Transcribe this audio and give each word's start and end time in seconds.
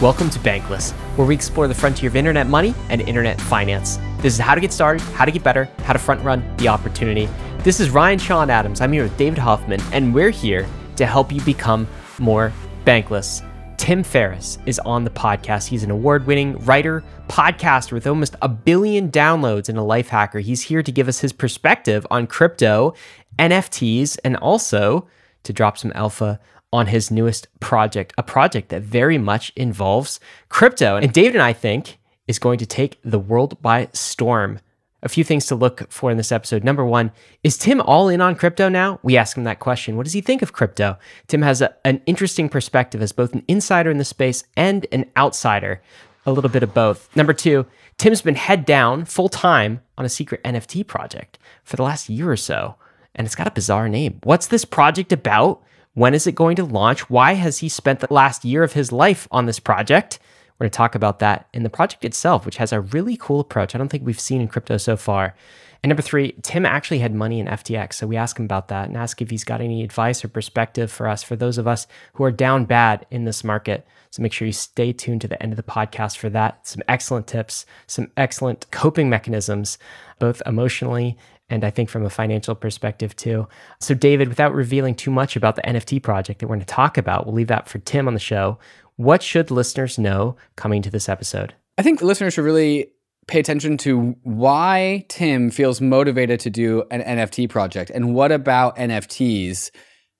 Welcome 0.00 0.30
to 0.30 0.38
Bankless, 0.38 0.92
where 1.18 1.26
we 1.26 1.34
explore 1.34 1.68
the 1.68 1.74
frontier 1.74 2.08
of 2.08 2.16
internet 2.16 2.46
money 2.46 2.74
and 2.88 3.02
internet 3.02 3.38
finance. 3.38 3.98
This 4.20 4.32
is 4.32 4.38
how 4.38 4.54
to 4.54 4.60
get 4.62 4.72
started, 4.72 5.02
how 5.12 5.26
to 5.26 5.30
get 5.30 5.44
better, 5.44 5.66
how 5.84 5.92
to 5.92 5.98
front 5.98 6.24
run 6.24 6.42
the 6.56 6.68
opportunity. 6.68 7.28
This 7.58 7.80
is 7.80 7.90
Ryan 7.90 8.18
Sean 8.18 8.48
Adams. 8.48 8.80
I'm 8.80 8.92
here 8.92 9.02
with 9.02 9.14
David 9.18 9.38
Hoffman, 9.38 9.78
and 9.92 10.14
we're 10.14 10.30
here 10.30 10.66
to 10.96 11.04
help 11.04 11.30
you 11.30 11.42
become 11.42 11.86
more 12.18 12.50
bankless. 12.86 13.46
Tim 13.76 14.02
Ferriss 14.02 14.56
is 14.64 14.78
on 14.78 15.04
the 15.04 15.10
podcast. 15.10 15.68
He's 15.68 15.82
an 15.82 15.90
award 15.90 16.26
winning 16.26 16.56
writer, 16.64 17.04
podcaster 17.28 17.92
with 17.92 18.06
almost 18.06 18.36
a 18.40 18.48
billion 18.48 19.10
downloads 19.10 19.68
and 19.68 19.76
a 19.76 19.82
life 19.82 20.08
hacker. 20.08 20.38
He's 20.38 20.62
here 20.62 20.82
to 20.82 20.90
give 20.90 21.08
us 21.08 21.20
his 21.20 21.34
perspective 21.34 22.06
on 22.10 22.26
crypto, 22.26 22.94
NFTs, 23.38 24.16
and 24.24 24.38
also 24.38 25.06
to 25.42 25.52
drop 25.52 25.76
some 25.76 25.92
alpha 25.94 26.40
on 26.72 26.86
his 26.86 27.10
newest 27.10 27.48
project, 27.58 28.12
a 28.16 28.22
project 28.22 28.68
that 28.68 28.82
very 28.82 29.18
much 29.18 29.52
involves 29.56 30.20
crypto. 30.48 30.96
And 30.96 31.12
David 31.12 31.36
and 31.36 31.42
I 31.42 31.52
think 31.52 31.98
is 32.28 32.38
going 32.38 32.58
to 32.58 32.66
take 32.66 32.98
the 33.02 33.18
world 33.18 33.60
by 33.60 33.88
storm. 33.92 34.60
A 35.02 35.08
few 35.08 35.24
things 35.24 35.46
to 35.46 35.54
look 35.54 35.90
for 35.90 36.10
in 36.10 36.18
this 36.18 36.30
episode. 36.30 36.62
Number 36.62 36.84
one, 36.84 37.10
is 37.42 37.56
Tim 37.56 37.80
all 37.80 38.08
in 38.08 38.20
on 38.20 38.36
crypto 38.36 38.68
now? 38.68 39.00
We 39.02 39.16
ask 39.16 39.36
him 39.36 39.44
that 39.44 39.58
question. 39.58 39.96
What 39.96 40.04
does 40.04 40.12
he 40.12 40.20
think 40.20 40.42
of 40.42 40.52
crypto? 40.52 40.98
Tim 41.26 41.42
has 41.42 41.62
a, 41.62 41.74
an 41.84 42.02
interesting 42.04 42.50
perspective 42.50 43.00
as 43.00 43.12
both 43.12 43.32
an 43.32 43.42
insider 43.48 43.90
in 43.90 43.98
the 43.98 44.04
space 44.04 44.44
and 44.56 44.86
an 44.92 45.10
outsider, 45.16 45.82
a 46.26 46.32
little 46.32 46.50
bit 46.50 46.62
of 46.62 46.74
both. 46.74 47.08
Number 47.16 47.32
two, 47.32 47.66
Tim's 47.96 48.22
been 48.22 48.34
head 48.34 48.66
down 48.66 49.06
full 49.06 49.30
time 49.30 49.80
on 49.96 50.04
a 50.04 50.10
secret 50.10 50.44
NFT 50.44 50.86
project 50.86 51.38
for 51.64 51.76
the 51.76 51.82
last 51.82 52.10
year 52.10 52.30
or 52.30 52.36
so, 52.36 52.76
and 53.14 53.26
it's 53.26 53.34
got 53.34 53.48
a 53.48 53.52
bizarre 53.52 53.88
name. 53.88 54.20
What's 54.22 54.48
this 54.48 54.66
project 54.66 55.12
about? 55.12 55.62
When 55.94 56.14
is 56.14 56.26
it 56.26 56.36
going 56.36 56.54
to 56.56 56.64
launch? 56.64 57.10
Why 57.10 57.34
has 57.34 57.58
he 57.58 57.68
spent 57.68 57.98
the 57.98 58.12
last 58.12 58.44
year 58.44 58.62
of 58.62 58.74
his 58.74 58.92
life 58.92 59.26
on 59.32 59.46
this 59.46 59.58
project? 59.58 60.20
We're 60.58 60.64
going 60.64 60.70
to 60.70 60.76
talk 60.76 60.94
about 60.94 61.18
that 61.18 61.48
in 61.52 61.64
the 61.64 61.70
project 61.70 62.04
itself, 62.04 62.46
which 62.46 62.58
has 62.58 62.72
a 62.72 62.80
really 62.80 63.16
cool 63.16 63.40
approach 63.40 63.74
I 63.74 63.78
don't 63.78 63.88
think 63.88 64.06
we've 64.06 64.20
seen 64.20 64.40
in 64.40 64.46
crypto 64.46 64.76
so 64.76 64.96
far. 64.96 65.34
And 65.82 65.88
number 65.88 66.02
three, 66.02 66.32
Tim 66.42 66.66
actually 66.66 66.98
had 66.98 67.14
money 67.14 67.40
in 67.40 67.46
FTX. 67.46 67.94
So 67.94 68.06
we 68.06 68.16
ask 68.16 68.38
him 68.38 68.44
about 68.44 68.68
that 68.68 68.86
and 68.86 68.96
ask 68.96 69.20
if 69.20 69.30
he's 69.30 69.44
got 69.44 69.62
any 69.62 69.82
advice 69.82 70.24
or 70.24 70.28
perspective 70.28 70.92
for 70.92 71.08
us, 71.08 71.22
for 71.22 71.34
those 71.34 71.58
of 71.58 71.66
us 71.66 71.86
who 72.12 72.24
are 72.24 72.30
down 72.30 72.66
bad 72.66 73.06
in 73.10 73.24
this 73.24 73.42
market. 73.42 73.86
So 74.10 74.22
make 74.22 74.32
sure 74.32 74.46
you 74.46 74.52
stay 74.52 74.92
tuned 74.92 75.22
to 75.22 75.28
the 75.28 75.42
end 75.42 75.52
of 75.52 75.56
the 75.56 75.62
podcast 75.62 76.18
for 76.18 76.28
that. 76.30 76.66
Some 76.68 76.82
excellent 76.86 77.26
tips, 77.26 77.64
some 77.86 78.10
excellent 78.16 78.70
coping 78.70 79.08
mechanisms, 79.08 79.78
both 80.18 80.42
emotionally 80.44 81.16
and 81.50 81.64
I 81.64 81.70
think 81.70 81.90
from 81.90 82.04
a 82.04 82.10
financial 82.10 82.54
perspective 82.54 83.14
too. 83.16 83.48
So, 83.80 83.94
David, 83.94 84.28
without 84.28 84.54
revealing 84.54 84.94
too 84.94 85.10
much 85.10 85.36
about 85.36 85.56
the 85.56 85.62
NFT 85.62 86.02
project 86.02 86.40
that 86.40 86.46
we're 86.46 86.56
going 86.56 86.60
to 86.60 86.66
talk 86.66 86.96
about, 86.96 87.26
we'll 87.26 87.34
leave 87.34 87.48
that 87.48 87.68
for 87.68 87.78
Tim 87.80 88.06
on 88.06 88.14
the 88.14 88.20
show. 88.20 88.58
What 88.96 89.22
should 89.22 89.50
listeners 89.50 89.98
know 89.98 90.36
coming 90.56 90.82
to 90.82 90.90
this 90.90 91.08
episode? 91.08 91.54
I 91.76 91.82
think 91.82 92.02
listeners 92.02 92.34
should 92.34 92.44
really 92.44 92.92
pay 93.26 93.40
attention 93.40 93.76
to 93.78 94.16
why 94.22 95.04
Tim 95.08 95.50
feels 95.50 95.80
motivated 95.80 96.40
to 96.40 96.50
do 96.50 96.84
an 96.90 97.02
NFT 97.02 97.48
project 97.48 97.90
and 97.90 98.14
what 98.14 98.32
about 98.32 98.76
NFTs 98.76 99.70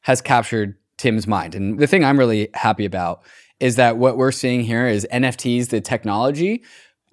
has 0.02 0.20
captured 0.20 0.76
Tim's 0.96 1.26
mind. 1.26 1.54
And 1.54 1.78
the 1.78 1.86
thing 1.86 2.04
I'm 2.04 2.18
really 2.18 2.48
happy 2.54 2.84
about 2.84 3.22
is 3.58 3.76
that 3.76 3.98
what 3.98 4.16
we're 4.16 4.32
seeing 4.32 4.62
here 4.62 4.86
is 4.86 5.06
NFTs, 5.12 5.68
the 5.68 5.80
technology, 5.80 6.62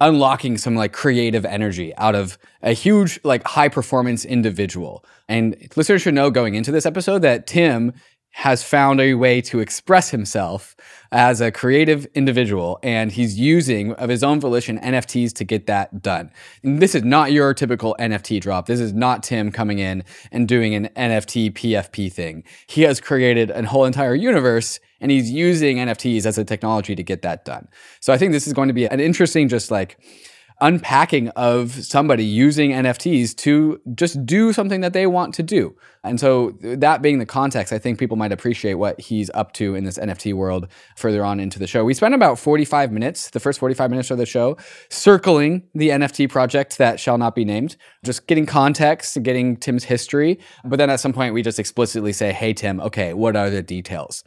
unlocking 0.00 0.56
some 0.56 0.76
like 0.76 0.92
creative 0.92 1.44
energy 1.44 1.94
out 1.96 2.14
of 2.14 2.38
a 2.62 2.72
huge 2.72 3.18
like 3.24 3.44
high 3.46 3.68
performance 3.68 4.24
individual. 4.24 5.04
And 5.28 5.56
listeners 5.76 6.02
should 6.02 6.14
know 6.14 6.30
going 6.30 6.54
into 6.54 6.70
this 6.70 6.86
episode 6.86 7.22
that 7.22 7.46
Tim 7.46 7.92
has 8.30 8.62
found 8.62 9.00
a 9.00 9.14
way 9.14 9.40
to 9.40 9.58
express 9.58 10.10
himself 10.10 10.76
as 11.10 11.40
a 11.40 11.50
creative 11.50 12.06
individual 12.14 12.78
and 12.82 13.10
he's 13.10 13.38
using 13.38 13.92
of 13.94 14.08
his 14.08 14.22
own 14.22 14.38
volition 14.38 14.78
NFTs 14.78 15.32
to 15.32 15.44
get 15.44 15.66
that 15.66 16.02
done. 16.02 16.30
And 16.62 16.80
this 16.80 16.94
is 16.94 17.02
not 17.02 17.32
your 17.32 17.52
typical 17.52 17.96
NFT 17.98 18.40
drop. 18.40 18.66
This 18.66 18.80
is 18.80 18.92
not 18.92 19.22
Tim 19.22 19.50
coming 19.50 19.78
in 19.80 20.04
and 20.30 20.46
doing 20.46 20.74
an 20.74 20.88
NFT 20.94 21.52
PFP 21.52 22.12
thing. 22.12 22.44
He 22.68 22.82
has 22.82 23.00
created 23.00 23.50
a 23.50 23.66
whole 23.66 23.84
entire 23.84 24.14
universe 24.14 24.78
and 25.00 25.10
he's 25.10 25.30
using 25.30 25.78
NFTs 25.78 26.26
as 26.26 26.38
a 26.38 26.44
technology 26.44 26.94
to 26.94 27.02
get 27.02 27.22
that 27.22 27.44
done. 27.44 27.68
So 28.00 28.12
I 28.12 28.18
think 28.18 28.32
this 28.32 28.46
is 28.46 28.52
going 28.52 28.68
to 28.68 28.74
be 28.74 28.86
an 28.86 29.00
interesting 29.00 29.48
just 29.48 29.70
like 29.70 29.98
unpacking 30.60 31.28
of 31.30 31.72
somebody 31.72 32.24
using 32.24 32.72
NFTs 32.72 33.36
to 33.36 33.80
just 33.94 34.24
do 34.26 34.52
something 34.52 34.80
that 34.80 34.92
they 34.92 35.06
want 35.06 35.34
to 35.34 35.42
do. 35.42 35.76
And 36.04 36.18
so, 36.18 36.56
that 36.62 37.02
being 37.02 37.18
the 37.18 37.26
context, 37.26 37.72
I 37.72 37.78
think 37.78 37.98
people 37.98 38.16
might 38.16 38.32
appreciate 38.32 38.74
what 38.74 39.00
he's 39.00 39.30
up 39.34 39.52
to 39.54 39.74
in 39.74 39.84
this 39.84 39.98
NFT 39.98 40.32
world 40.32 40.68
further 40.96 41.24
on 41.24 41.40
into 41.40 41.58
the 41.58 41.66
show. 41.66 41.84
We 41.84 41.92
spent 41.94 42.14
about 42.14 42.38
45 42.38 42.92
minutes, 42.92 43.30
the 43.30 43.40
first 43.40 43.58
45 43.58 43.90
minutes 43.90 44.10
of 44.10 44.18
the 44.18 44.26
show, 44.26 44.56
circling 44.90 45.64
the 45.74 45.90
NFT 45.90 46.30
project 46.30 46.78
that 46.78 47.00
shall 47.00 47.18
not 47.18 47.34
be 47.34 47.44
named, 47.44 47.76
just 48.04 48.26
getting 48.26 48.46
context, 48.46 49.22
getting 49.22 49.56
Tim's 49.56 49.84
history. 49.84 50.38
But 50.64 50.76
then 50.76 50.88
at 50.88 51.00
some 51.00 51.12
point, 51.12 51.34
we 51.34 51.42
just 51.42 51.58
explicitly 51.58 52.12
say, 52.12 52.32
hey, 52.32 52.52
Tim, 52.52 52.80
okay, 52.80 53.12
what 53.12 53.36
are 53.36 53.50
the 53.50 53.62
details? 53.62 54.24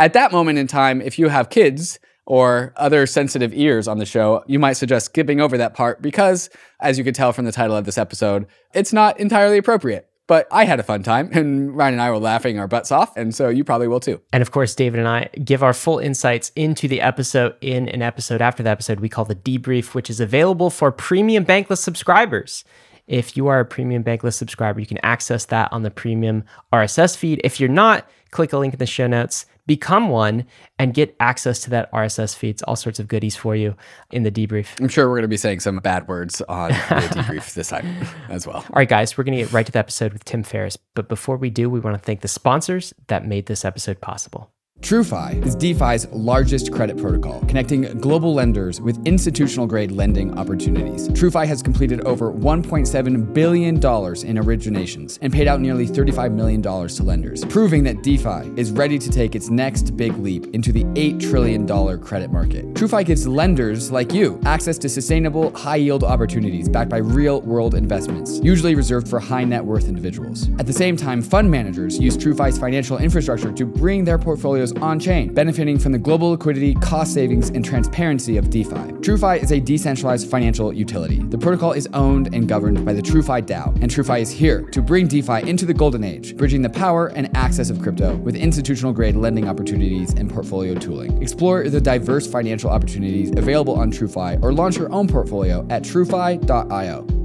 At 0.00 0.14
that 0.14 0.32
moment 0.32 0.58
in 0.58 0.66
time, 0.66 1.02
if 1.02 1.18
you 1.18 1.28
have 1.28 1.50
kids, 1.50 1.98
or 2.24 2.72
other 2.76 3.06
sensitive 3.06 3.52
ears 3.52 3.86
on 3.86 3.98
the 3.98 4.06
show, 4.06 4.42
you 4.46 4.58
might 4.58 4.74
suggest 4.74 5.06
skipping 5.06 5.40
over 5.40 5.58
that 5.58 5.74
part 5.74 6.00
because, 6.00 6.48
as 6.80 6.96
you 6.96 7.04
could 7.04 7.14
tell 7.14 7.34
from 7.34 7.44
the 7.44 7.52
title 7.52 7.76
of 7.76 7.84
this 7.84 7.98
episode, 7.98 8.46
it's 8.72 8.94
not 8.94 9.18
entirely 9.20 9.58
appropriate. 9.58 10.08
But 10.26 10.46
I 10.50 10.64
had 10.64 10.80
a 10.80 10.84
fun 10.84 11.02
time, 11.02 11.28
and 11.34 11.76
Ryan 11.76 11.94
and 11.94 12.02
I 12.02 12.10
were 12.10 12.18
laughing 12.18 12.58
our 12.58 12.68
butts 12.68 12.90
off, 12.90 13.14
and 13.14 13.34
so 13.34 13.50
you 13.50 13.62
probably 13.62 13.88
will 13.88 14.00
too. 14.00 14.22
And 14.32 14.40
of 14.40 14.52
course, 14.52 14.74
David 14.74 15.00
and 15.00 15.08
I 15.08 15.28
give 15.44 15.62
our 15.62 15.74
full 15.74 15.98
insights 15.98 16.50
into 16.56 16.88
the 16.88 17.02
episode 17.02 17.56
in 17.60 17.88
an 17.90 18.00
episode 18.00 18.40
after 18.40 18.62
the 18.62 18.70
episode 18.70 19.00
we 19.00 19.10
call 19.10 19.26
the 19.26 19.34
debrief, 19.34 19.92
which 19.92 20.08
is 20.08 20.18
available 20.18 20.70
for 20.70 20.90
premium 20.90 21.44
Bankless 21.44 21.78
subscribers. 21.78 22.64
If 23.06 23.36
you 23.36 23.48
are 23.48 23.58
a 23.58 23.64
premium 23.64 24.04
Bankless 24.04 24.34
subscriber, 24.34 24.78
you 24.78 24.86
can 24.86 25.00
access 25.02 25.46
that 25.46 25.70
on 25.72 25.82
the 25.82 25.90
premium 25.90 26.44
RSS 26.72 27.16
feed. 27.16 27.40
If 27.42 27.58
you're 27.58 27.68
not, 27.68 28.08
click 28.30 28.52
a 28.52 28.58
link 28.58 28.72
in 28.72 28.78
the 28.78 28.86
show 28.86 29.08
notes 29.08 29.46
become 29.66 30.08
one 30.08 30.44
and 30.78 30.94
get 30.94 31.14
access 31.20 31.60
to 31.60 31.70
that 31.70 31.90
RSS 31.92 32.34
feeds, 32.34 32.62
all 32.62 32.76
sorts 32.76 32.98
of 32.98 33.08
goodies 33.08 33.36
for 33.36 33.54
you 33.54 33.76
in 34.10 34.22
the 34.22 34.30
debrief. 34.30 34.78
I'm 34.80 34.88
sure 34.88 35.08
we're 35.08 35.16
going 35.16 35.22
to 35.22 35.28
be 35.28 35.36
saying 35.36 35.60
some 35.60 35.78
bad 35.78 36.08
words 36.08 36.40
on 36.42 36.68
the 36.70 36.74
debrief 36.74 37.54
this 37.54 37.68
time 37.68 38.06
as 38.28 38.46
well. 38.46 38.58
All 38.58 38.76
right, 38.76 38.88
guys, 38.88 39.16
we're 39.16 39.24
going 39.24 39.38
to 39.38 39.44
get 39.44 39.52
right 39.52 39.66
to 39.66 39.72
the 39.72 39.78
episode 39.78 40.12
with 40.12 40.24
Tim 40.24 40.42
Ferriss. 40.42 40.76
But 40.94 41.08
before 41.08 41.36
we 41.36 41.50
do, 41.50 41.70
we 41.70 41.80
want 41.80 41.96
to 41.96 42.02
thank 42.02 42.20
the 42.20 42.28
sponsors 42.28 42.92
that 43.08 43.26
made 43.26 43.46
this 43.46 43.64
episode 43.64 44.00
possible. 44.00 44.50
TrueFi 44.80 45.44
is 45.46 45.54
DeFi's 45.54 46.08
largest 46.10 46.72
credit 46.72 46.96
protocol, 46.96 47.40
connecting 47.40 47.82
global 47.98 48.32
lenders 48.32 48.80
with 48.80 48.98
institutional 49.06 49.66
grade 49.66 49.92
lending 49.92 50.36
opportunities. 50.38 51.06
TrueFi 51.10 51.46
has 51.46 51.62
completed 51.62 52.00
over 52.00 52.32
$1.7 52.32 53.34
billion 53.34 53.74
in 53.74 53.80
originations 53.80 55.18
and 55.20 55.32
paid 55.32 55.46
out 55.46 55.60
nearly 55.60 55.86
$35 55.86 56.32
million 56.32 56.62
to 56.62 57.02
lenders, 57.02 57.44
proving 57.44 57.84
that 57.84 58.02
DeFi 58.02 58.50
is 58.56 58.72
ready 58.72 58.98
to 58.98 59.10
take 59.10 59.34
its 59.34 59.50
next 59.50 59.96
big 59.96 60.16
leap 60.16 60.46
into 60.54 60.72
the 60.72 60.84
$8 60.84 61.20
trillion 61.20 61.68
credit 62.00 62.32
market. 62.32 62.64
TrueFi 62.72 63.04
gives 63.04 63.28
lenders 63.28 63.92
like 63.92 64.12
you 64.14 64.40
access 64.44 64.78
to 64.78 64.88
sustainable, 64.88 65.54
high 65.56 65.76
yield 65.76 66.02
opportunities 66.02 66.68
backed 66.70 66.90
by 66.90 66.98
real 66.98 67.42
world 67.42 67.74
investments, 67.74 68.40
usually 68.42 68.74
reserved 68.74 69.08
for 69.08 69.20
high 69.20 69.44
net 69.44 69.64
worth 69.64 69.88
individuals. 69.88 70.48
At 70.58 70.66
the 70.66 70.72
same 70.72 70.96
time, 70.96 71.20
fund 71.20 71.50
managers 71.50 71.98
use 71.98 72.16
TrueFi's 72.16 72.58
financial 72.58 72.96
infrastructure 72.96 73.52
to 73.52 73.66
bring 73.66 74.04
their 74.04 74.18
portfolios 74.18 74.69
on 74.72 74.98
chain, 74.98 75.32
benefiting 75.32 75.78
from 75.78 75.92
the 75.92 75.98
global 75.98 76.30
liquidity, 76.30 76.74
cost 76.74 77.14
savings, 77.14 77.50
and 77.50 77.64
transparency 77.64 78.36
of 78.36 78.50
DeFi. 78.50 78.92
TrueFi 79.00 79.42
is 79.42 79.52
a 79.52 79.60
decentralized 79.60 80.30
financial 80.30 80.72
utility. 80.72 81.18
The 81.18 81.38
protocol 81.38 81.72
is 81.72 81.88
owned 81.94 82.34
and 82.34 82.48
governed 82.48 82.84
by 82.84 82.92
the 82.92 83.02
TrueFi 83.02 83.42
DAO, 83.42 83.74
and 83.82 83.90
TrueFi 83.90 84.20
is 84.20 84.30
here 84.30 84.62
to 84.62 84.82
bring 84.82 85.06
DeFi 85.06 85.48
into 85.48 85.66
the 85.66 85.74
golden 85.74 86.04
age, 86.04 86.36
bridging 86.36 86.62
the 86.62 86.70
power 86.70 87.08
and 87.08 87.34
access 87.36 87.70
of 87.70 87.80
crypto 87.80 88.16
with 88.16 88.36
institutional 88.36 88.92
grade 88.92 89.16
lending 89.16 89.48
opportunities 89.48 90.12
and 90.14 90.30
portfolio 90.30 90.74
tooling. 90.74 91.22
Explore 91.22 91.68
the 91.68 91.80
diverse 91.80 92.26
financial 92.26 92.70
opportunities 92.70 93.30
available 93.36 93.74
on 93.74 93.90
TrueFi 93.90 94.42
or 94.42 94.52
launch 94.52 94.76
your 94.76 94.92
own 94.92 95.08
portfolio 95.08 95.66
at 95.70 95.82
truefi.io. 95.82 97.19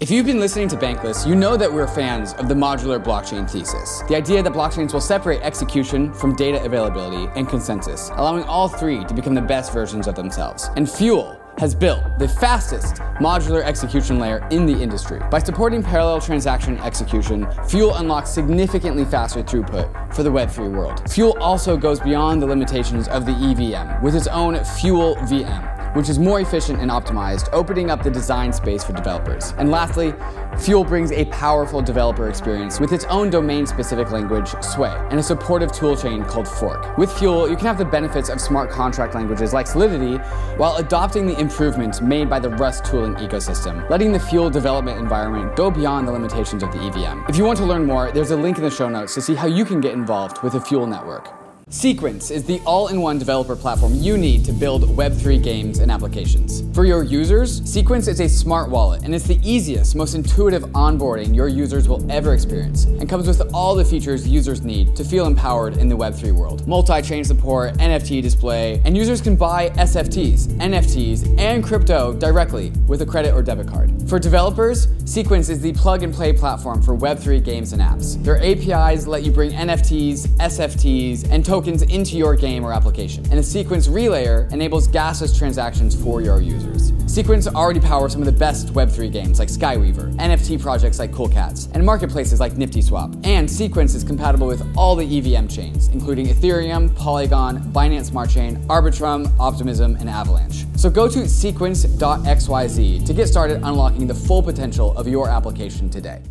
If 0.00 0.12
you've 0.12 0.26
been 0.26 0.38
listening 0.38 0.68
to 0.68 0.76
Bankless, 0.76 1.26
you 1.26 1.34
know 1.34 1.56
that 1.56 1.72
we're 1.72 1.88
fans 1.88 2.32
of 2.34 2.46
the 2.46 2.54
modular 2.54 3.02
blockchain 3.02 3.50
thesis. 3.50 4.00
The 4.06 4.14
idea 4.14 4.44
that 4.44 4.52
blockchains 4.52 4.92
will 4.92 5.00
separate 5.00 5.42
execution 5.42 6.12
from 6.12 6.36
data 6.36 6.62
availability 6.62 7.28
and 7.34 7.48
consensus, 7.48 8.10
allowing 8.10 8.44
all 8.44 8.68
three 8.68 9.04
to 9.06 9.12
become 9.12 9.34
the 9.34 9.42
best 9.42 9.72
versions 9.72 10.06
of 10.06 10.14
themselves. 10.14 10.70
And 10.76 10.88
Fuel 10.88 11.36
has 11.58 11.74
built 11.74 12.04
the 12.20 12.28
fastest 12.28 13.02
modular 13.20 13.64
execution 13.64 14.20
layer 14.20 14.46
in 14.52 14.66
the 14.66 14.80
industry. 14.80 15.20
By 15.32 15.40
supporting 15.40 15.82
parallel 15.82 16.20
transaction 16.20 16.78
execution, 16.78 17.48
Fuel 17.66 17.96
unlocks 17.96 18.30
significantly 18.30 19.04
faster 19.04 19.42
throughput 19.42 20.14
for 20.14 20.22
the 20.22 20.30
Web3 20.30 20.70
world. 20.70 21.10
Fuel 21.10 21.36
also 21.40 21.76
goes 21.76 21.98
beyond 21.98 22.40
the 22.40 22.46
limitations 22.46 23.08
of 23.08 23.26
the 23.26 23.32
EVM 23.32 24.00
with 24.04 24.14
its 24.14 24.28
own 24.28 24.62
Fuel 24.64 25.16
VM 25.16 25.77
which 25.98 26.08
is 26.08 26.16
more 26.16 26.38
efficient 26.40 26.78
and 26.80 26.92
optimized, 26.92 27.48
opening 27.52 27.90
up 27.90 28.04
the 28.04 28.10
design 28.10 28.52
space 28.52 28.84
for 28.84 28.92
developers. 28.92 29.52
And 29.58 29.68
lastly, 29.68 30.14
Fuel 30.58 30.84
brings 30.84 31.10
a 31.10 31.24
powerful 31.24 31.82
developer 31.82 32.28
experience 32.28 32.78
with 32.78 32.92
its 32.92 33.04
own 33.06 33.30
domain 33.30 33.66
specific 33.66 34.12
language, 34.12 34.54
Sway, 34.62 34.96
and 35.10 35.18
a 35.18 35.22
supportive 35.24 35.72
toolchain 35.72 36.24
called 36.24 36.46
Forc. 36.46 36.96
With 36.96 37.10
Fuel, 37.18 37.50
you 37.50 37.56
can 37.56 37.66
have 37.66 37.78
the 37.78 37.84
benefits 37.84 38.28
of 38.28 38.40
smart 38.40 38.70
contract 38.70 39.16
languages 39.16 39.52
like 39.52 39.66
Solidity 39.66 40.18
while 40.56 40.76
adopting 40.76 41.26
the 41.26 41.36
improvements 41.36 42.00
made 42.00 42.30
by 42.30 42.38
the 42.38 42.50
Rust 42.50 42.84
tooling 42.84 43.16
ecosystem, 43.16 43.90
letting 43.90 44.12
the 44.12 44.20
Fuel 44.20 44.50
development 44.50 45.00
environment 45.00 45.56
go 45.56 45.68
beyond 45.68 46.06
the 46.06 46.12
limitations 46.12 46.62
of 46.62 46.70
the 46.70 46.80
EVM. 46.80 47.28
If 47.28 47.34
you 47.34 47.44
want 47.44 47.58
to 47.58 47.64
learn 47.64 47.84
more, 47.84 48.12
there's 48.12 48.30
a 48.30 48.36
link 48.36 48.56
in 48.56 48.62
the 48.62 48.70
show 48.70 48.88
notes 48.88 49.14
to 49.14 49.20
see 49.20 49.34
how 49.34 49.48
you 49.48 49.64
can 49.64 49.80
get 49.80 49.94
involved 49.94 50.44
with 50.44 50.52
the 50.52 50.60
Fuel 50.60 50.86
network. 50.86 51.47
Sequence 51.70 52.30
is 52.30 52.44
the 52.44 52.62
all 52.64 52.88
in 52.88 53.02
one 53.02 53.18
developer 53.18 53.54
platform 53.54 53.92
you 53.96 54.16
need 54.16 54.42
to 54.46 54.52
build 54.52 54.84
Web3 54.84 55.42
games 55.42 55.80
and 55.80 55.92
applications. 55.92 56.64
For 56.74 56.86
your 56.86 57.02
users, 57.02 57.62
Sequence 57.70 58.08
is 58.08 58.20
a 58.20 58.28
smart 58.28 58.70
wallet 58.70 59.04
and 59.04 59.14
it's 59.14 59.26
the 59.26 59.38
easiest, 59.42 59.94
most 59.94 60.14
intuitive 60.14 60.62
onboarding 60.72 61.36
your 61.36 61.46
users 61.46 61.86
will 61.86 62.10
ever 62.10 62.32
experience 62.32 62.84
and 62.84 63.06
comes 63.06 63.28
with 63.28 63.42
all 63.52 63.74
the 63.74 63.84
features 63.84 64.26
users 64.26 64.62
need 64.62 64.96
to 64.96 65.04
feel 65.04 65.26
empowered 65.26 65.76
in 65.76 65.90
the 65.90 65.94
Web3 65.94 66.32
world. 66.32 66.66
Multi 66.66 67.02
chain 67.02 67.22
support, 67.22 67.74
NFT 67.74 68.22
display, 68.22 68.80
and 68.86 68.96
users 68.96 69.20
can 69.20 69.36
buy 69.36 69.68
SFTs, 69.70 70.46
NFTs, 70.56 71.38
and 71.38 71.62
crypto 71.62 72.14
directly 72.14 72.70
with 72.86 73.02
a 73.02 73.06
credit 73.06 73.34
or 73.34 73.42
debit 73.42 73.68
card. 73.68 73.92
For 74.08 74.18
developers, 74.18 74.88
Sequence 75.04 75.50
is 75.50 75.60
the 75.60 75.74
plug 75.74 76.02
and 76.02 76.14
play 76.14 76.32
platform 76.32 76.80
for 76.80 76.96
Web3 76.96 77.44
games 77.44 77.74
and 77.74 77.82
apps. 77.82 78.22
Their 78.24 78.38
APIs 78.42 79.06
let 79.06 79.22
you 79.22 79.30
bring 79.30 79.50
NFTs, 79.50 80.28
SFTs, 80.38 81.30
and 81.30 81.44
tokens 81.44 81.57
tokens 81.58 81.82
into 81.82 82.16
your 82.16 82.36
game 82.36 82.64
or 82.64 82.72
application. 82.72 83.24
And 83.32 83.40
a 83.40 83.42
Sequence 83.42 83.88
relayer 83.88 84.48
enables 84.52 84.86
gasless 84.86 85.36
transactions 85.36 86.00
for 86.00 86.20
your 86.20 86.40
users. 86.40 86.92
Sequence 87.12 87.48
already 87.48 87.80
powers 87.80 88.12
some 88.12 88.22
of 88.22 88.26
the 88.26 88.38
best 88.46 88.68
Web3 88.74 89.10
games 89.10 89.40
like 89.40 89.48
Skyweaver, 89.48 90.14
NFT 90.18 90.62
projects 90.62 91.00
like 91.00 91.12
Cool 91.12 91.28
Cats, 91.28 91.68
and 91.74 91.84
marketplaces 91.84 92.38
like 92.38 92.52
NiftySwap. 92.52 93.26
And 93.26 93.50
Sequence 93.50 93.96
is 93.96 94.04
compatible 94.04 94.46
with 94.46 94.62
all 94.76 94.94
the 94.94 95.04
EVM 95.04 95.48
chains, 95.48 95.88
including 95.88 96.26
Ethereum, 96.26 96.94
Polygon, 96.94 97.58
Binance 97.72 98.04
Smart 98.04 98.30
Chain, 98.30 98.58
Arbitrum, 98.68 99.28
Optimism, 99.40 99.96
and 99.96 100.08
Avalanche. 100.08 100.64
So 100.76 100.88
go 100.88 101.08
to 101.08 101.28
sequence.xyz 101.28 103.04
to 103.04 103.12
get 103.12 103.26
started 103.26 103.62
unlocking 103.64 104.06
the 104.06 104.14
full 104.14 104.44
potential 104.44 104.96
of 104.96 105.08
your 105.08 105.28
application 105.28 105.90
today. 105.90 106.22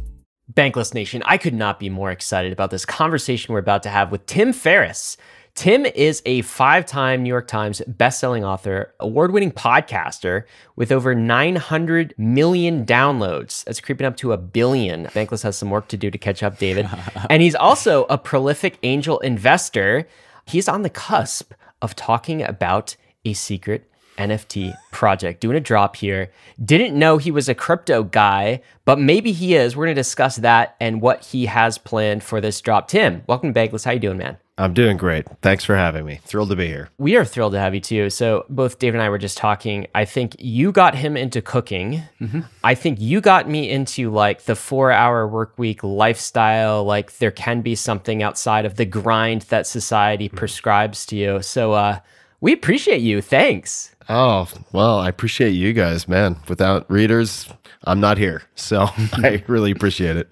Bankless 0.58 0.96
Nation, 0.96 1.22
I 1.24 1.38
could 1.38 1.54
not 1.54 1.80
be 1.80 1.88
more 1.88 2.10
excited 2.10 2.52
about 2.52 2.72
this 2.72 2.84
conversation 2.84 3.54
we're 3.54 3.60
about 3.60 3.84
to 3.84 3.90
have 3.90 4.12
with 4.12 4.26
Tim 4.26 4.52
Ferriss. 4.52 5.16
Tim 5.54 5.86
is 5.86 6.24
a 6.26 6.42
five 6.42 6.84
time 6.84 7.22
New 7.22 7.30
York 7.30 7.48
Times 7.48 7.80
bestselling 7.88 8.42
author, 8.42 8.92
award 9.00 9.34
winning 9.34 9.52
podcaster 9.52 10.46
with 10.76 10.92
over 10.92 11.14
900 11.14 12.16
million 12.18 12.88
downloads. 12.88 13.66
That's 13.66 13.80
creeping 13.80 14.08
up 14.08 14.18
to 14.18 14.32
a 14.32 14.38
billion. 14.38 15.06
Bankless 15.06 15.44
has 15.44 15.56
some 15.56 15.70
work 15.70 15.90
to 15.90 15.98
do 15.98 16.10
to 16.10 16.18
catch 16.18 16.42
up, 16.42 16.58
David. 16.58 16.90
and 17.30 17.44
he's 17.44 17.56
also 17.56 18.06
a 18.10 18.18
prolific 18.18 18.80
angel 18.82 19.20
investor. 19.20 20.08
He's 20.48 20.68
on 20.68 20.82
the 20.82 20.90
cusp 20.90 21.54
of 21.84 21.96
talking 21.96 22.42
about 22.42 22.96
a 23.24 23.34
secret 23.34 23.92
NFT 24.18 24.76
project. 24.92 25.42
Doing 25.42 25.58
a 25.58 25.62
drop 25.62 25.96
here. 25.96 26.32
Didn't 26.64 26.98
know 26.98 27.18
he 27.18 27.32
was 27.32 27.48
a 27.48 27.56
crypto 27.56 28.04
guy, 28.04 28.62
but 28.86 29.00
maybe 29.00 29.32
he 29.32 29.56
is. 29.56 29.76
We're 29.76 29.86
going 29.86 29.96
to 29.96 30.00
discuss 30.00 30.38
that 30.38 30.76
and 30.80 31.02
what 31.02 31.26
he 31.26 31.46
has 31.46 31.78
planned 31.78 32.24
for 32.24 32.42
this 32.42 32.60
drop. 32.62 32.88
Tim, 32.88 33.24
welcome 33.28 33.54
to 33.54 33.60
Bankless. 33.60 33.86
How 33.86 33.92
you 33.92 34.00
doing, 34.00 34.18
man? 34.18 34.38
I'm 34.60 34.74
doing 34.74 34.98
great. 34.98 35.28
Thanks 35.44 35.64
for 35.64 35.76
having 35.76 36.04
me. 36.04 36.20
Thrilled 36.24 36.50
to 36.50 36.56
be 36.56 36.66
here. 36.66 36.90
We 36.98 37.16
are 37.16 37.24
thrilled 37.24 37.54
to 37.54 37.60
have 37.60 37.76
you 37.76 37.80
too. 37.80 38.10
So, 38.10 38.46
both 38.50 38.80
Dave 38.80 38.96
and 38.96 39.04
I 39.04 39.10
were 39.10 39.20
just 39.20 39.38
talking. 39.38 39.86
I 39.94 40.06
think 40.06 40.36
you 40.40 40.72
got 40.72 40.96
him 40.96 41.16
into 41.16 41.44
cooking. 41.44 42.02
Mm-hmm. 42.20 42.42
I 42.64 42.74
think 42.74 43.00
you 43.00 43.22
got 43.22 43.48
me 43.48 43.70
into 43.70 44.10
like 44.10 44.46
the 44.46 44.56
four 44.56 44.92
hour 44.92 45.28
work 45.28 45.54
week 45.60 45.84
lifestyle. 45.84 46.84
Like, 46.84 47.18
there 47.20 47.30
can 47.30 47.62
be 47.62 47.76
something 47.76 48.24
outside 48.24 48.66
of 48.66 48.78
the 48.78 48.86
grind 48.86 49.44
that 49.44 49.68
society 49.68 50.28
mm-hmm. 50.28 50.38
prescribes 50.38 51.06
to 51.08 51.16
you. 51.16 51.42
So, 51.44 51.74
uh, 51.74 52.00
we 52.42 52.52
appreciate 52.52 53.02
you. 53.02 53.22
Thanks. 53.22 53.96
Oh, 54.10 54.48
well, 54.72 55.00
I 55.00 55.10
appreciate 55.10 55.52
you 55.52 55.74
guys, 55.74 56.08
man. 56.08 56.38
Without 56.48 56.90
readers, 56.90 57.50
I'm 57.84 58.00
not 58.00 58.18
here. 58.18 58.44
So 58.56 58.88
I 59.14 59.44
really 59.48 59.72
appreciate 59.72 60.16
it. 60.16 60.30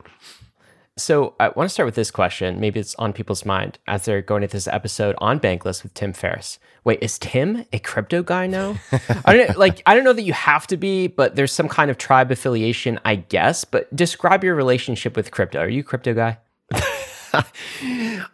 So 0.97 1.35
I 1.41 1.49
want 1.49 1.67
to 1.67 1.73
start 1.73 1.85
with 1.85 1.95
this 1.95 2.09
question. 2.09 2.61
Maybe 2.61 2.79
it's 2.79 2.95
on 2.95 3.11
people's 3.11 3.43
mind 3.43 3.79
as 3.85 4.05
they're 4.05 4.21
going 4.21 4.41
to 4.43 4.47
this 4.47 4.67
episode 4.67 5.15
on 5.17 5.41
Bankless 5.41 5.83
with 5.83 5.93
Tim 5.93 6.13
Ferriss. 6.13 6.57
Wait, 6.85 6.99
is 7.01 7.19
Tim 7.19 7.65
a 7.73 7.79
crypto 7.79 8.23
guy 8.23 8.47
now? 8.47 8.77
I 9.25 9.35
don't 9.35 9.49
know, 9.49 9.59
like 9.59 9.81
I 9.85 9.93
don't 9.93 10.05
know 10.05 10.13
that 10.13 10.21
you 10.21 10.31
have 10.31 10.67
to 10.67 10.77
be, 10.77 11.07
but 11.07 11.35
there's 11.35 11.51
some 11.51 11.67
kind 11.67 11.91
of 11.91 11.97
tribe 11.97 12.31
affiliation, 12.31 12.97
I 13.03 13.15
guess. 13.15 13.65
But 13.65 13.93
describe 13.93 14.41
your 14.41 14.55
relationship 14.55 15.17
with 15.17 15.31
crypto. 15.31 15.59
Are 15.59 15.67
you 15.67 15.81
a 15.81 15.83
crypto 15.83 16.13
guy? 16.13 16.37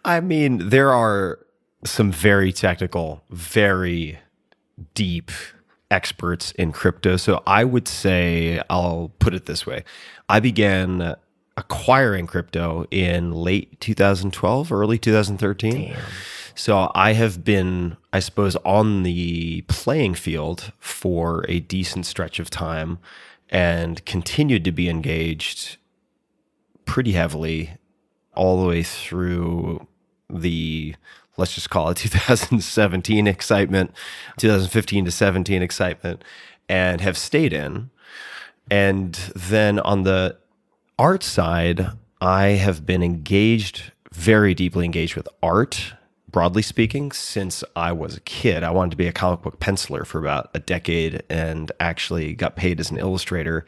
I 0.06 0.20
mean, 0.20 0.70
there 0.70 0.92
are 0.92 1.40
some 1.84 2.12
very 2.12 2.54
technical, 2.54 3.24
very 3.32 4.20
deep 4.94 5.32
experts 5.90 6.52
in 6.52 6.72
crypto. 6.72 7.18
So 7.18 7.44
I 7.46 7.64
would 7.64 7.88
say, 7.88 8.62
I'll 8.70 9.12
put 9.20 9.34
it 9.34 9.46
this 9.46 9.66
way 9.66 9.84
I 10.30 10.40
began 10.40 11.16
acquiring 11.58 12.28
crypto 12.28 12.86
in 12.92 13.32
late 13.32 13.80
2012, 13.82 14.72
early 14.72 14.98
2013. 14.98 15.72
Damn. 15.72 16.02
So 16.56 16.92
I 16.96 17.14
have 17.14 17.44
been, 17.44 17.98
I 18.14 18.20
suppose, 18.20 18.56
on 18.58 19.04
the 19.04 19.62
playing 19.64 20.16
field 20.16 20.72
for 20.80 21.46
a 21.48 21.60
decent 21.60 22.06
stretch 22.06 22.40
of 22.40 22.50
time 22.50 23.00
and 23.50 24.04
continued 24.06 24.64
to 24.66 24.72
be 24.72 24.90
engaged 24.90 25.78
pretty 26.86 27.14
heavily 27.14 27.78
all 28.34 28.62
the 28.62 28.68
way 28.68 28.84
through 28.84 29.88
the 30.30 30.96
let's 31.42 31.56
just 31.56 31.70
call 31.70 31.90
it 31.90 31.98
2017 31.98 33.28
excitement, 33.28 33.92
2015 34.38 35.06
to 35.06 35.12
17 35.12 35.62
excitement, 35.62 36.24
and 36.70 37.02
have 37.02 37.18
stayed 37.18 37.52
in. 37.52 37.90
And 38.70 39.16
then 39.36 39.80
on 39.80 40.04
the 40.04 40.38
art 40.98 41.24
side, 41.24 41.88
I 42.22 42.50
have 42.50 42.86
been 42.86 43.04
engaged, 43.04 43.92
very 44.14 44.54
deeply 44.54 44.86
engaged 44.86 45.16
with 45.16 45.28
art, 45.42 45.94
broadly 46.30 46.62
speaking, 46.62 47.12
since 47.12 47.64
I 47.76 47.92
was 47.92 48.16
a 48.16 48.22
kid. 48.22 48.64
I 48.64 48.72
wanted 48.72 48.92
to 48.92 48.98
be 48.98 49.08
a 49.08 49.12
comic 49.12 49.42
book 49.42 49.60
penciler 49.60 50.06
for 50.06 50.20
about 50.20 50.52
a 50.54 50.60
decade 50.60 51.24
and 51.30 51.72
actually 51.80 52.34
got 52.36 52.56
paid 52.56 52.80
as 52.80 52.92
an 52.92 52.98
illustrator 52.98 53.66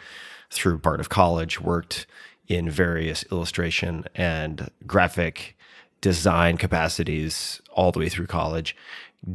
through 0.52 0.78
part 0.78 1.00
of 1.00 1.10
college, 1.10 1.60
worked 1.60 2.06
in 2.48 2.70
various 2.70 3.25
illustration 3.31 4.06
and 4.16 4.70
graphic 4.86 5.58
design 6.03 6.57
capacities 6.57 7.62
all 7.72 7.93
the 7.93 8.00
way 8.00 8.10
through 8.10 8.27
college. 8.27 8.75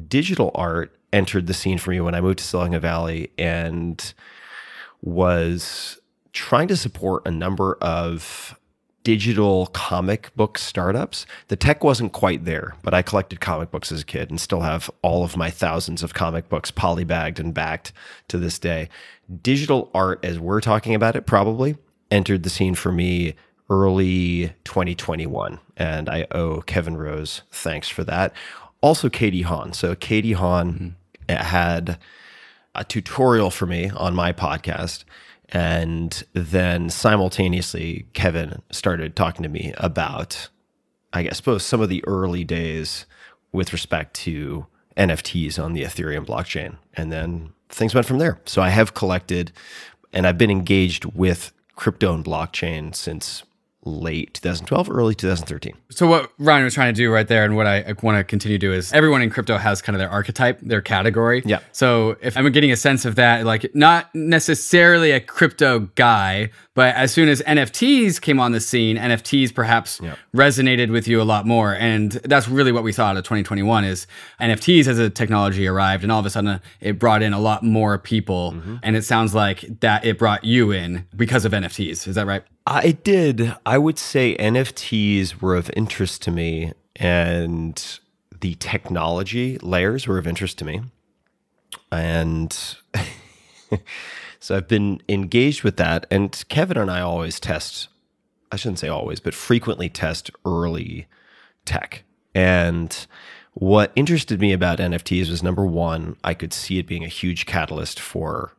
Digital 0.06 0.50
art 0.54 0.94
entered 1.14 1.46
the 1.46 1.54
scene 1.54 1.78
for 1.78 1.90
me 1.90 2.00
when 2.00 2.14
I 2.14 2.20
moved 2.20 2.40
to 2.40 2.44
Silicon 2.44 2.78
Valley 2.78 3.32
and 3.38 4.12
was 5.00 5.98
trying 6.34 6.68
to 6.68 6.76
support 6.76 7.26
a 7.26 7.30
number 7.30 7.78
of 7.80 8.54
digital 9.02 9.68
comic 9.68 10.30
book 10.36 10.58
startups. 10.58 11.24
The 11.46 11.56
tech 11.56 11.82
wasn't 11.82 12.12
quite 12.12 12.44
there, 12.44 12.74
but 12.82 12.92
I 12.92 13.00
collected 13.00 13.40
comic 13.40 13.70
books 13.70 13.90
as 13.90 14.02
a 14.02 14.04
kid 14.04 14.28
and 14.28 14.38
still 14.38 14.60
have 14.60 14.90
all 15.00 15.24
of 15.24 15.38
my 15.38 15.48
thousands 15.48 16.02
of 16.02 16.12
comic 16.12 16.50
books 16.50 16.70
polybagged 16.70 17.38
and 17.38 17.54
backed 17.54 17.94
to 18.28 18.36
this 18.36 18.58
day. 18.58 18.90
Digital 19.40 19.90
art, 19.94 20.22
as 20.22 20.38
we're 20.38 20.60
talking 20.60 20.94
about 20.94 21.16
it, 21.16 21.24
probably 21.24 21.78
entered 22.10 22.42
the 22.42 22.50
scene 22.50 22.74
for 22.74 22.92
me 22.92 23.36
early 23.70 24.52
2021. 24.64 25.58
And 25.78 26.08
I 26.08 26.26
owe 26.32 26.60
Kevin 26.62 26.96
Rose 26.96 27.42
thanks 27.50 27.88
for 27.88 28.04
that. 28.04 28.34
Also, 28.80 29.08
Katie 29.08 29.42
Haun. 29.42 29.72
So, 29.72 29.94
Katie 29.94 30.32
Haun 30.32 30.96
mm-hmm. 31.28 31.44
had 31.44 31.98
a 32.74 32.84
tutorial 32.84 33.50
for 33.50 33.66
me 33.66 33.90
on 33.90 34.14
my 34.14 34.32
podcast. 34.32 35.04
And 35.50 36.22
then 36.34 36.90
simultaneously, 36.90 38.06
Kevin 38.12 38.60
started 38.70 39.16
talking 39.16 39.42
to 39.42 39.48
me 39.48 39.72
about, 39.78 40.48
I 41.12 41.22
guess, 41.22 41.38
suppose 41.38 41.64
some 41.64 41.80
of 41.80 41.88
the 41.88 42.04
early 42.06 42.44
days 42.44 43.06
with 43.52 43.72
respect 43.72 44.14
to 44.14 44.66
NFTs 44.96 45.62
on 45.62 45.72
the 45.72 45.84
Ethereum 45.84 46.26
blockchain. 46.26 46.76
And 46.94 47.10
then 47.10 47.52
things 47.70 47.94
went 47.94 48.06
from 48.06 48.18
there. 48.18 48.40
So 48.44 48.60
I 48.60 48.68
have 48.68 48.94
collected 48.94 49.52
and 50.12 50.26
I've 50.26 50.38
been 50.38 50.50
engaged 50.50 51.04
with 51.06 51.52
crypto 51.76 52.14
and 52.14 52.24
blockchain 52.24 52.94
since 52.94 53.42
late 53.88 54.34
2012, 54.34 54.90
early 54.90 55.14
2013. 55.14 55.74
So 55.90 56.06
what 56.06 56.32
Ryan 56.38 56.64
was 56.64 56.74
trying 56.74 56.92
to 56.94 56.96
do 56.96 57.10
right 57.10 57.26
there, 57.26 57.44
and 57.44 57.56
what 57.56 57.66
I 57.66 57.94
want 58.02 58.18
to 58.18 58.24
continue 58.24 58.58
to 58.58 58.66
do 58.66 58.72
is 58.72 58.92
everyone 58.92 59.22
in 59.22 59.30
crypto 59.30 59.56
has 59.56 59.80
kind 59.82 59.96
of 59.96 59.98
their 59.98 60.10
archetype, 60.10 60.60
their 60.60 60.80
category. 60.80 61.42
Yeah. 61.44 61.60
So 61.72 62.16
if 62.20 62.36
I'm 62.36 62.50
getting 62.52 62.70
a 62.70 62.76
sense 62.76 63.04
of 63.04 63.16
that, 63.16 63.44
like 63.44 63.74
not 63.74 64.14
necessarily 64.14 65.10
a 65.10 65.20
crypto 65.20 65.80
guy, 65.94 66.50
but 66.74 66.94
as 66.94 67.10
soon 67.12 67.28
as 67.28 67.42
NFTs 67.42 68.20
came 68.20 68.38
on 68.38 68.52
the 68.52 68.60
scene, 68.60 68.96
NFTs 68.96 69.52
perhaps 69.54 70.00
Yeah. 70.02 70.14
resonated 70.34 70.90
with 70.92 71.08
you 71.08 71.20
a 71.20 71.24
lot 71.24 71.46
more, 71.46 71.74
and 71.74 72.12
that's 72.24 72.48
really 72.48 72.70
what 72.70 72.84
we 72.84 72.92
saw 72.92 73.06
out 73.06 73.16
of 73.16 73.24
2021 73.24 73.84
is 73.84 74.06
NFTs 74.40 74.86
as 74.86 74.98
a 74.98 75.10
technology 75.10 75.66
arrived, 75.66 76.02
and 76.02 76.12
all 76.12 76.20
of 76.20 76.26
a 76.26 76.30
sudden 76.30 76.60
it 76.80 76.98
brought 76.98 77.22
in 77.22 77.32
a 77.32 77.40
lot 77.40 77.64
more 77.64 77.98
people, 77.98 78.52
mm-hmm. 78.52 78.76
and 78.82 78.96
it 78.96 79.04
sounds 79.04 79.34
like 79.34 79.80
that 79.80 80.04
it 80.04 80.18
brought 80.18 80.44
you 80.44 80.70
in 80.70 81.06
because 81.16 81.44
of 81.44 81.52
NFTs. 81.52 82.06
Is 82.06 82.14
that 82.14 82.26
right? 82.26 82.44
Uh, 82.68 82.82
I 82.84 82.90
did. 82.90 83.56
I 83.64 83.78
would 83.78 83.98
say 83.98 84.36
NFTs 84.36 85.40
were 85.40 85.56
of 85.56 85.70
interest 85.74 86.20
to 86.24 86.30
me, 86.30 86.74
and 86.96 87.98
the 88.42 88.56
technology 88.56 89.56
layers 89.62 90.06
were 90.06 90.18
of 90.18 90.26
interest 90.26 90.58
to 90.58 90.66
me. 90.66 90.82
And 91.90 92.52
so 94.40 94.54
I've 94.54 94.68
been 94.68 95.00
engaged 95.08 95.62
with 95.62 95.78
that. 95.78 96.04
And 96.10 96.44
Kevin 96.50 96.76
and 96.76 96.90
I 96.90 97.00
always 97.00 97.40
test, 97.40 97.88
I 98.52 98.56
shouldn't 98.56 98.80
say 98.80 98.88
always, 98.88 99.18
but 99.18 99.32
frequently 99.32 99.88
test 99.88 100.30
early 100.44 101.06
tech. 101.64 102.04
And 102.34 103.06
what 103.54 103.92
interested 103.96 104.42
me 104.42 104.52
about 104.52 104.78
NFTs 104.78 105.30
was 105.30 105.42
number 105.42 105.64
one, 105.64 106.16
I 106.22 106.34
could 106.34 106.52
see 106.52 106.78
it 106.78 106.86
being 106.86 107.04
a 107.04 107.08
huge 107.08 107.46
catalyst 107.46 107.98
for 107.98 108.52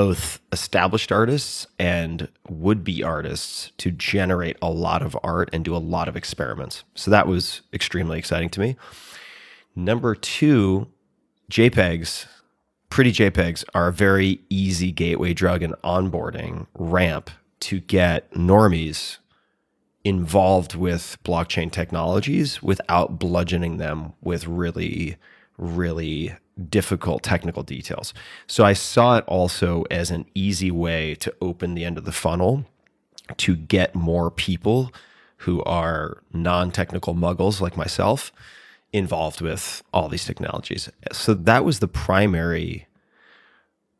both 0.00 0.40
established 0.50 1.12
artists 1.12 1.66
and 1.78 2.26
would 2.48 2.82
be 2.82 3.02
artists 3.02 3.70
to 3.76 3.90
generate 3.90 4.56
a 4.62 4.70
lot 4.70 5.02
of 5.02 5.14
art 5.22 5.50
and 5.52 5.62
do 5.62 5.76
a 5.76 5.84
lot 5.94 6.08
of 6.08 6.16
experiments. 6.16 6.84
So 6.94 7.10
that 7.10 7.26
was 7.26 7.60
extremely 7.74 8.18
exciting 8.18 8.48
to 8.48 8.60
me. 8.60 8.76
Number 9.76 10.14
two, 10.14 10.86
JPEGs, 11.50 12.24
pretty 12.88 13.12
JPEGs 13.12 13.62
are 13.74 13.88
a 13.88 13.92
very 13.92 14.40
easy 14.48 14.90
gateway 14.90 15.34
drug 15.34 15.62
and 15.62 15.74
onboarding 15.84 16.66
ramp 16.72 17.28
to 17.68 17.78
get 17.80 18.32
normies 18.32 19.18
involved 20.02 20.74
with 20.74 21.18
blockchain 21.24 21.70
technologies 21.70 22.62
without 22.62 23.18
bludgeoning 23.18 23.76
them 23.76 24.14
with 24.22 24.46
really, 24.46 25.18
really 25.58 26.34
difficult 26.68 27.22
technical 27.22 27.62
details. 27.62 28.12
So 28.46 28.64
I 28.64 28.72
saw 28.72 29.16
it 29.16 29.24
also 29.26 29.84
as 29.90 30.10
an 30.10 30.26
easy 30.34 30.70
way 30.70 31.14
to 31.16 31.34
open 31.40 31.74
the 31.74 31.84
end 31.84 31.98
of 31.98 32.04
the 32.04 32.12
funnel 32.12 32.66
to 33.38 33.56
get 33.56 33.94
more 33.94 34.30
people 34.30 34.92
who 35.38 35.62
are 35.62 36.22
non 36.32 36.70
technical 36.70 37.14
muggles 37.14 37.60
like 37.60 37.76
myself 37.76 38.32
involved 38.92 39.40
with 39.40 39.82
all 39.92 40.08
these 40.08 40.24
technologies. 40.24 40.90
So 41.12 41.34
that 41.34 41.64
was 41.64 41.78
the 41.78 41.88
primary 41.88 42.86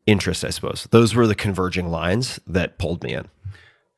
interest, 0.05 0.43
I 0.43 0.49
suppose. 0.49 0.87
Those 0.91 1.15
were 1.15 1.27
the 1.27 1.35
converging 1.35 1.89
lines 1.89 2.39
that 2.45 2.77
pulled 2.77 3.03
me 3.03 3.13
in. 3.13 3.27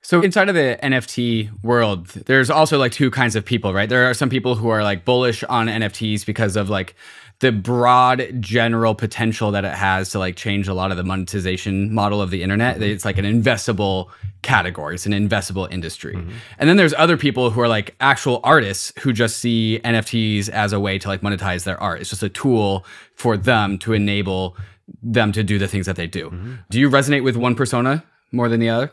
So 0.01 0.21
inside 0.21 0.49
of 0.49 0.55
the 0.55 0.77
NFT 0.83 1.63
world, 1.63 2.07
there's 2.07 2.49
also 2.49 2.77
like 2.77 2.91
two 2.91 3.09
kinds 3.09 3.37
of 3.37 3.45
people, 3.45 3.73
right? 3.73 3.87
There 3.87 4.09
are 4.09 4.13
some 4.13 4.29
people 4.29 4.55
who 4.55 4.67
are 4.67 4.83
like 4.83 5.05
bullish 5.05 5.45
on 5.45 5.67
NFTs 5.67 6.25
because 6.25 6.57
of 6.57 6.69
like 6.69 6.95
the 7.43 7.51
broad 7.51 8.39
general 8.39 8.95
potential 8.95 9.51
that 9.51 9.65
it 9.65 9.73
has 9.73 10.09
to 10.11 10.17
like 10.17 10.37
change 10.37 10.69
a 10.69 10.73
lot 10.73 10.91
of 10.91 10.97
the 10.97 11.03
monetization 11.03 11.93
model 11.93 12.21
of 12.21 12.29
the 12.29 12.41
internet. 12.41 12.75
Mm-hmm. 12.75 12.83
It's 12.83 13.03
like 13.03 13.17
an 13.17 13.25
investable 13.25 14.07
category, 14.43 14.95
it's 14.95 15.05
an 15.05 15.11
investable 15.11 15.69
industry. 15.69 16.15
Mm-hmm. 16.15 16.31
And 16.57 16.69
then 16.69 16.77
there's 16.77 16.93
other 16.93 17.17
people 17.17 17.49
who 17.49 17.59
are 17.59 17.67
like 17.67 17.95
actual 17.99 18.39
artists 18.45 18.93
who 18.99 19.11
just 19.11 19.39
see 19.39 19.81
NFTs 19.83 20.47
as 20.47 20.71
a 20.71 20.79
way 20.79 20.97
to 20.97 21.09
like 21.09 21.19
monetize 21.19 21.65
their 21.65 21.77
art. 21.83 21.99
It's 21.99 22.11
just 22.11 22.23
a 22.23 22.29
tool 22.29 22.85
for 23.15 23.35
them 23.35 23.77
to 23.79 23.91
enable 23.91 24.55
them 25.01 25.33
to 25.33 25.43
do 25.43 25.59
the 25.59 25.67
things 25.67 25.85
that 25.85 25.97
they 25.97 26.07
do. 26.07 26.29
Mm-hmm. 26.29 26.53
Do 26.69 26.79
you 26.79 26.89
resonate 26.89 27.25
with 27.25 27.35
one 27.35 27.55
persona 27.55 28.05
more 28.31 28.47
than 28.47 28.61
the 28.61 28.69
other? 28.69 28.89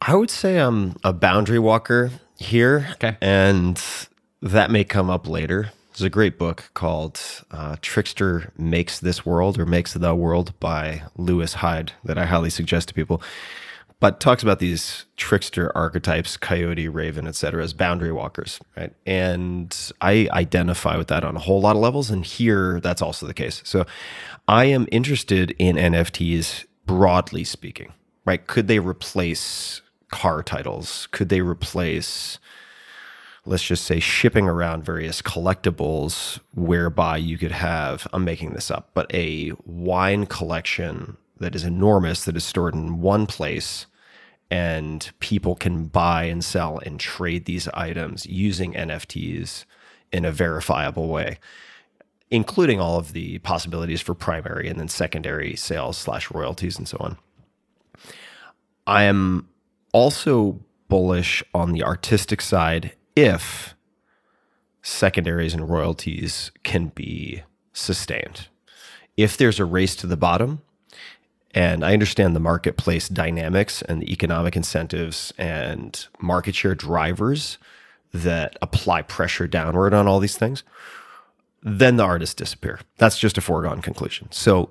I 0.00 0.14
would 0.14 0.30
say 0.30 0.56
I'm 0.56 0.96
a 1.04 1.12
boundary 1.12 1.58
walker 1.58 2.12
here. 2.38 2.88
Okay. 2.92 3.18
And 3.20 3.78
that 4.40 4.70
may 4.70 4.84
come 4.84 5.10
up 5.10 5.28
later. 5.28 5.70
There's 5.96 6.04
a 6.04 6.10
great 6.10 6.36
book 6.36 6.72
called 6.74 7.18
uh, 7.50 7.76
Trickster 7.80 8.52
Makes 8.58 8.98
This 8.98 9.24
World 9.24 9.58
or 9.58 9.64
Makes 9.64 9.94
the 9.94 10.14
World 10.14 10.52
by 10.60 11.04
Lewis 11.16 11.54
Hyde 11.54 11.92
that 12.04 12.18
I 12.18 12.26
highly 12.26 12.50
suggest 12.50 12.88
to 12.88 12.94
people. 12.94 13.22
But 13.98 14.20
talks 14.20 14.42
about 14.42 14.58
these 14.58 15.06
trickster 15.16 15.74
archetypes, 15.74 16.36
coyote, 16.36 16.86
raven, 16.86 17.26
etc., 17.26 17.64
as 17.64 17.72
boundary 17.72 18.12
walkers, 18.12 18.60
right? 18.76 18.92
And 19.06 19.74
I 20.02 20.28
identify 20.32 20.98
with 20.98 21.08
that 21.08 21.24
on 21.24 21.34
a 21.34 21.40
whole 21.40 21.62
lot 21.62 21.76
of 21.76 21.80
levels. 21.80 22.10
And 22.10 22.26
here, 22.26 22.78
that's 22.78 23.00
also 23.00 23.26
the 23.26 23.32
case. 23.32 23.62
So 23.64 23.86
I 24.46 24.66
am 24.66 24.86
interested 24.92 25.56
in 25.58 25.76
NFTs 25.76 26.66
broadly 26.84 27.42
speaking, 27.42 27.94
right? 28.26 28.46
Could 28.46 28.68
they 28.68 28.80
replace 28.80 29.80
car 30.10 30.42
titles? 30.42 31.08
Could 31.10 31.30
they 31.30 31.40
replace, 31.40 32.38
let's 33.46 33.62
just 33.62 33.84
say, 33.84 34.00
shipping 34.00 34.48
around 34.48 34.84
various 34.84 35.22
collectibles 35.22 36.40
whereby 36.54 37.16
you 37.16 37.38
could 37.38 37.52
have, 37.52 38.06
I'm 38.12 38.24
making 38.24 38.52
this 38.52 38.70
up, 38.70 38.90
but 38.94 39.12
a 39.14 39.52
wine 39.64 40.26
collection 40.26 41.16
that 41.38 41.54
is 41.54 41.64
enormous 41.64 42.24
that 42.24 42.36
is 42.36 42.44
stored 42.44 42.74
in 42.74 43.00
one 43.00 43.26
place 43.26 43.86
and 44.50 45.10
people 45.18 45.54
can 45.54 45.86
buy 45.86 46.24
and 46.24 46.44
sell 46.44 46.78
and 46.78 47.00
trade 47.00 47.44
these 47.44 47.68
items 47.68 48.26
using 48.26 48.74
NFTs 48.74 49.64
in 50.12 50.24
a 50.24 50.32
verifiable 50.32 51.08
way 51.08 51.38
including 52.30 52.80
all 52.80 52.98
of 52.98 53.12
the 53.12 53.38
possibilities 53.38 54.00
for 54.00 54.14
primary 54.14 54.68
and 54.68 54.78
then 54.80 54.88
secondary 54.88 55.54
sales 55.54 55.96
slash 55.96 56.30
royalties 56.30 56.76
and 56.78 56.88
so 56.88 56.96
on. 57.00 57.16
I 58.86 59.04
am 59.04 59.48
also 59.92 60.60
bullish 60.88 61.42
on 61.54 61.72
the 61.72 61.82
artistic 61.82 62.40
side 62.40 62.94
if 63.16 63.74
secondaries 64.82 65.54
and 65.54 65.68
royalties 65.68 66.52
can 66.62 66.88
be 66.88 67.42
sustained. 67.72 68.48
If 69.16 69.36
there's 69.36 69.58
a 69.58 69.64
race 69.64 69.96
to 69.96 70.06
the 70.06 70.16
bottom, 70.16 70.62
and 71.52 71.84
I 71.84 71.94
understand 71.94 72.36
the 72.36 72.40
marketplace 72.40 73.08
dynamics 73.08 73.80
and 73.82 74.02
the 74.02 74.12
economic 74.12 74.54
incentives 74.56 75.32
and 75.38 76.06
market 76.20 76.54
share 76.54 76.74
drivers 76.74 77.56
that 78.12 78.58
apply 78.60 79.02
pressure 79.02 79.46
downward 79.46 79.94
on 79.94 80.06
all 80.06 80.20
these 80.20 80.36
things, 80.36 80.62
then 81.62 81.96
the 81.96 82.04
artists 82.04 82.34
disappear. 82.34 82.80
That's 82.98 83.18
just 83.18 83.38
a 83.38 83.40
foregone 83.40 83.80
conclusion. 83.80 84.28
So 84.30 84.70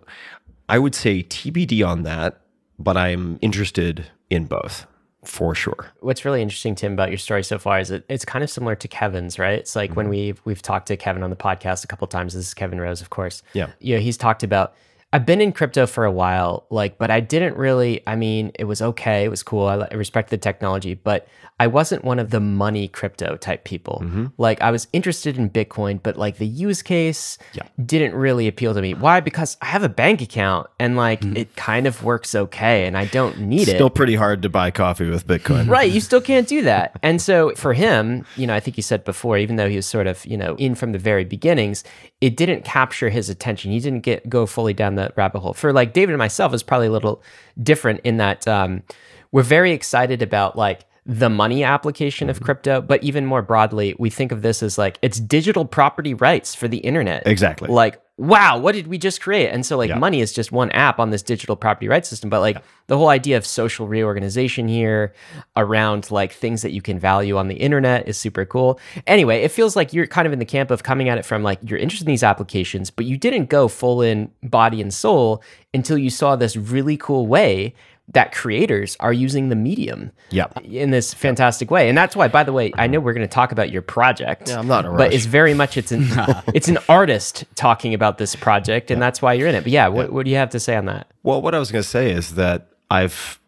I 0.70 0.80
would 0.80 0.96
say 0.96 1.24
TBD 1.24 1.86
on 1.86 2.04
that, 2.04 2.42
but 2.78 2.96
I'm 2.96 3.40
interested 3.42 4.08
in 4.30 4.46
both 4.46 4.86
for 5.28 5.56
sure. 5.56 5.88
What's 6.00 6.26
really 6.26 6.42
interesting, 6.42 6.76
Tim, 6.76 6.94
about 6.94 7.10
your 7.10 7.18
story 7.18 7.44
so 7.44 7.60
far 7.60 7.80
is 7.80 7.90
that 7.90 8.04
it's 8.10 8.26
kind 8.26 8.44
of 8.44 8.50
similar 8.50 8.76
to 8.76 8.88
Kevin's, 8.88 9.38
right? 9.40 9.60
It's 9.60 9.76
like 9.76 9.96
when 9.96 10.06
mm-hmm. 10.06 10.12
we've 10.12 10.42
we've 10.46 10.62
talked 10.62 10.88
to 10.88 10.98
Kevin 10.98 11.24
on 11.24 11.30
the 11.30 11.36
podcast 11.36 11.84
a 11.84 11.88
couple 11.88 12.08
times. 12.08 12.34
This 12.34 12.48
is 12.48 12.54
Kevin 12.54 12.80
Rose, 12.80 13.02
of 13.02 13.10
course. 13.10 13.44
Yeah. 13.54 13.68
You 13.80 13.96
know, 13.96 14.02
he's 14.02 14.18
talked 14.18 14.44
about 14.44 14.76
I've 15.16 15.26
been 15.26 15.40
in 15.40 15.54
crypto 15.54 15.88
for 15.88 16.04
a 16.04 16.12
while, 16.12 16.66
like, 16.70 16.98
but 16.98 17.10
I 17.10 17.22
didn't 17.22 17.56
really. 17.56 18.04
I 18.06 18.18
mean, 18.18 18.52
it 18.60 18.66
was 18.66 18.82
okay, 18.82 19.24
it 19.24 19.30
was 19.30 19.44
cool. 19.44 19.66
I, 19.66 19.88
I 19.90 19.94
respect 19.94 20.30
the 20.30 20.38
technology, 20.38 20.94
but 20.94 21.26
I 21.58 21.68
wasn't 21.68 22.04
one 22.04 22.20
of 22.20 22.32
the 22.32 22.42
money 22.42 22.90
crypto 22.90 23.38
type 23.38 23.64
people. 23.64 24.02
Mm-hmm. 24.04 24.26
Like, 24.38 24.62
I 24.62 24.72
was 24.72 24.90
interested 24.92 25.38
in 25.38 25.50
Bitcoin, 25.50 26.04
but 26.04 26.18
like 26.18 26.36
the 26.38 26.46
use 26.46 26.82
case 26.82 27.38
Yeah. 27.54 27.64
didn't 27.86 28.14
really 28.14 28.50
appeal 28.50 28.74
to 28.74 28.82
me. 28.82 28.94
Why? 28.94 29.22
Because 29.22 29.56
I 29.62 29.68
have 29.68 29.84
a 29.84 29.90
bank 29.90 30.22
account 30.22 30.68
and 30.82 30.98
like 30.98 31.22
mm-hmm. 31.22 31.38
it 31.38 31.56
kind 31.56 31.88
of 31.88 32.04
works 32.04 32.36
okay, 32.36 32.86
and 32.86 32.98
I 32.98 33.06
don't 33.06 33.40
need 33.40 33.70
it. 33.70 33.76
Still 33.76 33.90
pretty 33.90 34.16
hard 34.16 34.42
to 34.42 34.50
buy 34.50 34.70
coffee 34.70 35.10
with 35.10 35.26
Bitcoin. 35.26 35.70
Right, 35.76 35.90
you 35.90 36.02
still 36.10 36.20
can't 36.20 36.48
do 36.48 36.62
that. 36.64 37.00
And 37.02 37.22
so 37.22 37.56
for 37.56 37.74
him, 37.74 38.26
you 38.36 38.48
know, 38.48 38.54
I 38.54 38.60
think 38.60 38.76
he 38.76 38.82
said 38.82 39.06
before, 39.06 39.38
even 39.38 39.56
though 39.56 39.70
he 39.70 39.78
was 39.78 39.86
sort 39.86 40.08
of, 40.08 40.26
you 40.26 40.36
know, 40.36 40.56
in 40.58 40.76
from 40.76 40.92
the 40.92 41.00
very 41.00 41.24
beginnings, 41.24 41.86
it 42.20 42.36
didn't 42.36 42.66
capture 42.66 43.10
his 43.10 43.30
attention. 43.30 43.72
He 43.72 43.80
didn't 43.80 44.02
get 44.02 44.28
go 44.28 44.46
fully 44.46 44.74
down 44.74 44.96
rabbit 45.16 45.40
hole. 45.40 45.54
For 45.54 45.74
like 45.74 45.94
David 45.94 46.14
and 46.14 46.20
myself 46.20 46.54
is 46.54 46.64
probably 46.64 46.88
a 46.88 46.92
little 46.92 47.22
different 47.62 48.02
in 48.04 48.18
that 48.18 48.48
um, 48.48 48.84
we're 49.32 49.44
very 49.44 49.72
excited 49.72 50.22
about 50.22 50.58
like 50.58 50.86
the 51.06 51.30
money 51.30 51.64
application 51.64 52.30
of 52.30 52.42
crypto, 52.42 52.82
but 52.82 53.04
even 53.04 53.26
more 53.26 53.42
broadly, 53.42 53.96
we 54.00 54.10
think 54.10 54.32
of 54.32 54.42
this 54.42 54.64
as 54.64 54.78
like 54.78 54.98
it's 55.02 55.20
digital 55.20 55.66
property 55.66 56.14
rights 56.14 56.56
for 56.56 56.68
the 56.68 56.78
internet. 56.78 57.24
Exactly. 57.28 57.70
Like, 57.70 58.02
wow, 58.18 58.58
what 58.58 58.74
did 58.74 58.88
we 58.88 58.98
just 58.98 59.20
create? 59.20 59.50
And 59.50 59.66
so 59.66 59.78
like 59.78 59.90
Yeah. 59.90 59.98
money 59.98 60.22
is 60.22 60.32
just 60.32 60.52
one 60.52 60.72
app 60.72 61.00
on 61.00 61.10
this 61.10 61.22
digital 61.22 61.58
property 61.58 61.90
rights 61.90 62.08
system, 62.08 62.30
but 62.30 62.40
like 62.40 62.58
the 62.88 62.98
whole 62.98 63.10
idea 63.10 63.36
of 63.36 63.46
social 63.46 63.88
reorganization 63.90 64.70
here 64.70 65.14
around 65.58 66.10
like 66.12 66.32
things 66.32 66.62
that 66.62 66.72
you 66.72 66.82
can 66.82 66.98
value 66.98 67.36
on 67.38 67.50
the 67.50 67.56
internet 67.56 68.08
is 68.08 68.18
super 68.18 68.46
cool. 68.46 68.80
Anyway, 69.06 69.42
it 69.42 69.52
feels 69.52 69.76
like 69.76 69.92
you're 69.92 70.08
kind 70.08 70.26
of 70.28 70.32
in 70.32 70.40
the 70.40 70.46
camp 70.46 70.72
of 70.72 70.84
coming 70.84 71.10
at 71.10 71.18
it 71.18 71.26
from 71.26 71.44
like 71.44 71.60
you're 71.62 71.80
interested 71.80 72.08
in 72.08 72.12
these 72.14 72.24
applications, 72.24 72.90
but 72.90 73.06
you 73.06 73.18
didn't 73.18 73.50
go 73.50 73.68
full 73.68 74.02
in 74.02 74.32
body 74.44 74.82
and 74.82 74.94
soul 74.94 75.44
until 75.74 75.98
you 75.98 76.10
saw 76.10 76.38
this 76.38 76.56
really 76.56 76.96
cool 76.96 77.28
way 77.28 77.74
that 78.14 78.32
creators 78.32 78.96
are 79.00 79.12
using 79.12 79.50
the 79.50 79.56
medium 79.56 80.12
Yeah. 80.30 80.46
in 80.64 80.92
this 80.92 81.14
fantastic 81.14 81.72
way. 81.72 81.90
And 81.90 81.98
that's 81.98 82.16
why, 82.16 82.28
by 82.28 82.44
the 82.44 82.54
way, 82.54 82.72
I 82.78 82.86
know 82.88 83.00
we're 83.00 83.14
going 83.14 83.28
to 83.28 83.34
talk 83.34 83.52
about 83.52 83.72
your 83.72 83.82
project. 83.82 84.48
Yeah, 84.50 84.60
I'm 84.60 84.68
not 84.68 84.86
But 84.96 85.12
it's 85.14 85.26
very 85.26 85.54
much 85.56 85.76
it's 85.76 85.92
an 85.92 86.06
it's 86.54 86.68
an 86.68 86.78
artist 86.88 87.46
talking 87.56 87.94
about 87.94 88.18
this 88.20 88.36
project, 88.36 88.92
and 88.92 89.02
that's 89.02 89.22
why 89.22 89.34
you're 89.34 89.48
in 89.48 89.56
it. 89.56 89.64
But 89.64 89.72
yeah, 89.72 89.88
what, 89.88 90.12
what 90.14 90.26
do 90.26 90.32
you 90.32 90.38
have 90.38 90.52
to 90.52 90.60
say 90.60 90.76
on 90.76 90.86
that? 90.86 91.08
Well, 91.24 91.42
what 91.42 91.56
I 91.56 91.60
was 91.60 91.72
going 91.72 91.82
to 91.84 91.90
say 91.90 92.12
is 92.12 92.36
that 92.36 92.68
I've 92.92 93.40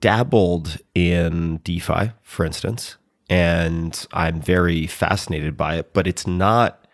dabbled 0.00 0.78
in 0.94 1.58
DeFi, 1.64 2.12
for 2.22 2.46
instance, 2.46 2.96
and 3.28 4.06
I'm 4.12 4.40
very 4.40 4.86
fascinated 4.86 5.56
by 5.56 5.74
it, 5.76 5.92
but 5.92 6.06
it's 6.06 6.26
not 6.26 6.86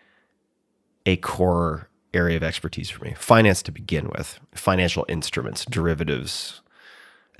a 1.05 1.17
core 1.17 1.87
area 2.13 2.35
of 2.37 2.43
expertise 2.43 2.89
for 2.89 3.03
me. 3.05 3.13
Finance 3.17 3.61
to 3.63 3.71
begin 3.71 4.09
with, 4.09 4.39
financial 4.53 5.05
instruments, 5.07 5.65
derivatives, 5.65 6.61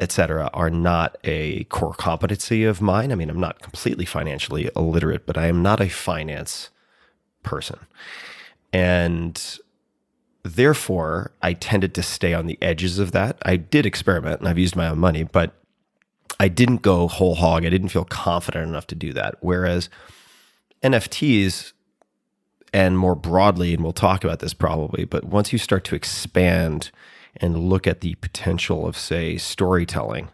etc., 0.02 0.50
are 0.54 0.70
not 0.70 1.18
a 1.24 1.64
core 1.66 1.94
competency 1.94 2.64
of 2.66 2.82
mine. 2.82 3.12
I 3.12 3.16
mean, 3.16 3.30
I'm 3.30 3.40
not 3.40 3.62
completely 3.62 4.06
financially 4.06 4.70
illiterate, 4.76 5.26
but 5.26 5.38
I 5.38 5.46
am 5.48 5.62
not 5.62 5.80
a 5.80 5.90
finance 5.90 6.70
person. 7.44 7.80
And 8.74 9.60
therefore, 10.44 11.32
I 11.42 11.54
tended 11.54 11.94
to 11.96 12.04
stay 12.04 12.34
on 12.34 12.48
the 12.48 12.58
edges 12.62 13.00
of 13.00 13.12
that. 13.12 13.38
I 13.44 13.58
did 13.58 13.86
experiment 13.86 14.40
and 14.40 14.50
I've 14.50 14.58
used 14.58 14.76
my 14.76 14.88
own 14.88 14.98
money, 14.98 15.24
but 15.24 15.54
I 16.40 16.48
didn't 16.48 16.82
go 16.82 17.08
whole 17.08 17.36
hog. 17.36 17.66
I 17.66 17.70
didn't 17.70 17.90
feel 17.90 18.06
confident 18.06 18.68
enough 18.68 18.88
to 18.88 18.96
do 18.96 19.14
that. 19.14 19.36
Whereas 19.42 19.90
NFTs, 20.84 21.74
and 22.74 22.98
more 22.98 23.16
broadly, 23.16 23.74
and 23.74 23.84
we'll 23.84 23.94
talk 23.94 24.24
about 24.24 24.40
this 24.40 24.54
probably, 24.54 25.04
but 25.06 25.26
once 25.26 25.52
you 25.52 25.60
start 25.60 25.84
to 25.86 25.96
expand 25.96 26.90
and 27.38 27.70
look 27.70 27.88
at 27.88 28.02
the 28.02 28.16
potential 28.16 28.86
of, 28.86 28.98
say, 28.98 29.38
storytelling 29.38 30.30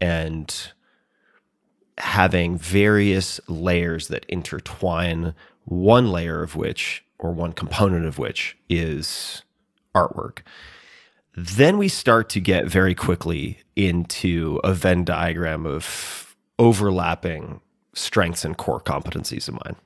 and 0.00 0.72
having 1.98 2.56
various 2.56 3.40
layers 3.48 4.08
that 4.08 4.24
intertwine, 4.28 5.34
one 5.64 6.10
layer 6.10 6.42
of 6.42 6.54
which, 6.54 7.04
or 7.18 7.32
one 7.32 7.52
component 7.52 8.06
of 8.06 8.18
which, 8.18 8.56
is 8.68 9.42
artwork. 9.94 10.40
Then 11.36 11.78
we 11.78 11.88
start 11.88 12.28
to 12.30 12.40
get 12.40 12.66
very 12.66 12.94
quickly 12.94 13.58
into 13.76 14.60
a 14.64 14.74
Venn 14.74 15.04
diagram 15.04 15.66
of 15.66 16.36
overlapping 16.58 17.60
strengths 17.94 18.44
and 18.44 18.56
core 18.56 18.80
competencies 18.80 19.48
of 19.48 19.54
mine. 19.54 19.76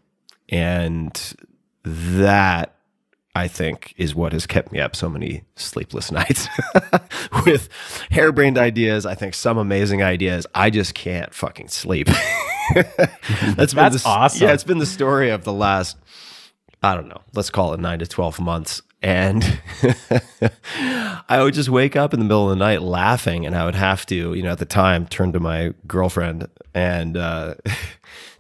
And 0.49 1.35
that 1.85 2.77
I 3.35 3.49
think 3.49 3.95
is 3.97 4.15
what 4.15 4.33
has 4.33 4.47
kept 4.47 4.73
me 4.73 4.81
up 4.81 4.95
so 4.95 5.09
many 5.09 5.45
sleepless 5.57 6.13
nights 6.13 6.49
with 7.47 7.69
harebrained 8.11 8.59
ideas. 8.59 9.07
I 9.07 9.15
think 9.15 9.35
some 9.35 9.57
amazing 9.57 10.03
ideas. 10.03 10.47
I 10.55 10.71
just 10.71 10.95
can't 10.95 11.33
fucking 11.33 11.69
sleep. 11.69 12.09
That's, 12.75 13.75
been 13.75 13.85
That's 13.85 14.03
the, 14.03 14.09
awesome. 14.09 14.47
Yeah, 14.47 14.53
it's 14.53 14.65
been 14.65 14.79
the 14.79 14.87
story 14.87 15.31
of 15.31 15.45
the 15.45 15.53
last, 15.53 15.97
I 16.83 16.95
don't 16.95 17.09
know, 17.09 17.23
let's 17.35 17.51
call 17.51 17.73
it 17.73 17.81
nine 17.81 17.99
to 18.01 18.07
12 18.07 18.41
months. 18.41 18.83
And 19.05 19.61
I 21.29 21.43
would 21.43 21.55
just 21.55 21.69
wake 21.69 21.97
up 21.97 22.15
in 22.15 22.21
the 22.21 22.25
middle 22.25 22.45
of 22.45 22.51
the 22.51 22.65
night 22.65 22.83
laughing, 22.83 23.45
and 23.45 23.57
I 23.57 23.65
would 23.65 23.75
have 23.75 24.07
to, 24.07 24.35
you 24.35 24.43
know, 24.45 24.53
at 24.53 24.59
the 24.59 24.65
time, 24.65 25.07
turn 25.09 25.33
to 25.33 25.41
my 25.41 25.75
girlfriend 25.89 26.47
and 26.73 27.17
uh, 27.17 27.55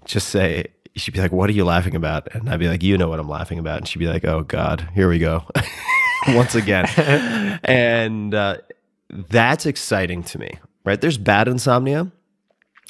just 0.05 0.29
say, 0.29 0.67
she'd 0.97 1.15
be 1.15 1.21
like, 1.21 1.33
What 1.33 1.49
are 1.51 1.55
you 1.55 1.65
laughing 1.65 1.95
about? 1.95 2.35
And 2.35 2.49
I'd 2.49 2.61
be 2.61 2.69
like, 2.69 2.83
You 2.83 2.99
know 2.99 3.09
what 3.09 3.21
I'm 3.21 3.29
laughing 3.29 3.59
about. 3.59 3.79
And 3.79 3.89
she'd 3.89 3.99
be 3.99 4.07
like, 4.07 4.25
Oh, 4.25 4.43
God, 4.43 4.89
here 4.95 5.09
we 5.09 5.19
go. 5.19 5.45
Once 6.29 6.55
again. 6.55 6.87
and 7.65 8.35
uh, 8.35 8.59
that's 9.11 9.67
exciting 9.67 10.23
to 10.25 10.39
me, 10.39 10.59
right? 10.85 11.01
There's 11.01 11.19
bad 11.19 11.49
insomnia. 11.49 12.11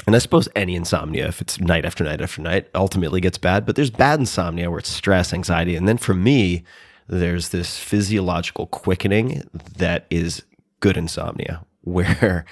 And 0.06 0.16
I 0.16 0.18
suppose 0.18 0.49
any 0.56 0.75
insomnia, 0.75 1.28
if 1.28 1.40
it's 1.40 1.61
night 1.61 1.85
after 1.85 2.02
night 2.02 2.21
after 2.21 2.42
night, 2.42 2.68
ultimately 2.75 3.21
gets 3.21 3.38
bad. 3.38 3.64
But 3.64 3.76
there's 3.76 3.90
bad 3.90 4.18
insomnia 4.18 4.68
where 4.71 4.80
it's 4.80 4.88
stress, 4.88 5.32
anxiety. 5.32 5.76
And 5.76 5.87
then 5.87 5.99
for 5.99 6.14
me, 6.14 6.64
there's 7.06 7.50
this 7.50 7.78
physiological 7.78 8.66
quickening 8.66 9.49
that 9.76 10.06
is 10.11 10.42
good 10.80 10.97
insomnia, 10.97 11.64
where 11.82 12.44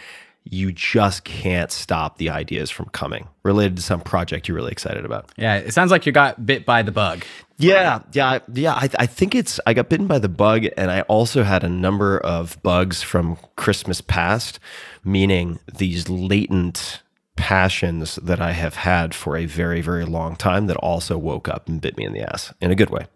you 0.44 0.72
just 0.72 1.24
can't 1.24 1.70
stop 1.70 2.18
the 2.18 2.30
ideas 2.30 2.70
from 2.70 2.86
coming 2.86 3.28
related 3.42 3.76
to 3.76 3.82
some 3.82 4.00
project 4.00 4.48
you're 4.48 4.56
really 4.56 4.72
excited 4.72 5.04
about. 5.04 5.30
Yeah, 5.36 5.56
it 5.56 5.72
sounds 5.72 5.90
like 5.90 6.06
you 6.06 6.12
got 6.12 6.44
bit 6.44 6.64
by 6.64 6.82
the 6.82 6.92
bug. 6.92 7.24
Yeah, 7.58 8.00
yeah, 8.12 8.38
yeah. 8.54 8.72
I, 8.72 8.88
I 8.98 9.06
think 9.06 9.34
it's. 9.34 9.60
I 9.66 9.74
got 9.74 9.90
bitten 9.90 10.06
by 10.06 10.18
the 10.18 10.30
bug, 10.30 10.66
and 10.78 10.90
I 10.90 11.02
also 11.02 11.42
had 11.42 11.62
a 11.62 11.68
number 11.68 12.18
of 12.18 12.60
bugs 12.62 13.02
from 13.02 13.36
Christmas 13.56 14.00
past, 14.00 14.58
meaning 15.04 15.58
these 15.76 16.08
latent 16.08 17.02
passions 17.36 18.16
that 18.16 18.40
I 18.40 18.52
have 18.52 18.76
had 18.76 19.14
for 19.14 19.36
a 19.36 19.46
very, 19.46 19.80
very 19.82 20.04
long 20.04 20.36
time 20.36 20.66
that 20.66 20.76
also 20.76 21.18
woke 21.18 21.48
up 21.48 21.68
and 21.68 21.80
bit 21.80 21.96
me 21.96 22.04
in 22.04 22.12
the 22.12 22.20
ass 22.20 22.52
in 22.60 22.70
a 22.70 22.74
good 22.74 22.90
way. 22.90 23.06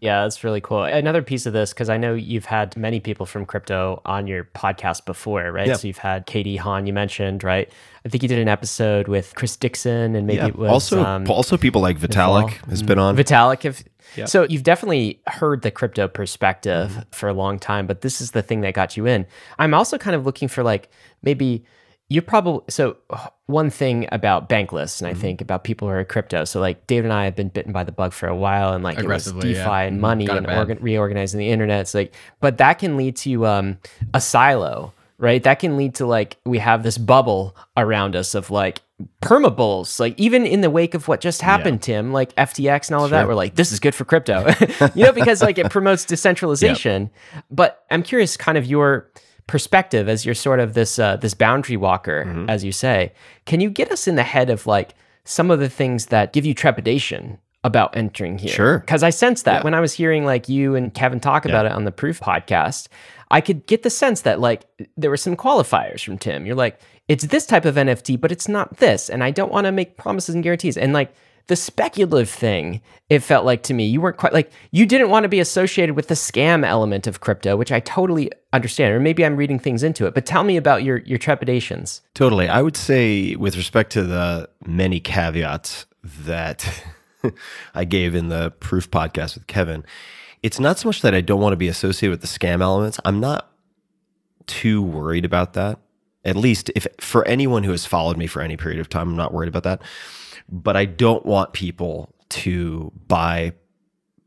Yeah, 0.00 0.22
that's 0.22 0.42
really 0.42 0.60
cool. 0.60 0.84
Another 0.84 1.20
piece 1.22 1.44
of 1.44 1.52
this, 1.52 1.72
because 1.72 1.90
I 1.90 1.96
know 1.98 2.14
you've 2.14 2.46
had 2.46 2.76
many 2.76 2.98
people 3.00 3.26
from 3.26 3.44
crypto 3.44 4.00
on 4.06 4.26
your 4.26 4.44
podcast 4.44 5.04
before, 5.04 5.52
right? 5.52 5.66
Yeah. 5.68 5.74
So 5.74 5.86
you've 5.88 5.98
had 5.98 6.24
Katie 6.26 6.56
Haun, 6.56 6.86
you 6.86 6.92
mentioned, 6.92 7.44
right? 7.44 7.70
I 8.04 8.08
think 8.08 8.22
you 8.22 8.28
did 8.28 8.38
an 8.38 8.48
episode 8.48 9.06
with 9.08 9.34
Chris 9.34 9.56
Dixon 9.56 10.14
and 10.16 10.26
maybe 10.26 10.38
Yeah. 10.38 10.46
it 10.48 10.56
was 10.56 10.70
also, 10.70 11.04
um, 11.04 11.30
also 11.30 11.58
people 11.58 11.82
like 11.82 11.98
Vitalik 11.98 12.52
has 12.70 12.82
been 12.82 12.98
on. 12.98 13.16
Vitalik. 13.16 13.64
If, 13.66 13.84
So 14.28 14.44
you've 14.48 14.62
definitely 14.62 15.20
heard 15.26 15.60
the 15.62 15.70
crypto 15.70 16.08
perspective 16.08 16.90
Mm-hmm. 16.92 17.00
for 17.12 17.28
a 17.28 17.34
long 17.34 17.58
time, 17.58 17.86
but 17.86 18.00
this 18.00 18.20
is 18.22 18.30
the 18.30 18.42
thing 18.42 18.62
that 18.62 18.72
got 18.74 18.96
you 18.96 19.06
in. 19.06 19.26
I'm 19.58 19.74
also 19.74 19.98
kind 19.98 20.16
of 20.16 20.24
looking 20.24 20.48
for 20.48 20.62
like 20.62 20.88
maybe 21.22 21.64
you 22.10 22.20
probably 22.20 22.60
so 22.68 22.96
one 23.46 23.70
thing 23.70 24.06
about 24.12 24.48
bankless 24.48 25.00
and 25.00 25.08
I 25.08 25.12
Mm-hmm. 25.12 25.20
think 25.20 25.40
about 25.40 25.64
people 25.64 25.88
who 25.88 25.94
are 25.94 26.04
crypto. 26.04 26.44
So 26.44 26.60
like 26.60 26.86
David 26.86 27.04
and 27.06 27.12
I 27.14 27.24
have 27.24 27.36
been 27.36 27.48
bitten 27.48 27.72
by 27.72 27.84
the 27.84 27.92
bug 27.92 28.12
for 28.12 28.28
a 28.28 28.34
while 28.36 28.72
and 28.74 28.84
like 28.84 28.98
it 28.98 29.06
was 29.06 29.32
DeFi 29.32 29.48
yeah. 29.52 29.78
and 29.80 29.96
Mhm. 29.96 30.00
money 30.00 30.26
Got 30.26 30.36
and 30.38 30.46
organ- 30.50 30.78
reorganizing 30.82 31.38
the 31.38 31.48
internet. 31.50 31.80
It's 31.82 31.94
like, 31.94 32.12
but 32.40 32.58
that 32.58 32.74
can 32.80 32.96
lead 32.96 33.16
to 33.18 33.46
um, 33.46 33.78
a 34.12 34.20
silo, 34.20 34.92
right? 35.18 35.42
That 35.42 35.60
can 35.60 35.76
lead 35.76 35.94
to 35.96 36.06
like 36.06 36.36
we 36.44 36.58
have 36.58 36.82
this 36.82 36.98
bubble 36.98 37.56
around 37.76 38.16
us 38.16 38.34
of 38.34 38.50
like 38.50 38.82
permabulls. 39.22 40.00
Like 40.00 40.18
even 40.18 40.44
in 40.46 40.60
the 40.62 40.70
wake 40.70 40.94
of 40.94 41.06
what 41.08 41.20
just 41.20 41.42
happened, 41.42 41.80
Tim, 41.82 42.12
like 42.12 42.34
FTX 42.34 42.88
and 42.88 42.96
all 42.96 43.04
of 43.04 43.10
that, 43.12 43.28
we're 43.28 43.34
like, 43.34 43.54
this 43.54 43.70
is 43.72 43.78
good 43.80 43.94
for 43.94 44.04
crypto, 44.04 44.46
you 44.94 45.04
know, 45.04 45.12
because 45.12 45.42
like 45.42 45.58
it 45.58 45.70
promotes 45.70 46.04
decentralization. 46.14 47.10
But 47.50 47.84
I'm 47.90 48.02
curious, 48.02 48.36
kind 48.36 48.58
of 48.58 48.66
your 48.66 49.10
perspective 49.50 50.08
as 50.08 50.24
you're 50.24 50.34
sort 50.34 50.60
of 50.60 50.74
this 50.74 50.98
uh, 50.98 51.16
this 51.16 51.34
boundary 51.34 51.76
walker, 51.76 52.24
Mm-hmm. 52.26 52.48
as 52.48 52.64
you 52.64 52.72
say. 52.72 53.12
Can 53.44 53.60
you 53.60 53.68
get 53.70 53.90
us 53.90 54.06
in 54.08 54.14
the 54.16 54.22
head 54.22 54.48
of 54.50 54.66
like 54.66 54.94
some 55.24 55.50
of 55.50 55.58
the 55.60 55.68
things 55.68 56.06
that 56.06 56.32
give 56.32 56.46
you 56.46 56.54
trepidation? 56.54 57.38
About 57.62 57.94
entering 57.94 58.38
here. 58.38 58.54
Sure. 58.54 58.78
Because 58.78 59.02
I 59.02 59.10
sense 59.10 59.42
that 59.42 59.64
when 59.64 59.74
I 59.74 59.80
was 59.80 59.92
hearing 59.92 60.24
like 60.24 60.48
you 60.48 60.74
and 60.74 60.94
Kevin 60.94 61.20
talk 61.20 61.44
about 61.44 61.66
it 61.66 61.72
on 61.72 61.84
the 61.84 61.92
Proof 61.92 62.18
podcast, 62.18 62.88
I 63.30 63.42
could 63.42 63.66
get 63.66 63.82
the 63.82 63.90
sense 63.90 64.22
that 64.22 64.40
like 64.40 64.62
there 64.96 65.10
were 65.10 65.18
some 65.18 65.36
qualifiers 65.36 66.02
from 66.02 66.16
Tim. 66.16 66.46
You're 66.46 66.56
like, 66.56 66.80
it's 67.06 67.26
this 67.26 67.44
type 67.44 67.66
of 67.66 67.74
NFT, 67.74 68.18
but 68.18 68.32
it's 68.32 68.48
not 68.48 68.78
this. 68.78 69.10
And 69.10 69.22
I 69.22 69.30
don't 69.30 69.52
want 69.52 69.66
to 69.66 69.72
make 69.72 69.98
promises 69.98 70.34
and 70.34 70.42
guarantees. 70.42 70.78
And 70.78 70.94
like 70.94 71.12
the 71.50 71.56
speculative 71.56 72.30
thing, 72.30 72.80
it 73.08 73.24
felt 73.24 73.44
like 73.44 73.64
to 73.64 73.74
me, 73.74 73.84
you 73.84 74.00
weren't 74.00 74.16
quite 74.16 74.32
like, 74.32 74.52
you 74.70 74.86
didn't 74.86 75.10
want 75.10 75.24
to 75.24 75.28
be 75.28 75.40
associated 75.40 75.96
with 75.96 76.06
the 76.06 76.14
scam 76.14 76.64
element 76.64 77.08
of 77.08 77.18
crypto, 77.18 77.56
which 77.56 77.72
I 77.72 77.80
totally 77.80 78.30
understand. 78.52 78.94
Or 78.94 79.00
maybe 79.00 79.26
I'm 79.26 79.34
reading 79.34 79.58
things 79.58 79.82
into 79.82 80.06
it. 80.06 80.14
But 80.14 80.26
tell 80.26 80.44
me 80.44 80.56
about 80.56 80.84
your, 80.84 80.98
your 80.98 81.18
trepidations. 81.18 82.02
Totally. 82.14 82.48
I 82.48 82.62
would 82.62 82.76
say, 82.76 83.34
with 83.34 83.56
respect 83.56 83.90
to 83.94 84.04
the 84.04 84.48
many 84.64 85.00
caveats 85.00 85.86
that 86.04 86.84
I 87.74 87.84
gave 87.84 88.14
in 88.14 88.28
the 88.28 88.52
proof 88.52 88.88
podcast 88.88 89.34
with 89.34 89.48
Kevin, 89.48 89.84
it's 90.44 90.60
not 90.60 90.78
so 90.78 90.88
much 90.88 91.02
that 91.02 91.16
I 91.16 91.20
don't 91.20 91.40
want 91.40 91.52
to 91.52 91.56
be 91.56 91.66
associated 91.66 92.12
with 92.12 92.20
the 92.20 92.28
scam 92.28 92.62
elements. 92.62 93.00
I'm 93.04 93.18
not 93.18 93.50
too 94.46 94.82
worried 94.82 95.24
about 95.24 95.54
that. 95.54 95.80
At 96.24 96.36
least 96.36 96.70
if 96.76 96.86
for 97.00 97.26
anyone 97.26 97.64
who 97.64 97.72
has 97.72 97.86
followed 97.86 98.16
me 98.16 98.28
for 98.28 98.40
any 98.40 98.56
period 98.56 98.78
of 98.78 98.88
time, 98.88 99.08
I'm 99.08 99.16
not 99.16 99.34
worried 99.34 99.48
about 99.48 99.64
that. 99.64 99.82
But 100.50 100.76
I 100.76 100.84
don't 100.84 101.24
want 101.24 101.52
people 101.52 102.14
to 102.30 102.92
buy 103.06 103.52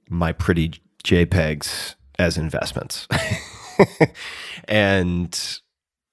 my 0.10 0.32
pretty 0.32 0.74
JPEGs 1.04 1.96
as 2.20 2.38
investments. 2.38 3.08
and 4.68 5.60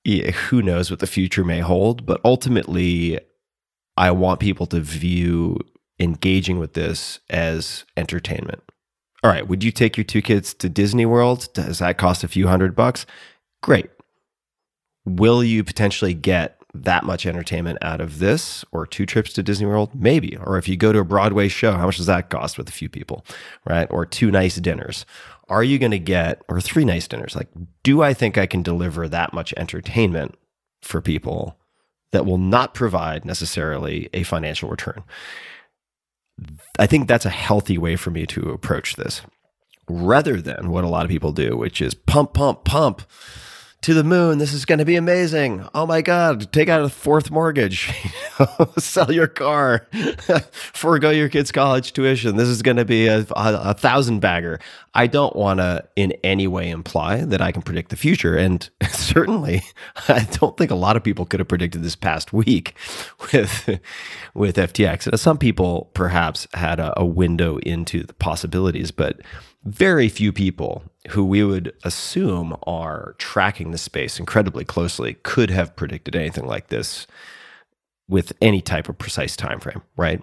yeah, 0.05 0.31
who 0.31 0.63
knows 0.63 0.91
what 0.91 1.01
the 1.01 1.07
future 1.07 1.45
may 1.45 1.61
hold, 1.61 2.07
but 2.07 2.21
ultimately, 2.25 3.21
I 3.97 4.11
want 4.11 4.41
people 4.41 4.67
to 4.67 4.81
view 4.81 5.59
engaging 5.99 6.59
with 6.59 6.73
this 6.73 7.21
as 7.29 7.85
entertainment. 7.97 8.63
All 9.23 9.31
right, 9.31 9.47
would 9.47 9.63
you 9.63 9.71
take 9.71 9.97
your 9.97 10.05
two 10.05 10.23
kids 10.23 10.55
to 10.55 10.69
Disney 10.69 11.05
World? 11.05 11.49
Does 11.53 11.81
that 11.81 11.99
cost 11.99 12.25
a 12.25 12.29
few 12.29 12.49
hundred 12.49 12.75
bucks? 12.75 13.05
Great. 13.63 13.91
Will 15.05 15.45
you 15.45 15.63
potentially 15.63 16.15
get 16.15 16.60
that 16.73 17.05
much 17.05 17.27
entertainment 17.27 17.79
out 17.83 18.01
of 18.01 18.19
this 18.19 18.65
or 18.73 18.87
two 18.87 19.07
trips 19.07 19.33
to 19.35 19.43
Disney 19.43 19.67
World? 19.67 19.91
Maybe. 19.95 20.37
Or 20.37 20.59
if 20.59 20.69
you 20.69 20.77
go 20.77 20.93
to 20.93 21.01
a 21.01 21.05
Broadway 21.05 21.49
show, 21.49 21.73
how 21.73 21.87
much 21.87 21.97
does 21.97 22.07
that 22.07 22.31
cost 22.31 22.59
with 22.59 22.69
a 22.69 22.73
few 22.73 22.89
people, 22.89 23.25
right? 23.65 23.89
Or 23.91 24.07
two 24.07 24.31
nice 24.31 24.57
dinners. 24.57 25.05
Are 25.49 25.65
you 25.65 25.79
going 25.79 25.91
to 25.91 25.99
get, 25.99 26.43
or 26.49 26.61
three 26.61 26.85
nice 26.85 27.09
dinners? 27.09 27.35
Like, 27.35 27.49
do 27.83 28.03
I 28.03 28.15
think 28.15 28.39
I 28.39 28.47
can 28.47 28.63
deliver 28.63 29.09
that 29.09 29.33
much 29.33 29.53
entertainment 29.57 30.37
for 30.83 31.01
people 31.01 31.57
that 32.13 32.27
will 32.27 32.39
not 32.39 32.75
provide 32.75 33.25
necessarily 33.25 34.09
a 34.13 34.23
financial 34.23 34.69
return. 34.69 35.03
I 36.79 36.87
think 36.87 37.07
that's 37.07 37.27
a 37.27 37.31
healthy 37.31 37.79
way 37.79 37.97
for 37.97 38.11
me 38.11 38.27
to 38.27 38.51
approach 38.51 38.97
this 38.97 39.23
rather 39.89 40.41
than 40.41 40.71
what 40.71 40.85
a 40.85 40.89
lot 40.89 41.05
of 41.05 41.11
people 41.11 41.33
do, 41.33 41.57
which 41.57 41.81
is 41.81 41.95
pump, 41.95 42.33
pump, 42.33 42.65
pump 42.65 43.03
to 43.83 43.95
the 43.95 44.05
moon. 44.05 44.39
This 44.39 44.53
is 44.53 44.67
going 44.67 44.79
to 44.79 44.85
be 44.85 44.97
amazing. 44.97 45.67
Oh 45.75 45.87
my 45.87 46.03
God, 46.03 46.53
take 46.53 46.69
out 46.69 46.83
a 46.83 46.91
fourth 46.91 47.31
mortgage, 47.31 47.91
sell 48.79 49.11
your 49.11 49.27
car, 49.27 49.87
forego 50.53 51.09
your 51.09 51.31
kid's 51.31 51.51
college 51.51 51.95
tuition. 51.95 52.37
This 52.37 52.49
is 52.49 52.61
going 52.61 52.77
to 52.77 52.85
be 52.85 53.07
a, 53.07 53.21
a, 53.21 53.27
a, 53.37 53.75
thousand 53.75 54.21
bagger. 54.21 54.61
I 54.95 55.07
don't 55.07 55.35
want 55.35 55.61
to 55.61 55.89
in 55.97 56.13
any 56.23 56.47
way 56.47 56.69
imply 56.69 57.25
that 57.25 57.41
I 57.41 57.53
can 57.53 57.63
predict 57.63 57.89
the 57.89 57.97
future. 57.97 58.37
And 58.37 58.69
certainly, 58.91 59.63
I 60.09 60.27
don't 60.33 60.57
think 60.59 60.71
a 60.71 60.77
lot 60.77 60.97
of 60.97 61.03
people 61.03 61.25
could 61.25 61.41
have 61.41 61.49
predicted 61.49 61.83
this 61.83 61.97
past 61.97 62.35
week 62.35 62.75
with, 63.33 63.81
with 64.35 64.57
FTX. 64.57 65.19
Some 65.19 65.39
people 65.39 65.91
perhaps 65.95 66.47
had 66.53 66.81
a, 66.81 66.93
a 67.01 67.07
window 67.07 67.57
into 67.59 68.03
the 68.03 68.15
possibilities, 68.15 68.91
but 68.91 69.21
very 69.65 70.09
few 70.09 70.33
people 70.33 70.83
who 71.11 71.25
we 71.25 71.45
would 71.45 71.75
assume 71.85 72.57
are 72.65 73.15
tracking 73.19 73.71
the 73.71 73.79
space 73.79 74.19
incredibly 74.19 74.65
closely 74.65 75.15
could 75.23 75.51
have 75.51 75.77
predicted 75.77 76.17
anything 76.17 76.47
like 76.47 76.69
this 76.69 77.07
with 78.09 78.33
any 78.41 78.61
type 78.61 78.89
of 78.89 78.99
precise 78.99 79.37
time 79.37 79.61
frame, 79.61 79.83
right? 79.97 80.23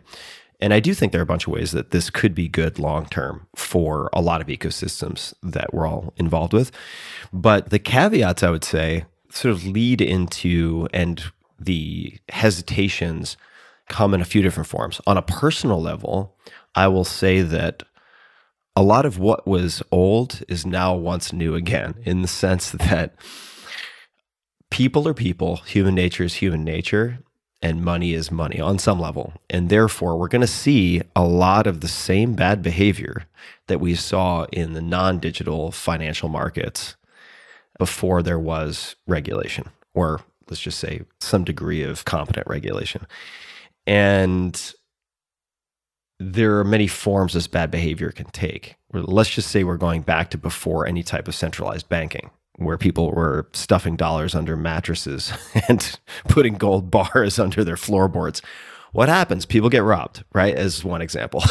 And 0.59 0.73
I 0.73 0.79
do 0.79 0.93
think 0.93 1.11
there 1.11 1.21
are 1.21 1.23
a 1.23 1.27
bunch 1.27 1.45
of 1.45 1.53
ways 1.53 1.71
that 1.71 1.91
this 1.91 2.09
could 2.09 2.33
be 2.33 2.47
good 2.47 2.79
long 2.79 3.05
term 3.05 3.47
for 3.55 4.09
a 4.11 4.21
lot 4.21 4.41
of 4.41 4.47
ecosystems 4.47 5.33
that 5.43 5.73
we're 5.73 5.87
all 5.87 6.13
involved 6.17 6.53
with. 6.53 6.71
But 7.31 7.69
the 7.69 7.79
caveats 7.79 8.43
I 8.43 8.49
would 8.49 8.63
say 8.63 9.05
sort 9.29 9.53
of 9.53 9.65
lead 9.65 10.01
into 10.01 10.87
and 10.93 11.23
the 11.59 12.17
hesitations 12.29 13.37
come 13.87 14.13
in 14.13 14.21
a 14.21 14.25
few 14.25 14.41
different 14.41 14.67
forms. 14.67 14.99
On 15.05 15.17
a 15.17 15.21
personal 15.21 15.81
level, 15.81 16.35
I 16.75 16.87
will 16.87 17.05
say 17.05 17.41
that 17.41 17.83
a 18.77 18.83
lot 18.83 19.07
of 19.07 19.17
what 19.17 19.47
was 19.47 19.81
old 19.91 20.43
is 20.47 20.63
now 20.63 20.93
once 20.93 21.33
new 21.33 21.55
again, 21.55 21.95
in 22.03 22.21
the 22.21 22.27
sense 22.27 22.69
that 22.69 23.15
people 24.69 25.07
are 25.07 25.15
people, 25.15 25.55
human 25.55 25.95
nature 25.95 26.23
is 26.23 26.35
human 26.35 26.63
nature, 26.63 27.17
and 27.59 27.83
money 27.83 28.13
is 28.13 28.29
money 28.29 28.59
on 28.59 28.77
some 28.77 28.99
level. 28.99 29.33
And 29.49 29.69
therefore, 29.69 30.15
we're 30.15 30.27
going 30.27 30.41
to 30.41 30.47
see 30.47 31.01
a 31.15 31.23
lot 31.23 31.65
of 31.65 31.81
the 31.81 31.87
same 31.87 32.35
bad 32.35 32.61
behavior 32.61 33.25
that 33.65 33.79
we 33.79 33.95
saw 33.95 34.45
in 34.51 34.73
the 34.73 34.81
non 34.81 35.17
digital 35.17 35.71
financial 35.71 36.29
markets 36.29 36.95
before 37.79 38.21
there 38.21 38.37
was 38.37 38.95
regulation, 39.07 39.71
or 39.95 40.21
let's 40.51 40.61
just 40.61 40.77
say 40.77 41.01
some 41.19 41.43
degree 41.43 41.81
of 41.81 42.05
competent 42.05 42.45
regulation. 42.45 43.07
And 43.87 44.75
there 46.19 46.57
are 46.59 46.63
many 46.63 46.87
forms 46.87 47.33
this 47.33 47.47
bad 47.47 47.69
behavior 47.69 48.11
can 48.11 48.27
take. 48.27 48.75
Let's 48.91 49.29
just 49.29 49.49
say 49.49 49.63
we're 49.63 49.77
going 49.77 50.01
back 50.01 50.29
to 50.31 50.37
before 50.37 50.87
any 50.87 51.03
type 51.03 51.27
of 51.27 51.35
centralized 51.35 51.89
banking, 51.89 52.31
where 52.55 52.77
people 52.77 53.11
were 53.11 53.47
stuffing 53.53 53.95
dollars 53.95 54.33
under 54.33 54.57
mattresses 54.57 55.31
and 55.69 55.99
putting 56.27 56.55
gold 56.55 56.89
bars 56.89 57.37
under 57.39 57.63
their 57.63 57.77
floorboards. 57.77 58.41
What 58.93 59.09
happens? 59.09 59.45
People 59.45 59.69
get 59.69 59.83
robbed, 59.83 60.23
right? 60.33 60.55
As 60.55 60.83
one 60.83 61.01
example. 61.01 61.43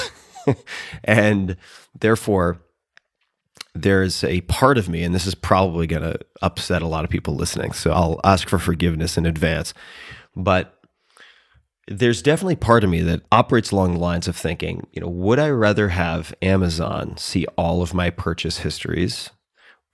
and 1.05 1.57
therefore, 1.99 2.59
there's 3.75 4.25
a 4.25 4.41
part 4.43 4.79
of 4.79 4.89
me, 4.89 5.03
and 5.03 5.15
this 5.15 5.27
is 5.27 5.35
probably 5.35 5.87
going 5.87 6.03
to 6.03 6.19
upset 6.43 6.83
a 6.83 6.87
lot 6.87 7.05
of 7.05 7.11
people 7.11 7.35
listening. 7.35 7.73
So 7.73 7.93
I'll 7.93 8.21
ask 8.25 8.49
for 8.49 8.59
forgiveness 8.59 9.17
in 9.17 9.27
advance. 9.27 9.75
But 10.35 10.76
there's 11.89 12.23
definitely 12.23 12.57
part 12.57 12.85
of 12.85 12.91
me 12.91 13.01
that 13.03 13.23
operates 13.31 13.71
along 13.71 13.95
the 13.95 14.01
lines 14.01 14.27
of 14.27 14.37
thinking, 14.37 14.87
you 14.93 15.01
know, 15.01 15.09
would 15.09 15.39
I 15.39 15.51
rather 15.51 15.91
have 15.91 16.35
Amazon 16.43 17.17
see 17.17 17.47
all 17.57 17.83
of 17.83 17.95
my 17.95 18.11
purchase 18.11 18.59
histories 18.59 19.31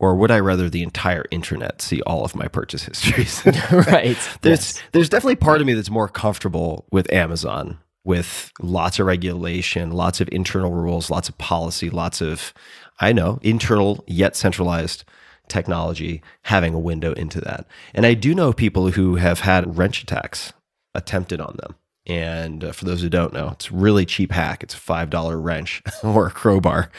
or 0.03 0.17
would 0.17 0.33
I 0.33 0.41
rather 0.41 0.69
the 0.69 0.83
entire 0.83 1.25
internet 1.31 1.81
see 1.81 2.03
all 2.03 2.25
of 2.25 2.35
my 2.35 2.49
purchase 2.49 2.83
histories? 2.85 3.41
right. 3.73 4.19
there's 4.43 4.75
yes. 4.75 4.83
there's 4.91 5.09
definitely 5.09 5.37
part 5.37 5.61
of 5.61 5.67
me 5.67 5.75
that's 5.75 5.91
more 5.91 6.09
comfortable 6.09 6.87
with 6.91 7.11
Amazon 7.13 7.79
with 8.05 8.51
lots 8.61 8.99
of 8.99 9.07
regulation, 9.07 9.93
lots 9.93 10.21
of 10.21 10.29
internal 10.33 10.73
rules, 10.73 11.09
lots 11.09 11.29
of 11.29 11.39
policy, 11.39 11.89
lots 11.89 12.21
of 12.21 12.53
I 13.01 13.13
know, 13.13 13.39
internal 13.43 14.03
yet 14.09 14.35
centralized 14.35 15.05
technology 15.47 16.21
having 16.43 16.75
a 16.75 16.81
window 16.81 17.13
into 17.13 17.41
that. 17.41 17.67
And 17.95 18.05
I 18.05 18.15
do 18.15 18.35
know 18.35 18.53
people 18.53 18.91
who 18.91 19.17
have 19.17 19.41
had 19.41 19.79
wrench 19.79 20.03
attacks 20.03 20.53
attempted 20.95 21.41
on 21.41 21.57
them. 21.61 21.77
And 22.07 22.65
uh, 22.65 22.73
for 22.73 22.85
those 22.85 23.01
who 23.01 23.09
don't 23.09 23.33
know, 23.33 23.51
it's 23.51 23.71
really 23.71 24.05
cheap 24.05 24.33
hack. 24.33 24.63
It's 24.63 24.75
a 24.75 24.79
$5 24.79 25.43
wrench 25.43 25.83
or 26.03 26.27
a 26.27 26.31
crowbar. 26.31 26.91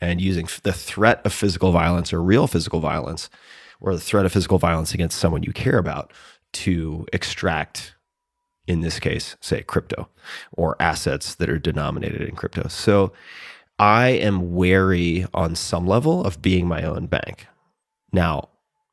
And 0.00 0.20
using 0.20 0.48
the 0.62 0.72
threat 0.72 1.20
of 1.24 1.32
physical 1.32 1.72
violence 1.72 2.12
or 2.12 2.22
real 2.22 2.46
physical 2.46 2.80
violence 2.80 3.28
or 3.80 3.94
the 3.94 4.00
threat 4.00 4.24
of 4.24 4.32
physical 4.32 4.58
violence 4.58 4.94
against 4.94 5.18
someone 5.18 5.42
you 5.42 5.52
care 5.52 5.78
about 5.78 6.12
to 6.52 7.06
extract, 7.12 7.96
in 8.68 8.82
this 8.82 9.00
case, 9.00 9.36
say 9.40 9.62
crypto 9.62 10.08
or 10.52 10.80
assets 10.80 11.34
that 11.36 11.50
are 11.50 11.58
denominated 11.58 12.22
in 12.22 12.36
crypto. 12.36 12.68
So 12.68 13.12
I 13.78 14.10
am 14.10 14.54
wary 14.54 15.26
on 15.34 15.56
some 15.56 15.86
level 15.86 16.24
of 16.24 16.40
being 16.40 16.68
my 16.68 16.84
own 16.84 17.06
bank. 17.06 17.48
Now, 18.12 18.50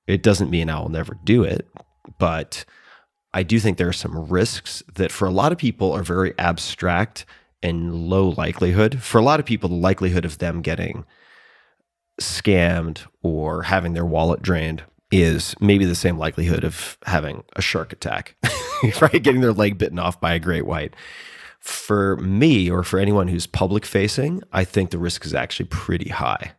it 0.07 0.23
doesn't 0.23 0.49
mean 0.49 0.69
I 0.69 0.79
will 0.79 0.89
never 0.89 1.15
do 1.23 1.43
it, 1.43 1.67
but 2.17 2.65
I 3.33 3.43
do 3.43 3.59
think 3.59 3.77
there 3.77 3.87
are 3.87 3.93
some 3.93 4.27
risks 4.27 4.81
that 4.95 5.11
for 5.11 5.27
a 5.27 5.31
lot 5.31 5.51
of 5.51 5.57
people 5.57 5.91
are 5.91 6.03
very 6.03 6.33
abstract 6.39 7.25
and 7.61 7.93
low 8.09 8.29
likelihood. 8.29 9.01
For 9.01 9.17
a 9.19 9.23
lot 9.23 9.39
of 9.39 9.45
people, 9.45 9.69
the 9.69 9.75
likelihood 9.75 10.25
of 10.25 10.39
them 10.39 10.61
getting 10.61 11.05
scammed 12.19 13.05
or 13.21 13.63
having 13.63 13.93
their 13.93 14.05
wallet 14.05 14.41
drained 14.41 14.83
is 15.11 15.55
maybe 15.59 15.85
the 15.85 15.95
same 15.95 16.17
likelihood 16.17 16.63
of 16.63 16.97
having 17.05 17.43
a 17.55 17.61
shark 17.61 17.93
attack, 17.93 18.35
right? 19.01 19.23
Getting 19.23 19.41
their 19.41 19.53
leg 19.53 19.77
bitten 19.77 19.99
off 19.99 20.19
by 20.19 20.33
a 20.33 20.39
great 20.39 20.65
white. 20.65 20.95
For 21.59 22.17
me, 22.17 22.69
or 22.69 22.83
for 22.83 22.99
anyone 22.99 23.27
who's 23.27 23.47
public 23.47 23.85
facing, 23.85 24.41
I 24.53 24.63
think 24.63 24.91
the 24.91 24.97
risk 24.97 25.25
is 25.25 25.33
actually 25.33 25.67
pretty 25.67 26.09
high. 26.09 26.53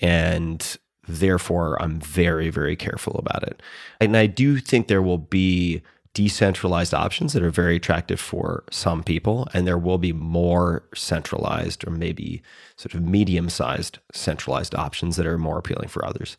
And 0.00 0.76
therefore, 1.06 1.80
I'm 1.80 2.00
very, 2.00 2.50
very 2.50 2.74
careful 2.74 3.14
about 3.16 3.44
it. 3.44 3.62
And 4.00 4.16
I 4.16 4.26
do 4.26 4.58
think 4.58 4.88
there 4.88 5.02
will 5.02 5.18
be 5.18 5.82
decentralized 6.14 6.92
options 6.92 7.32
that 7.32 7.42
are 7.42 7.50
very 7.50 7.76
attractive 7.76 8.20
for 8.20 8.64
some 8.70 9.02
people, 9.02 9.48
and 9.54 9.66
there 9.66 9.78
will 9.78 9.98
be 9.98 10.12
more 10.12 10.84
centralized 10.94 11.86
or 11.86 11.90
maybe 11.90 12.42
sort 12.76 12.94
of 12.94 13.02
medium 13.02 13.48
sized 13.48 13.98
centralized 14.12 14.74
options 14.74 15.16
that 15.16 15.26
are 15.26 15.38
more 15.38 15.58
appealing 15.58 15.88
for 15.88 16.04
others. 16.04 16.36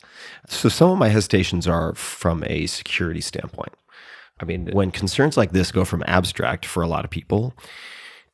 So, 0.48 0.68
some 0.68 0.90
of 0.90 0.98
my 0.98 1.08
hesitations 1.08 1.66
are 1.66 1.94
from 1.94 2.44
a 2.46 2.66
security 2.66 3.20
standpoint. 3.20 3.72
I 4.40 4.44
mean, 4.44 4.68
when 4.72 4.90
concerns 4.90 5.36
like 5.36 5.52
this 5.52 5.72
go 5.72 5.84
from 5.84 6.04
abstract 6.06 6.66
for 6.66 6.82
a 6.82 6.88
lot 6.88 7.04
of 7.04 7.10
people 7.10 7.54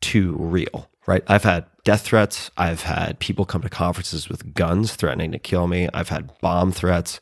to 0.03 0.33
real, 0.33 0.89
right? 1.07 1.23
I've 1.27 1.45
had 1.45 1.67
death 1.85 2.03
threats. 2.03 2.51
I've 2.57 2.83
had 2.83 3.19
people 3.19 3.45
come 3.45 3.63
to 3.63 3.69
conferences 3.69 4.29
with 4.29 4.55
guns 4.55 4.95
threatening 4.95 5.33
to 5.33 5.39
kill 5.39 5.67
me. 5.67 5.89
I've 5.93 6.09
had 6.09 6.31
bomb 6.41 6.73
threats. 6.73 7.21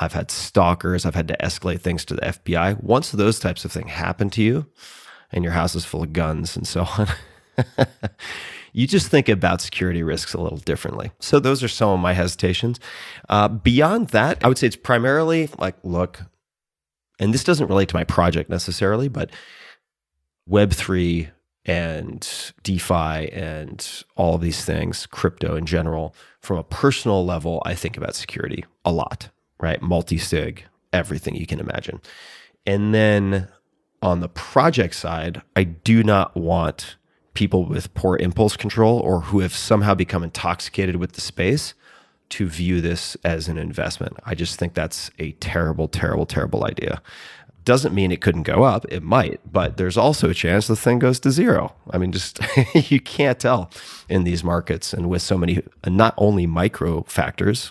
I've 0.00 0.14
had 0.14 0.30
stalkers. 0.30 1.04
I've 1.04 1.14
had 1.14 1.28
to 1.28 1.36
escalate 1.36 1.82
things 1.82 2.06
to 2.06 2.14
the 2.14 2.22
FBI. 2.22 2.82
Once 2.82 3.10
those 3.12 3.38
types 3.38 3.66
of 3.66 3.70
things 3.70 3.90
happen 3.90 4.30
to 4.30 4.42
you 4.42 4.66
and 5.30 5.44
your 5.44 5.52
house 5.52 5.74
is 5.74 5.84
full 5.84 6.02
of 6.02 6.14
guns 6.14 6.56
and 6.56 6.66
so 6.66 6.86
on, 6.98 7.06
you 8.72 8.86
just 8.86 9.08
think 9.08 9.28
about 9.28 9.60
security 9.60 10.02
risks 10.02 10.32
a 10.32 10.40
little 10.40 10.58
differently. 10.58 11.12
So 11.20 11.38
those 11.38 11.62
are 11.62 11.68
some 11.68 11.90
of 11.90 12.00
my 12.00 12.14
hesitations. 12.14 12.80
Uh, 13.28 13.48
beyond 13.48 14.08
that, 14.08 14.42
I 14.42 14.48
would 14.48 14.56
say 14.56 14.68
it's 14.68 14.76
primarily 14.76 15.50
like, 15.58 15.76
look, 15.82 16.22
and 17.18 17.34
this 17.34 17.44
doesn't 17.44 17.68
relate 17.68 17.90
to 17.90 17.96
my 17.96 18.04
project 18.04 18.48
necessarily, 18.48 19.08
but 19.08 19.30
Web3 20.48 21.30
and 21.66 22.52
DeFi 22.62 23.30
and 23.32 24.04
all 24.16 24.34
of 24.34 24.40
these 24.40 24.64
things, 24.64 25.04
crypto 25.04 25.56
in 25.56 25.66
general, 25.66 26.14
from 26.40 26.56
a 26.56 26.64
personal 26.64 27.26
level, 27.26 27.62
I 27.66 27.74
think 27.74 27.98
about 27.98 28.14
security 28.14 28.64
a 28.82 28.90
lot 28.90 29.28
right? 29.60 29.80
Multi 29.80 30.18
sig, 30.18 30.64
everything 30.92 31.34
you 31.34 31.46
can 31.46 31.60
imagine. 31.60 32.00
And 32.66 32.94
then 32.94 33.48
on 34.02 34.20
the 34.20 34.28
project 34.28 34.94
side, 34.94 35.42
I 35.56 35.64
do 35.64 36.02
not 36.02 36.36
want 36.36 36.96
people 37.34 37.64
with 37.64 37.94
poor 37.94 38.16
impulse 38.16 38.56
control 38.56 38.98
or 38.98 39.20
who 39.20 39.40
have 39.40 39.54
somehow 39.54 39.94
become 39.94 40.22
intoxicated 40.22 40.96
with 40.96 41.12
the 41.12 41.20
space 41.20 41.74
to 42.30 42.46
view 42.46 42.80
this 42.80 43.16
as 43.24 43.48
an 43.48 43.58
investment. 43.58 44.16
I 44.24 44.34
just 44.34 44.58
think 44.58 44.74
that's 44.74 45.10
a 45.18 45.32
terrible, 45.32 45.88
terrible, 45.88 46.26
terrible 46.26 46.64
idea. 46.64 47.02
Doesn't 47.64 47.94
mean 47.94 48.10
it 48.10 48.20
couldn't 48.20 48.44
go 48.44 48.62
up. 48.62 48.86
It 48.88 49.02
might, 49.02 49.40
but 49.50 49.76
there's 49.76 49.96
also 49.96 50.30
a 50.30 50.34
chance 50.34 50.66
the 50.66 50.76
thing 50.76 50.98
goes 50.98 51.20
to 51.20 51.30
zero. 51.30 51.74
I 51.90 51.98
mean, 51.98 52.12
just 52.12 52.40
you 52.90 53.00
can't 53.00 53.38
tell 53.38 53.70
in 54.08 54.24
these 54.24 54.42
markets 54.42 54.94
and 54.94 55.10
with 55.10 55.22
so 55.22 55.36
many, 55.36 55.62
not 55.86 56.14
only 56.16 56.46
micro 56.46 57.02
factors, 57.02 57.70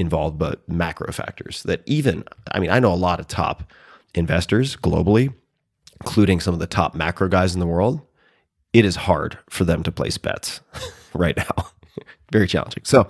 involved, 0.00 0.38
but 0.38 0.66
macro 0.68 1.12
factors 1.12 1.62
that 1.64 1.82
even, 1.86 2.24
I 2.52 2.58
mean, 2.60 2.70
I 2.70 2.78
know 2.78 2.92
a 2.92 2.96
lot 2.96 3.20
of 3.20 3.28
top 3.28 3.72
investors 4.14 4.76
globally, 4.76 5.32
including 6.00 6.40
some 6.40 6.54
of 6.54 6.60
the 6.60 6.66
top 6.66 6.94
macro 6.94 7.28
guys 7.28 7.54
in 7.54 7.60
the 7.60 7.66
world, 7.66 8.00
it 8.72 8.84
is 8.84 8.96
hard 8.96 9.38
for 9.48 9.64
them 9.64 9.82
to 9.82 9.92
place 9.92 10.18
bets 10.18 10.60
right 11.14 11.36
now. 11.36 11.66
Very 12.32 12.46
challenging. 12.46 12.84
So, 12.84 13.08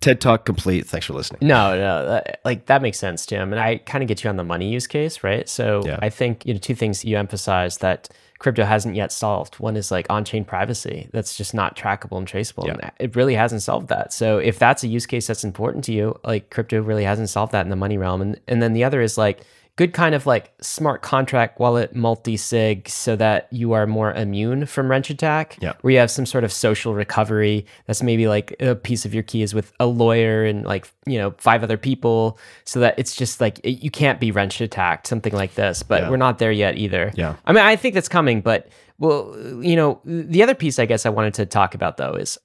TED 0.00 0.20
Talk 0.20 0.44
complete. 0.44 0.86
Thanks 0.86 1.06
for 1.06 1.12
listening. 1.14 1.46
No, 1.46 1.76
no, 1.76 2.06
that, 2.06 2.40
like 2.44 2.66
that 2.66 2.82
makes 2.82 2.98
sense, 2.98 3.24
Jim. 3.24 3.52
And 3.52 3.60
I 3.60 3.78
kind 3.78 4.02
of 4.02 4.08
get 4.08 4.24
you 4.24 4.30
on 4.30 4.36
the 4.36 4.44
money 4.44 4.68
use 4.70 4.86
case, 4.88 5.22
right? 5.22 5.48
So 5.48 5.82
Yeah. 5.86 5.98
I 6.02 6.10
think 6.10 6.44
you 6.44 6.54
know 6.54 6.58
two 6.58 6.74
things 6.74 7.04
you 7.04 7.16
emphasize 7.16 7.78
that 7.78 8.08
crypto 8.42 8.64
hasn't 8.64 8.96
yet 8.96 9.12
solved. 9.12 9.54
One 9.60 9.76
is 9.76 9.90
like 9.90 10.06
on-chain 10.10 10.44
privacy. 10.44 11.08
That's 11.12 11.36
just 11.36 11.54
not 11.54 11.76
trackable 11.76 12.18
and 12.18 12.26
traceable. 12.26 12.66
Yeah. 12.66 12.76
And 12.82 12.92
it 12.98 13.14
really 13.14 13.34
hasn't 13.34 13.62
solved 13.62 13.88
that. 13.88 14.12
So 14.12 14.38
if 14.38 14.58
that's 14.58 14.82
a 14.82 14.88
use 14.88 15.06
case 15.06 15.28
that's 15.28 15.44
important 15.44 15.84
to 15.84 15.92
you, 15.92 16.18
like 16.24 16.50
crypto 16.50 16.82
really 16.82 17.04
hasn't 17.04 17.30
solved 17.30 17.52
that 17.52 17.64
in 17.64 17.70
the 17.70 17.76
money 17.76 17.96
realm. 17.98 18.20
And 18.20 18.40
and 18.48 18.60
then 18.60 18.72
the 18.72 18.82
other 18.84 19.00
is 19.00 19.16
like 19.16 19.42
good 19.76 19.94
kind 19.94 20.14
of 20.14 20.26
like 20.26 20.52
smart 20.60 21.00
contract 21.00 21.58
wallet 21.58 21.94
multi-sig 21.96 22.86
so 22.88 23.16
that 23.16 23.48
you 23.50 23.72
are 23.72 23.86
more 23.86 24.12
immune 24.12 24.66
from 24.66 24.90
wrench 24.90 25.08
attack 25.08 25.56
Yeah. 25.60 25.72
where 25.80 25.92
you 25.94 25.98
have 25.98 26.10
some 26.10 26.26
sort 26.26 26.44
of 26.44 26.52
social 26.52 26.94
recovery 26.94 27.64
that's 27.86 28.02
maybe 28.02 28.28
like 28.28 28.54
a 28.60 28.74
piece 28.74 29.04
of 29.06 29.14
your 29.14 29.22
key 29.22 29.40
is 29.42 29.54
with 29.54 29.72
a 29.80 29.86
lawyer 29.86 30.44
and 30.44 30.64
like 30.66 30.90
you 31.06 31.16
know 31.18 31.34
five 31.38 31.62
other 31.62 31.78
people 31.78 32.38
so 32.64 32.80
that 32.80 32.98
it's 32.98 33.16
just 33.16 33.40
like 33.40 33.60
it, 33.64 33.82
you 33.82 33.90
can't 33.90 34.20
be 34.20 34.30
wrench 34.30 34.60
attacked 34.60 35.06
something 35.06 35.32
like 35.32 35.54
this 35.54 35.82
but 35.82 36.02
Yeah. 36.02 36.10
we're 36.10 36.16
not 36.18 36.38
there 36.38 36.52
yet 36.52 36.76
either 36.76 37.10
Yeah. 37.14 37.36
i 37.46 37.52
mean 37.52 37.64
i 37.64 37.74
think 37.76 37.94
that's 37.94 38.08
coming 38.10 38.42
but 38.42 38.68
well 38.98 39.34
you 39.62 39.74
know 39.74 40.00
the 40.04 40.42
other 40.42 40.54
piece 40.54 40.78
i 40.78 40.84
guess 40.86 41.06
i 41.06 41.08
wanted 41.08 41.34
to 41.34 41.46
talk 41.46 41.74
about 41.74 41.96
though 41.96 42.12
is 42.12 42.36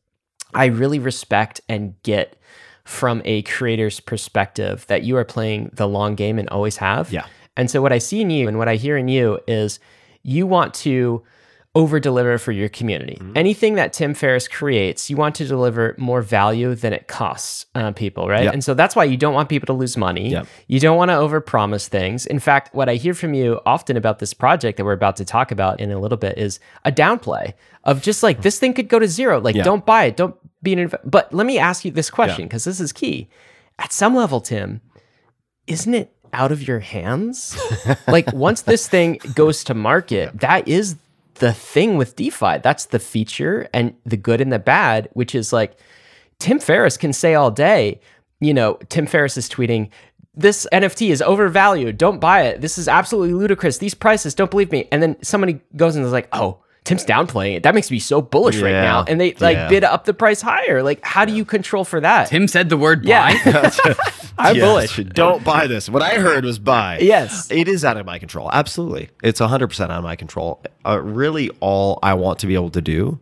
i 0.53 0.65
really 0.67 0.97
respect 0.99 1.59
and 1.67 1.93
get 2.03 2.37
from 2.87 3.21
a 3.25 3.41
creator's 3.43 3.99
perspective 3.99 4.85
that 4.87 5.03
you 5.03 5.17
are 5.17 5.25
playing 5.25 5.69
the 5.73 5.87
long 5.87 6.15
game 6.15 6.39
and 6.39 6.47
always 6.49 6.77
have 6.77 7.11
Yeah. 7.11 7.25
and 7.55 7.69
so 7.69 7.81
what 7.81 7.91
I 7.93 7.97
see 7.97 8.21
in 8.21 8.29
you 8.29 8.47
and 8.47 8.57
what 8.57 8.67
I 8.69 8.75
hear 8.75 8.97
in 8.97 9.07
you 9.07 9.39
is 9.47 9.79
you 10.23 10.47
want 10.47 10.73
to 10.75 11.23
over 11.75 11.99
deliver 11.99 12.39
for 12.39 12.51
your 12.51 12.69
community. 12.69 13.17
Mm-hmm. 13.21 13.33
Anything 13.35 13.75
that 13.75 13.93
Tim 13.93 14.15
Ferriss 14.15 14.47
creates, 14.47 15.11
you 15.11 15.15
want 15.17 15.35
to 15.35 15.45
deliver 15.45 15.93
more 15.99 16.23
value 16.23 16.73
than 16.73 16.91
it 16.91 17.07
costs 17.07 17.67
uh, 17.75 17.91
people, 17.91 18.27
right? 18.27 18.45
Yep. 18.45 18.53
And 18.53 18.63
so 18.63 18.73
that's 18.73 18.95
why 18.95 19.03
you 19.03 19.15
don't 19.15 19.35
want 19.35 19.47
people 19.47 19.67
to 19.67 19.73
lose 19.73 19.95
money. 19.95 20.29
Yep. 20.31 20.47
You 20.65 20.79
don't 20.79 20.97
want 20.97 21.09
to 21.11 21.15
over 21.15 21.39
promise 21.39 21.87
things. 21.87 22.25
In 22.25 22.39
fact, 22.39 22.73
what 22.73 22.89
I 22.89 22.95
hear 22.95 23.13
from 23.13 23.35
you 23.35 23.59
often 23.63 23.95
about 23.95 24.17
this 24.17 24.33
project 24.33 24.77
that 24.77 24.85
we're 24.85 24.93
about 24.93 25.17
to 25.17 25.25
talk 25.25 25.51
about 25.51 25.79
in 25.79 25.91
a 25.91 25.99
little 25.99 26.17
bit 26.17 26.35
is 26.39 26.59
a 26.83 26.91
downplay 26.91 27.53
of 27.83 28.01
just 28.01 28.23
like 28.23 28.41
this 28.41 28.57
thing 28.57 28.73
could 28.73 28.87
go 28.89 28.97
to 28.97 29.07
zero. 29.07 29.39
Like, 29.39 29.55
Yeah. 29.55 29.63
don't 29.63 29.85
buy 29.85 30.05
it. 30.05 30.17
Don't 30.17 30.35
be 30.61 30.73
an. 30.73 30.91
But 31.03 31.33
let 31.33 31.45
me 31.45 31.57
ask 31.57 31.85
you 31.85 31.91
this 31.91 32.09
question 32.09 32.45
because 32.45 32.63
this 32.63 32.79
is 32.79 32.91
key. 32.91 33.27
At 33.79 33.91
some 33.91 34.15
level, 34.15 34.41
Tim, 34.41 34.81
isn't 35.67 35.93
it 35.93 36.13
out 36.33 36.51
of 36.51 36.67
your 36.67 36.79
hands? 36.79 37.57
like 38.07 38.31
once 38.33 38.63
this 38.63 38.87
thing 38.87 39.19
goes 39.35 39.63
to 39.65 39.73
market, 39.73 40.39
that 40.39 40.67
is 40.67 40.97
the 41.35 41.53
thing 41.53 41.97
with 41.97 42.15
DeFi. 42.15 42.59
That's 42.59 42.85
the 42.85 42.99
feature 42.99 43.69
and 43.73 43.93
the 44.05 44.17
good 44.17 44.41
and 44.41 44.51
the 44.51 44.59
bad, 44.59 45.09
which 45.13 45.35
is 45.35 45.53
like 45.53 45.77
Tim 46.39 46.59
Ferriss 46.59 46.97
can 46.97 47.13
say 47.13 47.35
all 47.35 47.51
day, 47.51 47.99
you 48.39 48.53
know, 48.53 48.75
Tim 48.89 49.05
Ferriss 49.05 49.37
is 49.37 49.49
tweeting, 49.49 49.89
this 50.33 50.67
NFT 50.71 51.09
is 51.09 51.21
overvalued. 51.21 51.97
Don't 51.97 52.19
buy 52.19 52.43
it. 52.43 52.61
This 52.61 52.77
is 52.77 52.87
absolutely 52.87 53.33
ludicrous. 53.33 53.79
These 53.79 53.95
prices, 53.95 54.35
don't 54.35 54.51
believe 54.51 54.71
me. 54.71 54.87
And 54.91 55.01
then 55.01 55.21
somebody 55.23 55.59
goes 55.75 55.95
and 55.95 56.05
is 56.05 56.11
like, 56.11 56.29
oh, 56.31 56.59
Tim's 56.87 57.03
downplaying 57.03 57.57
it. 57.57 57.63
That 57.63 57.75
makes 57.75 57.91
me 57.91 57.99
so 57.99 58.21
bullish 58.21 58.59
right 58.61 58.71
now. 58.71 59.03
And 59.05 59.19
they 59.19 59.33
like 59.33 59.57
Yeah. 59.57 59.67
bid 59.67 59.83
up 59.83 60.05
the 60.05 60.13
price 60.13 60.41
higher. 60.41 60.81
Like, 60.81 61.03
how 61.03 61.25
do 61.25 61.33
you 61.33 61.43
control 61.43 61.83
for 61.83 61.99
that? 61.99 62.29
Tim 62.29 62.47
said 62.47 62.69
the 62.69 62.77
word 62.77 63.03
yeah. 63.03 63.33
buy. 63.43 63.71
I'm 64.37 64.55
Yes, 64.55 64.65
bullish. 64.95 64.95
Don't 65.13 65.43
buy 65.43 65.67
this. 65.67 65.89
What 65.89 66.01
I 66.01 66.15
heard 66.15 66.45
was 66.45 66.59
buy. 66.59 66.99
Yes. 66.99 67.51
It 67.51 67.67
is 67.67 67.83
out 67.83 67.97
of 67.97 68.05
my 68.05 68.19
control. 68.19 68.49
Absolutely. 68.53 69.09
It's 69.21 69.41
100% 69.41 69.81
out 69.81 69.91
of 69.91 70.03
my 70.03 70.15
control. 70.15 70.63
Uh, 70.85 71.01
really, 71.01 71.49
all 71.59 71.99
I 72.01 72.13
want 72.13 72.39
to 72.39 72.47
be 72.47 72.53
able 72.53 72.69
to 72.69 72.81
do, 72.81 73.19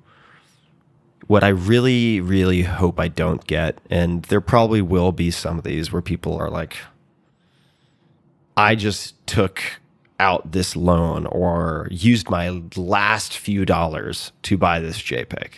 what 1.26 1.44
I 1.44 1.48
really, 1.48 2.22
really 2.22 2.62
hope 2.62 3.00
I 3.00 3.08
don't 3.08 3.48
get, 3.48 3.80
and 3.90 4.22
there 4.26 4.42
probably 4.42 4.84
will 4.84 5.12
be 5.12 5.32
some 5.32 5.58
of 5.58 5.64
these 5.64 5.92
where 5.92 6.04
people 6.04 6.38
are 6.38 6.52
like, 6.52 6.76
I 8.56 8.76
just 8.76 9.26
took 9.26 9.60
out 10.20 10.52
this 10.52 10.76
loan 10.76 11.26
or 11.28 11.88
used 11.92 12.30
my 12.30 12.62
last 12.76 13.38
few 13.38 13.66
dollars 13.66 14.32
to 14.44 14.58
buy 14.58 14.80
this 14.80 14.98
JPEG. 14.98 15.56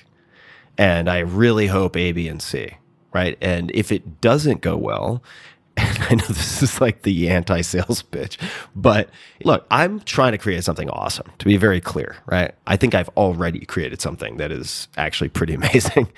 And 0.77 1.09
I 1.09 1.19
really 1.19 1.67
hope 1.67 1.95
A, 1.95 2.11
B, 2.11 2.27
and 2.27 2.41
C, 2.41 2.71
right? 3.13 3.37
And 3.41 3.71
if 3.73 3.91
it 3.91 4.21
doesn't 4.21 4.61
go 4.61 4.77
well, 4.77 5.23
and 5.77 5.99
I 6.09 6.15
know 6.15 6.25
this 6.25 6.63
is 6.63 6.81
like 6.81 7.03
the 7.03 7.29
anti 7.29 7.61
sales 7.61 8.01
pitch, 8.01 8.39
but 8.75 9.09
look, 9.43 9.67
I'm 9.69 9.99
trying 10.01 10.31
to 10.31 10.39
create 10.39 10.63
something 10.63 10.89
awesome, 10.89 11.31
to 11.37 11.45
be 11.45 11.57
very 11.57 11.79
clear, 11.79 12.17
right? 12.25 12.53
I 12.65 12.77
think 12.77 12.95
I've 12.95 13.09
already 13.09 13.63
created 13.65 14.01
something 14.01 14.37
that 14.37 14.51
is 14.51 14.87
actually 14.97 15.29
pretty 15.29 15.53
amazing. 15.55 16.11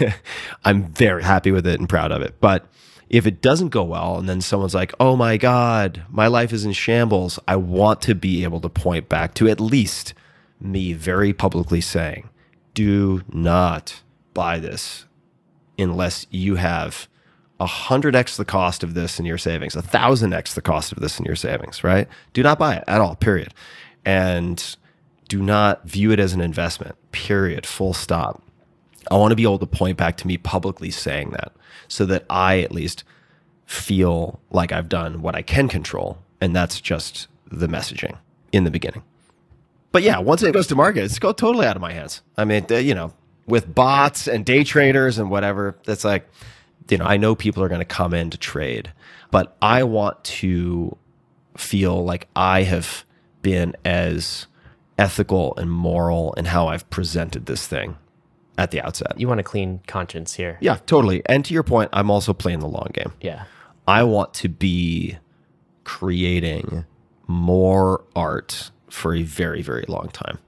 I'm 0.64 0.84
very 0.84 1.22
happy 1.22 1.50
with 1.50 1.66
it 1.66 1.80
and 1.80 1.88
proud 1.88 2.12
of 2.12 2.20
it. 2.20 2.40
But 2.40 2.66
if 3.10 3.26
it 3.26 3.42
doesn't 3.42 3.70
go 3.70 3.82
well 3.82 4.18
and 4.18 4.28
then 4.28 4.40
someone's 4.40 4.74
like, 4.74 4.94
oh 5.00 5.16
my 5.16 5.36
God, 5.36 6.04
my 6.08 6.28
life 6.28 6.52
is 6.52 6.64
in 6.64 6.72
shambles, 6.72 7.40
I 7.46 7.56
want 7.56 8.00
to 8.02 8.14
be 8.14 8.44
able 8.44 8.60
to 8.60 8.68
point 8.68 9.08
back 9.08 9.34
to 9.34 9.48
at 9.48 9.60
least 9.60 10.14
me 10.60 10.92
very 10.92 11.32
publicly 11.32 11.80
saying, 11.80 12.30
do 12.72 13.22
not 13.32 14.02
buy 14.32 14.60
this 14.60 15.06
unless 15.76 16.26
you 16.30 16.54
have 16.54 17.08
a 17.58 17.66
hundred 17.66 18.14
x 18.14 18.36
the 18.36 18.44
cost 18.44 18.84
of 18.84 18.94
this 18.94 19.18
in 19.18 19.26
your 19.26 19.38
savings, 19.38 19.74
a 19.74 19.82
thousand 19.82 20.32
x 20.32 20.54
the 20.54 20.62
cost 20.62 20.92
of 20.92 21.00
this 21.00 21.18
in 21.18 21.24
your 21.24 21.36
savings, 21.36 21.82
right? 21.82 22.08
Do 22.32 22.44
not 22.44 22.60
buy 22.60 22.76
it 22.76 22.84
at 22.86 23.00
all, 23.00 23.16
period. 23.16 23.52
And 24.04 24.76
do 25.28 25.42
not 25.42 25.84
view 25.84 26.12
it 26.12 26.20
as 26.20 26.32
an 26.32 26.40
investment, 26.40 26.96
period, 27.10 27.66
full 27.66 27.92
stop. 27.92 28.42
I 29.10 29.16
want 29.16 29.32
to 29.32 29.36
be 29.36 29.42
able 29.42 29.58
to 29.58 29.66
point 29.66 29.96
back 29.98 30.16
to 30.18 30.26
me 30.26 30.38
publicly 30.38 30.90
saying 30.90 31.30
that 31.30 31.52
so 31.90 32.06
that 32.06 32.24
I 32.30 32.60
at 32.60 32.72
least 32.72 33.04
feel 33.66 34.40
like 34.50 34.72
I've 34.72 34.88
done 34.88 35.20
what 35.20 35.34
I 35.34 35.42
can 35.42 35.68
control. 35.68 36.18
And 36.40 36.56
that's 36.56 36.80
just 36.80 37.28
the 37.50 37.66
messaging 37.66 38.16
in 38.52 38.64
the 38.64 38.70
beginning. 38.70 39.02
But 39.92 40.02
yeah, 40.02 40.18
once 40.18 40.42
it 40.42 40.52
goes 40.52 40.68
to 40.68 40.74
market, 40.74 41.04
it's 41.04 41.18
go 41.18 41.32
totally 41.32 41.66
out 41.66 41.76
of 41.76 41.82
my 41.82 41.92
hands. 41.92 42.22
I 42.36 42.44
mean, 42.44 42.64
you 42.70 42.94
know, 42.94 43.12
with 43.46 43.74
bots 43.74 44.28
and 44.28 44.46
day 44.46 44.64
traders 44.64 45.18
and 45.18 45.30
whatever, 45.30 45.76
that's 45.84 46.04
like, 46.04 46.28
you 46.88 46.96
know, 46.96 47.04
I 47.04 47.16
know 47.16 47.34
people 47.34 47.62
are 47.62 47.68
going 47.68 47.80
to 47.80 47.84
come 47.84 48.14
in 48.14 48.30
to 48.30 48.38
trade, 48.38 48.92
but 49.30 49.56
I 49.60 49.82
want 49.82 50.22
to 50.24 50.96
feel 51.56 52.04
like 52.04 52.28
I 52.36 52.62
have 52.62 53.04
been 53.42 53.76
as 53.84 54.46
ethical 54.98 55.54
and 55.56 55.70
moral 55.70 56.32
in 56.34 56.44
how 56.44 56.68
I've 56.68 56.88
presented 56.90 57.46
this 57.46 57.66
thing 57.66 57.96
at 58.60 58.72
the 58.72 58.80
outset. 58.82 59.18
You 59.18 59.26
want 59.26 59.40
a 59.40 59.42
clean 59.42 59.80
conscience 59.86 60.34
here. 60.34 60.58
Yeah, 60.60 60.76
totally. 60.84 61.22
And 61.24 61.42
to 61.46 61.54
your 61.54 61.62
point, 61.62 61.88
I'm 61.94 62.10
also 62.10 62.34
playing 62.34 62.60
the 62.60 62.68
long 62.68 62.90
game. 62.92 63.12
Yeah. 63.22 63.44
I 63.88 64.02
want 64.02 64.34
to 64.34 64.50
be 64.50 65.16
creating 65.84 66.84
more 67.26 68.04
art 68.14 68.70
for 68.90 69.14
a 69.14 69.22
very, 69.22 69.62
very 69.62 69.86
long 69.88 70.08
time. 70.08 70.38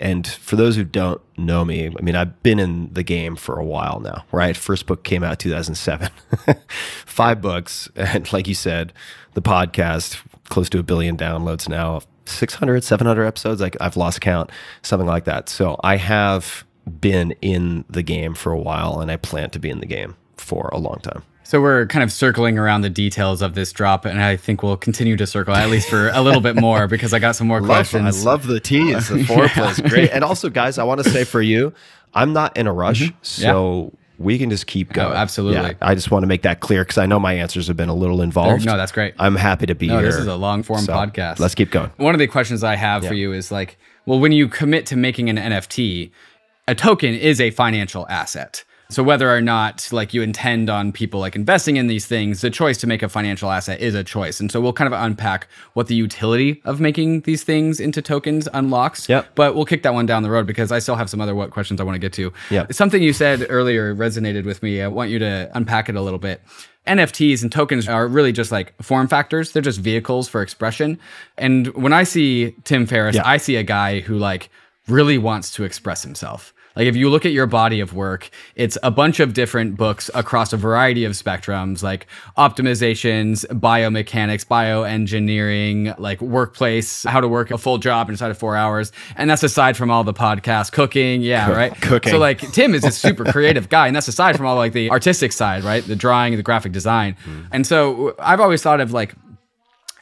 And 0.00 0.26
for 0.26 0.56
those 0.56 0.74
who 0.74 0.82
don't 0.82 1.20
know 1.36 1.64
me, 1.64 1.86
I 1.86 2.02
mean, 2.02 2.16
I've 2.16 2.42
been 2.42 2.58
in 2.58 2.92
the 2.92 3.04
game 3.04 3.36
for 3.36 3.58
a 3.58 3.64
while 3.64 4.00
now, 4.00 4.24
right? 4.32 4.56
First 4.56 4.86
book 4.86 5.04
came 5.04 5.22
out 5.22 5.38
2007, 5.38 6.10
five 7.06 7.40
books. 7.40 7.88
And 7.94 8.32
like 8.32 8.48
you 8.48 8.54
said, 8.54 8.92
the 9.34 9.42
podcast, 9.42 10.20
close 10.48 10.68
to 10.70 10.78
a 10.78 10.82
billion 10.82 11.16
downloads 11.16 11.68
now, 11.68 12.00
600, 12.26 12.84
700 12.84 13.24
episodes. 13.24 13.60
Like 13.60 13.76
I've 13.80 13.96
lost 13.96 14.20
count, 14.20 14.50
something 14.82 15.06
like 15.06 15.24
that. 15.24 15.48
So 15.48 15.78
I 15.82 15.96
have 15.96 16.64
been 16.88 17.32
in 17.42 17.84
the 17.88 18.02
game 18.02 18.34
for 18.34 18.52
a 18.52 18.58
while 18.58 19.00
and 19.00 19.10
I 19.10 19.16
plan 19.16 19.50
to 19.50 19.58
be 19.58 19.70
in 19.70 19.80
the 19.80 19.86
game 19.86 20.16
for 20.36 20.68
a 20.72 20.78
long 20.78 20.98
time. 21.02 21.22
So 21.44 21.62
we're 21.62 21.86
kind 21.86 22.02
of 22.02 22.12
circling 22.12 22.58
around 22.58 22.82
the 22.82 22.90
details 22.90 23.40
of 23.40 23.54
this 23.54 23.72
drop, 23.72 24.04
and 24.04 24.22
I 24.22 24.36
think 24.36 24.62
we'll 24.62 24.76
continue 24.76 25.16
to 25.16 25.26
circle 25.26 25.54
at 25.54 25.70
least 25.70 25.88
for 25.88 26.10
a 26.10 26.20
little 26.20 26.42
bit 26.42 26.56
more 26.60 26.86
because 26.86 27.14
I 27.14 27.20
got 27.20 27.36
some 27.36 27.46
more 27.46 27.60
Love- 27.62 27.68
questions. 27.70 28.20
I 28.22 28.30
love 28.30 28.46
the 28.46 28.60
tease. 28.60 29.08
The 29.08 29.20
foreplay 29.20 29.70
is 29.84 29.90
great. 29.90 30.10
And 30.10 30.22
also, 30.22 30.50
guys, 30.50 30.76
I 30.76 30.84
want 30.84 31.02
to 31.02 31.08
say 31.08 31.24
for 31.24 31.40
you, 31.40 31.72
I'm 32.12 32.34
not 32.34 32.54
in 32.58 32.66
a 32.66 32.72
rush, 32.74 33.10
so 33.22 33.94
we 34.18 34.36
can 34.36 34.50
just 34.50 34.66
keep 34.66 34.92
going. 34.92 35.08
Mm-hmm. 35.08 35.16
absolutely. 35.16 35.62
Yeah, 35.70 35.72
I 35.80 35.94
just 35.94 36.10
want 36.10 36.22
to 36.22 36.26
make 36.26 36.42
that 36.42 36.60
clear 36.60 36.82
because 36.84 36.98
I 36.98 37.06
know 37.06 37.18
my 37.18 37.32
answers 37.32 37.66
have 37.68 37.78
been 37.78 37.88
a 37.88 37.94
little 37.94 38.20
involved. 38.20 38.66
No, 38.66 38.76
that's 38.76 38.92
great. 38.92 39.14
I'm 39.18 39.34
happy 39.36 39.64
to 39.66 39.74
be 39.74 39.86
No, 39.88 40.00
here. 40.00 40.06
this 40.06 40.16
is 40.16 40.26
a 40.26 40.36
long 40.36 40.62
form 40.62 40.82
So, 40.82 40.92
podcast. 40.92 41.38
Let's 41.38 41.54
keep 41.54 41.70
going. 41.70 41.90
One 41.96 42.14
of 42.14 42.18
the 42.18 42.26
questions 42.26 42.62
I 42.62 42.74
have 42.76 43.06
for 43.06 43.14
you 43.14 43.32
is 43.32 43.50
like, 43.50 43.78
well, 44.04 44.18
when 44.20 44.32
you 44.32 44.48
commit 44.48 44.84
to 44.86 44.96
making 44.96 45.30
an 45.30 45.36
NFT, 45.36 46.10
a 46.68 46.74
token 46.74 47.14
is 47.14 47.40
a 47.40 47.50
financial 47.50 48.06
asset. 48.08 48.62
So 48.90 49.02
whether 49.02 49.34
or 49.34 49.40
not 49.40 49.88
like 49.90 50.14
you 50.14 50.22
intend 50.22 50.70
on 50.70 50.92
people 50.92 51.20
like 51.20 51.34
investing 51.34 51.76
in 51.76 51.88
these 51.88 52.06
things, 52.06 52.42
the 52.42 52.50
choice 52.50 52.78
to 52.78 52.86
make 52.86 53.02
a 53.02 53.08
financial 53.08 53.50
asset 53.50 53.80
is 53.80 53.94
a 53.94 54.04
choice. 54.04 54.38
And 54.40 54.50
so 54.50 54.60
we'll 54.60 54.72
kind 54.72 54.92
of 54.92 54.98
unpack 54.98 55.48
what 55.74 55.88
the 55.88 55.94
utility 55.94 56.62
of 56.64 56.80
making 56.80 57.22
these 57.22 57.42
things 57.42 57.80
into 57.80 58.00
tokens 58.00 58.48
unlocks. 58.52 59.08
Yep. 59.08 59.34
But 59.34 59.54
we'll 59.54 59.66
kick 59.66 59.82
that 59.82 59.92
one 59.92 60.06
down 60.06 60.22
the 60.22 60.30
road 60.30 60.46
because 60.46 60.70
I 60.70 60.78
still 60.78 60.96
have 60.96 61.10
some 61.10 61.20
other 61.20 61.34
what 61.34 61.50
questions 61.50 61.80
I 61.80 61.84
want 61.84 61.96
to 61.96 61.98
get 61.98 62.12
to. 62.14 62.32
Yep. 62.50 62.72
Something 62.72 63.02
you 63.02 63.12
said 63.12 63.46
earlier 63.48 63.94
resonated 63.94 64.44
with 64.44 64.62
me. 64.62 64.80
I 64.80 64.88
want 64.88 65.10
you 65.10 65.18
to 65.18 65.50
unpack 65.54 65.88
it 65.88 65.96
a 65.96 66.02
little 66.02 66.18
bit. 66.18 66.42
NFTs 66.86 67.42
and 67.42 67.52
tokens 67.52 67.88
are 67.88 68.08
really 68.08 68.32
just 68.32 68.52
like 68.52 68.74
form 68.82 69.08
factors. 69.08 69.52
They're 69.52 69.62
just 69.62 69.80
vehicles 69.80 70.28
for 70.28 70.40
expression. 70.40 70.98
And 71.36 71.68
when 71.74 71.92
I 71.92 72.04
see 72.04 72.54
Tim 72.64 72.86
Ferriss. 72.86 73.16
I 73.18 73.36
see 73.38 73.56
a 73.56 73.62
guy 73.62 74.00
who 74.00 74.16
like 74.16 74.48
really 74.86 75.18
wants 75.18 75.52
to 75.52 75.64
express 75.64 76.02
himself. 76.02 76.54
Like 76.78 76.86
if 76.86 76.94
you 76.94 77.10
look 77.10 77.26
at 77.26 77.32
your 77.32 77.46
body 77.46 77.80
of 77.80 77.92
work, 77.92 78.30
it's 78.54 78.78
a 78.84 78.90
bunch 78.92 79.18
of 79.18 79.34
different 79.34 79.76
books 79.76 80.12
across 80.14 80.52
a 80.52 80.56
variety 80.56 81.04
of 81.04 81.12
spectrums, 81.12 81.82
like 81.82 82.06
optimizations, 82.38 83.44
biomechanics, 83.46 84.46
bioengineering, 84.46 85.98
like 85.98 86.20
workplace, 86.20 87.02
how 87.02 87.20
to 87.20 87.26
work 87.26 87.50
a 87.50 87.58
full 87.58 87.78
job 87.78 88.08
inside 88.08 88.30
of 88.30 88.38
four 88.38 88.54
hours. 88.54 88.92
And 89.16 89.28
that's 89.28 89.42
aside 89.42 89.76
from 89.76 89.90
all 89.90 90.04
the 90.04 90.14
podcasts, 90.14 90.70
cooking, 90.70 91.20
yeah, 91.20 91.50
right? 91.50 91.74
cooking. 91.80 92.12
So 92.12 92.18
like 92.18 92.38
Tim 92.52 92.76
is 92.76 92.84
a 92.84 92.90
super 92.92 93.24
creative 93.24 93.68
guy, 93.68 93.88
and 93.88 93.96
that's 93.96 94.06
aside 94.06 94.36
from 94.36 94.46
all 94.46 94.54
like 94.54 94.72
the 94.72 94.88
artistic 94.92 95.32
side, 95.32 95.64
right? 95.64 95.84
The 95.84 95.96
drawing, 95.96 96.36
the 96.36 96.44
graphic 96.44 96.70
design. 96.70 97.16
Mm. 97.24 97.48
And 97.50 97.66
so 97.66 98.14
I've 98.20 98.40
always 98.40 98.62
thought 98.62 98.80
of 98.80 98.92
like 98.92 99.16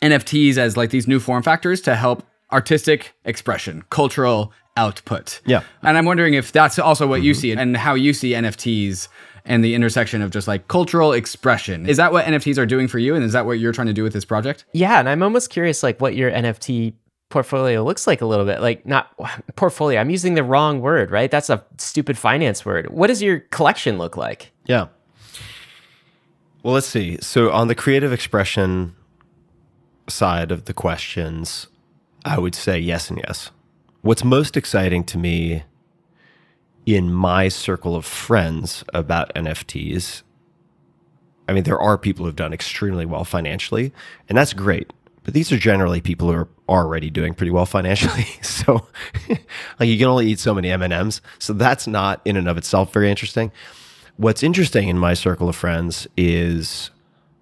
NFTs 0.03 0.59
as 0.59 0.77
like 0.77 0.91
these 0.91 1.09
new 1.09 1.21
form 1.21 1.43
factors 1.43 1.81
to 1.83 1.97
help 1.97 2.23
artistic 2.53 3.15
expression, 3.25 3.83
cultural 3.89 4.53
output. 4.77 5.41
Yeah. 5.47 5.63
And 5.83 5.97
I'm 5.97 6.05
wondering 6.05 6.35
if 6.35 6.53
that's 6.53 6.79
also 6.79 7.07
what 7.07 7.23
you 7.23 7.35
see 7.35 7.53
and 7.53 7.77
how 7.77 7.95
you 7.95 8.13
see 8.13 8.33
NFTs 8.33 9.09
and 9.45 9.65
the 9.65 9.75
intersection 9.75 10.23
of 10.23 10.31
just 10.31 10.49
like 10.49 10.69
cultural 10.69 11.13
expression. 11.13 11.89
Is 11.89 11.97
that 11.97 12.13
what 12.13 12.25
NFTs 12.27 12.59
are 12.59 12.67
doing 12.67 12.89
for 12.89 12.99
you? 12.99 13.15
And 13.15 13.25
is 13.25 13.33
that 13.33 13.47
what 13.47 13.59
you're 13.59 13.73
trying 13.73 13.87
to 13.87 13.93
do 13.93 14.03
with 14.03 14.13
this 14.13 14.25
project? 14.25 14.65
Yeah, 14.73 14.99
and 14.99 15.09
I'm 15.09 15.23
almost 15.23 15.51
curious 15.51 15.83
like 15.83 16.01
what 16.01 16.15
your 16.15 16.31
NFT 16.31 16.95
portfolio 17.29 17.83
looks 17.83 18.07
like 18.07 18.21
a 18.21 18.27
little 18.27 18.45
bit. 18.45 18.61
Like 18.61 18.85
not 18.87 19.13
portfolio, 19.57 20.01
I'm 20.01 20.11
using 20.11 20.35
the 20.35 20.45
wrong 20.45 20.81
word, 20.81 21.11
right? 21.11 21.31
That's 21.31 21.51
a 21.51 21.65
stupid 21.79 22.19
finance 22.19 22.65
word. 22.65 22.91
What 22.91 23.07
does 23.07 23.23
your 23.23 23.41
collection 23.41 23.99
look 23.99 24.17
like? 24.17 24.53
Yeah. 24.67 24.89
Well, 26.63 26.75
let's 26.75 26.89
see. 26.89 27.19
So, 27.21 27.53
on 27.53 27.69
the 27.69 27.77
creative 27.77 28.13
expression 28.13 28.97
side 30.09 30.51
of 30.51 30.65
the 30.65 30.75
questions, 30.75 31.69
I 32.25 32.41
would 32.41 32.57
say 32.57 32.79
yes 32.81 33.09
and 33.09 33.21
yes. 33.25 33.53
What's 34.07 34.23
most 34.23 34.57
exciting 34.57 35.03
to 35.07 35.19
me 35.19 35.65
in 36.87 37.13
my 37.13 37.49
circle 37.49 37.97
of 37.97 38.07
friends 38.07 38.85
about 38.95 39.35
NFTs, 39.35 40.23
I 41.49 41.53
mean, 41.53 41.65
there 41.65 41.81
are 41.81 41.99
people 41.99 42.25
who've 42.25 42.37
done 42.37 42.53
extremely 42.53 43.05
well 43.05 43.25
financially, 43.25 43.93
and 44.29 44.39
that's 44.39 44.53
great. 44.53 44.93
But 45.25 45.35
these 45.35 45.51
are 45.51 45.59
generally 45.59 46.01
people 46.01 46.29
who 46.29 46.35
are 46.35 46.49
already 46.69 47.11
doing 47.11 47.35
pretty 47.35 47.51
well 47.51 47.67
financially. 47.67 48.27
So, 48.43 48.87
like, 49.81 49.89
you 49.89 49.99
can 49.99 50.07
only 50.07 50.29
eat 50.29 50.39
so 50.39 50.55
many 50.55 50.71
M 50.71 50.83
and 50.83 50.93
M's. 50.93 51.21
So 51.41 51.53
that's 51.53 51.89
not 51.89 52.21
in 52.25 52.37
and 52.37 52.49
of 52.49 52.57
itself 52.57 52.93
very 52.93 53.11
interesting. 53.11 53.51
What's 54.19 54.45
interesting 54.45 54.87
in 54.87 55.01
my 55.01 55.15
circle 55.15 55.49
of 55.49 55.57
friends 55.57 56.07
is 56.17 56.93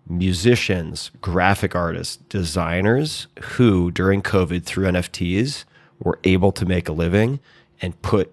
musicians, 0.09 1.11
graphic 1.20 1.74
artists, 1.74 2.16
designers 2.31 3.27
who 3.42 3.90
during 3.90 4.22
COVID 4.22 4.64
through 4.64 4.87
NFTs 4.87 5.66
were 6.00 6.18
able 6.24 6.52
to 6.52 6.66
make 6.66 6.88
a 6.88 6.92
living 6.92 7.40
and 7.80 8.00
put 8.02 8.33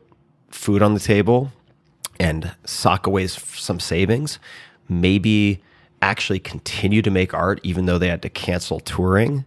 food 0.50 0.82
on 0.82 0.93
the 0.93 1.00
table 1.00 1.52
and 2.19 2.54
sock 2.65 3.08
away 3.08 3.28
some 3.28 3.80
savings, 3.80 4.39
maybe 4.88 5.62
actually 6.02 6.39
continue 6.39 7.02
to 7.02 7.12
make 7.12 7.34
art 7.34 7.60
even 7.63 7.86
though 7.86 7.97
they 7.97 8.08
had 8.08 8.21
to 8.21 8.30
cancel 8.30 8.80
touring 8.80 9.45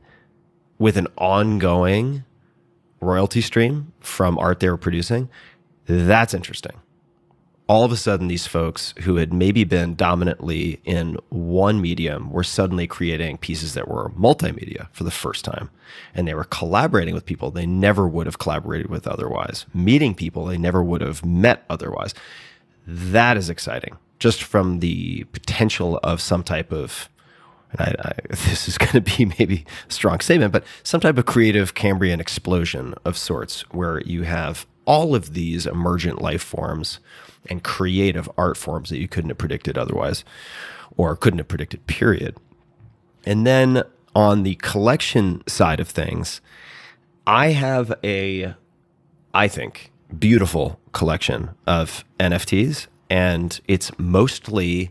with 0.79 0.97
an 0.97 1.07
ongoing 1.17 2.25
royalty 3.01 3.41
stream 3.41 3.93
from 4.01 4.39
art 4.39 4.61
they 4.61 4.69
were 4.69 4.77
producing. 4.77 5.29
That's 5.87 6.33
interesting 6.35 6.73
all 7.67 7.85
of 7.85 7.93
a 7.93 7.97
sudden 7.97 8.29
these 8.29 8.47
folks 8.47 8.93
who 9.01 9.17
had 9.17 9.33
maybe 9.33 9.65
been 9.65 9.95
dominantly 9.95 10.81
in 10.85 11.17
one 11.31 11.81
medium 11.81 12.31
were 12.31 12.45
suddenly 12.45 12.87
creating 12.87 13.39
pieces 13.39 13.73
that 13.75 13.89
were 13.89 14.11
multimedia 14.11 14.89
for 14.93 15.05
the 15.05 15.11
first 15.11 15.45
time. 15.45 15.71
And 16.15 16.29
they 16.29 16.35
were 16.35 16.45
collaborating 16.45 17.15
with 17.15 17.25
people 17.25 17.51
they 17.51 17.65
never 17.65 18.07
would 18.07 18.27
have 18.27 18.39
collaborated 18.39 18.91
with 18.91 19.07
otherwise. 19.07 19.65
Meeting 19.73 20.15
people 20.15 20.45
they 20.45 20.59
never 20.59 20.83
would 20.83 21.01
have 21.01 21.25
met 21.25 21.65
otherwise. 21.71 22.13
That 22.87 23.39
is 23.39 23.49
exciting. 23.49 23.97
Just 24.19 24.43
from 24.43 24.81
the 24.81 25.25
potential 25.25 25.99
of 26.03 26.21
some 26.21 26.43
type 26.43 26.71
of 26.71 27.09
and 27.73 27.81
I, 27.81 27.95
I, 27.99 28.13
this 28.31 28.69
is 28.69 28.79
going 28.79 28.93
to 28.93 29.01
be 29.01 29.25
maybe 29.39 29.65
a 29.89 29.93
strong 29.93 30.21
statement, 30.21 30.53
but 30.53 30.65
some 30.83 31.01
type 31.01 31.17
of 31.17 31.25
creative 31.27 31.75
Cambrian 31.75 32.21
explosion 32.21 32.95
of 33.05 33.17
sorts 33.17 33.63
where 33.73 34.01
you 34.03 34.23
have 34.23 34.67
all 34.85 35.15
of 35.15 35.35
these 35.35 35.67
emergent 35.67 36.21
life 36.21 36.43
forms 36.43 37.01
and 37.49 37.63
creative 37.63 38.29
art 38.37 38.57
forms 38.57 38.91
that 38.91 38.99
you 38.99 39.09
couldn't 39.09 39.31
have 39.31 39.39
predicted 39.39 39.77
otherwise 39.77 40.25
or 40.97 41.17
couldn't 41.17 41.39
have 41.39 41.49
predicted, 41.49 41.87
period. 41.87 42.37
And 43.27 43.47
then 43.47 43.83
on 44.15 44.43
the 44.43 44.55
collection 44.57 45.43
side 45.47 45.81
of 45.81 45.89
things, 45.89 46.41
I 47.27 47.49
have 47.49 47.93
a, 48.05 48.55
I 49.33 49.49
think, 49.49 49.91
beautiful 50.19 50.79
collection 50.93 51.51
of 51.67 52.05
NFTs, 52.21 52.87
and 53.11 53.61
it's 53.67 53.91
mostly 53.99 54.91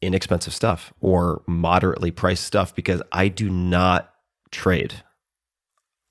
inexpensive 0.00 0.54
stuff 0.54 0.92
or 1.00 1.42
moderately 1.46 2.10
priced 2.10 2.44
stuff 2.44 2.74
because 2.74 3.02
I 3.10 3.28
do 3.28 3.50
not 3.50 4.14
trade. 4.50 5.02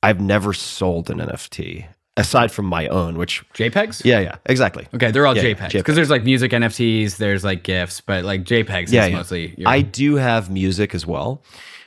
I've 0.03 0.21
never 0.21 0.53
sold 0.53 1.09
an 1.09 1.19
NFT 1.19 1.87
aside 2.17 2.51
from 2.51 2.65
my 2.65 2.87
own, 2.87 3.17
which, 3.17 3.47
JPEGs? 3.53 4.03
yeah, 4.03 4.19
yeah, 4.19 4.35
exactly. 4.45 4.87
Okay, 4.93 5.11
they're 5.11 5.25
all 5.25 5.37
Yeah, 5.37 5.43
JPEGs. 5.43 5.71
Because 5.73 5.95
there's 5.95 6.09
like 6.09 6.23
music 6.23 6.51
NFTs, 6.51 7.17
there's 7.17 7.43
like 7.45 7.63
GIFs, 7.63 8.01
but 8.01 8.25
like 8.25 8.43
JPEGs 8.43 8.91
Yeah, 8.91 9.05
is 9.05 9.11
yeah. 9.11 9.15
mostly 9.17 9.55
your 9.57 9.69
I 9.69 9.81
do 9.81 10.15
have 10.15 10.49
music 10.49 10.93
as 10.93 11.05
well, 11.05 11.43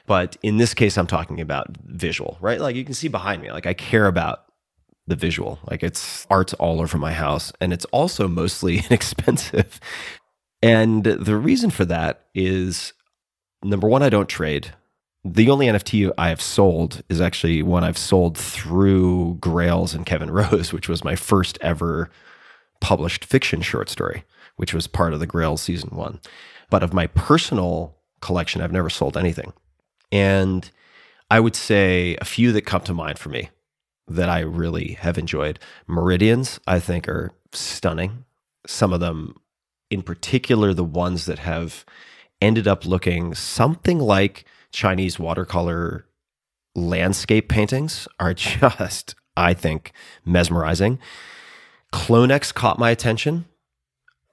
but 0.06 0.36
in 0.42 0.56
this 0.56 0.72
case, 0.72 0.96
I'm 0.96 1.06
talking 1.06 1.40
about 1.40 1.66
visual, 1.84 2.38
right? 2.40 2.60
Like 2.60 2.76
you 2.76 2.84
can 2.84 2.94
see 2.94 3.08
behind 3.08 3.42
me, 3.42 3.50
like 3.52 3.66
I 3.66 3.74
care 3.74 4.06
about 4.06 4.44
the 5.06 5.16
visual. 5.16 5.58
Like 5.68 5.82
it's 5.82 6.26
art's 6.30 6.54
all 6.54 6.80
over 6.80 6.96
my 6.96 7.12
house, 7.12 7.52
and 7.60 7.72
it's 7.72 7.84
also 7.86 8.28
mostly 8.28 8.78
inexpensive. 8.88 9.80
And 10.62 11.04
the 11.04 11.36
reason 11.36 11.70
for 11.70 11.84
that 11.86 12.26
is 12.34 12.92
number 13.64 13.88
one, 13.88 14.02
I 14.02 14.08
don't 14.10 14.28
trade. 14.28 14.74
The 15.24 15.50
only 15.50 15.66
NFT 15.66 16.12
I 16.16 16.30
have 16.30 16.40
sold 16.40 17.02
is 17.11 17.20
actually 17.20 17.62
one 17.62 17.85
I've 17.85 17.98
sold 17.98 18.38
through 18.38 19.37
Grails 19.40 19.94
and 19.94 20.06
Kevin 20.06 20.30
Rose, 20.33 20.72
which 20.72 20.88
was 20.88 21.04
my 21.04 21.14
first 21.14 21.59
ever 21.61 22.11
published 22.80 23.26
fiction 23.26 23.61
short 23.61 23.90
story, 23.90 24.24
which 24.56 24.72
was 24.72 24.87
part 24.87 25.12
of 25.12 25.20
the 25.20 25.26
Grails 25.26 25.61
season 25.61 25.90
one. 25.90 26.20
But 26.70 26.83
of 26.83 26.94
my 26.94 27.06
personal 27.09 27.96
collection, 28.20 28.62
I've 28.62 28.72
never 28.72 28.88
sold 28.88 29.16
anything. 29.16 29.52
And 30.11 30.70
I 31.30 31.38
would 31.40 31.54
say 31.54 32.16
a 32.20 32.24
few 32.24 32.52
that 32.52 32.62
come 32.62 32.83
to 32.83 32.94
mind 32.94 33.18
for 33.18 33.28
me 33.28 33.50
that 34.09 34.28
I 34.28 34.40
really 34.40 34.92
have 34.94 35.18
enjoyed. 35.18 35.59
Meridians, 35.87 36.59
I 36.66 36.80
think, 36.80 37.09
are 37.09 37.33
stunning. 37.52 38.24
Some 38.66 38.92
of 38.92 39.00
them, 39.00 39.37
in 39.90 40.02
particular, 40.02 40.72
the 40.72 40.83
ones 40.83 41.26
that 41.26 41.40
have 41.40 41.85
ended 42.40 42.66
up 42.66 42.87
looking 42.87 43.35
something 43.35 43.98
like 43.98 44.46
Chinese 44.72 45.18
watercolor 45.18 46.06
landscape 46.74 47.48
paintings, 47.48 48.06
are 48.18 48.35
just, 48.35 49.14
I 49.37 49.54
think, 49.54 49.92
mesmerizing. 50.24 50.98
Clonex 51.92 52.54
caught 52.54 52.78
my 52.78 52.90
attention 52.90 53.46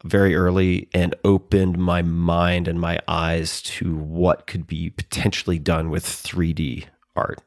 very 0.03 0.35
early 0.35 0.87
and 0.93 1.15
opened 1.23 1.77
my 1.77 2.01
mind 2.01 2.67
and 2.67 2.79
my 2.79 2.99
eyes 3.07 3.61
to 3.63 3.95
what 3.95 4.45
could 4.45 4.67
be 4.67 4.89
potentially 4.91 5.57
done 5.57 5.89
with 5.89 6.05
3D 6.05 6.85
art. 7.15 7.41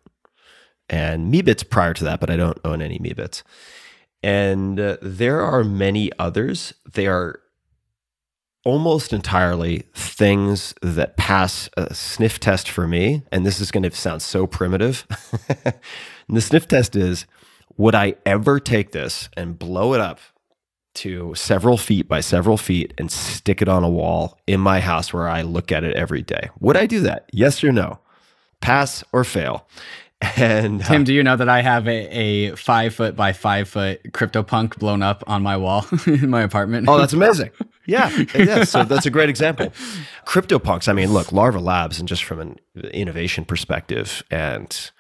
And 0.89 1.33
Meebits 1.33 1.69
prior 1.69 1.95
to 1.95 2.05
that, 2.05 2.19
but 2.19 2.31
I 2.31 2.37
don't 2.37 2.59
own 2.65 2.83
any 2.83 2.99
Meebits. 2.99 3.45
And 4.23 4.79
uh, 4.81 4.97
there 5.01 5.41
are 5.41 5.63
many 5.63 6.11
others. 6.19 6.75
They 6.93 7.07
are 7.07 7.41
almost 8.65 9.13
entirely 9.13 9.85
things 9.95 10.75
that 10.83 11.17
pass 11.17 11.69
a 11.77 11.95
sniff 11.95 12.39
test 12.39 12.69
for 12.69 12.87
me. 12.87 13.23
And 13.33 13.47
this 13.47 13.61
is 13.61 13.71
going 13.71 13.85
to 13.85 13.91
sound 13.91 14.23
so 14.23 14.47
primitive. 14.47 15.07
the 16.29 16.41
sniff 16.41 16.69
test 16.69 16.97
is 16.97 17.27
would 17.77 17.95
I 17.95 18.15
ever 18.27 18.61
take 18.61 18.93
this 18.93 19.31
and 19.37 19.59
blow 19.59 19.95
it 19.95 20.01
up 20.01 20.21
to 20.93 21.35
several 21.35 21.79
feet 21.79 22.09
by 22.09 22.21
several 22.21 22.59
feet 22.59 22.93
and 22.99 23.11
stick 23.11 23.63
it 23.63 23.69
on 23.69 23.85
a 23.85 23.89
wall 23.89 24.39
in 24.47 24.61
my 24.61 24.81
house 24.81 25.13
where 25.13 25.29
I 25.29 25.43
look 25.43 25.73
at 25.73 25.85
it 25.85 25.97
every 25.97 26.21
day? 26.21 26.51
Would 26.61 26.77
I 26.77 26.87
do 26.87 27.01
that? 27.01 27.31
Yes 27.33 27.65
or 27.65 27.73
no? 27.73 28.01
Pass 28.61 29.03
or 29.13 29.25
fail? 29.25 29.67
And 30.37 30.83
uh, 30.83 30.85
Tim, 30.85 31.05
do 31.05 31.15
you 31.15 31.23
know 31.23 31.37
that 31.37 31.49
I 31.49 31.63
have 31.63 31.89
a, 31.89 32.51
a 32.51 32.57
five 32.57 32.95
foot 32.95 33.17
by 33.17 33.33
five 33.33 33.69
foot 33.69 34.03
CryptoPunk 34.13 34.79
blown 34.79 35.03
up 35.03 35.25
on 35.27 35.43
my 35.43 35.57
wall 35.57 35.87
in 36.07 36.29
my 36.29 36.43
apartment? 36.43 36.89
Oh, 36.89 36.99
that's 36.99 37.13
amazing. 37.13 37.51
Yeah, 37.87 38.25
yeah. 38.37 38.63
So 38.63 38.85
that's 38.85 39.07
a 39.07 39.11
great 39.11 39.31
example. 39.31 39.73
CryptoPunks. 40.25 40.87
I 40.87 40.93
mean, 40.93 41.13
look, 41.13 41.33
Larva 41.33 41.59
Labs, 41.59 41.99
and 41.99 42.07
just 42.07 42.23
from 42.23 42.39
an 42.39 42.57
innovation 42.93 43.45
perspective, 43.45 44.23
and 44.31 44.93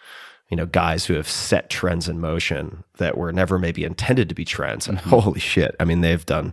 you 0.51 0.57
know, 0.57 0.66
guys 0.66 1.05
who 1.05 1.14
have 1.14 1.29
set 1.29 1.71
trends 1.71 2.09
in 2.09 2.18
motion 2.18 2.83
that 2.97 3.16
were 3.16 3.33
never 3.33 3.59
maybe 3.59 3.85
intended 3.85 4.29
to 4.29 4.35
be 4.35 4.45
trends. 4.45 4.89
And 4.89 4.99
holy 4.99 5.39
shit, 5.39 5.77
I 5.79 5.85
mean, 5.85 6.01
they've 6.01 6.27
done 6.27 6.53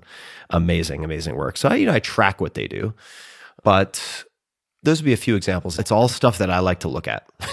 amazing, 0.51 1.03
amazing 1.03 1.35
work. 1.35 1.57
So 1.57 1.69
I, 1.69 1.75
you 1.75 1.87
know, 1.87 1.93
I 1.93 1.99
track 1.99 2.39
what 2.39 2.53
they 2.53 2.67
do. 2.67 2.93
But 3.63 4.25
those 4.83 5.01
would 5.01 5.05
be 5.05 5.13
a 5.13 5.17
few 5.17 5.35
examples. 5.35 5.79
It's 5.79 5.91
all 5.91 6.07
stuff 6.07 6.37
that 6.37 6.51
I 6.51 6.59
like 6.59 6.81
to 6.81 6.87
look 6.87 7.07
at. 7.07 7.27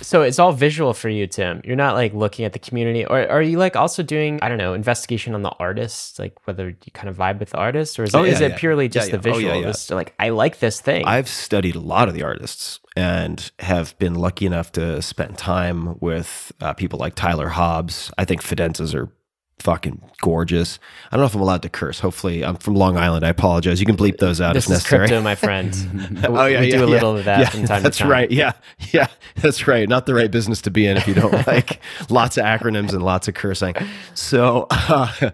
So 0.00 0.22
it's 0.22 0.38
all 0.38 0.52
visual 0.52 0.92
for 0.94 1.08
you, 1.08 1.26
Tim. 1.26 1.60
You're 1.64 1.76
not 1.76 1.94
like 1.94 2.12
looking 2.14 2.44
at 2.44 2.52
the 2.52 2.58
community, 2.58 3.04
or 3.06 3.26
are 3.28 3.42
you 3.42 3.58
like 3.58 3.76
also 3.76 4.02
doing 4.02 4.38
I 4.42 4.48
don't 4.48 4.58
know 4.58 4.74
investigation 4.74 5.34
on 5.34 5.42
the 5.42 5.50
artists, 5.58 6.18
like 6.18 6.34
whether 6.46 6.68
you 6.68 6.92
kind 6.92 7.08
of 7.08 7.16
vibe 7.16 7.38
with 7.38 7.50
the 7.50 7.56
artist, 7.58 7.98
or 7.98 8.04
is 8.04 8.14
it, 8.14 8.18
Oh, 8.18 8.24
is 8.24 8.40
yeah, 8.40 8.48
it 8.48 8.56
purely 8.56 8.88
just 8.88 9.08
yeah. 9.10 9.16
the 9.16 9.30
Oh, 9.30 9.32
visual? 9.34 9.54
yeah, 9.54 9.60
yeah. 9.60 9.66
Just 9.66 9.90
like 9.90 10.14
I 10.18 10.28
like 10.30 10.58
this 10.58 10.80
thing. 10.80 11.04
I've 11.06 11.28
studied 11.28 11.74
a 11.76 11.80
lot 11.80 12.08
of 12.08 12.14
the 12.14 12.22
artists 12.22 12.80
and 12.96 13.50
have 13.60 13.98
been 13.98 14.14
lucky 14.14 14.46
enough 14.46 14.72
to 14.72 15.00
spend 15.02 15.36
time 15.38 15.98
with 16.00 16.52
uh, 16.60 16.72
people 16.74 16.98
like 16.98 17.14
Tyler 17.14 17.48
Hobbs. 17.48 18.12
I 18.18 18.24
think 18.24 18.42
Fidenzas 18.42 18.94
are 18.94 19.10
fucking 19.64 20.00
gorgeous. 20.20 20.78
I 21.10 21.16
don't 21.16 21.22
know 21.22 21.26
if 21.26 21.34
I'm 21.34 21.40
allowed 21.40 21.62
to 21.62 21.68
curse. 21.68 21.98
Hopefully, 21.98 22.44
I'm 22.44 22.56
from 22.56 22.74
Long 22.74 22.96
Island. 22.96 23.26
I 23.26 23.30
apologize. 23.30 23.80
You 23.80 23.86
can 23.86 23.96
bleep 23.96 24.18
those 24.18 24.40
out 24.40 24.54
this 24.54 24.66
if 24.66 24.70
necessary. 24.70 25.08
crypto, 25.08 25.22
my 25.22 25.34
friend. 25.34 25.74
Oh 26.26 26.46
yeah, 26.46 26.60
we 26.60 26.66
yeah, 26.70 26.76
do 26.76 26.84
a 26.84 26.86
yeah. 26.86 26.92
little 26.92 27.16
of 27.18 27.24
that 27.24 27.40
Yeah, 27.40 27.48
from 27.50 27.64
time 27.66 27.82
that's 27.82 27.96
to 27.98 28.02
time. 28.04 28.12
right. 28.12 28.30
Yeah, 28.30 28.52
yeah, 28.92 29.08
that's 29.36 29.66
right. 29.66 29.88
Not 29.88 30.06
the 30.06 30.14
right 30.14 30.30
business 30.30 30.60
to 30.62 30.70
be 30.70 30.86
in 30.86 30.96
if 30.96 31.08
you 31.08 31.14
don't 31.14 31.32
like 31.46 31.80
lots 32.10 32.36
of 32.36 32.44
acronyms 32.44 32.92
and 32.92 33.02
lots 33.02 33.26
of 33.28 33.34
cursing. 33.34 33.74
So 34.14 34.66
uh, 34.70 35.30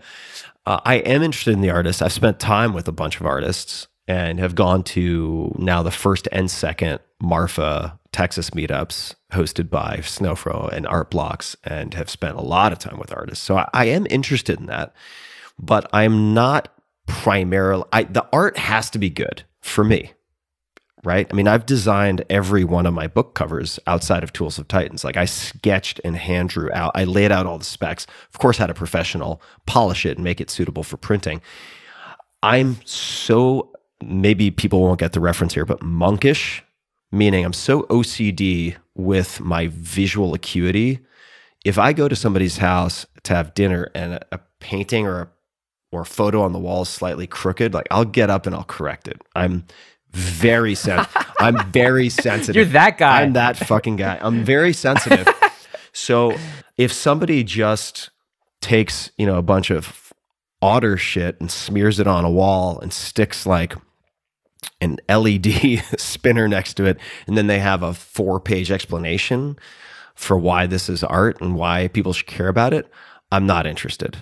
uh, 0.67 0.81
I 0.85 0.97
am 0.97 1.23
interested 1.23 1.53
in 1.53 1.61
the 1.61 1.71
artists. 1.71 2.01
I've 2.03 2.13
spent 2.13 2.39
time 2.41 2.73
with 2.73 2.89
a 2.89 2.93
bunch 2.93 3.21
of 3.21 3.27
artists 3.27 3.89
and 4.09 4.39
have 4.41 4.55
gone 4.55 4.83
to 4.85 5.55
now 5.59 5.83
the 5.83 5.91
first 5.91 6.29
and 6.33 6.51
second 6.51 7.01
Marfa 7.23 7.99
Texas 8.13 8.51
meetups 8.51 9.15
hosted 9.33 9.71
by 9.71 9.99
Snowfro 9.99 10.73
and 10.73 10.87
Art 10.87 11.11
Blocks, 11.11 11.57
and 11.65 11.95
have 11.95 12.11
spent 12.11 12.37
a 12.37 12.43
lot 12.43 12.73
of 12.73 12.79
time 12.79 12.99
with 12.99 13.13
artists. 13.13 13.45
So 13.45 13.57
I, 13.57 13.69
I 13.73 13.85
am 13.87 14.07
interested 14.11 14.59
in 14.59 14.67
that, 14.67 14.95
but 15.59 15.89
I'm 15.93 16.35
not 16.35 16.75
primarily. 17.07 17.85
I, 17.93 18.05
the 18.05 18.27
art 18.33 18.59
has 18.59 18.91
to 18.91 18.99
be 18.99 19.11
good 19.11 19.45
for 19.61 19.85
me 19.85 20.13
right? 21.05 21.27
I 21.31 21.35
mean, 21.35 21.49
I've 21.49 21.67
designed 21.67 22.25
every 22.29 22.65
one 22.65 22.87
of 22.87 22.95
my 22.95 23.07
book 23.07 23.35
covers 23.35 23.79
outside 23.87 24.23
of 24.23 24.33
Tools 24.33 24.59
of 24.59 24.69
Titans. 24.69 25.05
Like 25.05 25.17
I 25.17 25.25
sketched 25.25 26.01
and 26.05 26.17
hand 26.17 26.51
drew 26.51 26.71
out, 26.73 26.93
I 26.95 27.05
laid 27.05 27.33
out 27.33 27.47
all 27.47 27.59
the 27.59 27.65
specs, 27.65 28.07
of 28.33 28.39
course, 28.39 28.59
had 28.59 28.71
a 28.71 28.75
professional 28.75 29.41
polish 29.67 30.05
it 30.05 30.17
and 30.17 30.25
make 30.25 30.41
it 30.41 30.51
suitable 30.51 30.83
for 30.83 30.97
printing. 30.97 31.41
I'm 32.43 32.77
so, 32.85 33.73
maybe 34.03 34.51
people 34.51 34.81
won't 34.81 35.01
get 35.01 35.13
the 35.13 35.21
reference 35.21 35.55
here, 35.55 35.65
but 35.65 35.83
monkish, 35.83 36.63
meaning 37.13 37.45
I'm 37.45 37.53
so 37.53 37.83
OCD 37.85 38.77
with 38.95 39.41
my 39.41 39.69
visual 39.69 40.35
acuity. 40.35 41.01
If 41.65 41.79
I 41.79 41.93
go 41.93 42.09
to 42.09 42.17
somebody's 42.17 42.59
house 42.59 43.07
to 43.25 43.35
have 43.35 43.55
dinner 43.55 43.91
and 43.95 44.15
a, 44.15 44.27
a 44.33 44.41
painting 44.61 45.07
or 45.07 45.21
a 45.23 45.29
or 45.93 46.03
a 46.03 46.07
photo 46.07 46.43
on 46.43 46.53
the 46.53 46.59
wall 46.59 46.83
is 46.83 46.89
slightly 46.89 47.27
crooked, 47.27 47.75
like 47.75 47.89
I'll 47.91 48.05
get 48.05 48.31
up 48.31 48.47
and 48.47 48.55
I'll 48.55 48.65
correct 48.65 49.09
it. 49.09 49.21
I'm 49.35 49.65
very 50.13 50.75
sen- 50.75 51.07
I'm 51.41 51.71
very 51.73 52.09
sensitive. 52.09 52.57
You're 52.57 52.73
that 52.73 52.99
guy. 52.99 53.23
I'm 53.23 53.33
that 53.35 53.57
fucking 53.57 53.97
guy. 53.97 54.19
I'm 54.21 54.45
very 54.45 54.73
sensitive. 54.73 55.29
so 55.93 56.37
if 56.77 56.93
somebody 56.93 57.43
just 57.43 58.11
takes, 58.61 59.11
you 59.17 59.27
know, 59.27 59.37
a 59.37 59.43
bunch 59.43 59.71
of 59.71 60.13
otter 60.63 60.97
shit 60.97 61.41
and 61.41 61.51
smears 61.51 61.99
it 61.99 62.07
on 62.07 62.25
a 62.25 62.31
wall 62.31 62.79
and 62.81 62.93
sticks 62.93 63.47
like 63.47 63.75
an 64.81 64.99
LED 65.09 65.83
spinner 65.99 66.49
next 66.49 66.75
to 66.75 66.87
it, 66.87 66.99
and 67.27 67.37
then 67.37 67.47
they 67.47 67.59
have 67.59 67.83
a 67.83 67.95
four 67.95 68.41
page 68.41 68.71
explanation 68.71 69.59
for 70.21 70.39
why 70.39 70.67
this 70.67 70.91
is 70.91 71.03
art 71.03 71.41
and 71.41 71.55
why 71.55 71.89
people 71.89 72.13
should 72.13 72.27
care 72.27 72.49
about 72.49 72.75
it, 72.75 72.91
I'm 73.33 73.47
not 73.47 73.67
interested. 73.67 74.19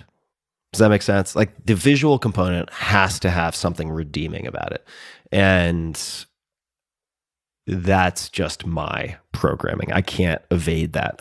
Does 0.71 0.79
that 0.79 0.89
make 0.89 1.01
sense? 1.01 1.35
Like 1.35 1.65
the 1.65 1.75
visual 1.75 2.17
component 2.17 2.71
has 2.71 3.19
to 3.19 3.29
have 3.29 3.53
something 3.53 3.89
redeeming 3.89 4.47
about 4.47 4.71
it. 4.71 4.87
And 5.31 6.01
that's 7.67 8.29
just 8.29 8.65
my 8.65 9.17
programming. 9.33 9.91
I 9.91 10.01
can't 10.01 10.41
evade 10.51 10.93
that. 10.93 11.19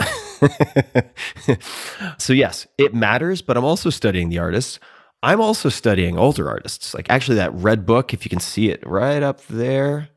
so, 2.18 2.32
yes, 2.32 2.66
it 2.78 2.94
matters, 2.94 3.42
but 3.42 3.56
I'm 3.56 3.64
also 3.64 3.90
studying 3.90 4.28
the 4.28 4.38
artists. 4.38 4.78
I'm 5.22 5.40
also 5.40 5.68
studying 5.68 6.16
older 6.16 6.48
artists. 6.48 6.94
Like, 6.94 7.10
actually, 7.10 7.36
that 7.36 7.54
red 7.54 7.84
book, 7.84 8.14
if 8.14 8.24
you 8.24 8.30
can 8.30 8.40
see 8.40 8.70
it 8.70 8.86
right 8.86 9.22
up 9.22 9.44
there, 9.46 10.08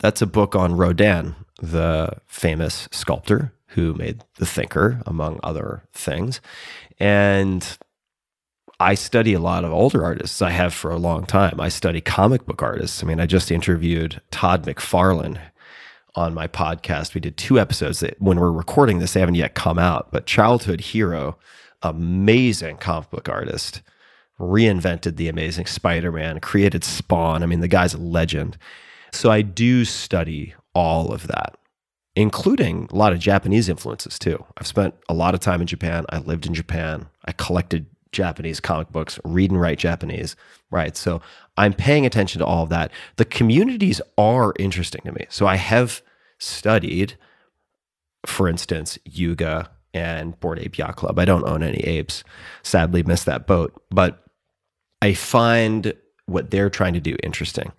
that's 0.00 0.22
a 0.22 0.26
book 0.26 0.56
on 0.56 0.76
Rodin, 0.76 1.36
the 1.60 2.10
famous 2.26 2.88
sculptor 2.90 3.52
who 3.68 3.94
made 3.94 4.24
The 4.36 4.46
Thinker, 4.46 5.02
among 5.06 5.40
other 5.42 5.82
things. 5.92 6.40
And 6.98 7.78
I 8.80 8.94
study 8.94 9.34
a 9.34 9.40
lot 9.40 9.64
of 9.64 9.72
older 9.72 10.04
artists. 10.04 10.42
I 10.42 10.50
have 10.50 10.74
for 10.74 10.90
a 10.90 10.96
long 10.96 11.26
time. 11.26 11.60
I 11.60 11.68
study 11.68 12.00
comic 12.00 12.44
book 12.44 12.62
artists. 12.62 13.02
I 13.02 13.06
mean, 13.06 13.20
I 13.20 13.26
just 13.26 13.50
interviewed 13.50 14.20
Todd 14.30 14.64
McFarlane 14.64 15.40
on 16.16 16.34
my 16.34 16.46
podcast. 16.46 17.14
We 17.14 17.20
did 17.20 17.36
two 17.36 17.58
episodes 17.58 18.00
that 18.00 18.20
when 18.20 18.38
we're 18.38 18.52
recording 18.52 18.98
this, 18.98 19.12
they 19.12 19.20
haven't 19.20 19.36
yet 19.36 19.54
come 19.54 19.78
out. 19.78 20.10
But 20.12 20.26
Childhood 20.26 20.80
Hero, 20.80 21.38
amazing 21.82 22.76
comic 22.78 23.10
book 23.10 23.28
artist, 23.28 23.82
reinvented 24.38 25.16
the 25.16 25.28
amazing 25.28 25.66
Spider 25.66 26.12
Man, 26.12 26.40
created 26.40 26.84
Spawn. 26.84 27.42
I 27.42 27.46
mean, 27.46 27.60
the 27.60 27.68
guy's 27.68 27.94
a 27.94 27.98
legend. 27.98 28.58
So 29.12 29.30
I 29.30 29.42
do 29.42 29.84
study 29.84 30.54
all 30.74 31.12
of 31.12 31.28
that, 31.28 31.56
including 32.16 32.88
a 32.90 32.96
lot 32.96 33.12
of 33.12 33.20
Japanese 33.20 33.68
influences 33.68 34.18
too. 34.18 34.44
I've 34.58 34.66
spent 34.66 34.94
a 35.08 35.14
lot 35.14 35.34
of 35.34 35.40
time 35.40 35.60
in 35.60 35.66
Japan. 35.66 36.04
I 36.08 36.18
lived 36.18 36.46
in 36.46 36.54
Japan. 36.54 37.06
I 37.24 37.32
collected 37.32 37.86
Japanese 38.10 38.60
comic 38.60 38.90
books, 38.90 39.18
read 39.24 39.50
and 39.50 39.60
write 39.60 39.78
Japanese, 39.78 40.36
right? 40.70 40.96
So 40.96 41.20
I'm 41.56 41.72
paying 41.72 42.06
attention 42.06 42.40
to 42.40 42.46
all 42.46 42.62
of 42.62 42.70
that. 42.70 42.90
The 43.16 43.24
communities 43.24 44.00
are 44.16 44.52
interesting 44.58 45.02
to 45.04 45.12
me. 45.12 45.26
So 45.28 45.46
I 45.46 45.56
have 45.56 46.02
studied, 46.38 47.16
for 48.26 48.48
instance, 48.48 48.98
Yuga 49.04 49.70
and 49.92 50.38
Bored 50.40 50.58
Ape 50.58 50.78
Yacht 50.78 50.96
Club. 50.96 51.18
I 51.18 51.24
don't 51.24 51.46
own 51.46 51.62
any 51.62 51.80
apes. 51.80 52.24
Sadly, 52.62 53.02
missed 53.02 53.26
that 53.26 53.46
boat. 53.46 53.80
But 53.90 54.23
I 55.04 55.12
find 55.12 55.92
what 56.24 56.50
they're 56.50 56.70
trying 56.70 56.94
to 56.94 57.00
do 57.00 57.14
interesting. 57.22 57.72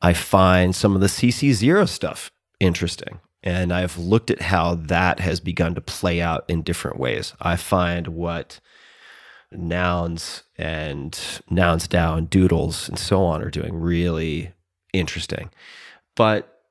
I 0.00 0.14
find 0.14 0.74
some 0.74 0.94
of 0.94 1.02
the 1.02 1.08
CC0 1.08 1.86
stuff 1.86 2.32
interesting. 2.58 3.20
And 3.42 3.70
I've 3.70 3.98
looked 3.98 4.30
at 4.30 4.40
how 4.40 4.76
that 4.76 5.20
has 5.20 5.40
begun 5.40 5.74
to 5.74 5.82
play 5.82 6.22
out 6.22 6.46
in 6.48 6.62
different 6.62 6.98
ways. 6.98 7.34
I 7.38 7.56
find 7.56 8.08
what 8.08 8.60
nouns 9.52 10.44
and 10.56 11.42
Nouns 11.50 11.86
DAO, 11.86 12.30
doodles, 12.30 12.88
and 12.88 12.98
so 12.98 13.22
on 13.22 13.42
are 13.42 13.50
doing 13.50 13.74
really 13.74 14.52
interesting. 14.94 15.50
But 16.16 16.62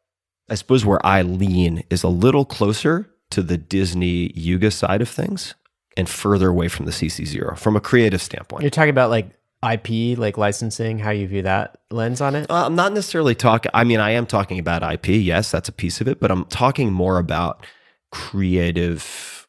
I 0.50 0.56
suppose 0.56 0.84
where 0.84 1.06
I 1.06 1.22
lean 1.22 1.84
is 1.92 2.02
a 2.02 2.08
little 2.08 2.46
closer 2.46 3.12
to 3.30 3.44
the 3.44 3.60
Disney 3.60 4.32
Yuga 4.34 4.72
side 4.72 5.04
of 5.04 5.10
things 5.10 5.54
and 5.96 6.10
further 6.10 6.50
away 6.50 6.68
from 6.68 6.88
the 6.88 6.92
CC0 6.92 7.60
from 7.60 7.76
a 7.76 7.80
creative 7.80 8.24
standpoint. 8.24 8.64
You're 8.64 8.72
talking 8.72 8.90
about 8.90 9.12
like 9.12 9.30
IP, 9.64 10.18
like 10.18 10.38
licensing, 10.38 11.00
how 11.00 11.12
you 11.12 11.28
view 11.28 11.42
that 11.44 11.78
lens 11.90 12.22
on 12.22 12.36
it. 12.36 12.50
Uh, 12.50 12.66
I'm 12.66 12.76
not 12.76 12.94
necessarily 12.94 13.36
talking, 13.36 13.72
I 13.74 13.84
mean, 13.84 14.00
I 14.00 14.12
am 14.12 14.26
talking 14.26 14.60
about 14.60 14.84
IP. 14.84 15.08
Yes, 15.08 15.52
that's 15.52 15.70
a 15.70 15.74
piece 15.74 16.02
of 16.02 16.08
it, 16.08 16.20
but 16.20 16.32
I'm 16.32 16.46
talking 16.46 16.92
more 16.92 17.18
about 17.18 17.66
creative, 18.12 19.48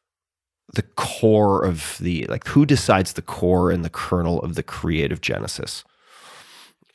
the 0.74 0.82
core 0.82 1.64
of 1.64 1.98
the, 2.00 2.26
like, 2.26 2.46
who 2.48 2.64
decides 2.64 3.14
the 3.14 3.22
core 3.22 3.70
and 3.70 3.84
the 3.84 3.90
kernel 3.90 4.40
of 4.42 4.54
the 4.54 4.62
creative 4.62 5.20
genesis. 5.20 5.84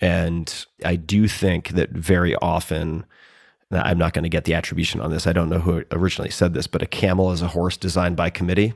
And 0.02 0.66
I 0.86 0.96
do 0.96 1.28
think 1.28 1.70
that 1.70 1.92
very 1.92 2.36
often, 2.36 3.06
I'm 3.70 3.98
not 3.98 4.14
going 4.14 4.24
to 4.24 4.30
get 4.30 4.46
the 4.46 4.54
attribution 4.54 5.02
on 5.02 5.12
this. 5.12 5.28
I 5.28 5.34
don't 5.34 5.50
know 5.50 5.60
who 5.60 5.84
originally 5.92 6.32
said 6.32 6.54
this, 6.54 6.68
but 6.68 6.82
a 6.82 6.88
camel 6.88 7.32
is 7.32 7.42
a 7.42 7.50
horse 7.50 7.76
designed 7.76 8.16
by 8.16 8.30
committee. 8.30 8.74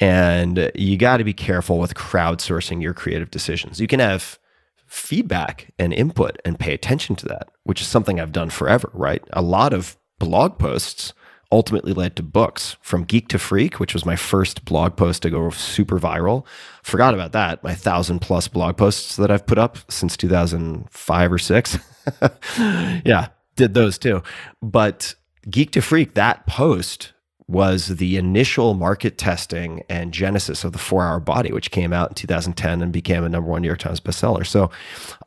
And 0.00 0.72
you 0.74 0.96
got 0.96 1.18
to 1.18 1.24
be 1.24 1.34
careful 1.34 1.78
with 1.78 1.94
crowdsourcing 1.94 2.82
your 2.82 2.94
creative 2.94 3.30
decisions. 3.30 3.80
You 3.80 3.86
can 3.86 4.00
have 4.00 4.38
feedback 4.86 5.72
and 5.78 5.92
input 5.92 6.40
and 6.44 6.58
pay 6.58 6.72
attention 6.72 7.14
to 7.16 7.26
that, 7.26 7.48
which 7.64 7.80
is 7.80 7.86
something 7.86 8.18
I've 8.18 8.32
done 8.32 8.50
forever, 8.50 8.90
right? 8.94 9.22
A 9.32 9.42
lot 9.42 9.72
of 9.72 9.96
blog 10.18 10.58
posts 10.58 11.12
ultimately 11.52 11.92
led 11.92 12.16
to 12.16 12.22
books 12.22 12.76
from 12.80 13.04
Geek 13.04 13.28
to 13.28 13.38
Freak, 13.38 13.80
which 13.80 13.94
was 13.94 14.06
my 14.06 14.16
first 14.16 14.64
blog 14.64 14.96
post 14.96 15.22
to 15.22 15.30
go 15.30 15.50
super 15.50 15.98
viral. 15.98 16.46
Forgot 16.82 17.14
about 17.14 17.32
that. 17.32 17.62
My 17.62 17.74
thousand 17.74 18.20
plus 18.20 18.48
blog 18.48 18.76
posts 18.76 19.16
that 19.16 19.30
I've 19.30 19.46
put 19.46 19.58
up 19.58 19.78
since 19.90 20.16
2005 20.16 21.32
or 21.32 21.38
six. 21.38 21.78
yeah, 22.58 23.28
did 23.56 23.74
those 23.74 23.98
too. 23.98 24.22
But 24.62 25.14
Geek 25.48 25.72
to 25.72 25.82
Freak, 25.82 26.14
that 26.14 26.46
post 26.46 27.12
was 27.50 27.88
the 27.88 28.16
initial 28.16 28.74
market 28.74 29.18
testing 29.18 29.82
and 29.88 30.14
genesis 30.14 30.62
of 30.62 30.72
the 30.72 30.78
four 30.78 31.02
hour 31.04 31.18
body, 31.18 31.52
which 31.52 31.72
came 31.72 31.92
out 31.92 32.10
in 32.10 32.14
2010 32.14 32.80
and 32.80 32.92
became 32.92 33.24
a 33.24 33.28
number 33.28 33.50
one 33.50 33.62
New 33.62 33.68
York 33.68 33.80
Times 33.80 34.00
bestseller. 34.00 34.46
So 34.46 34.70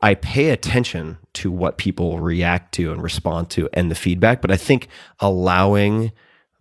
I 0.01 0.15
pay 0.15 0.51
attention 0.51 1.17
to 1.33 1.51
what 1.51 1.77
people 1.77 2.19
react 2.19 2.73
to 2.75 2.93
and 2.93 3.03
respond 3.03 3.49
to 3.51 3.69
and 3.73 3.91
the 3.91 3.95
feedback, 3.95 4.41
but 4.41 4.51
I 4.51 4.57
think 4.57 4.87
allowing 5.19 6.13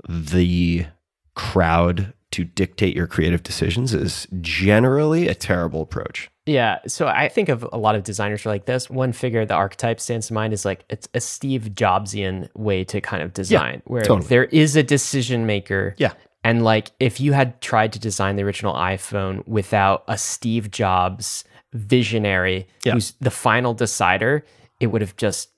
the 0.09 0.87
crowd 1.35 2.13
to 2.33 2.45
dictate 2.45 2.97
your 2.97 3.07
creative 3.07 3.45
decisions 3.45 3.95
is 3.95 4.27
generally 4.41 5.29
a 5.29 5.35
terrible 5.35 5.83
approach. 5.83 6.29
Yeah. 6.47 6.79
So 6.87 7.07
I 7.07 7.29
think 7.29 7.49
of 7.49 7.67
a 7.73 7.79
lot 7.79 7.95
of 7.95 8.03
designers 8.03 8.45
are 8.45 8.49
like 8.49 8.65
this. 8.65 8.91
One 8.91 9.13
figure, 9.13 9.45
the 9.47 9.55
archetype 9.55 10.01
stands 10.01 10.27
to 10.29 10.35
mind 10.35 10.53
is 10.53 10.65
like 10.65 10.85
it's 10.91 11.09
a 11.15 11.21
Steve 11.21 11.71
Jobsian 11.75 12.49
way 12.55 12.85
to 12.85 13.01
kind 13.01 13.23
of 13.23 13.33
design, 13.33 13.83
where 13.85 14.03
totally. 14.03 14.29
there 14.29 14.45
is 14.45 14.75
a 14.77 14.83
decision 14.83 15.47
maker. 15.47 15.95
Yeah. 15.99 16.13
And 16.45 16.65
like 16.65 16.91
if 16.99 17.21
you 17.21 17.33
had 17.33 17.61
tried 17.61 17.93
to 17.93 18.01
design 18.01 18.35
the 18.37 18.43
original 18.43 18.75
iPhone 18.75 19.47
without 19.47 20.03
a 20.09 20.19
Steve 20.19 20.71
Jobs 20.71 21.45
visionary 21.73 22.67
Yeah. 22.85 22.95
who's 22.95 23.13
the 23.21 23.31
final 23.31 23.75
decider, 23.75 24.45
it 24.81 24.89
would 24.89 25.01
have 25.01 25.17
just 25.17 25.51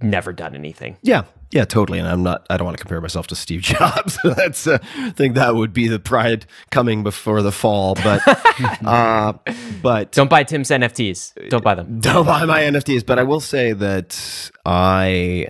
never 0.00 0.32
done 0.32 0.54
anything. 0.54 0.96
Yeah, 1.02 1.24
yeah, 1.52 1.66
totally. 1.66 1.98
And 1.98 2.08
I'm 2.08 2.22
not. 2.22 2.46
I 2.50 2.56
don't 2.56 2.64
want 2.64 2.76
to 2.78 2.82
compare 2.82 3.00
myself 3.00 3.26
to 3.28 3.36
Steve 3.36 3.60
Jobs. 3.62 4.18
That's. 4.24 4.66
Uh, 4.66 4.78
I 4.96 5.10
think 5.10 5.34
that 5.34 5.54
would 5.54 5.72
be 5.72 5.86
the 5.86 6.00
pride 6.00 6.46
coming 6.70 7.02
before 7.02 7.42
the 7.42 7.52
fall. 7.52 7.94
But, 7.94 8.22
uh, 8.84 9.34
but 9.82 10.12
Don't 10.12 10.30
buy 10.30 10.44
Tim's 10.44 10.70
NFTs. 10.70 11.50
Don't 11.50 11.62
buy 11.62 11.74
them. 11.74 12.00
don't 12.00 12.26
buy 12.26 12.44
my 12.44 12.62
NFTs. 12.62 13.04
But 13.04 13.18
I 13.18 13.22
will 13.22 13.40
say 13.40 13.72
that 13.74 14.50
I 14.64 15.48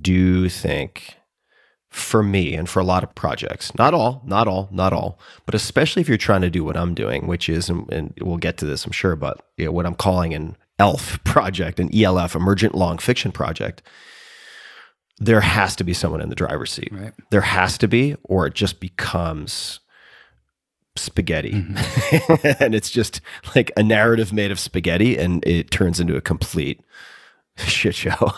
do 0.00 0.48
think, 0.48 1.16
for 1.90 2.22
me 2.22 2.54
and 2.54 2.68
for 2.68 2.80
a 2.80 2.84
lot 2.84 3.04
of 3.04 3.14
projects, 3.14 3.72
not 3.76 3.94
all, 3.94 4.22
not 4.24 4.48
all, 4.48 4.68
not 4.72 4.92
all, 4.92 5.18
but 5.46 5.54
especially 5.54 6.00
if 6.00 6.08
you're 6.08 6.16
trying 6.18 6.40
to 6.40 6.50
do 6.50 6.64
what 6.64 6.76
I'm 6.76 6.94
doing, 6.94 7.26
which 7.26 7.48
is, 7.48 7.68
and, 7.68 7.90
and 7.92 8.14
we'll 8.20 8.38
get 8.38 8.56
to 8.58 8.66
this, 8.66 8.84
I'm 8.84 8.92
sure, 8.92 9.14
but 9.14 9.46
you 9.58 9.66
know, 9.66 9.72
what 9.72 9.86
I'm 9.86 9.94
calling 9.94 10.34
an 10.34 10.56
ELF 10.78 11.22
project, 11.24 11.78
an 11.78 11.94
ELF, 11.94 12.34
emergent 12.34 12.74
long 12.74 12.98
fiction 12.98 13.30
project. 13.30 13.82
There 15.18 15.40
has 15.40 15.76
to 15.76 15.84
be 15.84 15.94
someone 15.94 16.20
in 16.20 16.28
the 16.28 16.34
driver's 16.34 16.72
seat. 16.72 16.90
Right. 16.92 17.12
There 17.30 17.40
has 17.40 17.78
to 17.78 17.88
be, 17.88 18.16
or 18.24 18.46
it 18.46 18.54
just 18.54 18.80
becomes 18.80 19.80
spaghetti. 20.96 21.52
Mm-hmm. 21.52 22.46
and 22.62 22.74
it's 22.74 22.90
just 22.90 23.20
like 23.54 23.70
a 23.76 23.82
narrative 23.82 24.32
made 24.32 24.50
of 24.50 24.58
spaghetti 24.58 25.16
and 25.16 25.44
it 25.46 25.70
turns 25.70 26.00
into 26.00 26.16
a 26.16 26.20
complete 26.20 26.80
shit 27.56 27.94
show, 27.94 28.32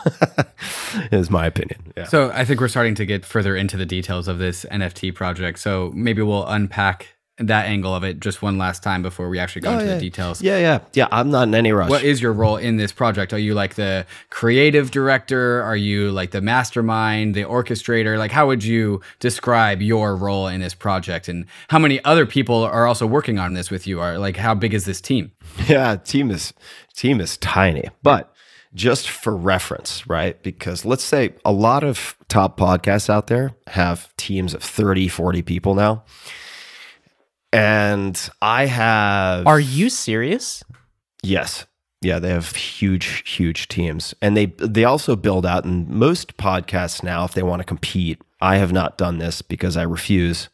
is 1.13 1.31
my 1.31 1.47
opinion. 1.47 1.93
Yeah. 1.97 2.05
So 2.05 2.31
I 2.33 2.45
think 2.45 2.61
we're 2.61 2.69
starting 2.69 2.95
to 2.97 3.07
get 3.07 3.25
further 3.25 3.57
into 3.57 3.77
the 3.77 3.87
details 3.87 4.29
of 4.29 4.39
this 4.39 4.65
NFT 4.71 5.15
project. 5.15 5.59
So 5.59 5.91
maybe 5.95 6.23
we'll 6.23 6.47
unpack 6.47 7.16
that 7.39 7.67
angle 7.67 7.95
of 7.95 8.03
it 8.03 8.19
just 8.19 8.41
one 8.41 8.57
last 8.57 8.83
time 8.83 9.03
before 9.03 9.29
we 9.29 9.39
actually 9.39 9.61
go 9.61 9.71
oh, 9.71 9.73
into 9.75 9.85
Oh, 9.85 9.89
yeah. 9.89 9.95
the 9.95 10.01
details. 10.01 10.41
Yeah, 10.41 10.59
yeah. 10.59 10.79
Yeah, 10.95 11.09
I'm 11.13 11.31
not 11.31 11.49
in 11.49 11.55
any 11.55 11.71
rush. 11.71 11.91
What 11.91 12.03
is 12.03 12.23
your 12.23 12.33
role 12.33 12.57
in 12.57 12.77
this 12.79 12.93
project? 12.93 13.33
Are 13.35 13.39
you 13.39 13.53
like 13.53 13.75
the 13.75 14.07
creative 14.31 14.91
director? 14.91 15.63
Are 15.63 15.77
you 15.77 16.11
like 16.13 16.31
the 16.31 16.41
mastermind, 16.41 17.35
the 17.35 17.43
orchestrator? 17.43 18.17
Like, 18.19 18.31
how 18.31 18.47
would 18.47 18.65
you 18.65 19.03
describe 19.21 19.83
your 19.83 20.17
role 20.17 20.47
in 20.49 20.61
this 20.61 20.73
project? 20.75 21.29
And 21.29 21.45
how 21.69 21.79
many 21.79 22.03
other 22.05 22.25
people 22.25 22.65
are 22.65 22.87
also 22.87 23.07
working 23.07 23.39
on 23.39 23.53
this 23.53 23.71
with 23.71 23.87
you? 23.87 24.01
Are 24.01 24.19
like, 24.19 24.37
how 24.39 24.55
big 24.55 24.73
is 24.73 24.85
this 24.87 25.01
team? 25.01 25.33
Yeah, 25.69 25.97
team 25.97 26.31
is 26.31 26.55
team 26.95 27.21
is 27.21 27.37
tiny, 27.39 27.89
but 28.03 28.33
just 28.75 29.09
for 29.09 29.35
reference, 29.37 30.07
right? 30.07 30.41
Because 30.43 30.85
let's 30.85 31.05
say 31.05 31.35
a 31.45 31.53
lot 31.53 31.83
of 31.85 32.15
top 32.29 32.59
podcasts 32.59 33.09
out 33.11 33.27
there 33.27 33.53
have 33.69 34.15
teams 34.17 34.55
of 34.55 34.63
30, 34.63 35.09
40 35.09 35.43
people 35.43 35.75
now. 35.75 36.05
And 37.53 38.29
I 38.43 38.67
have 38.67 39.47
Are 39.47 39.61
you 39.61 39.89
serious? 39.89 40.63
Yes. 41.23 41.67
Yeah, 42.03 42.19
they 42.19 42.29
have 42.29 42.55
huge, 42.55 43.29
huge 43.29 43.69
teams, 43.69 44.15
and 44.21 44.37
they 44.37 44.47
they 44.59 44.85
also 44.85 45.17
build 45.17 45.47
out. 45.47 45.65
And 45.65 45.89
most 45.89 46.37
podcasts 46.37 47.03
now, 47.03 47.25
if 47.25 47.33
they 47.33 47.43
want 47.43 47.61
to 47.61 47.65
compete, 47.65 48.21
I 48.41 48.59
have 48.59 48.71
not 48.71 48.99
done 48.99 49.17
this 49.17 49.41
because 49.41 49.79
I 49.79 49.83
refuse, 49.83 50.51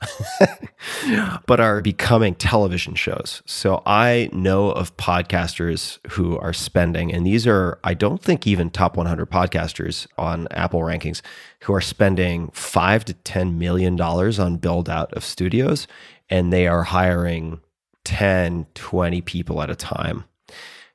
but 1.46 1.58
are 1.58 1.82
becoming 1.82 2.36
television 2.36 2.94
shows. 2.94 3.42
So 3.44 3.82
I 3.84 4.30
know 4.32 4.70
of 4.70 4.96
podcasters 4.96 5.98
who 6.12 6.38
are 6.38 6.52
spending, 6.52 7.12
and 7.12 7.26
these 7.26 7.44
are 7.44 7.80
I 7.82 7.94
don't 7.94 8.22
think 8.22 8.46
even 8.46 8.70
top 8.70 8.96
100 8.96 9.28
podcasters 9.28 10.06
on 10.16 10.46
Apple 10.52 10.80
rankings 10.80 11.22
who 11.62 11.74
are 11.74 11.80
spending 11.80 12.50
five 12.52 13.04
to 13.06 13.14
ten 13.14 13.58
million 13.58 13.96
dollars 13.96 14.38
on 14.38 14.58
build 14.58 14.88
out 14.88 15.12
of 15.12 15.24
studios, 15.24 15.88
and 16.32 16.50
they 16.50 16.66
are 16.66 16.82
hiring 16.82 17.60
10, 18.04 18.66
20 18.74 19.20
people 19.20 19.60
at 19.60 19.68
a 19.68 19.76
time 19.76 20.24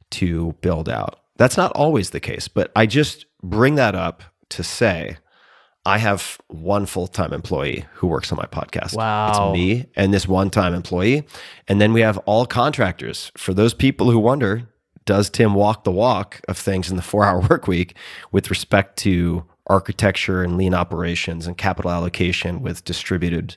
to 0.09 0.55
build 0.61 0.89
out. 0.89 1.19
That's 1.37 1.55
not 1.55 1.71
always 1.73 2.09
the 2.09 2.19
case, 2.19 2.47
but 2.47 2.71
I 2.75 2.87
just 2.87 3.27
bring 3.43 3.75
that 3.75 3.93
up 3.93 4.23
to 4.49 4.63
say 4.63 5.17
I 5.85 5.99
have 5.99 6.39
one 6.47 6.87
full 6.87 7.05
time 7.05 7.33
employee 7.33 7.85
who 7.93 8.07
works 8.07 8.31
on 8.31 8.37
my 8.37 8.47
podcast. 8.47 8.95
Wow. 8.95 9.29
It's 9.29 9.57
me 9.59 9.85
and 9.95 10.11
this 10.11 10.27
one 10.27 10.49
time 10.49 10.73
employee. 10.73 11.27
And 11.67 11.79
then 11.79 11.93
we 11.93 12.01
have 12.01 12.17
all 12.19 12.47
contractors. 12.47 13.31
For 13.37 13.53
those 13.53 13.75
people 13.75 14.09
who 14.09 14.17
wonder, 14.17 14.63
does 15.05 15.29
Tim 15.29 15.53
walk 15.53 15.83
the 15.83 15.91
walk 15.91 16.41
of 16.47 16.57
things 16.57 16.89
in 16.89 16.95
the 16.95 17.03
four 17.03 17.23
hour 17.23 17.41
work 17.49 17.67
week 17.67 17.95
with 18.31 18.49
respect 18.49 18.97
to 18.99 19.45
architecture 19.67 20.41
and 20.41 20.57
lean 20.57 20.73
operations 20.73 21.45
and 21.45 21.55
capital 21.55 21.91
allocation 21.91 22.63
with 22.63 22.83
distributed 22.83 23.55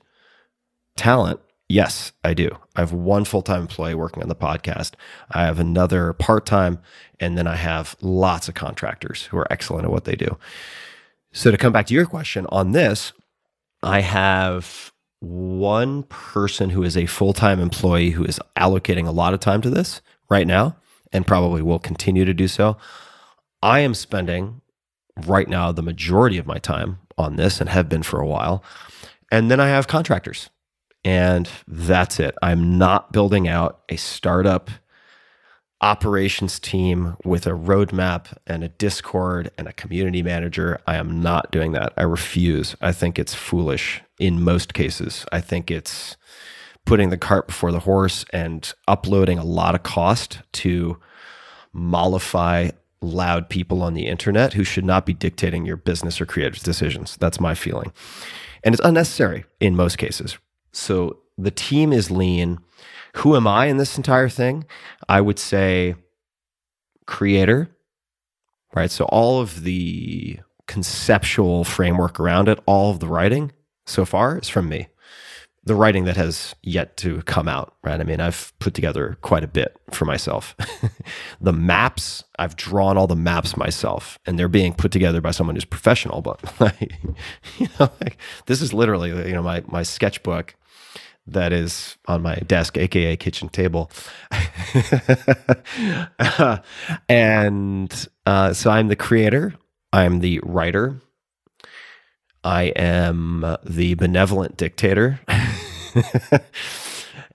talent? 0.99 1.41
Yes, 1.71 2.11
I 2.25 2.35
do. 2.35 2.51
I 2.75 2.81
have 2.81 2.93
one 2.93 3.25
full 3.25 3.43
time 3.43 3.61
employee 3.61 3.95
working 3.95 4.25
on 4.25 4.29
the 4.29 4.35
podcast. 4.35 4.95
I 5.31 5.45
have 5.45 5.61
another 5.61 6.13
part 6.13 6.45
time, 6.45 6.81
and 7.21 7.39
then 7.39 7.47
I 7.47 7.55
have 7.55 7.95
lots 8.01 8.49
of 8.49 8.57
contractors 8.57 9.27
who 9.27 9.39
are 9.39 9.47
excellent 9.53 9.85
at 9.85 9.93
what 9.93 10.05
they 10.05 10.17
do. 10.17 10.37
So, 11.31 11.53
to 11.53 11.57
come 11.57 11.73
back 11.73 11.87
to 11.87 11.95
your 11.95 12.07
question 12.07 12.45
on 12.49 12.73
this, 12.73 13.13
I 13.85 14.01
have 14.01 14.93
one 15.21 16.03
person 16.05 16.71
who 16.71 16.83
is 16.83 16.97
a 16.97 17.07
full 17.07 17.33
time 17.33 17.61
employee 17.61 18.11
who 18.11 18.25
is 18.25 18.41
allocating 18.57 19.07
a 19.07 19.13
lot 19.13 19.33
of 19.33 19.39
time 19.39 19.63
to 19.63 19.71
this 19.71 20.03
right 20.29 20.49
now 20.49 20.75
and 21.13 21.25
probably 21.25 21.63
will 21.63 21.79
continue 21.79 22.25
to 22.25 22.35
do 22.35 22.49
so. 22.49 22.79
I 23.63 23.79
am 23.79 23.95
spending 23.95 24.61
right 25.25 25.49
now 25.49 25.71
the 25.71 25.83
majority 25.83 26.37
of 26.37 26.49
my 26.49 26.59
time 26.59 26.99
on 27.17 27.37
this 27.37 27.61
and 27.61 27.71
have 27.71 27.89
been 27.89 28.03
for 28.03 28.21
a 28.21 28.27
while. 28.27 28.65
And 29.31 29.53
then 29.53 29.61
I 29.61 29.69
have 29.69 29.87
contractors. 29.87 30.51
And 31.05 31.49
that's 31.67 32.21
it. 32.21 32.35
I'm 32.43 32.79
not 32.79 33.13
building 33.13 33.49
out 33.49 33.81
a 33.89 33.97
startup 33.97 34.71
operations 35.81 36.61
team 36.61 37.17
with 37.25 37.47
a 37.47 37.51
roadmap 37.51 38.37
and 38.47 38.63
a 38.63 38.69
Discord 38.69 39.51
and 39.57 39.67
a 39.67 39.73
community 39.73 40.23
manager. 40.23 40.79
I 40.87 40.97
am 40.97 41.23
not 41.23 41.51
doing 41.51 41.73
that. 41.73 41.95
I 41.97 42.03
refuse. 42.03 42.77
I 42.83 42.93
think 42.93 43.19
it's 43.19 43.35
foolish 43.35 44.03
in 44.19 44.43
most 44.43 44.75
cases. 44.75 45.25
I 45.33 45.41
think 45.41 45.71
it's 45.71 46.17
putting 46.85 47.11
the 47.11 47.17
cart 47.17 47.47
before 47.47 47.73
the 47.73 47.81
horse 47.81 48.25
and 48.33 48.73
uploading 48.89 49.39
a 49.39 49.45
lot 49.45 49.75
of 49.75 49.83
cost 49.83 50.41
to 50.53 50.99
mollify 51.73 52.71
loud 53.01 53.49
people 53.49 53.83
on 53.83 53.95
the 53.95 54.07
internet 54.07 54.53
who 54.53 54.65
should 54.65 54.85
not 54.85 55.07
be 55.07 55.15
dictating 55.15 55.65
your 55.65 55.77
business 55.77 56.21
or 56.21 56.27
creative 56.27 56.63
decisions. 56.63 57.17
That's 57.17 57.41
my 57.41 57.55
feeling. 57.55 57.93
And 58.63 58.75
it's 58.75 58.85
unnecessary 58.85 59.45
in 59.61 59.75
most 59.75 59.97
cases. 59.97 60.37
So 60.73 61.19
the 61.37 61.51
team 61.51 61.93
is 61.93 62.11
lean. 62.11 62.59
Who 63.17 63.37
am 63.37 63.47
I 63.47 63.67
in 63.67 63.77
this 63.77 63.97
entire 63.97 64.29
thing? 64.29 64.65
I 65.09 65.21
would 65.21 65.39
say 65.39 65.95
creator, 67.07 67.69
right? 68.75 68.91
So 68.91 69.05
all 69.07 69.41
of 69.41 69.65
the 69.65 70.39
conceptual 70.67 71.65
framework 71.65 72.21
around 72.21 72.49
it, 72.49 72.61
all 72.67 72.93
of 72.93 73.01
the 73.01 73.09
writing 73.09 73.53
so 73.87 74.05
far 74.05 74.39
is 74.39 74.49
from 74.49 74.69
me. 74.69 74.87
The 75.65 75.75
writing 75.75 76.05
that 76.05 76.17
has 76.17 76.55
yet 76.63 76.97
to 76.99 77.21
come 77.23 77.47
out, 77.47 77.75
right? 77.85 78.01
I 78.01 78.05
mean, 78.05 78.21
I've 78.21 78.53
put 78.61 78.73
together 78.73 79.19
quite 79.21 79.45
a 79.45 79.49
bit 79.49 79.77
for 79.91 80.07
myself. 80.07 80.57
the 81.41 81.53
maps, 81.53 82.25
I've 82.39 82.57
drawn 82.57 82.97
all 82.97 83.07
the 83.07 83.15
maps 83.15 83.57
myself, 83.59 84.19
and 84.25 84.39
they're 84.39 84.49
being 84.49 84.73
put 84.73 84.91
together 84.91 85.21
by 85.21 85.33
someone 85.33 85.57
who's 85.57 85.67
professional. 85.67 86.23
But 86.23 86.41
you 87.59 87.69
know, 87.79 87.91
like, 88.01 88.17
this 88.47 88.63
is 88.63 88.73
literally, 88.73 89.11
you 89.11 89.35
know, 89.35 89.43
my 89.43 89.63
my 89.67 89.83
sketchbook 89.83 90.55
that 91.27 91.53
is 91.53 91.97
on 92.07 92.23
my 92.23 92.37
desk, 92.37 92.77
aka 92.77 93.17
kitchen 93.17 93.49
table. 93.49 93.91
and 97.09 98.09
uh, 98.27 98.53
so 98.53 98.71
I'm 98.71 98.89
the 98.89 98.97
creator, 98.97 99.55
I'm 99.93 100.21
the 100.21 100.41
writer, 100.43 101.01
I 102.43 102.65
am 102.77 103.57
the 103.65 103.95
benevolent 103.95 104.57
dictator, 104.57 105.21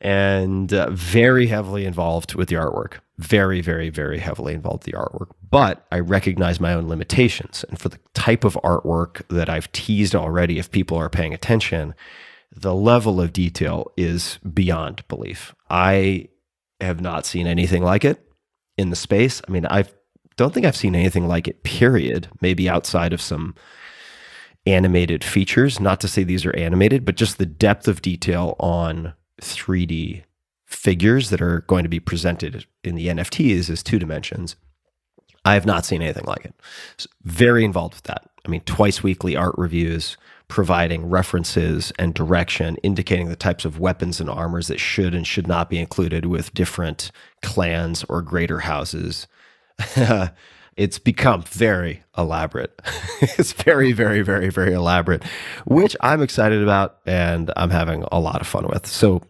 and 0.01 0.73
uh, 0.73 0.89
very 0.91 1.47
heavily 1.47 1.85
involved 1.85 2.35
with 2.35 2.49
the 2.49 2.55
artwork. 2.55 2.95
Very, 3.17 3.61
very, 3.61 3.89
very 3.89 4.19
heavily 4.19 4.53
involved 4.53 4.85
with 4.85 4.93
the 4.93 4.97
artwork. 4.97 5.31
But 5.49 5.85
I 5.89 5.99
recognize 5.99 6.59
my 6.59 6.73
own 6.73 6.89
limitations. 6.89 7.63
And 7.69 7.79
for 7.79 7.87
the 7.87 7.99
type 8.13 8.43
of 8.43 8.59
artwork 8.61 9.21
that 9.29 9.49
I've 9.49 9.71
teased 9.71 10.15
already, 10.15 10.59
if 10.59 10.69
people 10.69 10.97
are 10.97 11.09
paying 11.09 11.33
attention, 11.33 11.95
the 12.55 12.73
level 12.73 13.19
of 13.19 13.33
detail 13.33 13.91
is 13.97 14.39
beyond 14.53 15.07
belief. 15.07 15.53
I 15.69 16.29
have 16.79 17.01
not 17.01 17.25
seen 17.25 17.47
anything 17.47 17.83
like 17.83 18.05
it 18.05 18.21
in 18.77 18.89
the 18.89 18.95
space. 18.95 19.41
I 19.47 19.51
mean, 19.51 19.65
I 19.65 19.85
don't 20.37 20.53
think 20.53 20.65
I've 20.65 20.75
seen 20.75 20.95
anything 20.95 21.27
like 21.27 21.47
it, 21.47 21.63
period. 21.63 22.27
Maybe 22.41 22.69
outside 22.69 23.13
of 23.13 23.21
some 23.21 23.55
animated 24.65 25.23
features. 25.23 25.79
Not 25.79 25.99
to 26.01 26.07
say 26.07 26.23
these 26.23 26.45
are 26.45 26.55
animated, 26.55 27.05
but 27.05 27.15
just 27.15 27.37
the 27.37 27.45
depth 27.45 27.87
of 27.87 28.01
detail 28.01 28.55
on 28.59 29.13
3D 29.41 30.23
figures 30.65 31.29
that 31.29 31.41
are 31.41 31.61
going 31.61 31.83
to 31.83 31.89
be 31.89 31.99
presented 31.99 32.65
in 32.83 32.95
the 32.95 33.07
NFTs 33.07 33.69
as 33.69 33.83
two 33.83 33.99
dimensions. 33.99 34.55
I 35.43 35.53
have 35.53 35.65
not 35.65 35.85
seen 35.85 36.01
anything 36.01 36.25
like 36.25 36.43
it. 36.45 36.55
So 36.97 37.07
very 37.23 37.63
involved 37.63 37.93
with 37.93 38.03
that. 38.03 38.29
I 38.45 38.49
mean, 38.49 38.61
twice 38.61 39.03
weekly 39.03 39.35
art 39.35 39.55
reviews, 39.57 40.17
providing 40.47 41.09
references 41.09 41.91
and 41.97 42.13
direction, 42.13 42.77
indicating 42.77 43.29
the 43.29 43.35
types 43.35 43.65
of 43.65 43.79
weapons 43.79 44.19
and 44.19 44.29
armors 44.29 44.67
that 44.67 44.79
should 44.79 45.13
and 45.13 45.25
should 45.25 45.47
not 45.47 45.69
be 45.69 45.79
included 45.79 46.25
with 46.25 46.53
different 46.53 47.11
clans 47.41 48.03
or 48.09 48.21
greater 48.21 48.59
houses. 48.59 49.27
it's 50.77 50.99
become 50.99 51.41
very 51.43 52.03
elaborate. 52.17 52.79
it's 53.21 53.53
very, 53.53 53.91
very, 53.91 54.21
very, 54.21 54.49
very 54.49 54.73
elaborate, 54.73 55.23
which 55.65 55.95
I'm 56.01 56.21
excited 56.21 56.61
about 56.61 56.97
and 57.05 57.51
I'm 57.55 57.71
having 57.71 58.05
a 58.11 58.19
lot 58.19 58.41
of 58.41 58.47
fun 58.47 58.67
with. 58.67 58.85
So, 58.85 59.21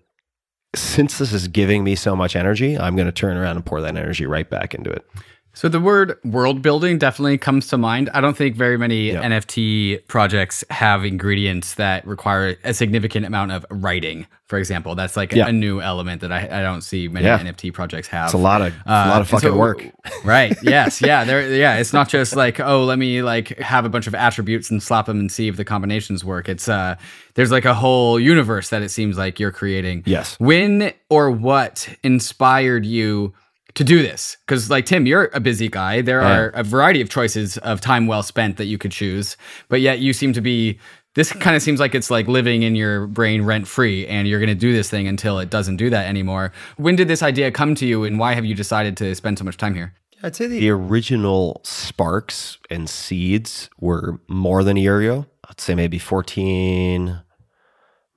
since 0.75 1.19
this 1.19 1.31
is 1.31 1.47
giving 1.47 1.85
me 1.85 1.95
so 1.95 2.17
much 2.17 2.35
energy, 2.35 2.77
I'm 2.77 2.97
going 2.97 3.05
to 3.05 3.13
turn 3.13 3.37
around 3.37 3.55
and 3.55 3.65
pour 3.65 3.79
that 3.79 3.95
energy 3.95 4.25
right 4.25 4.49
back 4.49 4.75
into 4.75 4.89
it. 4.89 5.07
So 5.55 5.69
the 5.69 5.79
word 5.79 6.19
world 6.25 6.61
building 6.61 6.97
definitely 6.97 7.37
comes 7.37 7.67
to 7.67 7.77
mind. 7.77 8.09
I 8.13 8.19
don't 8.19 8.35
think 8.35 8.57
very 8.57 8.77
many 8.77 9.11
yeah. 9.11 9.23
NFT 9.23 10.05
projects 10.07 10.65
have 10.69 11.05
ingredients 11.05 11.75
that 11.75 12.05
require 12.05 12.57
a 12.65 12.73
significant 12.73 13.25
amount 13.25 13.53
of 13.53 13.65
writing. 13.69 14.27
For 14.47 14.59
example, 14.59 14.95
that's 14.95 15.15
like 15.15 15.31
yeah. 15.31 15.47
a, 15.47 15.53
new 15.53 15.81
element 15.81 16.21
that 16.21 16.31
I, 16.31 16.59
I 16.59 16.61
don't 16.61 16.81
see 16.81 17.07
many 17.07 17.25
yeah. 17.25 17.39
NFT 17.39 17.73
projects 17.73 18.09
have. 18.09 18.25
It's 18.25 18.33
a 18.33 18.37
lot 18.37 18.61
of 18.61 18.73
uh, 18.85 19.05
a 19.07 19.09
lot 19.09 19.21
of 19.21 19.29
fucking 19.29 19.49
so, 19.49 19.57
work. 19.57 19.83
Right. 20.25 20.55
Yes. 20.61 21.01
Yeah. 21.01 21.23
There. 21.23 21.53
Yeah. 21.53 21.77
It's 21.77 21.93
not 21.93 22.09
just 22.09 22.35
like 22.35 22.59
oh, 22.59 22.83
let 22.83 22.99
me 22.99 23.21
like 23.21 23.57
have 23.59 23.85
a 23.85 23.89
bunch 23.89 24.07
of 24.07 24.13
attributes 24.13 24.69
and 24.69 24.83
slap 24.83 25.05
them 25.05 25.19
and 25.19 25.31
see 25.31 25.47
if 25.47 25.55
the 25.55 25.65
combinations 25.65 26.25
work. 26.25 26.49
It's 26.49 26.67
uh, 26.67 26.95
there's 27.35 27.51
like 27.51 27.65
a 27.65 27.73
whole 27.73 28.19
universe 28.19 28.69
that 28.69 28.81
it 28.81 28.89
seems 28.89 29.17
like 29.17 29.39
you're 29.39 29.51
creating. 29.51 30.03
Yes. 30.05 30.37
When 30.37 30.93
or 31.09 31.31
what 31.31 31.87
inspired 32.03 32.85
you? 32.85 33.33
To 33.75 33.83
do 33.83 34.01
this. 34.01 34.37
Because 34.45 34.69
like 34.69 34.85
tim 34.85 35.05
you're 35.05 35.29
a 35.33 35.39
busy 35.39 35.69
guy. 35.69 36.01
There 36.01 36.21
yeah. 36.21 36.37
are 36.37 36.47
a 36.49 36.63
variety 36.63 37.01
of 37.01 37.09
choices 37.09 37.57
of 37.59 37.81
time 37.81 38.07
well 38.07 38.23
spent 38.23 38.57
that 38.57 38.65
you 38.65 38.77
could 38.77 38.91
choose 38.91 39.37
but 39.69 39.81
yet 39.81 39.99
you 39.99 40.13
seem 40.13 40.33
to 40.33 40.41
be 40.41 40.79
this 41.15 41.31
kind 41.31 41.55
of 41.55 41.61
seems 41.61 41.79
like 41.79 41.95
it's 41.95 42.11
like 42.11 42.27
living 42.27 42.63
in 42.63 42.75
your 42.75 43.07
brain 43.07 43.43
rent 43.43 43.67
free 43.67 44.05
and 44.07 44.27
you're 44.27 44.39
going 44.39 44.49
to 44.49 44.55
do 44.55 44.73
this 44.73 44.89
thing 44.89 45.07
until 45.07 45.39
it 45.39 45.49
doesn't 45.49 45.77
do 45.77 45.89
that 45.89 46.07
anymore. 46.07 46.51
When 46.75 46.97
did 46.97 47.07
this 47.07 47.23
idea 47.23 47.51
come 47.51 47.73
to 47.75 47.85
you 47.85 48.03
and 48.03 48.19
why 48.19 48.33
have 48.33 48.45
you 48.45 48.53
decided 48.53 48.97
to 48.97 49.15
spend 49.15 49.39
so 49.39 49.45
much 49.45 49.55
time 49.57 49.75
here? 49.75 49.93
I'd 50.21 50.35
say 50.35 50.47
the 50.47 50.69
original 50.69 51.61
sparks 51.63 52.57
and 52.69 52.89
seeds 52.89 53.69
were 53.79 54.19
more 54.27 54.63
than 54.63 54.75
a 54.75 54.81
year 54.81 54.99
ago. 54.99 55.25
I'd 55.49 55.61
say 55.61 55.73
maybe 55.73 55.99
14 55.99 57.21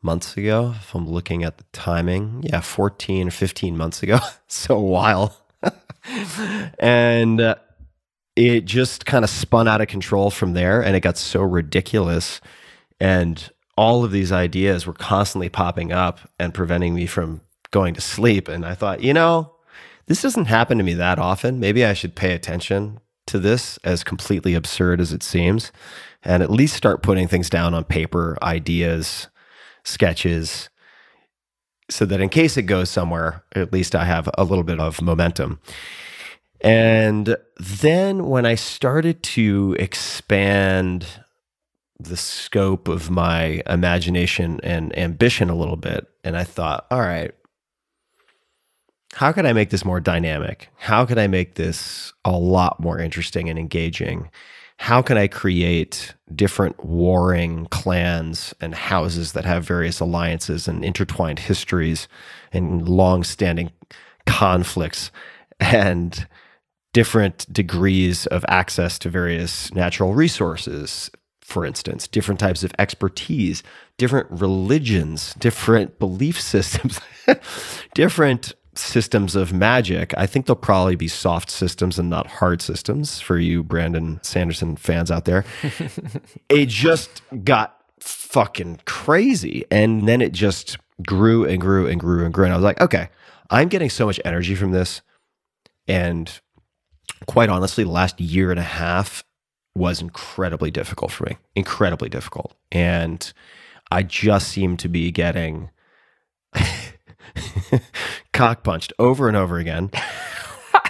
months 0.01 0.37
ago 0.37 0.75
if 0.79 0.95
i'm 0.95 1.09
looking 1.09 1.43
at 1.43 1.59
the 1.59 1.65
timing. 1.73 2.43
Yeah 2.45 2.61
14 2.61 3.29
or 3.29 3.31
15 3.31 3.77
months 3.77 4.03
ago. 4.03 4.19
So 4.51 4.77
a 4.77 4.81
while 4.81 5.37
and 6.79 7.41
uh, 7.41 7.57
it 8.37 8.65
just 8.65 9.07
kind 9.07 9.25
of 9.25 9.31
spun 9.31 9.69
out 9.69 9.81
of 9.81 9.89
control 9.89 10.31
from 10.31 10.55
there 10.55 10.83
and 10.83 10.97
it 10.97 11.01
got 11.01 11.17
so 11.17 11.43
ridiculous. 11.43 12.41
And 13.01 13.51
all 13.77 14.05
of 14.05 14.11
these 14.11 14.33
ideas 14.33 14.87
were 14.87 14.93
constantly 14.93 15.49
popping 15.49 15.93
up 15.93 16.21
and 16.39 16.55
preventing 16.55 16.95
me 16.95 17.07
from 17.07 17.41
going 17.71 17.95
to 17.95 18.01
sleep. 18.01 18.49
And 18.49 18.65
i 18.65 18.75
thought 18.75 19.03
you 19.03 19.13
know 19.13 19.55
this 20.07 20.23
doesn't 20.23 20.47
happen 20.47 20.79
to 20.79 20.85
me 20.85 20.95
that 20.95 21.19
often. 21.19 21.61
Maybe 21.61 21.85
i 21.85 21.93
should 21.93 22.15
pay 22.15 22.33
attention 22.33 23.01
to 23.27 23.39
this 23.39 23.79
as 23.85 24.03
completely 24.03 24.55
absurd 24.55 25.01
as 25.01 25.13
it 25.13 25.23
seems 25.23 25.71
and 26.23 26.43
at 26.43 26.51
least 26.51 26.75
start 26.75 27.03
putting 27.03 27.29
things 27.29 27.51
down 27.51 27.75
on 27.75 27.85
paper 27.85 28.39
ideas 28.43 29.29
sketches 29.85 30.71
so 31.91 32.05
that 32.05 32.21
in 32.21 32.29
case 32.29 32.57
it 32.57 32.63
goes 32.63 32.91
somewhere, 32.91 33.45
at 33.55 33.73
least 33.73 33.95
I 33.95 34.05
have 34.05 34.29
a 34.37 34.45
little 34.45 34.65
bit 34.65 34.81
of 34.81 35.01
momentum. 35.01 35.61
And 36.61 37.37
then 37.59 38.27
when 38.27 38.45
I 38.45 38.57
started 38.57 39.23
to 39.23 39.77
expand 39.79 41.07
the 42.01 42.17
scope 42.17 42.89
of 42.89 43.11
my 43.11 43.63
imagination 43.67 44.61
and 44.63 44.97
ambition 44.99 45.51
a 45.51 45.57
little 45.57 45.77
bit, 45.77 46.07
and 46.25 46.37
I 46.37 46.45
thought, 46.45 46.87
all 46.91 47.01
right, 47.01 47.33
how 49.15 49.33
could 49.33 49.47
I 49.47 49.53
make 49.53 49.71
this 49.71 49.85
more 49.85 50.01
dynamic? 50.01 50.69
How 50.77 51.07
could 51.07 51.19
I 51.19 51.27
make 51.27 51.55
this 51.55 52.13
a 52.25 52.33
lot 52.33 52.79
more 52.79 52.99
interesting 52.99 53.49
and 53.49 53.59
engaging? 53.59 54.31
How 54.79 55.03
can 55.03 55.19
I 55.19 55.27
create 55.27 56.15
different 56.35 56.85
warring 56.85 57.67
clans 57.67 58.55
and 58.61 58.75
houses 58.75 59.33
that 59.33 59.45
have 59.45 59.65
various 59.65 60.01
alliances 60.01 60.69
and 60.69 60.85
intertwined 60.85 61.41
histories 61.41 62.07
and 62.53 62.89
long-standing 62.89 63.73
conflicts 64.27 65.11
and 65.59 66.27
different 66.93 67.53
degrees 67.53 68.27
of 68.27 68.45
access 68.49 68.99
to 69.01 69.11
various 69.11 69.73
natural 69.75 70.15
resources 70.15 71.11
for 71.41 71.65
instance 71.65 72.07
different 72.07 72.39
types 72.39 72.63
of 72.63 72.73
expertise 72.79 73.63
different 73.97 74.31
religions 74.31 75.35
different 75.35 75.99
belief 75.99 76.41
systems 76.41 77.01
different 77.95 78.53
systems 78.79 79.37
of 79.37 79.53
magic, 79.53 80.15
I 80.17 80.27
think 80.27 80.47
they'll 80.47 80.57
probably 80.57 80.97
be 80.97 81.09
soft 81.09 81.51
systems 81.51 81.99
and 81.99 82.09
not 82.09 82.27
hard 82.27 82.63
systems 82.63 83.21
for 83.21 83.39
you 83.39 83.63
Brandon 83.63 84.21
Sanderson 84.23 84.77
fans 84.77 85.11
out 85.11 85.25
there. 85.25 85.45
it 86.49 86.67
just 86.67 87.23
got 87.45 87.81
fucking 88.01 88.81
crazy. 88.85 89.65
And 89.71 90.09
then 90.09 90.21
it 90.21 90.33
just 90.33 90.79
grew 91.05 91.45
and 91.45 91.61
grew 91.61 91.87
and 91.87 92.01
grew 92.01 92.25
and 92.25 92.33
grew. 92.33 92.45
And 92.45 92.53
I 92.53 92.57
was 92.57 92.65
like, 92.65 92.81
okay, 92.81 93.09
I'm 93.51 93.69
getting 93.69 93.91
so 93.91 94.07
much 94.07 94.21
energy 94.25 94.55
from 94.55 94.73
this. 94.73 95.03
And 95.87 96.31
quite 97.27 97.49
honestly, 97.49 97.85
the 97.85 97.91
last 97.91 98.21
year 98.21 98.51
and 98.51 98.61
a 98.61 98.65
half 98.65 99.25
was 99.75 100.01
incredibly 100.01 100.71
difficult 100.71 101.11
for 101.11 101.25
me, 101.25 101.39
incredibly 101.55 102.09
difficult. 102.09 102.55
And 102.73 103.33
I 103.91 104.03
just 104.03 104.49
seem 104.49 104.77
to 104.79 104.89
be 104.89 105.11
getting 105.11 105.71
cock 108.39 108.63
punched 108.63 108.93
over 108.99 109.29
and 109.29 109.37
over 109.37 109.59
again. 109.59 109.91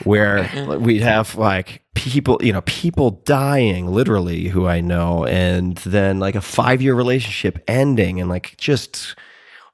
where 0.04 0.78
we'd 0.80 1.02
have 1.02 1.34
like 1.34 1.82
people, 1.94 2.38
you 2.40 2.52
know, 2.52 2.60
people 2.62 3.10
dying 3.24 3.88
literally 3.88 4.48
who 4.48 4.66
I 4.66 4.80
know, 4.80 5.24
and 5.24 5.76
then 5.78 6.20
like 6.20 6.34
a 6.34 6.40
five 6.40 6.80
year 6.82 6.94
relationship 6.94 7.62
ending, 7.66 8.20
and 8.20 8.28
like 8.28 8.56
just 8.58 9.16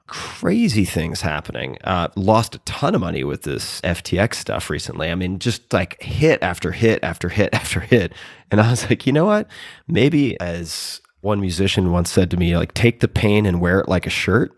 crazy 0.07 0.85
things 0.85 1.21
happening. 1.21 1.79
Uh, 1.85 2.09
lost 2.17 2.55
a 2.55 2.59
ton 2.61 2.95
of 2.95 3.01
money 3.01 3.25
with 3.25 3.43
this 3.43 3.81
FTX 3.83 4.35
stuff 4.35 4.71
recently. 4.71 5.11
I 5.11 5.15
mean, 5.15 5.39
just 5.39 5.73
like 5.73 6.01
hit 6.03 6.43
after 6.43 6.73
hit 6.73 7.03
after 7.03 7.29
hit 7.29 7.51
after 7.55 7.81
hit. 7.81 8.13
And 8.51 8.61
I 8.61 8.71
was 8.71 8.89
like, 8.89 9.07
you 9.07 9.13
know 9.13 9.25
what? 9.25 9.49
Maybe 9.89 10.39
as 10.41 11.01
one 11.23 11.41
musician 11.41 11.91
once 11.91 12.11
said 12.11 12.31
to 12.31 12.37
me, 12.37 12.57
like, 12.57 12.75
take 12.75 13.01
the 13.01 13.09
pain 13.09 13.47
and 13.47 13.61
wear 13.61 13.81
it 13.81 13.89
like 13.89 14.07
a 14.07 14.11
shirt. 14.11 14.53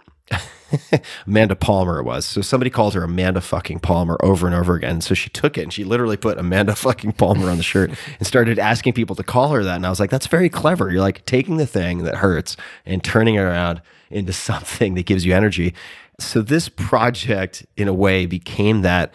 Amanda 1.27 1.57
Palmer 1.57 1.99
it 1.99 2.05
was. 2.05 2.25
So 2.25 2.41
somebody 2.41 2.71
called 2.71 2.95
her 2.95 3.05
Amanda 3.05 3.41
fucking 3.41 3.81
Palmer 3.81 4.17
over 4.23 4.47
and 4.47 4.55
over 4.55 4.75
again. 4.75 5.01
So 5.01 5.15
she 5.15 5.31
took 5.31 5.59
it 5.59 5.63
and 5.63 5.73
she 5.73 5.85
literally 5.85 6.17
put 6.17 6.39
Amanda 6.39 6.75
fucking 6.77 7.13
Palmer 7.13 7.51
on 7.51 7.57
the 7.57 7.63
shirt 7.63 7.91
and 8.19 8.27
started 8.27 8.59
asking 8.59 8.93
people 8.95 9.17
to 9.17 9.23
call 9.23 9.51
her 9.51 9.65
that. 9.65 9.77
And 9.77 9.87
I 9.87 9.91
was 9.91 10.01
like, 10.01 10.11
that's 10.11 10.27
very 10.27 10.49
clever. 10.49 10.91
You're 10.91 11.01
like 11.01 11.25
taking 11.27 11.57
the 11.57 11.67
thing 11.67 12.05
that 12.05 12.17
hurts 12.17 12.57
and 12.85 13.03
turning 13.03 13.37
it 13.37 13.41
around 13.41 13.83
into 14.11 14.33
something 14.35 14.95
that 14.95 15.07
gives 15.07 15.25
you 15.25 15.35
energy. 15.35 15.75
So 16.19 16.41
this 16.41 16.69
project, 16.69 17.67
in 17.77 17.89
a 17.89 17.95
way, 17.95 18.27
became 18.27 18.83
that 18.83 19.13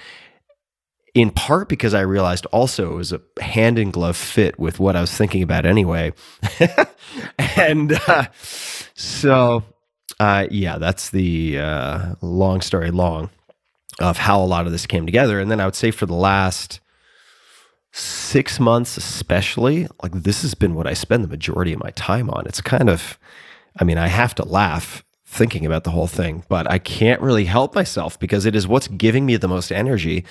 in 1.13 1.29
part 1.29 1.67
because 1.67 1.93
I 1.93 2.01
realized 2.01 2.45
also 2.47 2.93
it 2.93 2.95
was 2.95 3.11
a 3.11 3.21
hand 3.41 3.77
in 3.77 3.91
glove 3.91 4.15
fit 4.15 4.57
with 4.59 4.79
what 4.79 4.95
I 4.95 5.01
was 5.01 5.11
thinking 5.11 5.43
about 5.43 5.65
anyway. 5.65 6.13
and 7.57 7.99
uh, 8.07 8.27
so 8.93 9.63
uh, 10.21 10.47
yeah, 10.51 10.77
that's 10.77 11.09
the 11.09 11.57
uh, 11.57 12.13
long 12.21 12.61
story 12.61 12.91
long 12.91 13.31
of 13.99 14.17
how 14.17 14.39
a 14.39 14.45
lot 14.45 14.67
of 14.67 14.71
this 14.71 14.85
came 14.85 15.07
together. 15.07 15.39
And 15.39 15.49
then 15.49 15.59
I 15.59 15.65
would 15.65 15.73
say 15.73 15.89
for 15.89 16.05
the 16.05 16.13
last 16.13 16.79
six 17.91 18.59
months, 18.59 18.97
especially, 18.97 19.87
like 20.03 20.11
this 20.11 20.43
has 20.43 20.53
been 20.53 20.75
what 20.75 20.85
I 20.85 20.93
spend 20.93 21.23
the 21.23 21.27
majority 21.27 21.73
of 21.73 21.79
my 21.79 21.89
time 21.95 22.29
on. 22.29 22.45
It's 22.45 22.61
kind 22.61 22.87
of, 22.87 23.17
I 23.79 23.83
mean, 23.83 23.97
I 23.97 24.09
have 24.09 24.35
to 24.35 24.45
laugh 24.45 25.03
thinking 25.25 25.65
about 25.65 25.85
the 25.85 25.89
whole 25.89 26.05
thing, 26.05 26.43
but 26.47 26.69
I 26.69 26.77
can't 26.77 27.19
really 27.21 27.45
help 27.45 27.73
myself 27.73 28.19
because 28.19 28.45
it 28.45 28.55
is 28.55 28.67
what's 28.67 28.89
giving 28.89 29.25
me 29.25 29.37
the 29.37 29.47
most 29.47 29.71
energy. 29.71 30.23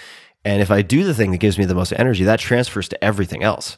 And 0.44 0.62
if 0.62 0.70
I 0.70 0.82
do 0.82 1.02
the 1.02 1.14
thing 1.14 1.32
that 1.32 1.38
gives 1.38 1.58
me 1.58 1.64
the 1.64 1.74
most 1.74 1.92
energy, 1.96 2.22
that 2.22 2.38
transfers 2.38 2.88
to 2.90 3.04
everything 3.04 3.42
else. 3.42 3.76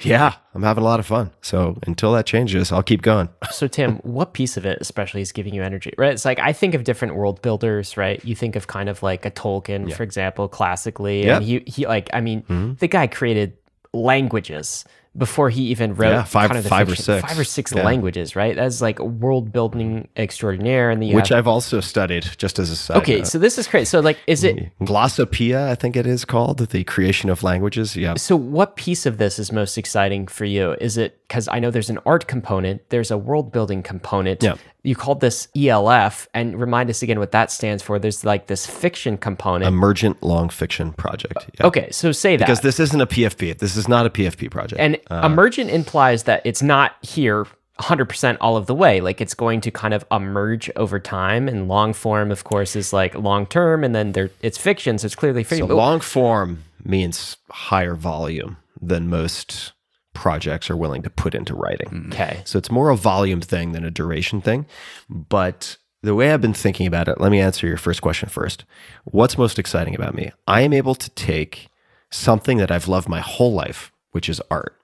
Yeah, 0.00 0.34
I'm 0.54 0.62
having 0.62 0.82
a 0.82 0.84
lot 0.84 1.00
of 1.00 1.06
fun. 1.06 1.30
So 1.40 1.78
until 1.86 2.12
that 2.12 2.26
changes, 2.26 2.70
I'll 2.70 2.82
keep 2.82 3.02
going. 3.02 3.30
so 3.50 3.66
Tim, 3.66 3.96
what 3.98 4.34
piece 4.34 4.56
of 4.56 4.66
it 4.66 4.78
especially 4.80 5.22
is 5.22 5.32
giving 5.32 5.54
you 5.54 5.62
energy? 5.62 5.94
Right? 5.96 6.12
It's 6.12 6.24
like 6.24 6.38
I 6.38 6.52
think 6.52 6.74
of 6.74 6.84
different 6.84 7.16
world 7.16 7.40
builders, 7.40 7.96
right? 7.96 8.22
You 8.24 8.34
think 8.34 8.56
of 8.56 8.66
kind 8.66 8.88
of 8.88 9.02
like 9.02 9.24
a 9.24 9.30
Tolkien, 9.30 9.88
yeah. 9.88 9.96
for 9.96 10.02
example, 10.02 10.48
classically. 10.48 11.24
Yeah. 11.24 11.36
And 11.36 11.44
he 11.44 11.62
he 11.66 11.86
like 11.86 12.10
I 12.12 12.20
mean, 12.20 12.42
mm-hmm. 12.42 12.74
the 12.74 12.88
guy 12.88 13.06
created 13.06 13.56
languages 13.94 14.84
before 15.16 15.50
he 15.50 15.62
even 15.68 15.94
wrote 15.94 16.10
Yeah, 16.10 16.24
five- 16.24 16.50
kind 16.50 16.58
of 16.58 16.66
five 16.66 16.90
or 16.90 16.96
six. 16.96 17.26
five 17.26 17.38
or 17.38 17.44
six 17.44 17.72
Yeah. 17.74 17.84
languages, 17.84 18.36
right? 18.36 18.54
That's 18.54 18.80
like 18.80 18.98
world 18.98 19.52
building 19.52 20.08
extraordinaire. 20.16 20.90
And 20.90 21.02
the 21.02 21.14
which 21.14 21.32
I've 21.32 21.46
also 21.48 21.80
studied 21.80 22.26
just 22.36 22.58
as 22.58 22.70
a 22.70 22.76
side 22.76 22.98
okay, 22.98 23.18
note. 23.18 23.26
so 23.26 23.38
this 23.38 23.58
is 23.58 23.66
crazy. 23.66 23.86
So 23.86 24.00
like, 24.00 24.18
is 24.26 24.44
it 24.44 24.56
mm-hmm. 24.56 24.84
Glossopoeia, 24.84 25.70
I 25.70 25.74
think 25.74 25.96
it 25.96 26.06
is 26.06 26.24
called, 26.24 26.58
the 26.58 26.84
creation 26.84 27.30
of 27.30 27.42
languages. 27.42 27.96
Yeah. 27.96 28.14
so? 28.16 28.36
What 28.36 28.76
piece 28.76 29.06
of 29.06 29.18
this 29.18 29.38
is 29.38 29.52
most 29.52 29.76
exciting 29.78 30.26
for 30.26 30.44
you? 30.44 30.76
Is 30.80 30.96
it 30.96 31.25
because 31.28 31.48
I 31.48 31.58
know 31.58 31.70
there's 31.70 31.90
an 31.90 31.98
art 32.06 32.26
component, 32.28 32.88
there's 32.90 33.10
a 33.10 33.18
world 33.18 33.52
building 33.52 33.82
component. 33.82 34.42
Yeah. 34.42 34.56
You 34.82 34.94
called 34.94 35.20
this 35.20 35.48
ELF, 35.56 36.28
and 36.32 36.60
remind 36.60 36.90
us 36.90 37.02
again 37.02 37.18
what 37.18 37.32
that 37.32 37.50
stands 37.50 37.82
for. 37.82 37.98
There's 37.98 38.24
like 38.24 38.46
this 38.46 38.66
fiction 38.66 39.18
component. 39.18 39.66
Emergent 39.66 40.22
long 40.22 40.48
fiction 40.48 40.92
project. 40.92 41.50
Yeah. 41.58 41.66
okay, 41.66 41.90
so 41.90 42.12
say 42.12 42.36
that 42.36 42.44
Because 42.44 42.60
this 42.60 42.78
isn't 42.78 43.00
a 43.00 43.06
PFP. 43.06 43.58
This 43.58 43.76
is 43.76 43.88
not 43.88 44.06
a 44.06 44.10
PFP 44.10 44.50
project. 44.50 44.80
And 44.80 44.98
uh, 45.10 45.22
emergent 45.24 45.70
implies 45.70 46.24
that 46.24 46.42
it's 46.44 46.62
not 46.62 46.96
here 47.02 47.46
100% 47.80 48.36
all 48.40 48.56
of 48.56 48.66
the 48.66 48.74
way. 48.74 49.00
Like 49.00 49.20
it's 49.20 49.34
going 49.34 49.60
to 49.62 49.70
kind 49.70 49.92
of 49.92 50.04
emerge 50.10 50.70
over 50.76 51.00
time. 51.00 51.48
And 51.48 51.68
long 51.68 51.92
form, 51.92 52.30
of 52.30 52.44
course, 52.44 52.76
is 52.76 52.92
like 52.92 53.14
long 53.16 53.46
term. 53.46 53.82
And 53.82 53.94
then 53.94 54.12
there, 54.12 54.30
it's 54.42 54.58
fiction. 54.58 54.98
So 54.98 55.06
it's 55.06 55.14
clearly 55.16 55.42
fiction. 55.42 55.66
But- 55.66 55.74
long 55.74 56.00
form 56.00 56.62
means 56.84 57.36
higher 57.50 57.94
volume 57.94 58.56
than 58.80 59.08
most 59.08 59.72
projects 60.16 60.70
are 60.70 60.76
willing 60.76 61.02
to 61.02 61.10
put 61.10 61.34
into 61.34 61.54
writing. 61.54 61.88
Mm-hmm. 61.88 62.12
okay. 62.12 62.42
So 62.44 62.58
it's 62.58 62.70
more 62.70 62.90
a 62.90 62.96
volume 62.96 63.40
thing 63.40 63.72
than 63.72 63.84
a 63.84 63.90
duration 63.90 64.40
thing. 64.40 64.66
But 65.08 65.76
the 66.02 66.14
way 66.14 66.32
I've 66.32 66.40
been 66.40 66.54
thinking 66.54 66.86
about 66.86 67.08
it, 67.08 67.20
let 67.20 67.30
me 67.30 67.40
answer 67.40 67.66
your 67.66 67.76
first 67.76 68.02
question 68.02 68.28
first. 68.28 68.64
What's 69.04 69.38
most 69.38 69.58
exciting 69.58 69.94
about 69.94 70.14
me? 70.14 70.32
I 70.46 70.62
am 70.62 70.72
able 70.72 70.94
to 70.94 71.10
take 71.10 71.68
something 72.10 72.58
that 72.58 72.70
I've 72.70 72.88
loved 72.88 73.08
my 73.08 73.20
whole 73.20 73.52
life, 73.52 73.92
which 74.12 74.28
is 74.28 74.40
art, 74.50 74.76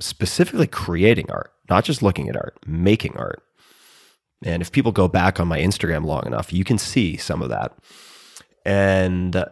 specifically 0.00 0.66
creating 0.66 1.30
art, 1.30 1.52
not 1.68 1.84
just 1.84 2.02
looking 2.02 2.28
at 2.28 2.36
art, 2.36 2.58
making 2.66 3.16
art. 3.16 3.42
And 4.42 4.62
if 4.62 4.72
people 4.72 4.92
go 4.92 5.06
back 5.06 5.38
on 5.38 5.48
my 5.48 5.58
Instagram 5.58 6.04
long 6.04 6.26
enough, 6.26 6.52
you 6.52 6.64
can 6.64 6.78
see 6.78 7.16
some 7.16 7.42
of 7.42 7.50
that. 7.50 7.76
And 8.64 9.44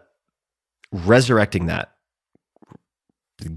resurrecting 0.92 1.66
that 1.66 1.92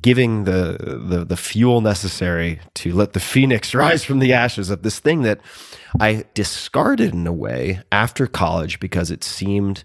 giving 0.01 0.43
the, 0.43 0.99
the 1.07 1.25
the 1.25 1.38
fuel 1.38 1.82
necessary 1.82 2.59
to 2.75 2.93
let 2.93 3.13
the 3.13 3.19
phoenix 3.19 3.73
rise 3.75 4.03
from 4.03 4.19
the 4.19 4.34
ashes 4.34 4.69
of 4.69 4.84
this 4.84 4.99
thing 4.99 5.23
that 5.23 5.39
I 5.99 6.25
discarded 6.34 7.13
in 7.13 7.25
a 7.25 7.34
way 7.34 7.82
after 7.91 8.27
college 8.27 8.79
because 8.79 9.09
it 9.09 9.23
seemed 9.23 9.84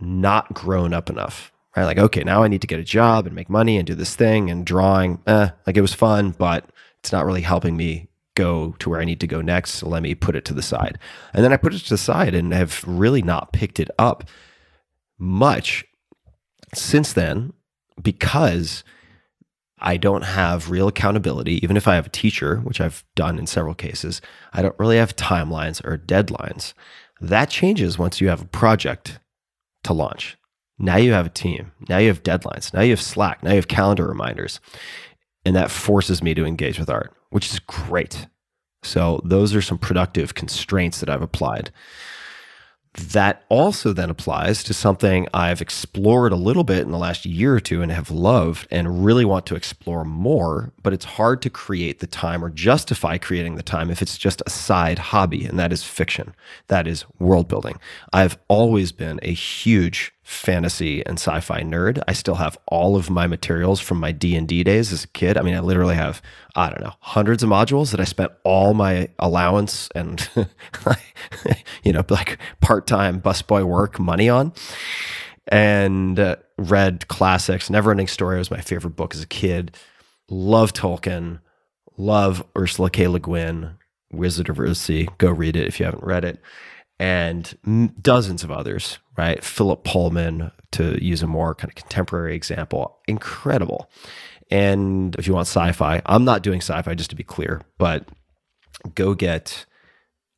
not 0.00 0.54
grown 0.54 0.94
up 0.94 1.10
enough. 1.10 1.52
Right? 1.76 1.84
Like, 1.84 1.98
okay, 1.98 2.24
now 2.24 2.42
I 2.42 2.48
need 2.48 2.62
to 2.62 2.66
get 2.66 2.80
a 2.80 2.84
job 2.84 3.26
and 3.26 3.36
make 3.36 3.50
money 3.50 3.76
and 3.76 3.86
do 3.86 3.94
this 3.94 4.16
thing 4.16 4.50
and 4.50 4.64
drawing. 4.64 5.20
Eh, 5.26 5.50
like 5.66 5.76
it 5.76 5.82
was 5.82 5.94
fun, 5.94 6.30
but 6.30 6.70
it's 7.00 7.12
not 7.12 7.26
really 7.26 7.42
helping 7.42 7.76
me 7.76 8.08
go 8.34 8.74
to 8.78 8.90
where 8.90 9.00
I 9.00 9.04
need 9.04 9.20
to 9.20 9.26
go 9.26 9.40
next. 9.40 9.72
So 9.72 9.88
let 9.88 10.02
me 10.02 10.14
put 10.14 10.34
it 10.34 10.44
to 10.46 10.54
the 10.54 10.62
side. 10.62 10.98
And 11.34 11.44
then 11.44 11.52
I 11.52 11.56
put 11.56 11.74
it 11.74 11.80
to 11.80 11.90
the 11.90 11.98
side 11.98 12.34
and 12.34 12.52
have 12.52 12.82
really 12.86 13.22
not 13.22 13.52
picked 13.52 13.78
it 13.78 13.90
up 13.98 14.24
much 15.18 15.84
since 16.74 17.12
then 17.12 17.52
because 18.02 18.84
I 19.80 19.96
don't 19.96 20.22
have 20.22 20.70
real 20.70 20.88
accountability. 20.88 21.62
Even 21.62 21.76
if 21.76 21.86
I 21.86 21.94
have 21.94 22.06
a 22.06 22.10
teacher, 22.10 22.56
which 22.56 22.80
I've 22.80 23.04
done 23.14 23.38
in 23.38 23.46
several 23.46 23.74
cases, 23.74 24.20
I 24.52 24.62
don't 24.62 24.78
really 24.78 24.96
have 24.96 25.16
timelines 25.16 25.84
or 25.84 25.98
deadlines. 25.98 26.74
That 27.20 27.50
changes 27.50 27.98
once 27.98 28.20
you 28.20 28.28
have 28.28 28.42
a 28.42 28.46
project 28.46 29.18
to 29.84 29.92
launch. 29.92 30.36
Now 30.78 30.96
you 30.96 31.12
have 31.12 31.26
a 31.26 31.30
team. 31.30 31.72
Now 31.88 31.98
you 31.98 32.08
have 32.08 32.22
deadlines. 32.22 32.72
Now 32.72 32.82
you 32.82 32.90
have 32.90 33.00
Slack. 33.00 33.42
Now 33.42 33.50
you 33.50 33.56
have 33.56 33.68
calendar 33.68 34.06
reminders. 34.06 34.60
And 35.44 35.56
that 35.56 35.70
forces 35.70 36.22
me 36.22 36.34
to 36.34 36.44
engage 36.44 36.78
with 36.78 36.90
art, 36.90 37.12
which 37.30 37.50
is 37.52 37.58
great. 37.58 38.26
So, 38.84 39.20
those 39.24 39.56
are 39.56 39.62
some 39.62 39.78
productive 39.78 40.34
constraints 40.34 41.00
that 41.00 41.10
I've 41.10 41.22
applied. 41.22 41.72
That 42.94 43.44
also 43.48 43.92
then 43.92 44.10
applies 44.10 44.64
to 44.64 44.74
something 44.74 45.28
I've 45.32 45.60
explored 45.60 46.32
a 46.32 46.36
little 46.36 46.64
bit 46.64 46.80
in 46.80 46.90
the 46.90 46.98
last 46.98 47.24
year 47.24 47.54
or 47.54 47.60
two 47.60 47.82
and 47.82 47.92
have 47.92 48.10
loved 48.10 48.66
and 48.70 49.04
really 49.04 49.24
want 49.24 49.46
to 49.46 49.54
explore 49.54 50.04
more, 50.04 50.72
but 50.82 50.92
it's 50.92 51.04
hard 51.04 51.40
to 51.42 51.50
create 51.50 52.00
the 52.00 52.06
time 52.06 52.44
or 52.44 52.50
justify 52.50 53.18
creating 53.18 53.54
the 53.54 53.62
time 53.62 53.90
if 53.90 54.02
it's 54.02 54.18
just 54.18 54.42
a 54.46 54.50
side 54.50 54.98
hobby, 54.98 55.44
and 55.44 55.58
that 55.58 55.72
is 55.72 55.84
fiction. 55.84 56.34
That 56.68 56.86
is 56.86 57.04
world 57.18 57.46
building. 57.46 57.78
I've 58.12 58.38
always 58.48 58.90
been 58.90 59.20
a 59.22 59.32
huge 59.32 60.12
fantasy 60.28 61.04
and 61.06 61.18
sci-fi 61.18 61.62
nerd. 61.62 62.02
I 62.06 62.12
still 62.12 62.34
have 62.34 62.58
all 62.66 62.96
of 62.96 63.08
my 63.08 63.26
materials 63.26 63.80
from 63.80 63.98
my 63.98 64.12
D&D 64.12 64.62
days 64.62 64.92
as 64.92 65.04
a 65.04 65.08
kid. 65.08 65.38
I 65.38 65.42
mean, 65.42 65.54
I 65.54 65.60
literally 65.60 65.94
have 65.94 66.20
I 66.54 66.68
don't 66.68 66.82
know, 66.82 66.92
hundreds 67.00 67.42
of 67.42 67.48
modules 67.48 67.92
that 67.92 68.00
I 68.00 68.04
spent 68.04 68.32
all 68.44 68.74
my 68.74 69.08
allowance 69.18 69.88
and 69.94 70.28
you 71.82 71.94
know, 71.94 72.04
like 72.10 72.38
part-time 72.60 73.22
busboy 73.22 73.64
work 73.64 73.98
money 73.98 74.28
on. 74.28 74.52
And 75.50 76.20
uh, 76.20 76.36
read 76.58 77.08
classics. 77.08 77.70
Neverending 77.70 78.10
Story 78.10 78.36
was 78.36 78.50
my 78.50 78.60
favorite 78.60 78.96
book 78.96 79.14
as 79.14 79.22
a 79.22 79.26
kid. 79.26 79.76
Love 80.28 80.74
Tolkien. 80.74 81.40
Love 81.96 82.44
Ursula 82.56 82.90
K. 82.90 83.08
Le 83.08 83.18
Guin. 83.18 83.76
Wizard 84.12 84.50
of 84.50 84.56
Earthsea. 84.56 85.08
Go 85.16 85.30
read 85.30 85.56
it 85.56 85.66
if 85.66 85.80
you 85.80 85.86
haven't 85.86 86.04
read 86.04 86.26
it. 86.26 86.38
And 87.00 87.94
dozens 88.00 88.42
of 88.42 88.50
others, 88.50 88.98
right? 89.16 89.42
Philip 89.42 89.84
Pullman, 89.84 90.50
to 90.72 91.02
use 91.02 91.22
a 91.22 91.28
more 91.28 91.54
kind 91.54 91.70
of 91.70 91.76
contemporary 91.76 92.34
example. 92.34 92.98
Incredible. 93.06 93.88
And 94.50 95.14
if 95.16 95.26
you 95.26 95.34
want 95.34 95.46
sci 95.46 95.72
fi, 95.72 96.02
I'm 96.06 96.24
not 96.24 96.42
doing 96.42 96.60
sci 96.60 96.80
fi, 96.82 96.94
just 96.94 97.10
to 97.10 97.16
be 97.16 97.22
clear, 97.22 97.62
but 97.78 98.08
go 98.94 99.14
get 99.14 99.66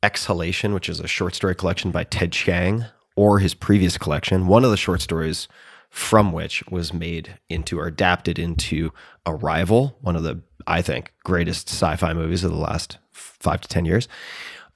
Exhalation, 0.03 0.73
which 0.73 0.89
is 0.89 0.99
a 0.99 1.07
short 1.07 1.35
story 1.35 1.55
collection 1.55 1.91
by 1.91 2.03
Ted 2.03 2.31
Chiang, 2.31 2.85
or 3.15 3.39
his 3.39 3.53
previous 3.53 3.97
collection. 3.97 4.47
One 4.47 4.63
of 4.63 4.71
the 4.71 4.77
short 4.77 5.01
stories 5.01 5.47
from 5.89 6.31
which 6.31 6.63
was 6.67 6.93
made 6.93 7.37
into 7.49 7.77
or 7.79 7.85
adapted 7.85 8.39
into 8.39 8.91
Arrival, 9.25 9.97
one 10.01 10.15
of 10.15 10.23
the, 10.23 10.41
I 10.65 10.81
think, 10.81 11.13
greatest 11.23 11.69
sci 11.69 11.95
fi 11.97 12.13
movies 12.13 12.43
of 12.43 12.51
the 12.51 12.57
last 12.57 12.97
five 13.11 13.61
to 13.61 13.67
10 13.67 13.85
years. 13.85 14.07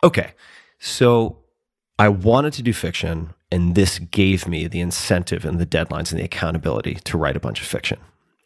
Okay. 0.04 0.34
So 0.78 1.40
I 1.98 2.10
wanted 2.10 2.54
to 2.54 2.64
do 2.64 2.74
fiction, 2.74 3.34
and 3.52 3.74
this 3.74 4.00
gave 4.00 4.48
me 4.48 4.68
the 4.68 4.82
incentive 4.82 5.46
and 5.46 5.60
the 5.60 5.66
deadlines 5.66 6.12
and 6.12 6.20
the 6.20 6.26
accountability 6.26 6.96
to 6.96 7.18
write 7.18 7.38
a 7.38 7.40
bunch 7.40 7.62
of 7.62 7.68
fiction 7.68 8.00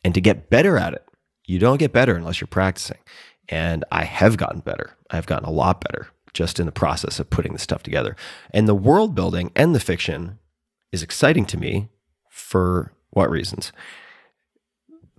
and 0.04 0.14
to 0.14 0.22
get 0.22 0.50
better 0.50 0.78
at 0.78 0.94
it. 0.94 1.04
You 1.46 1.58
don't 1.58 1.80
get 1.80 1.92
better 1.92 2.16
unless 2.16 2.40
you're 2.40 2.48
practicing. 2.48 3.00
And 3.48 3.84
I 3.92 4.04
have 4.04 4.38
gotten 4.38 4.60
better. 4.60 4.96
I've 5.10 5.26
gotten 5.26 5.48
a 5.48 5.52
lot 5.52 5.82
better 5.82 6.10
just 6.34 6.60
in 6.60 6.68
the 6.68 6.72
process 6.72 7.20
of 7.20 7.32
putting 7.32 7.54
this 7.54 7.64
stuff 7.64 7.82
together. 7.82 8.16
And 8.52 8.68
the 8.68 8.76
world 8.76 9.16
building 9.16 9.52
and 9.56 9.74
the 9.74 9.80
fiction 9.80 10.38
is 10.92 11.02
exciting 11.02 11.46
to 11.48 11.58
me 11.58 11.90
for 12.30 12.94
what 13.10 13.32
reasons? 13.32 13.72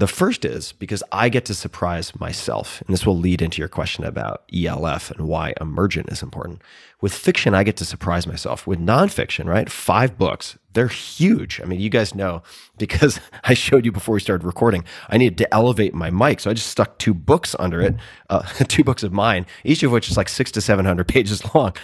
The 0.01 0.07
first 0.07 0.47
is 0.47 0.73
because 0.73 1.03
I 1.13 1.29
get 1.29 1.45
to 1.45 1.55
surprise 1.55 2.19
myself. 2.19 2.81
And 2.81 2.95
this 2.95 3.05
will 3.05 3.19
lead 3.19 3.43
into 3.43 3.59
your 3.59 3.69
question 3.69 4.03
about 4.03 4.45
ELF 4.51 5.11
and 5.11 5.29
why 5.29 5.53
emergent 5.61 6.11
is 6.11 6.23
important. 6.23 6.63
With 7.03 7.13
fiction, 7.13 7.55
I 7.55 7.65
get 7.65 7.77
to 7.77 7.85
surprise 7.85 8.27
myself. 8.27 8.67
With 8.67 8.81
nonfiction, 8.81 9.45
right? 9.45 9.71
Five 9.71 10.17
books, 10.17 10.57
they're 10.73 10.89
huge. 10.89 11.61
I 11.61 11.67
mean, 11.67 11.81
you 11.81 11.91
guys 11.91 12.15
know 12.15 12.43
because 12.79 13.21
I 13.45 13.53
showed 13.53 13.85
you 13.85 13.93
before 13.93 14.15
we 14.15 14.21
started 14.21 14.47
recording, 14.47 14.85
I 15.11 15.19
needed 15.19 15.37
to 15.37 15.55
elevate 15.55 15.93
my 15.93 16.09
mic. 16.09 16.41
So 16.41 16.49
I 16.49 16.55
just 16.55 16.71
stuck 16.71 16.99
two 16.99 17.13
books 17.13 17.55
under 17.59 17.83
it, 17.83 17.95
uh, 18.31 18.41
two 18.69 18.83
books 18.83 19.03
of 19.03 19.13
mine, 19.13 19.45
each 19.65 19.83
of 19.83 19.93
which 19.93 20.11
is 20.11 20.17
like 20.17 20.31
six 20.31 20.51
to 20.53 20.63
700 20.63 21.07
pages 21.07 21.43
long. 21.55 21.75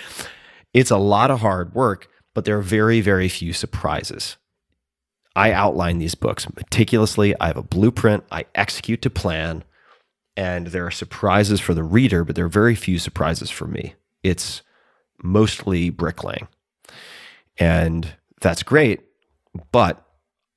It's 0.72 0.90
a 0.90 0.96
lot 0.96 1.30
of 1.30 1.40
hard 1.40 1.74
work, 1.74 2.08
but 2.34 2.46
there 2.46 2.56
are 2.56 2.62
very, 2.62 3.02
very 3.02 3.28
few 3.28 3.52
surprises. 3.52 4.38
I 5.36 5.52
outline 5.52 5.98
these 5.98 6.14
books 6.14 6.48
meticulously. 6.56 7.38
I 7.38 7.48
have 7.48 7.56
a 7.56 7.62
blueprint. 7.62 8.24
I 8.32 8.46
execute 8.54 9.02
to 9.02 9.10
plan. 9.10 9.62
And 10.36 10.68
there 10.68 10.86
are 10.86 10.90
surprises 10.90 11.60
for 11.60 11.74
the 11.74 11.84
reader, 11.84 12.24
but 12.24 12.34
there 12.34 12.46
are 12.46 12.48
very 12.48 12.74
few 12.74 12.98
surprises 12.98 13.50
for 13.50 13.66
me. 13.66 13.94
It's 14.22 14.62
mostly 15.22 15.90
bricklaying. 15.90 16.48
And 17.58 18.14
that's 18.40 18.62
great, 18.62 19.00
but 19.72 20.04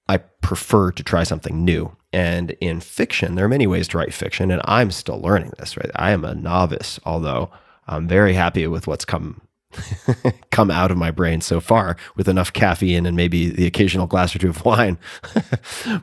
I 0.07 0.17
prefer 0.17 0.91
to 0.91 1.03
try 1.03 1.23
something 1.23 1.63
new. 1.63 1.95
And 2.11 2.51
in 2.59 2.79
fiction, 2.79 3.35
there 3.35 3.45
are 3.45 3.49
many 3.49 3.67
ways 3.67 3.87
to 3.89 3.97
write 3.97 4.13
fiction, 4.13 4.49
and 4.51 4.61
I'm 4.65 4.91
still 4.91 5.21
learning 5.21 5.53
this, 5.59 5.77
right? 5.77 5.91
I 5.95 6.11
am 6.11 6.25
a 6.25 6.35
novice, 6.35 6.99
although 7.05 7.51
I'm 7.87 8.07
very 8.07 8.33
happy 8.33 8.65
with 8.67 8.87
what's 8.87 9.05
come 9.05 9.41
come 10.51 10.71
out 10.71 10.91
of 10.91 10.97
my 10.97 11.11
brain 11.11 11.41
so 11.41 11.59
far 11.59 11.95
with 12.15 12.27
enough 12.27 12.51
caffeine 12.53 13.05
and 13.05 13.15
maybe 13.15 13.49
the 13.49 13.67
occasional 13.67 14.07
glass 14.07 14.35
or 14.35 14.39
two 14.39 14.49
of 14.49 14.65
wine. 14.65 14.97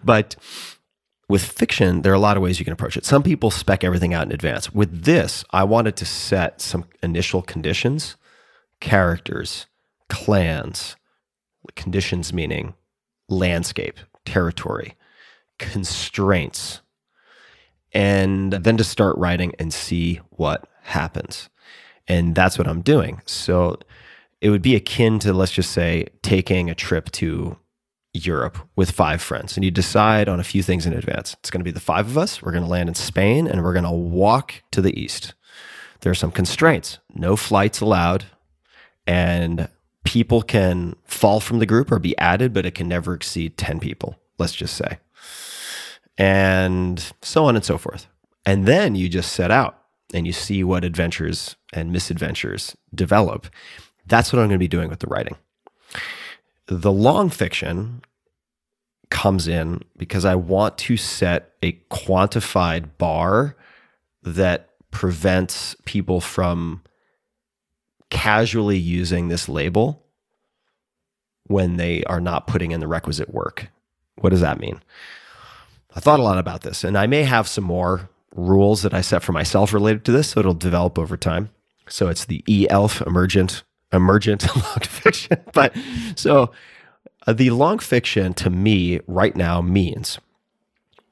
but 0.05 0.37
with 1.29 1.43
fiction, 1.43 2.03
there 2.03 2.13
are 2.13 2.17
a 2.17 2.21
lot 2.21 2.37
of 2.37 2.43
ways 2.43 2.59
you 2.59 2.65
can 2.65 2.73
approach 2.73 2.97
it. 2.97 3.05
Some 3.05 3.23
people 3.23 3.51
spec 3.51 3.83
everything 3.83 4.15
out 4.15 4.27
in 4.27 4.33
advance. 4.33 4.73
With 4.73 5.05
this, 5.05 5.45
I 5.51 5.65
wanted 5.65 5.97
to 5.97 6.05
set 6.05 6.61
some 6.61 6.85
initial 7.03 7.43
conditions, 7.43 8.17
characters, 8.81 9.67
clans, 10.09 10.97
conditions 11.75 12.33
meaning 12.33 12.75
landscape, 13.29 13.99
territory, 14.25 14.95
constraints, 15.59 16.81
and 17.93 18.53
then 18.53 18.77
to 18.77 18.85
start 18.85 19.17
writing 19.17 19.53
and 19.59 19.73
see 19.73 20.21
what 20.31 20.69
happens. 20.83 21.49
And 22.09 22.35
that's 22.35 22.59
what 22.59 22.69
I'm 22.69 22.83
doing. 22.83 23.21
So 23.27 23.79
it 24.41 24.51
would 24.51 24.63
be 24.63 24.77
akin 24.77 25.19
to, 25.21 25.33
let's 25.33 25.53
just 25.53 25.73
say, 25.73 26.07
taking 26.23 26.71
a 26.71 26.75
trip 26.75 27.11
to 27.13 27.59
Europe 28.13 28.59
with 28.77 28.91
five 28.91 29.21
friends 29.21 29.57
and 29.57 29.65
you 29.65 29.71
decide 29.71 30.29
on 30.29 30.41
a 30.41 30.45
few 30.45 30.63
things 30.63 30.87
in 30.87 30.93
advance. 30.93 31.37
It's 31.41 31.51
going 31.51 31.61
to 31.61 31.65
be 31.65 31.71
the 31.71 31.81
five 31.81 32.07
of 32.07 32.17
us. 32.17 32.43
We're 32.43 32.53
going 32.53 32.65
to 32.65 32.71
land 32.71 32.89
in 32.89 32.95
Spain 32.95 33.47
and 33.47 33.63
we're 33.63 33.73
going 33.73 33.85
to 33.85 33.91
walk 33.91 34.63
to 34.71 34.81
the 34.81 34.99
east. 34.99 35.35
There 36.01 36.11
are 36.11 36.15
some 36.15 36.31
constraints 36.31 36.99
no 37.15 37.37
flights 37.37 37.81
allowed, 37.81 38.27
and 39.07 39.69
people 40.05 40.43
can 40.43 40.95
fall 41.05 41.41
from 41.41 41.59
the 41.59 41.67
group 41.67 41.91
or 41.91 41.99
be 41.99 42.17
added, 42.19 42.53
but 42.53 42.67
it 42.67 42.75
can 42.75 42.89
never 42.89 43.15
exceed 43.15 43.57
10 43.57 43.81
people, 43.81 44.19
let's 44.39 44.55
just 44.55 44.77
say. 44.77 44.99
And 46.19 47.13
so 47.23 47.45
on 47.45 47.57
and 47.57 47.65
so 47.65 47.79
forth. 47.79 48.07
And 48.45 48.67
then 48.67 48.95
you 48.95 49.09
just 49.09 49.33
set 49.33 49.51
out 49.51 49.83
and 50.15 50.27
you 50.27 50.33
see 50.33 50.63
what 50.63 50.85
adventures 50.85 51.57
and 51.73 51.93
misadventures 51.93 52.77
develop. 52.95 53.47
That's 54.07 54.33
what 54.33 54.39
I'm 54.39 54.49
going 54.49 54.59
to 54.59 54.59
be 54.59 54.69
doing 54.69 54.89
with 54.89 55.01
the 55.01 55.09
writing. 55.09 55.37
The 56.67 56.93
long 56.93 57.31
fiction 57.31 58.03
comes 59.11 59.47
in 59.47 59.83
because 59.97 60.25
I 60.25 60.35
want 60.35 60.79
to 60.79 60.97
set 60.97 61.53
a 61.63 61.73
quantified 61.91 62.99
bar 62.99 63.57
that 64.23 64.71
prevents 64.91 65.77
people 65.85 66.21
from 66.21 66.83
casually 68.11 68.79
using 68.79 69.29
this 69.29 69.49
label 69.49 70.05
when 71.45 71.77
they 71.77 72.03
are 72.05 72.21
not 72.21 72.47
putting 72.47 72.73
in 72.73 72.81
the 72.81 72.89
requisite 72.89 73.33
work. 73.33 73.69
What 74.17 74.31
does 74.31 74.41
that 74.41 74.59
mean? 74.59 74.83
I 75.95 76.01
thought 76.01 76.21
a 76.21 76.25
lot 76.25 76.39
about 76.39 76.63
this, 76.63 76.85
and 76.85 76.99
I 76.99 77.07
may 77.07 77.23
have 77.23 77.49
some 77.49 77.65
more 77.65 78.11
rules 78.37 78.83
that 78.83 78.95
I 78.95 79.01
set 79.01 79.23
for 79.23 79.33
myself 79.33 79.73
related 79.73 80.05
to 80.05 80.13
this, 80.13 80.31
so 80.31 80.41
it'll 80.41 80.55
develop 80.55 80.99
over 80.99 81.17
time. 81.17 81.51
So 81.89 82.09
it's 82.09 82.25
the 82.25 82.45
e-elf 82.49 83.01
emergent 83.03 83.63
emergent 83.93 84.47
long 84.57 84.81
fiction. 84.81 85.39
But 85.53 85.75
so 86.17 86.53
uh, 87.27 87.33
the 87.33 87.51
long 87.51 87.79
fiction 87.79 88.35
to 88.35 88.51
me 88.51 89.01
right 89.07 89.35
now 89.37 89.61
means 89.61 90.19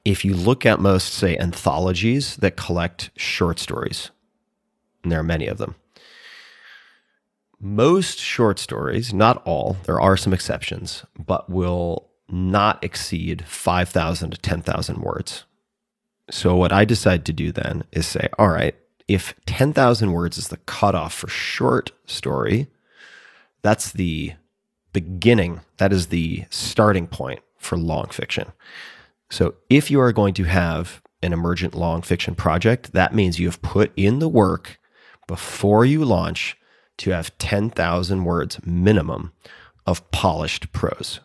if 0.03 0.23
you 0.23 0.35
look 0.35 0.65
at 0.65 0.79
most, 0.79 1.13
say, 1.13 1.35
anthologies 1.37 2.35
that 2.37 2.55
collect 2.55 3.09
short 3.17 3.59
stories, 3.59 4.11
and 5.03 5.11
there 5.11 5.19
are 5.19 5.23
many 5.23 5.47
of 5.47 5.57
them, 5.57 5.75
most 7.59 8.19
short 8.19 8.59
stories, 8.59 9.13
not 9.13 9.41
all, 9.45 9.77
there 9.85 9.99
are 9.99 10.15
some 10.15 10.33
exceptions, 10.33 11.05
but 11.17 11.49
will 11.49 12.09
not 12.29 12.83
exceed 12.83 13.45
5,000 13.47 14.31
to 14.31 14.37
10,000 14.37 14.99
words. 14.99 15.45
So, 16.29 16.55
what 16.55 16.71
I 16.71 16.85
decide 16.85 17.25
to 17.25 17.33
do 17.33 17.51
then 17.51 17.83
is 17.91 18.07
say, 18.07 18.29
all 18.39 18.49
right, 18.49 18.75
if 19.07 19.35
10,000 19.45 20.11
words 20.11 20.37
is 20.37 20.47
the 20.47 20.57
cutoff 20.57 21.13
for 21.13 21.27
short 21.27 21.91
story, 22.07 22.67
that's 23.61 23.91
the 23.91 24.33
beginning, 24.93 25.61
that 25.77 25.91
is 25.91 26.07
the 26.07 26.45
starting 26.49 27.05
point 27.05 27.41
for 27.57 27.77
long 27.77 28.07
fiction. 28.07 28.51
So 29.29 29.55
if 29.69 29.91
you 29.91 29.99
are 29.99 30.13
going 30.13 30.33
to 30.35 30.43
have 30.43 31.01
an 31.21 31.33
emergent 31.33 31.73
long 31.73 32.01
fiction 32.01 32.35
project, 32.35 32.93
that 32.93 33.13
means 33.13 33.39
you 33.39 33.47
have 33.47 33.61
put 33.61 33.91
in 33.95 34.19
the 34.19 34.29
work 34.29 34.79
before 35.27 35.83
you 35.83 36.05
launch 36.05 36.55
to 36.99 37.11
have 37.11 37.37
10,000 37.39 38.23
words 38.23 38.63
minimum 38.65 39.33
of 39.85 40.09
polished 40.11 40.71
prose. 40.71 41.19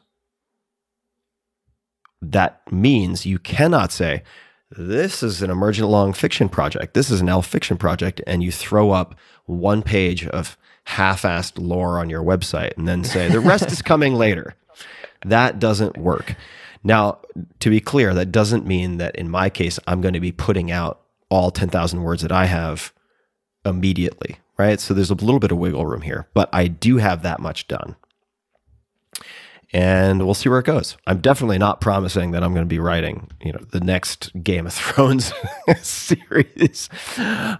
That 2.20 2.60
means 2.72 3.26
you 3.26 3.38
cannot 3.38 3.92
say, 3.92 4.22
this 4.70 5.22
is 5.22 5.42
an 5.42 5.50
emergent 5.50 5.88
long 5.88 6.12
fiction 6.12 6.48
project. 6.48 6.94
This 6.94 7.10
is 7.10 7.20
an 7.20 7.28
elf 7.28 7.46
fiction 7.46 7.76
project. 7.76 8.20
And 8.26 8.42
you 8.42 8.52
throw 8.52 8.90
up 8.92 9.14
one 9.46 9.82
page 9.82 10.26
of 10.26 10.56
half 10.84 11.22
assed 11.22 11.58
lore 11.58 11.98
on 11.98 12.08
your 12.10 12.22
website 12.22 12.76
and 12.76 12.86
then 12.86 13.04
say, 13.04 13.28
the 13.28 13.40
rest 13.40 13.70
is 13.70 13.82
coming 13.82 14.14
later. 14.14 14.54
That 15.24 15.58
doesn't 15.58 15.96
work. 15.98 16.36
Now, 16.82 17.18
to 17.58 17.68
be 17.70 17.80
clear, 17.80 18.14
that 18.14 18.32
doesn't 18.32 18.66
mean 18.66 18.96
that 18.98 19.16
in 19.16 19.28
my 19.28 19.50
case, 19.50 19.78
I'm 19.86 20.00
going 20.00 20.14
to 20.14 20.20
be 20.20 20.32
putting 20.32 20.70
out 20.70 21.02
all 21.28 21.50
10,000 21.50 22.02
words 22.02 22.22
that 22.22 22.32
I 22.32 22.46
have 22.46 22.92
immediately, 23.64 24.38
right? 24.56 24.80
So 24.80 24.94
there's 24.94 25.10
a 25.10 25.14
little 25.14 25.40
bit 25.40 25.52
of 25.52 25.58
wiggle 25.58 25.84
room 25.84 26.02
here, 26.02 26.28
but 26.32 26.48
I 26.52 26.68
do 26.68 26.96
have 26.96 27.22
that 27.22 27.40
much 27.40 27.68
done. 27.68 27.96
And 29.72 30.24
we'll 30.24 30.34
see 30.34 30.48
where 30.48 30.58
it 30.58 30.66
goes. 30.66 30.96
I'm 31.06 31.20
definitely 31.20 31.58
not 31.58 31.80
promising 31.80 32.32
that 32.32 32.42
I'm 32.42 32.52
going 32.52 32.64
to 32.64 32.68
be 32.68 32.80
writing, 32.80 33.28
you 33.40 33.52
know, 33.52 33.60
the 33.70 33.80
next 33.80 34.30
Game 34.42 34.66
of 34.66 34.72
Thrones 34.72 35.32
series 35.82 36.88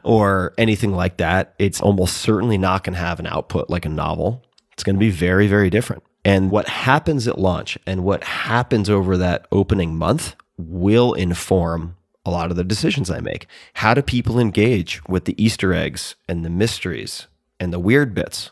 or 0.03 0.53
anything 0.59 0.93
like 0.93 1.19
that. 1.19 1.55
It's 1.59 1.81
almost 1.81 2.17
certainly 2.17 2.59
not 2.59 2.83
going 2.83 2.95
to 2.95 3.01
have 3.01 3.21
an 3.21 3.27
output 3.27 3.71
like 3.71 3.85
a 3.85 3.91
novel. 3.91 4.45
It's 4.73 4.83
going 4.83 4.97
to 4.97 5.01
be 5.01 5.11
very, 5.11 5.47
very 5.47 5.71
different. 5.71 6.03
And 6.25 6.51
what 6.51 6.69
happens 6.69 7.29
at 7.29 7.39
launch 7.39 7.79
and 7.87 8.05
what 8.05 8.25
happens 8.25 8.91
over 8.91 9.17
that 9.17 9.47
opening 9.53 9.97
month 9.97 10.35
will 10.59 11.15
inform 11.15 11.97
a 12.27 12.31
lot 12.31 12.51
of 12.51 12.57
the 12.57 12.65
decisions 12.65 13.11
I 13.11 13.21
make. 13.21 13.47
How 13.75 13.95
do 13.95 14.03
people 14.03 14.39
engage 14.39 15.03
with 15.09 15.25
the 15.25 15.43
Easter 15.43 15.73
eggs 15.73 16.17
and 16.29 16.45
the 16.45 16.51
mysteries 16.51 17.29
and 17.59 17.73
the 17.73 17.79
weird 17.79 18.15
bits 18.15 18.51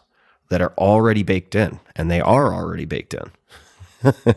that 0.48 0.62
are 0.62 0.72
already 0.78 1.22
baked 1.22 1.54
in? 1.54 1.80
And 1.94 2.10
they 2.10 2.20
are 2.20 2.54
already 2.54 2.86
baked 2.86 3.12
in. 3.12 3.30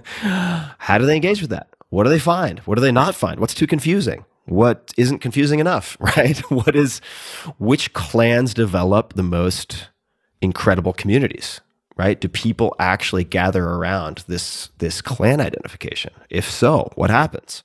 How 0.80 0.97
do 0.97 1.05
they 1.05 1.16
engage 1.16 1.41
with 1.41 1.51
that? 1.51 1.68
What 1.89 2.03
do 2.03 2.09
they 2.09 2.20
find? 2.20 2.59
What 2.59 2.76
do 2.76 2.82
they 2.82 2.91
not 2.91 3.16
find? 3.16 3.39
What's 3.39 3.53
too 3.53 3.68
confusing? 3.68 4.26
What 4.45 4.93
isn't 4.97 5.20
confusing 5.20 5.59
enough, 5.59 5.97
right? 6.18 6.39
What 6.51 6.76
is, 6.76 6.99
which 7.59 7.93
clans 7.93 8.53
develop 8.53 9.14
the 9.14 9.24
most 9.24 9.89
incredible 10.41 10.93
communities? 10.93 11.62
right? 11.97 12.20
Do 12.20 12.28
people 12.28 12.76
actually 12.80 13.24
gather 13.24 13.64
around 13.64 14.24
this 14.28 14.70
this 14.80 15.01
clan 15.01 15.39
identification? 15.39 16.14
If 16.30 16.49
so, 16.49 16.91
what 16.95 17.12
happens? 17.12 17.64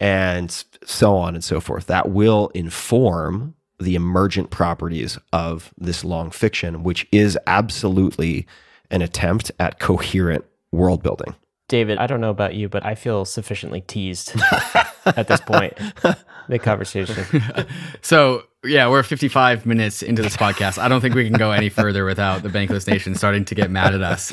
And 0.00 0.50
so 0.84 1.16
on 1.16 1.34
and 1.34 1.44
so 1.44 1.60
forth. 1.60 1.86
That 1.86 2.10
will 2.10 2.48
inform 2.54 3.54
the 3.78 3.94
emergent 3.94 4.50
properties 4.50 5.18
of 5.32 5.72
this 5.76 6.04
long 6.04 6.30
fiction, 6.30 6.82
which 6.82 7.06
is 7.12 7.38
absolutely 7.46 8.46
an 8.90 9.02
attempt 9.02 9.50
at 9.58 9.78
coherent 9.78 10.44
world 10.72 11.02
building. 11.02 11.34
David, 11.68 11.98
I 11.98 12.06
don't 12.06 12.20
know 12.20 12.30
about 12.30 12.54
you, 12.54 12.68
but 12.68 12.84
I 12.84 12.94
feel 12.94 13.24
sufficiently 13.24 13.80
teased 13.80 14.34
at 15.06 15.28
this 15.28 15.40
point. 15.40 15.74
the 16.48 16.58
conversation. 16.58 17.42
so 18.02 18.42
yeah, 18.64 18.88
we're 18.88 19.02
55 19.02 19.64
minutes 19.66 20.02
into 20.02 20.22
this 20.22 20.36
podcast. 20.36 20.78
I 20.78 20.88
don't 20.88 21.00
think 21.00 21.14
we 21.14 21.24
can 21.24 21.38
go 21.38 21.50
any 21.50 21.68
further 21.68 22.04
without 22.04 22.42
the 22.42 22.48
Bankless 22.48 22.86
Nation 22.86 23.14
starting 23.14 23.44
to 23.46 23.54
get 23.54 23.70
mad 23.70 23.94
at 23.94 24.02
us. 24.02 24.32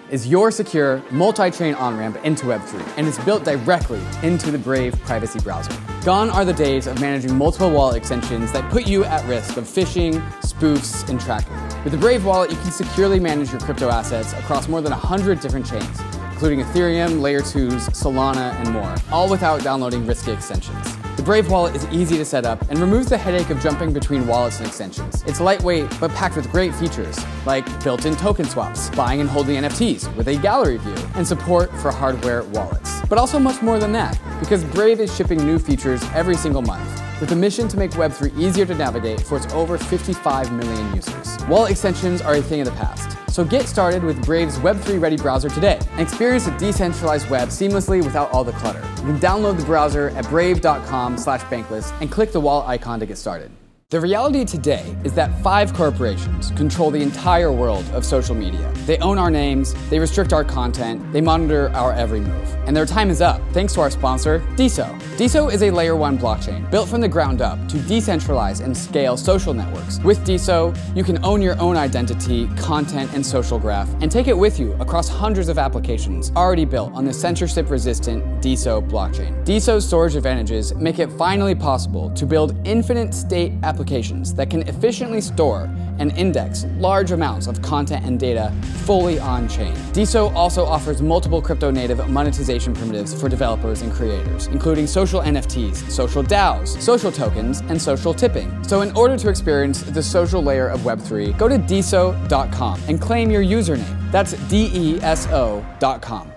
is 0.11 0.27
your 0.27 0.51
secure 0.51 1.01
multi-chain 1.09 1.73
on-ramp 1.75 2.17
into 2.25 2.45
Web3 2.45 2.97
and 2.97 3.07
is 3.07 3.17
built 3.19 3.45
directly 3.45 4.01
into 4.23 4.51
the 4.51 4.57
Brave 4.57 4.93
privacy 5.03 5.39
browser. 5.39 5.71
Gone 6.03 6.29
are 6.29 6.43
the 6.43 6.53
days 6.53 6.85
of 6.85 6.99
managing 6.99 7.33
multiple 7.37 7.71
wallet 7.71 7.95
extensions 7.95 8.51
that 8.51 8.69
put 8.69 8.87
you 8.87 9.05
at 9.05 9.25
risk 9.25 9.55
of 9.55 9.63
phishing, 9.63 10.21
spoofs, 10.41 11.07
and 11.07 11.19
tracking. 11.19 11.55
With 11.85 11.93
the 11.93 11.97
Brave 11.97 12.25
Wallet, 12.25 12.51
you 12.51 12.57
can 12.57 12.71
securely 12.71 13.21
manage 13.21 13.51
your 13.51 13.61
crypto 13.61 13.89
assets 13.89 14.33
across 14.33 14.67
more 14.67 14.81
than 14.81 14.91
100 14.91 15.39
different 15.39 15.65
chains, 15.65 15.97
including 16.41 16.65
Ethereum, 16.65 17.21
Layer 17.21 17.41
2s, 17.41 17.91
Solana, 17.91 18.55
and 18.55 18.71
more, 18.71 18.95
all 19.11 19.29
without 19.29 19.61
downloading 19.61 20.07
risky 20.07 20.31
extensions. 20.31 20.97
The 21.15 21.21
Brave 21.21 21.51
wallet 21.51 21.75
is 21.75 21.85
easy 21.91 22.17
to 22.17 22.25
set 22.25 22.45
up 22.45 22.59
and 22.71 22.79
removes 22.79 23.09
the 23.09 23.17
headache 23.19 23.51
of 23.51 23.61
jumping 23.61 23.93
between 23.93 24.25
wallets 24.25 24.57
and 24.57 24.65
extensions. 24.65 25.23
It's 25.27 25.39
lightweight 25.39 25.87
but 25.99 26.09
packed 26.15 26.35
with 26.35 26.51
great 26.51 26.73
features 26.73 27.15
like 27.45 27.83
built-in 27.83 28.15
token 28.15 28.45
swaps, 28.45 28.89
buying 28.89 29.21
and 29.21 29.29
holding 29.29 29.55
NFTs 29.57 30.15
with 30.15 30.29
a 30.29 30.35
gallery 30.35 30.77
view, 30.77 30.95
and 31.13 31.27
support 31.27 31.71
for 31.77 31.91
hardware 31.91 32.41
wallets. 32.45 33.01
But 33.01 33.19
also 33.19 33.37
much 33.37 33.61
more 33.61 33.77
than 33.77 33.91
that, 33.91 34.19
because 34.39 34.63
Brave 34.63 34.99
is 34.99 35.15
shipping 35.15 35.45
new 35.45 35.59
features 35.59 36.01
every 36.15 36.35
single 36.35 36.63
month 36.63 37.10
with 37.21 37.31
a 37.31 37.35
mission 37.35 37.67
to 37.69 37.77
make 37.77 37.91
Web3 37.91 38.37
easier 38.37 38.65
to 38.65 38.75
navigate 38.75 39.21
for 39.21 39.37
its 39.37 39.45
over 39.53 39.77
55 39.77 40.51
million 40.51 40.95
users. 40.95 41.37
Wallet 41.45 41.71
extensions 41.71 42.21
are 42.21 42.33
a 42.33 42.41
thing 42.41 42.59
of 42.59 42.65
the 42.65 42.73
past. 42.73 43.17
So 43.31 43.45
get 43.45 43.67
started 43.67 44.03
with 44.03 44.25
Brave's 44.25 44.57
Web3 44.57 44.99
ready 44.99 45.15
browser 45.15 45.47
today 45.47 45.79
and 45.91 46.01
experience 46.01 46.47
a 46.47 46.57
decentralized 46.57 47.29
web 47.29 47.47
seamlessly 47.49 48.03
without 48.03 48.29
all 48.31 48.43
the 48.43 48.51
clutter. 48.53 48.81
You 48.97 49.13
can 49.13 49.19
download 49.19 49.57
the 49.57 49.65
browser 49.65 50.09
at 50.09 50.27
brave.com 50.27 51.17
slash 51.17 51.41
bankless 51.43 51.93
and 52.01 52.11
click 52.11 52.33
the 52.33 52.41
wallet 52.41 52.67
icon 52.67 52.99
to 52.99 53.05
get 53.05 53.17
started. 53.17 53.51
The 53.91 53.99
reality 53.99 54.45
today 54.45 54.95
is 55.03 55.11
that 55.15 55.37
five 55.43 55.73
corporations 55.73 56.51
control 56.51 56.91
the 56.91 57.01
entire 57.01 57.51
world 57.51 57.83
of 57.89 58.05
social 58.05 58.33
media. 58.33 58.71
They 58.85 58.97
own 58.99 59.17
our 59.17 59.29
names, 59.29 59.73
they 59.89 59.99
restrict 59.99 60.31
our 60.31 60.45
content, 60.45 61.11
they 61.11 61.19
monitor 61.19 61.69
our 61.71 61.91
every 61.91 62.21
move. 62.21 62.55
And 62.65 62.73
their 62.73 62.85
time 62.85 63.09
is 63.09 63.19
up 63.19 63.41
thanks 63.51 63.73
to 63.73 63.81
our 63.81 63.89
sponsor, 63.89 64.39
DeSo. 64.55 64.97
DeSo 65.17 65.51
is 65.51 65.61
a 65.61 65.71
layer 65.71 65.97
one 65.97 66.17
blockchain 66.17 66.71
built 66.71 66.87
from 66.87 67.01
the 67.01 67.07
ground 67.09 67.41
up 67.41 67.59
to 67.67 67.75
decentralize 67.79 68.63
and 68.63 68.77
scale 68.77 69.17
social 69.17 69.53
networks. 69.53 69.99
With 69.99 70.25
DeSo, 70.25 70.73
you 70.95 71.03
can 71.03 71.21
own 71.25 71.41
your 71.41 71.59
own 71.59 71.75
identity, 71.75 72.47
content, 72.55 73.13
and 73.13 73.25
social 73.25 73.59
graph 73.59 73.89
and 73.99 74.09
take 74.09 74.29
it 74.29 74.37
with 74.37 74.57
you 74.57 74.71
across 74.79 75.09
hundreds 75.09 75.49
of 75.49 75.57
applications 75.57 76.31
already 76.37 76.63
built 76.63 76.93
on 76.93 77.03
the 77.03 77.11
censorship 77.13 77.69
resistant 77.69 78.23
DeSo 78.41 78.89
blockchain. 78.89 79.43
DeSo's 79.43 79.85
storage 79.85 80.15
advantages 80.15 80.73
make 80.75 80.97
it 80.99 81.11
finally 81.17 81.55
possible 81.55 82.09
to 82.11 82.25
build 82.25 82.55
infinite 82.65 83.13
state 83.13 83.51
applications 83.63 83.80
applications 83.81 84.35
that 84.35 84.49
can 84.51 84.61
efficiently 84.67 85.19
store 85.19 85.67
and 85.97 86.11
index 86.11 86.65
large 86.77 87.11
amounts 87.11 87.47
of 87.47 87.61
content 87.63 88.05
and 88.05 88.19
data 88.19 88.53
fully 88.85 89.19
on 89.19 89.47
chain. 89.49 89.73
DeSo 89.93 90.31
also 90.35 90.63
offers 90.63 91.01
multiple 91.01 91.41
crypto 91.41 91.71
native 91.71 92.07
monetization 92.07 92.75
primitives 92.75 93.19
for 93.19 93.27
developers 93.27 93.81
and 93.81 93.91
creators, 93.91 94.47
including 94.47 94.85
social 94.85 95.21
NFTs, 95.21 95.89
social 95.89 96.23
DAOs, 96.23 96.79
social 96.79 97.11
tokens, 97.11 97.61
and 97.61 97.81
social 97.81 98.13
tipping. 98.13 98.63
So, 98.63 98.81
in 98.81 98.91
order 98.95 99.17
to 99.17 99.29
experience 99.29 99.81
the 99.81 100.03
social 100.03 100.43
layer 100.43 100.67
of 100.67 100.81
Web3, 100.81 101.35
go 101.37 101.47
to 101.47 101.57
deso.com 101.57 102.81
and 102.87 103.01
claim 103.01 103.31
your 103.31 103.43
username. 103.43 104.11
That's 104.11 104.33
D 104.47 104.69
E 104.73 104.99
S 105.01 105.27
O.com. 105.31 106.31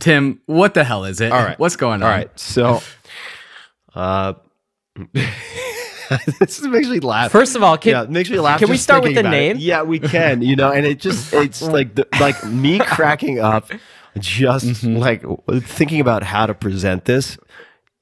Tim, 0.00 0.40
what 0.46 0.72
the 0.72 0.84
hell 0.84 1.04
is 1.04 1.20
it? 1.20 1.30
All 1.30 1.44
right. 1.44 1.58
What's 1.58 1.76
going 1.76 2.02
on? 2.02 2.10
All 2.10 2.16
right. 2.16 2.38
So, 2.38 2.80
uh, 3.94 4.34
this 6.40 6.62
makes 6.62 6.88
me 6.88 7.00
laugh. 7.00 7.30
First 7.32 7.56
of 7.56 7.62
all, 7.62 7.76
can, 7.78 7.90
yeah, 7.92 8.04
makes 8.04 8.30
me 8.30 8.38
laugh. 8.40 8.58
Can 8.60 8.68
we 8.70 8.76
start 8.76 9.02
with 9.02 9.14
the 9.14 9.20
about 9.20 9.34
it. 9.34 9.36
name? 9.36 9.56
Yeah, 9.58 9.82
we 9.82 9.98
can. 9.98 10.42
You 10.42 10.56
know, 10.56 10.70
and 10.70 10.86
it 10.86 11.00
just 11.00 11.32
it's 11.32 11.62
like 11.76 11.94
the, 11.94 12.06
like 12.20 12.44
me 12.46 12.78
cracking 12.78 13.38
up, 13.40 13.70
just 14.18 14.66
Mm-hmm. 14.66 14.96
like 14.96 15.24
thinking 15.64 16.00
about 16.00 16.22
how 16.22 16.46
to 16.46 16.54
present 16.54 17.04
this 17.04 17.36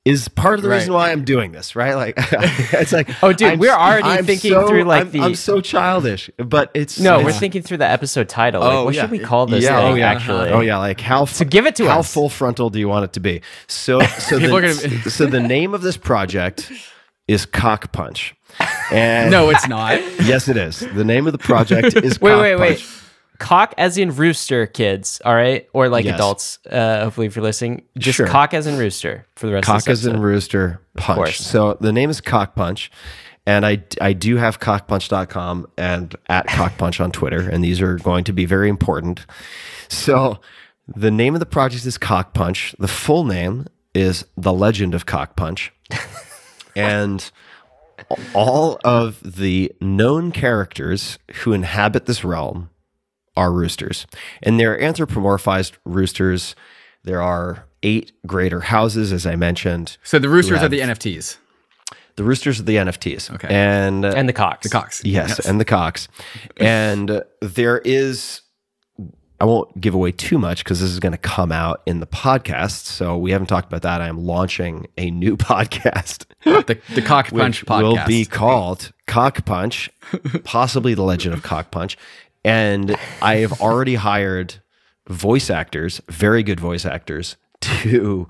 is 0.05 0.27
part 0.27 0.59
of 0.59 0.63
the 0.65 0.69
Right. 0.69 0.79
reason 0.79 0.93
why 0.95 1.13
I'm 1.13 1.23
doing 1.25 1.53
this. 1.53 1.77
Right? 1.77 1.95
Like 1.95 2.15
it's 2.19 2.93
like 2.93 3.09
Oh, 3.23 3.33
dude, 3.33 3.53
I'm 3.53 3.59
we're 3.61 3.71
already 3.73 4.09
I'm 4.09 4.27
thinking 4.27 4.51
so- 4.51 4.67
through, 4.67 4.83
like, 4.83 5.03
I'm, 5.03 5.11
the- 5.13 5.21
I'm 5.21 5.35
so 5.37 5.61
childish, 5.61 6.29
but 6.39 6.73
it's 6.75 6.99
No, 6.99 7.23
we're 7.23 7.31
thinking 7.33 7.63
through 7.63 7.77
the 7.77 7.87
episode 7.89 8.29
title. 8.29 8.63
Like, 8.63 8.73
Oh, 8.73 8.85
what 8.87 8.95
yeah. 8.97 9.03
should 9.03 9.13
we 9.13 9.21
call 9.21 9.47
this 9.47 9.63
yeah, 9.63 9.79
thing, 9.81 9.93
oh, 9.93 9.95
yeah. 9.95 10.11
actually? 10.11 10.51
Oh 10.51 10.59
yeah, 10.61 10.79
like 10.79 11.01
how 11.01 11.25
So 11.25 11.45
give 11.45 11.67
it 11.67 11.77
to 11.77 11.87
how 11.89 12.01
us. 12.01 12.13
full 12.13 12.29
frontal 12.29 12.69
do 12.69 12.81
you 12.81 12.89
want 12.89 13.05
it 13.05 13.13
to 13.13 13.21
be? 13.21 13.43
So 13.69 14.01
so 14.01 14.41
the, 14.41 14.49
gonna- 14.49 14.75
so 15.09 15.27
the 15.27 15.39
name 15.41 15.73
of 15.73 15.83
this 15.83 15.97
project 15.97 16.73
is 17.33 17.47
Cock 17.47 17.93
Punch. 17.93 18.35
And 18.91 19.31
No, 19.31 19.51
it's 19.51 19.67
not. 19.69 19.95
yes 20.25 20.49
it 20.49 20.57
is. 20.57 20.81
The 20.81 21.05
name 21.05 21.27
of 21.27 21.33
the 21.33 21.39
project 21.39 21.97
is 21.97 22.21
Wait, 22.21 22.33
Cock 22.33 22.41
wait, 22.43 22.57
wait. 22.57 22.87
Cock 23.39 23.75
as 23.77 23.99
in 23.99 24.15
rooster, 24.15 24.67
kids. 24.67 25.21
All 25.25 25.35
right, 25.35 25.67
or 25.73 25.89
like 25.89 26.05
Yes. 26.05 26.15
adults. 26.15 26.59
Uh, 26.71 27.05
hopefully, 27.05 27.27
if 27.27 27.35
you're 27.35 27.43
listening, 27.43 27.83
just 27.99 28.17
Sure. 28.19 28.27
cock 28.29 28.55
as 28.55 28.67
in 28.69 28.79
rooster 28.79 29.27
for 29.35 29.47
the 29.49 29.55
rest 29.55 29.69
of 29.69 29.75
Cock 29.75 29.89
as 29.89 30.07
in 30.07 30.21
rooster 30.21 30.81
punch. 30.97 31.41
So 31.41 31.77
the 31.81 31.93
name 31.93 32.09
is 32.11 32.21
Cock 32.21 32.55
Punch. 32.55 32.91
And 33.45 33.67
I, 33.67 33.83
I 34.01 34.13
do 34.13 34.37
have 34.37 34.61
cockpunch.com 34.61 35.67
and 35.77 36.15
at 36.29 36.47
cockpunch 36.47 37.03
on 37.03 37.11
Twitter, 37.11 37.41
and 37.41 37.65
these 37.65 37.81
are 37.81 37.97
going 37.97 38.23
to 38.25 38.33
be 38.33 38.45
very 38.45 38.69
important. 38.69 39.27
So 39.89 40.39
the 40.87 41.11
name 41.11 41.35
of 41.35 41.41
the 41.41 41.47
project 41.47 41.85
is 41.85 41.99
Cock 41.99 42.35
Punch. 42.35 42.77
The 42.79 42.87
full 42.87 43.25
name 43.25 43.67
is 43.95 44.25
The 44.37 44.53
Legend 44.53 44.95
of 44.95 45.07
Cock 45.07 45.35
Punch. 45.35 45.73
and 46.77 47.31
all 48.35 48.79
of 48.85 49.21
the 49.37 49.73
known 49.81 50.33
characters 50.33 51.19
who 51.43 51.53
inhabit 51.53 52.07
this 52.07 52.25
realm 52.25 52.71
are 53.37 53.53
roosters. 53.53 54.07
And 54.43 54.59
they're 54.61 54.79
anthropomorphized 54.79 55.73
roosters. 55.85 56.55
There 57.05 57.23
are 57.23 57.65
eight 57.83 58.13
greater 58.27 58.61
houses, 58.61 59.13
as 59.13 59.27
I 59.27 59.37
mentioned. 59.37 59.97
So 60.03 60.19
the 60.19 60.29
roosters 60.29 60.59
have- 60.59 60.67
are 60.67 60.69
the 60.69 60.81
NFTs. 60.81 61.39
The 62.17 62.25
roosters 62.25 62.61
are 62.61 62.65
the 62.65 62.77
NFTs. 62.77 63.33
Okay. 63.35 63.49
And 63.49 64.05
uh, 64.05 64.13
and 64.15 64.29
the 64.29 64.35
cocks. 64.35 64.65
The 64.65 64.69
cocks. 64.69 65.03
Yes, 65.03 65.39
and 65.39 65.59
the 65.59 65.65
cocks. 65.65 66.09
and 66.59 67.23
there 67.41 67.79
is, 67.79 68.42
I 69.43 69.45
won't 69.45 69.81
give 69.81 69.93
away 69.93 70.13
too 70.13 70.39
much 70.39 70.63
because 70.63 70.81
this 70.81 70.91
is 70.91 71.01
going 71.01 71.11
to 71.11 71.19
come 71.19 71.51
out 71.51 71.83
in 71.85 71.99
the 71.99 72.07
podcast. 72.07 72.85
So 72.85 73.19
we 73.19 73.33
haven't 73.33 73.49
talked 73.49 73.67
about 73.67 73.83
that. 73.83 74.01
I 74.01 74.07
am 74.07 74.25
launching 74.25 74.87
a 74.97 75.11
new 75.11 75.37
podcast, 75.37 76.27
The, 76.45 76.79
the 76.95 77.03
cock 77.03 77.27
punch 77.27 77.67
podcast. 77.67 77.83
will 77.83 78.07
be 78.07 78.25
called 78.25 78.93
Cock 79.09 79.45
Punch, 79.45 79.91
possibly 80.45 80.95
the 80.95 81.03
Legend 81.03 81.35
of 81.35 81.43
Cock 81.43 81.73
Punch. 81.73 81.99
And 82.45 82.97
I 83.21 83.39
have 83.39 83.61
already 83.61 83.97
hired 83.97 84.63
voice 85.09 85.51
actors, 85.51 86.01
very 86.09 86.45
good 86.45 86.61
voice 86.61 86.87
actors, 86.87 87.35
to 87.63 88.29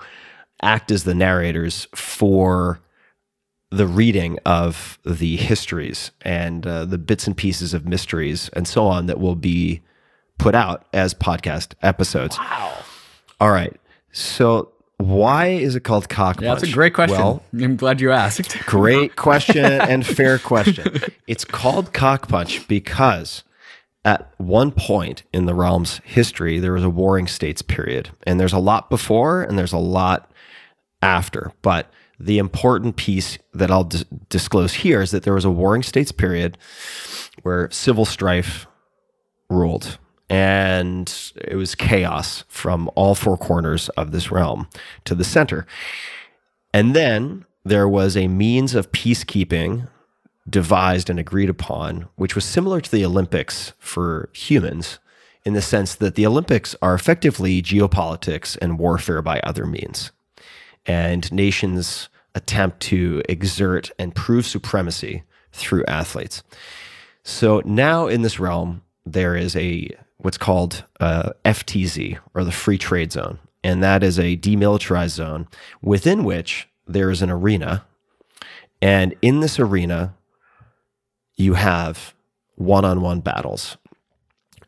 act 0.63 0.91
as 0.91 1.05
the 1.05 1.15
narrators 1.15 1.89
for 1.95 2.81
the 3.71 3.87
reading 3.87 4.39
of 4.47 4.99
the 5.05 5.37
histories 5.37 6.11
and 6.23 6.67
uh, 6.67 6.87
the 6.87 6.97
bits 6.97 7.27
and 7.27 7.37
pieces 7.37 7.75
of 7.75 7.85
mysteries 7.87 8.49
and 8.55 8.67
so 8.67 8.87
on 8.87 9.05
that 9.07 9.21
will 9.21 9.37
be 9.37 9.83
put 10.43 10.55
out 10.57 10.85
as 10.93 11.15
podcast 11.15 11.75
episodes. 11.83 12.37
Wow. 12.37 12.77
All 13.41 13.53
right. 13.53 13.75
So 14.11 14.73
why 14.97 15.49
is 15.49 15.77
it 15.77 15.85
called 15.85 16.09
cock 16.09 16.41
yeah, 16.41 16.49
that's 16.49 16.65
a 16.65 16.73
great 16.73 16.95
question. 16.95 17.19
Well, 17.19 17.43
I'm 17.55 17.77
glad 17.77 18.01
you 18.01 18.11
asked. 18.11 18.59
great 18.67 19.15
question 19.15 19.65
and 19.65 20.05
fair 20.05 20.39
question. 20.39 21.01
It's 21.29 21.45
called 21.45 21.93
cock 21.93 22.27
punch 22.27 22.67
because 22.67 23.45
at 24.05 24.33
one 24.39 24.73
point 24.73 25.23
in 25.33 25.47
the 25.47 25.55
realm's 25.55 26.01
history, 26.05 26.59
there 26.59 26.73
was 26.73 26.83
a 26.83 26.91
warring 26.91 27.29
states 27.29 27.63
period. 27.63 28.11
And 28.27 28.41
there's 28.41 28.53
a 28.53 28.59
lot 28.59 28.91
before 28.91 29.43
and 29.43 29.57
there's 29.57 29.73
a 29.73 29.79
lot 29.79 30.29
after. 31.03 31.53
But 31.63 31.89
the 32.19 32.39
important 32.39 32.97
piece 32.97 33.39
that 33.55 33.71
I'll 33.71 33.85
dis- 33.85 34.05
disclose 34.29 34.75
here 34.75 35.03
is 35.03 35.13
that 35.13 35.23
there 35.23 35.35
was 35.35 35.45
a 35.45 35.51
warring 35.53 35.85
states 35.85 36.11
period 36.11 36.59
where 37.43 37.71
civil 37.71 38.05
strife 38.05 38.67
ruled 39.49 39.99
and 40.33 41.33
it 41.37 41.57
was 41.57 41.75
chaos 41.75 42.45
from 42.49 42.91
all 42.95 43.15
four 43.15 43.37
corners 43.37 43.91
of 43.91 44.13
this 44.13 44.33
realm 44.33 44.67
to 45.05 45.15
the 45.15 45.25
center. 45.25 45.67
And 46.73 46.97
then 46.97 47.45
there 47.65 47.87
was 47.87 48.17
a 48.17 48.29
means 48.29 48.75
of 48.75 48.91
peacekeeping 48.93 49.89
devised 50.49 51.11
and 51.11 51.19
agreed 51.19 51.51
upon, 51.51 52.09
which 52.17 52.35
was 52.35 52.47
similar 52.47 52.81
to 52.81 52.91
the 52.91 53.05
Olympics 53.05 53.75
for 53.79 54.31
humans, 54.33 54.99
in 55.45 55.53
the 55.53 55.61
sense 55.61 55.95
that 55.97 56.15
the 56.15 56.27
Olympics 56.27 56.75
are 56.81 56.95
effectively 56.95 57.61
geopolitics 57.61 58.57
and 58.63 58.79
warfare 58.79 59.21
by 59.21 59.39
other 59.41 59.67
means. 59.67 60.13
And 60.87 61.31
nations 61.31 62.09
attempt 62.35 62.81
to 62.81 63.23
exert 63.29 63.91
and 63.99 64.15
prove 64.15 64.47
supremacy 64.47 65.25
through 65.53 65.85
athletes. 65.87 66.43
So 67.23 67.61
now 67.67 68.07
in 68.07 68.23
this 68.23 68.41
realm, 68.41 68.83
there 69.05 69.37
is 69.37 69.55
a 69.57 69.91
what's 70.23 70.39
called 70.39 70.85
uh, 71.01 71.31
FTZ 71.45 72.19
or 72.35 72.45
the 72.45 72.53
Free 72.53 72.79
Trade 72.79 73.13
Zone, 73.13 73.39
and 73.63 73.83
that 73.83 74.03
is 74.03 74.19
a 74.19 74.37
demilitarized 74.37 75.11
zone 75.11 75.49
within 75.83 76.25
which 76.25 76.69
there 76.87 77.11
is 77.11 77.23
an 77.23 77.31
arena, 77.31 77.85
and 78.81 79.15
in 79.23 79.41
this 79.41 79.61
arena, 79.61 80.15
you 81.37 81.55
have 81.55 82.15
one-on-one 82.57 83.21
battles, 83.21 83.77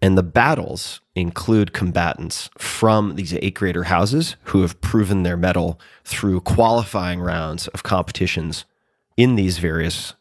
and 0.03 0.19
the 0.19 0.23
battles 0.23 1.01
include 1.15 1.73
combatants 1.73 2.51
from 2.59 3.15
these 3.15 3.33
eight 3.35 3.55
greater 3.55 3.85
houses 3.85 4.37
who 4.45 4.63
have 4.63 4.81
proven 4.81 5.23
their 5.23 5.37
mettle 5.37 5.81
through 6.05 6.41
qualifying 6.41 7.21
rounds 7.21 7.69
of 7.69 7.83
competitions 7.83 8.65
in 9.17 9.37
these 9.37 9.59
various 9.59 10.15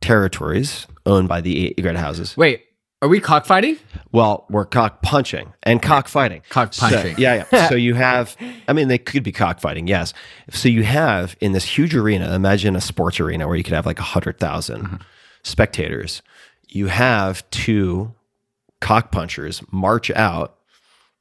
territories 0.00 0.86
owned 1.04 1.28
by 1.28 1.40
the 1.40 1.66
eight 1.66 1.82
greater 1.82 1.98
houses. 1.98 2.36
Wait, 2.36 2.64
Are 3.00 3.08
we 3.08 3.20
cockfighting? 3.20 3.78
Well, 4.10 4.44
we're 4.50 4.64
cock 4.64 5.02
punching 5.02 5.52
and 5.62 5.80
cockfighting. 5.80 6.42
Cockpunching. 6.50 7.14
So, 7.14 7.20
yeah, 7.20 7.44
yeah. 7.52 7.68
so 7.68 7.76
you 7.76 7.94
have, 7.94 8.36
I 8.66 8.72
mean, 8.72 8.88
they 8.88 8.98
could 8.98 9.22
be 9.22 9.30
cockfighting, 9.30 9.86
yes. 9.86 10.12
So 10.50 10.68
you 10.68 10.82
have 10.82 11.36
in 11.40 11.52
this 11.52 11.64
huge 11.64 11.94
arena, 11.94 12.34
imagine 12.34 12.74
a 12.74 12.80
sports 12.80 13.20
arena 13.20 13.46
where 13.46 13.56
you 13.56 13.62
could 13.62 13.74
have 13.74 13.86
like 13.86 13.98
100,000 13.98 14.82
mm-hmm. 14.82 14.96
spectators. 15.44 16.22
You 16.68 16.88
have 16.88 17.48
two 17.50 18.14
cock 18.80 19.12
punchers 19.12 19.62
march 19.70 20.10
out, 20.10 20.56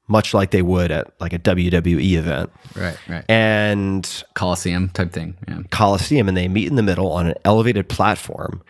much 0.07 0.33
like 0.33 0.51
they 0.51 0.63
would 0.63 0.89
at 0.89 1.13
like 1.19 1.33
a 1.33 1.39
WWE 1.39 2.13
event, 2.13 2.49
Right, 2.75 2.97
right. 3.07 3.25
and 3.29 4.23
Coliseum 4.33 4.89
type 4.89 5.11
thing. 5.11 5.35
Yeah. 5.47 5.61
Coliseum, 5.69 6.27
and 6.27 6.35
they 6.37 6.47
meet 6.47 6.67
in 6.69 6.75
the 6.75 6.83
middle 6.83 7.11
on 7.11 7.27
an 7.27 7.35
elevated 7.45 7.87
platform, 7.89 8.63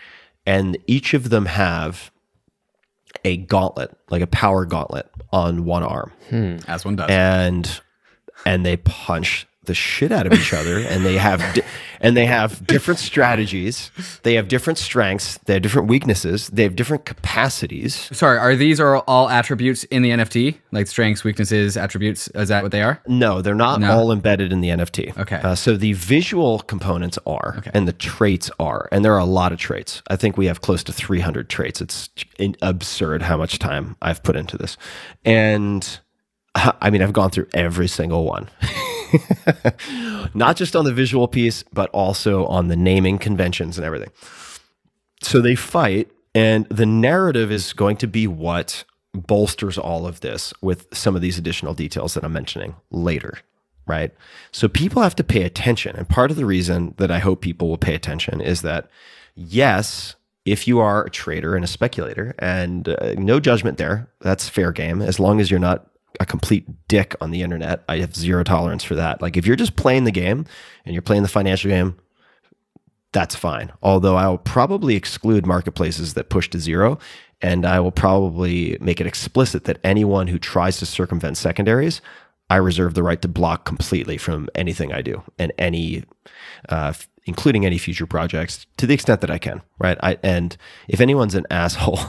and 0.46 0.78
each 0.88 1.14
of 1.14 1.30
them 1.30 1.46
have 1.46 2.12
a 3.26 3.38
gauntlet, 3.38 3.96
like 4.10 4.22
a 4.22 4.28
power 4.28 4.66
gauntlet, 4.66 5.10
on 5.32 5.66
one 5.66 5.84
arm, 5.84 6.12
hmm, 6.30 6.58
As 6.68 6.86
one 6.86 6.96
does. 6.96 7.10
and 7.10 7.82
and 8.46 8.66
they 8.66 8.78
punch 8.78 9.48
the 9.68 9.74
shit 9.76 10.12
out 10.12 10.26
of 10.28 10.34
each 10.34 10.54
other, 10.54 10.80
and 10.80 11.06
they 11.06 11.18
have 11.18 11.40
di- 11.54 11.62
and 12.02 12.16
they 12.18 12.26
have 12.26 12.66
different 12.68 13.00
strategies, 13.00 13.92
they 14.24 14.34
have 14.36 14.48
different 14.48 14.78
strengths, 14.80 15.38
they 15.46 15.54
have 15.54 15.62
different 15.62 15.88
weaknesses, 15.88 16.48
they 16.50 16.64
have 16.64 16.76
different 16.76 17.06
capacities. 17.06 18.10
Sorry, 18.16 18.38
are 18.38 18.56
these 18.56 18.80
are 18.80 18.98
all 19.00 19.30
attributes 19.30 19.84
in 19.86 20.02
the 20.02 20.10
NFT? 20.12 20.58
Like 20.72 20.88
strengths, 20.88 21.24
weaknesses, 21.24 21.78
attributes? 21.78 22.28
Is 22.30 22.50
that 22.50 22.64
what 22.64 22.72
they 22.72 22.82
are? 22.82 23.02
No, 23.08 23.42
they're 23.42 23.56
not 23.56 23.80
No? 23.80 23.92
all 23.92 24.12
embedded 24.12 24.52
in 24.52 24.62
the 24.62 24.70
NFT. 24.70 25.18
Okay. 25.18 25.38
Uh, 25.38 25.56
so 25.56 25.76
the 25.78 25.94
visual 25.94 26.60
components 26.60 27.18
are, 27.26 27.62
and 27.74 27.88
the 27.88 27.94
traits 27.94 28.50
are, 28.60 28.88
and 28.92 29.04
there 29.06 29.14
are 29.14 29.20
a 29.20 29.26
lot 29.26 29.52
of 29.52 29.60
traits. 29.60 30.02
I 30.10 30.16
think 30.16 30.38
we 30.38 30.46
have 30.48 30.62
close 30.62 30.84
to 30.86 30.94
300 30.94 31.50
traits. 31.50 31.82
It's 31.82 32.10
in- 32.40 32.56
absurd 32.62 33.24
how 33.24 33.38
much 33.38 33.60
time 33.60 33.96
I've 34.02 34.24
put 34.24 34.36
into 34.36 34.58
this. 34.58 34.78
And 35.26 36.00
uh, 36.56 36.72
I 36.82 36.90
mean, 36.90 37.02
I've 37.02 37.14
gone 37.14 37.30
through 37.32 37.48
every 37.54 37.88
single 37.88 38.24
one. 38.26 38.50
Not 40.34 40.56
just 40.56 40.76
on 40.76 40.86
the 40.86 40.94
visual 40.94 41.28
piece, 41.28 41.64
but 41.74 41.90
also 41.92 42.46
on 42.46 42.68
the 42.68 42.76
naming 42.76 43.18
conventions 43.18 43.78
and 43.78 43.86
everything. 43.86 44.12
So 45.22 45.42
they 45.42 45.56
fight, 45.56 46.12
and 46.36 46.68
the 46.70 46.86
narrative 46.86 47.52
is 47.52 47.74
going 47.74 47.98
to 47.98 48.08
be 48.08 48.28
what 48.28 48.84
bolsters 49.14 49.78
all 49.78 50.06
of 50.06 50.20
this 50.20 50.54
with 50.62 50.88
some 50.94 51.16
of 51.16 51.22
these 51.22 51.38
additional 51.38 51.74
details 51.74 52.14
that 52.14 52.24
I'm 52.24 52.34
mentioning 52.34 52.76
later, 52.92 53.40
right? 53.88 54.14
So 54.52 54.68
people 54.68 55.02
have 55.02 55.16
to 55.16 55.24
pay 55.24 55.44
attention. 55.44 55.96
And 55.96 56.08
part 56.08 56.30
of 56.30 56.38
the 56.38 56.46
reason 56.46 56.94
that 56.98 57.10
I 57.10 57.20
hope 57.20 57.42
people 57.42 57.68
will 57.68 57.78
pay 57.78 57.96
attention 57.96 58.42
is 58.42 58.62
that, 58.62 58.90
yes, 59.36 60.16
if 60.46 60.68
you 60.68 60.80
are 60.80 61.04
a 61.04 61.10
trader 61.10 61.56
and 61.56 61.66
a 61.66 61.68
speculator, 61.68 62.34
and 62.40 62.88
uh, 62.88 63.16
no 63.18 63.40
judgment 63.40 63.78
there, 63.78 64.10
that's 64.22 64.48
fair 64.48 64.72
game, 64.72 65.02
as 65.02 65.20
long 65.20 65.42
as 65.42 65.52
you're 65.52 65.60
not 65.60 65.88
a 66.20 66.26
complete 66.26 66.88
dick 66.88 67.16
on 67.22 67.32
the 67.32 67.42
internet. 67.42 67.84
I 67.88 67.98
have 67.98 68.16
zero 68.16 68.44
tolerance 68.44 68.84
for 68.84 68.96
that. 68.96 69.22
Like 69.22 69.38
if 69.38 69.46
you're 69.46 69.56
just 69.56 69.76
playing 69.76 70.06
the 70.06 70.12
game 70.12 70.46
and 70.86 70.94
you're 70.94 71.02
playing 71.02 71.24
the 71.24 71.30
financial 71.30 71.70
game, 71.70 71.98
that's 73.14 73.36
fine. 73.36 73.72
Although 73.82 74.16
I 74.16 74.28
will 74.28 74.38
probably 74.38 74.96
exclude 74.96 75.46
marketplaces 75.46 76.14
that 76.16 76.30
push 76.30 76.50
to 76.50 76.60
zero, 76.60 77.00
and 77.42 77.66
I 77.66 77.80
will 77.80 77.92
probably 77.92 78.78
make 78.82 79.00
it 79.00 79.08
explicit 79.08 79.66
that 79.66 79.80
anyone 79.84 80.28
who 80.28 80.40
tries 80.40 80.78
to 80.80 80.86
circumvent 80.86 81.38
secondaries, 81.38 82.02
I 82.50 82.56
reserve 82.58 82.94
the 82.94 83.04
right 83.04 83.22
to 83.22 83.28
block 83.28 83.66
completely 83.66 84.18
from 84.18 84.50
anything 84.56 84.92
I 84.92 85.02
do 85.02 85.24
and 85.38 85.52
any, 85.58 86.04
uh, 86.70 86.94
including 87.28 87.66
any 87.66 87.78
future 87.78 88.06
projects, 88.06 88.66
to 88.78 88.88
the 88.88 88.94
extent 88.94 89.22
that 89.22 89.30
I 89.30 89.38
can. 89.38 89.62
Right. 89.80 89.98
I, 90.02 90.18
and 90.24 90.56
if 90.88 91.02
anyone's 91.02 91.36
an 91.36 91.46
asshole, 91.52 92.00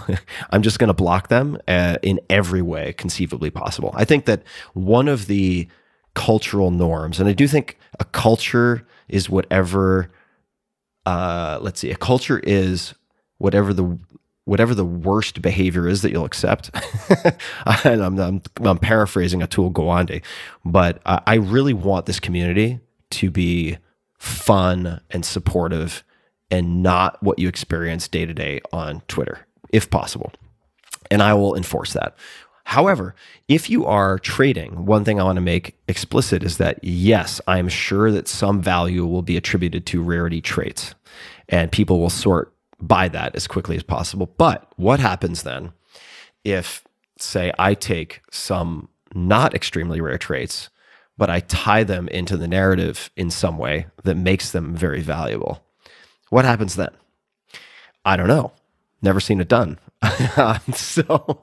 I'm 0.50 0.62
just 0.62 0.78
going 0.78 0.88
to 0.88 0.94
block 0.94 1.28
them 1.28 1.58
uh, 1.68 1.98
in 2.02 2.20
every 2.30 2.62
way 2.62 2.94
conceivably 2.94 3.50
possible. 3.50 3.90
I 3.94 4.04
think 4.04 4.24
that 4.26 4.42
one 4.74 5.08
of 5.08 5.26
the 5.26 5.68
cultural 6.14 6.70
norms, 6.70 7.20
and 7.20 7.28
I 7.28 7.32
do 7.32 7.46
think 7.46 7.78
a 8.00 8.04
culture 8.04 8.86
is 9.08 9.28
whatever 9.28 10.10
uh, 11.08 11.58
let's 11.62 11.80
see, 11.80 11.90
a 11.90 11.96
culture 11.96 12.38
is 12.40 12.94
whatever 13.38 13.72
the 13.72 13.98
whatever 14.44 14.74
the 14.74 14.84
worst 14.84 15.40
behavior 15.40 15.88
is 15.88 16.02
that 16.02 16.10
you'll 16.10 16.26
accept. 16.26 16.70
and 17.84 18.02
I'm, 18.02 18.18
I'm, 18.18 18.42
I'm 18.62 18.78
paraphrasing 18.78 19.40
Atul 19.40 19.72
Gawande, 19.72 20.22
but 20.64 21.00
I, 21.06 21.20
I 21.26 21.34
really 21.34 21.74
want 21.74 22.06
this 22.06 22.20
community 22.20 22.80
to 23.10 23.30
be 23.30 23.78
fun 24.18 25.00
and 25.10 25.24
supportive 25.24 26.04
and 26.50 26.82
not 26.82 27.22
what 27.22 27.38
you 27.38 27.48
experience 27.48 28.08
day 28.08 28.26
to 28.26 28.34
day 28.34 28.60
on 28.72 29.02
Twitter, 29.08 29.46
if 29.72 29.90
possible. 29.90 30.32
And 31.10 31.22
I 31.22 31.34
will 31.34 31.54
enforce 31.54 31.92
that. 31.92 32.16
However, 32.64 33.14
if 33.48 33.70
you 33.70 33.86
are 33.86 34.18
trading, 34.18 34.84
one 34.84 35.02
thing 35.02 35.18
I 35.18 35.24
want 35.24 35.36
to 35.36 35.42
make 35.42 35.78
explicit 35.88 36.42
is 36.42 36.58
that 36.58 36.78
yes, 36.82 37.40
I 37.46 37.58
am 37.58 37.68
sure 37.68 38.12
that 38.12 38.28
some 38.28 38.60
value 38.60 39.06
will 39.06 39.22
be 39.22 39.38
attributed 39.38 39.86
to 39.86 40.02
rarity 40.02 40.42
traits 40.42 40.94
and 41.48 41.72
people 41.72 41.98
will 41.98 42.10
sort 42.10 42.52
by 42.80 43.08
that 43.08 43.34
as 43.34 43.46
quickly 43.46 43.76
as 43.76 43.82
possible. 43.82 44.26
But 44.36 44.70
what 44.76 45.00
happens 45.00 45.44
then 45.44 45.72
if, 46.44 46.84
say, 47.18 47.52
I 47.58 47.74
take 47.74 48.20
some 48.30 48.88
not 49.14 49.54
extremely 49.54 50.00
rare 50.00 50.18
traits, 50.18 50.68
but 51.18 51.28
I 51.28 51.40
tie 51.40 51.84
them 51.84 52.08
into 52.08 52.38
the 52.38 52.48
narrative 52.48 53.10
in 53.16 53.30
some 53.30 53.58
way 53.58 53.86
that 54.04 54.16
makes 54.16 54.52
them 54.52 54.74
very 54.74 55.02
valuable? 55.02 55.62
What 56.30 56.46
happens 56.46 56.76
then? 56.76 56.90
I 58.04 58.16
don't 58.16 58.28
know. 58.28 58.52
Never 59.02 59.20
seen 59.20 59.40
it 59.40 59.48
done. 59.48 59.78
so 60.74 61.40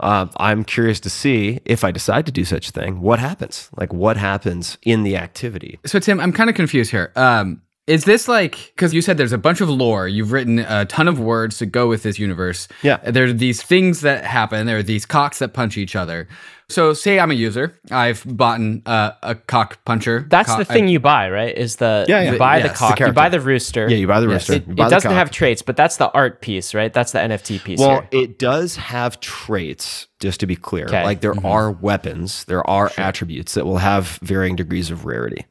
um, 0.00 0.30
I'm 0.38 0.64
curious 0.64 0.98
to 1.00 1.10
see 1.10 1.60
if 1.64 1.84
I 1.84 1.90
decide 1.90 2.26
to 2.26 2.32
do 2.32 2.44
such 2.44 2.70
a 2.70 2.72
thing, 2.72 3.00
what 3.00 3.18
happens? 3.18 3.70
Like, 3.76 3.92
what 3.92 4.16
happens 4.16 4.78
in 4.82 5.02
the 5.02 5.16
activity? 5.16 5.78
So 5.84 5.98
Tim, 5.98 6.18
I'm 6.18 6.32
kind 6.32 6.50
of 6.50 6.56
confused 6.56 6.90
here. 6.90 7.12
Um, 7.14 7.62
is 7.88 8.04
this 8.04 8.28
like 8.28 8.72
because 8.74 8.94
you 8.94 9.02
said 9.02 9.16
there's 9.16 9.32
a 9.32 9.38
bunch 9.38 9.60
of 9.60 9.68
lore? 9.68 10.06
You've 10.06 10.30
written 10.30 10.60
a 10.60 10.84
ton 10.84 11.08
of 11.08 11.18
words 11.18 11.58
to 11.58 11.66
go 11.66 11.88
with 11.88 12.04
this 12.04 12.18
universe. 12.18 12.68
Yeah. 12.82 12.98
There 12.98 13.24
are 13.24 13.32
these 13.32 13.60
things 13.60 14.02
that 14.02 14.24
happen. 14.24 14.66
There 14.66 14.78
are 14.78 14.84
these 14.84 15.04
cocks 15.04 15.40
that 15.40 15.52
punch 15.52 15.76
each 15.76 15.96
other. 15.96 16.28
So 16.72 16.92
say 16.94 17.18
I'm 17.20 17.30
a 17.30 17.34
user. 17.34 17.78
I've 17.90 18.24
bought 18.26 18.58
an, 18.60 18.82
uh, 18.86 19.12
a 19.22 19.34
cock 19.34 19.84
puncher. 19.84 20.26
That's 20.28 20.50
Co- 20.50 20.58
the 20.58 20.64
thing 20.64 20.88
you 20.88 21.00
buy, 21.00 21.30
right? 21.30 21.56
Is 21.56 21.76
the 21.76 22.06
Yeah, 22.08 22.22
yeah. 22.22 22.32
you 22.32 22.38
buy 22.38 22.56
Yes, 22.58 22.62
the 22.64 22.68
the 22.70 22.74
cock, 22.74 23.00
you 23.00 23.12
buy 23.12 23.28
the 23.28 23.40
rooster. 23.40 23.88
Yeah, 23.88 23.96
you 23.96 24.06
buy 24.06 24.20
the 24.20 24.28
Yes. 24.28 24.48
rooster. 24.48 24.54
It, 24.70 24.76
buy 24.76 24.86
it 24.86 24.90
doesn't 24.90 25.10
cock. 25.10 25.16
have 25.18 25.30
traits, 25.30 25.62
but 25.62 25.76
that's 25.76 25.96
the 25.98 26.10
art 26.12 26.40
piece, 26.40 26.74
right? 26.74 26.92
That's 26.92 27.12
the 27.12 27.18
NFT 27.20 27.58
piece. 27.62 27.78
Well, 27.78 28.00
here. 28.10 28.22
it 28.22 28.38
does 28.38 28.76
have 28.76 29.20
traits, 29.20 30.08
just 30.20 30.40
to 30.40 30.46
be 30.46 30.56
clear. 30.56 30.86
Okay. 30.86 31.04
Like 31.04 31.20
there 31.20 31.34
are 31.44 31.70
weapons, 31.70 32.44
there 32.44 32.68
are 32.68 32.90
attributes 32.96 33.54
that 33.54 33.64
will 33.66 33.78
have 33.78 34.18
varying 34.22 34.56
degrees 34.56 34.90
of 34.90 35.04
rarity. 35.04 35.44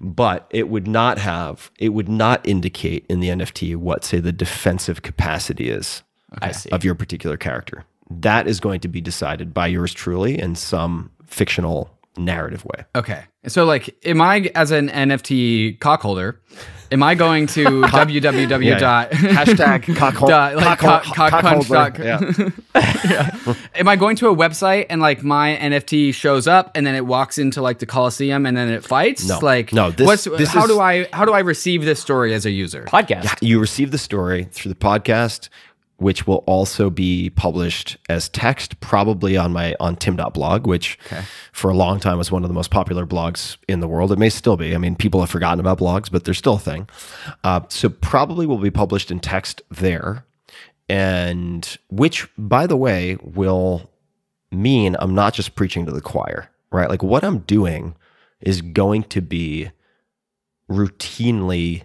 But 0.00 0.46
it 0.50 0.68
would 0.68 0.86
not 0.86 1.18
have, 1.18 1.70
it 1.78 1.90
would 1.90 2.08
not 2.08 2.46
indicate 2.46 3.06
in 3.08 3.20
the 3.20 3.28
NFT 3.28 3.76
what, 3.76 4.04
say, 4.04 4.20
the 4.20 4.32
defensive 4.32 5.02
capacity 5.02 5.70
is 5.70 6.02
I 6.40 6.52
see. 6.52 6.70
of 6.70 6.84
your 6.84 6.94
particular 6.94 7.36
character. 7.36 7.84
That 8.10 8.46
is 8.48 8.60
going 8.60 8.80
to 8.80 8.88
be 8.88 9.00
decided 9.00 9.54
by 9.54 9.68
yours 9.68 9.92
truly 9.94 10.38
in 10.38 10.54
some 10.56 11.10
fictional 11.26 11.90
narrative 12.16 12.64
way. 12.64 12.84
Okay. 12.96 13.22
So 13.46 13.64
like, 13.64 13.96
am 14.04 14.20
I 14.20 14.50
as 14.54 14.70
an 14.72 14.88
NFT 14.90 15.78
cock 15.80 16.02
holder? 16.02 16.40
Am 16.92 17.04
I 17.04 17.14
going 17.14 17.46
to 17.48 17.64
www 17.82 18.64
Yeah, 18.64 18.78
dot 18.78 19.10
Hashtag 19.12 19.96
cock 19.96 20.14
hol- 20.14 20.28
dot, 20.28 20.56
like, 20.56 20.78
cock 20.80 21.04
cock, 21.04 21.14
cock 21.14 21.30
cock 21.30 21.42
punch 21.42 21.68
dot- 21.68 21.98
Yeah. 22.74 23.54
Am 23.76 23.86
I 23.88 23.94
going 23.96 24.16
to 24.16 24.28
a 24.28 24.34
website 24.34 24.86
and 24.90 25.00
like 25.00 25.22
my 25.22 25.56
NFT 25.56 26.12
shows 26.12 26.48
up 26.48 26.72
and 26.74 26.84
then 26.84 26.96
it 26.96 27.06
walks 27.06 27.38
into 27.38 27.62
like 27.62 27.78
the 27.78 27.86
Coliseum 27.86 28.44
and 28.44 28.56
then 28.56 28.68
it 28.68 28.84
fights? 28.84 29.26
No. 29.28 29.38
Like 29.38 29.72
No, 29.72 29.92
this- 29.92 30.06
what's 30.06 30.24
this 30.24 30.48
how 30.48 30.64
is- 30.64 30.68
do 30.70 30.80
I 30.80 31.06
how 31.12 31.24
do 31.24 31.32
I 31.32 31.38
receive 31.40 31.84
this 31.84 32.00
story 32.00 32.34
as 32.34 32.44
a 32.44 32.50
user? 32.50 32.84
podcast. 32.86 33.38
you 33.40 33.60
receive 33.60 33.92
the 33.92 33.98
story 33.98 34.48
through 34.50 34.70
the 34.70 34.78
podcast 34.78 35.48
which 36.00 36.26
will 36.26 36.42
also 36.46 36.90
be 36.90 37.30
published 37.30 37.96
as 38.08 38.28
text 38.30 38.80
probably 38.80 39.36
on 39.36 39.52
my 39.52 39.74
on 39.78 39.96
tim.blog 39.96 40.66
which 40.66 40.98
for 41.52 41.70
a 41.70 41.74
long 41.74 42.00
time 42.00 42.18
was 42.18 42.32
one 42.32 42.42
of 42.42 42.48
the 42.48 42.54
most 42.54 42.70
popular 42.70 43.06
blogs 43.06 43.56
in 43.68 43.80
the 43.80 43.88
world. 43.88 44.10
It 44.10 44.18
may 44.18 44.30
still 44.30 44.56
be. 44.56 44.74
I 44.74 44.78
mean 44.78 44.96
people 44.96 45.20
have 45.20 45.30
forgotten 45.30 45.60
about 45.60 45.78
blogs 45.78 46.10
but 46.10 46.24
they're 46.24 46.34
still 46.34 46.54
a 46.54 46.58
thing. 46.58 46.88
Uh, 47.44 47.60
so 47.68 47.88
probably 47.88 48.46
will 48.46 48.58
be 48.58 48.70
published 48.70 49.10
in 49.10 49.20
text 49.20 49.62
there. 49.70 50.24
And 50.88 51.76
which 51.88 52.28
by 52.36 52.66
the 52.66 52.76
way 52.76 53.16
will 53.22 53.90
mean 54.50 54.96
i'm 54.98 55.14
not 55.14 55.32
just 55.32 55.54
preaching 55.54 55.86
to 55.86 55.92
the 55.92 56.00
choir 56.00 56.50
right? 56.72 56.88
Like 56.88 57.02
what 57.02 57.24
i'm 57.24 57.40
doing 57.40 57.94
is 58.40 58.62
going 58.62 59.04
to 59.04 59.20
be 59.20 59.70
routinely 60.70 61.82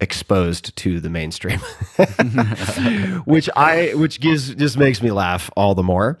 exposed 0.00 0.76
to 0.76 1.00
the 1.00 1.10
mainstream 1.10 1.58
which 3.24 3.48
i 3.56 3.92
which 3.94 4.20
gives 4.20 4.54
just 4.54 4.78
makes 4.78 5.02
me 5.02 5.10
laugh 5.10 5.50
all 5.56 5.74
the 5.74 5.82
more 5.82 6.18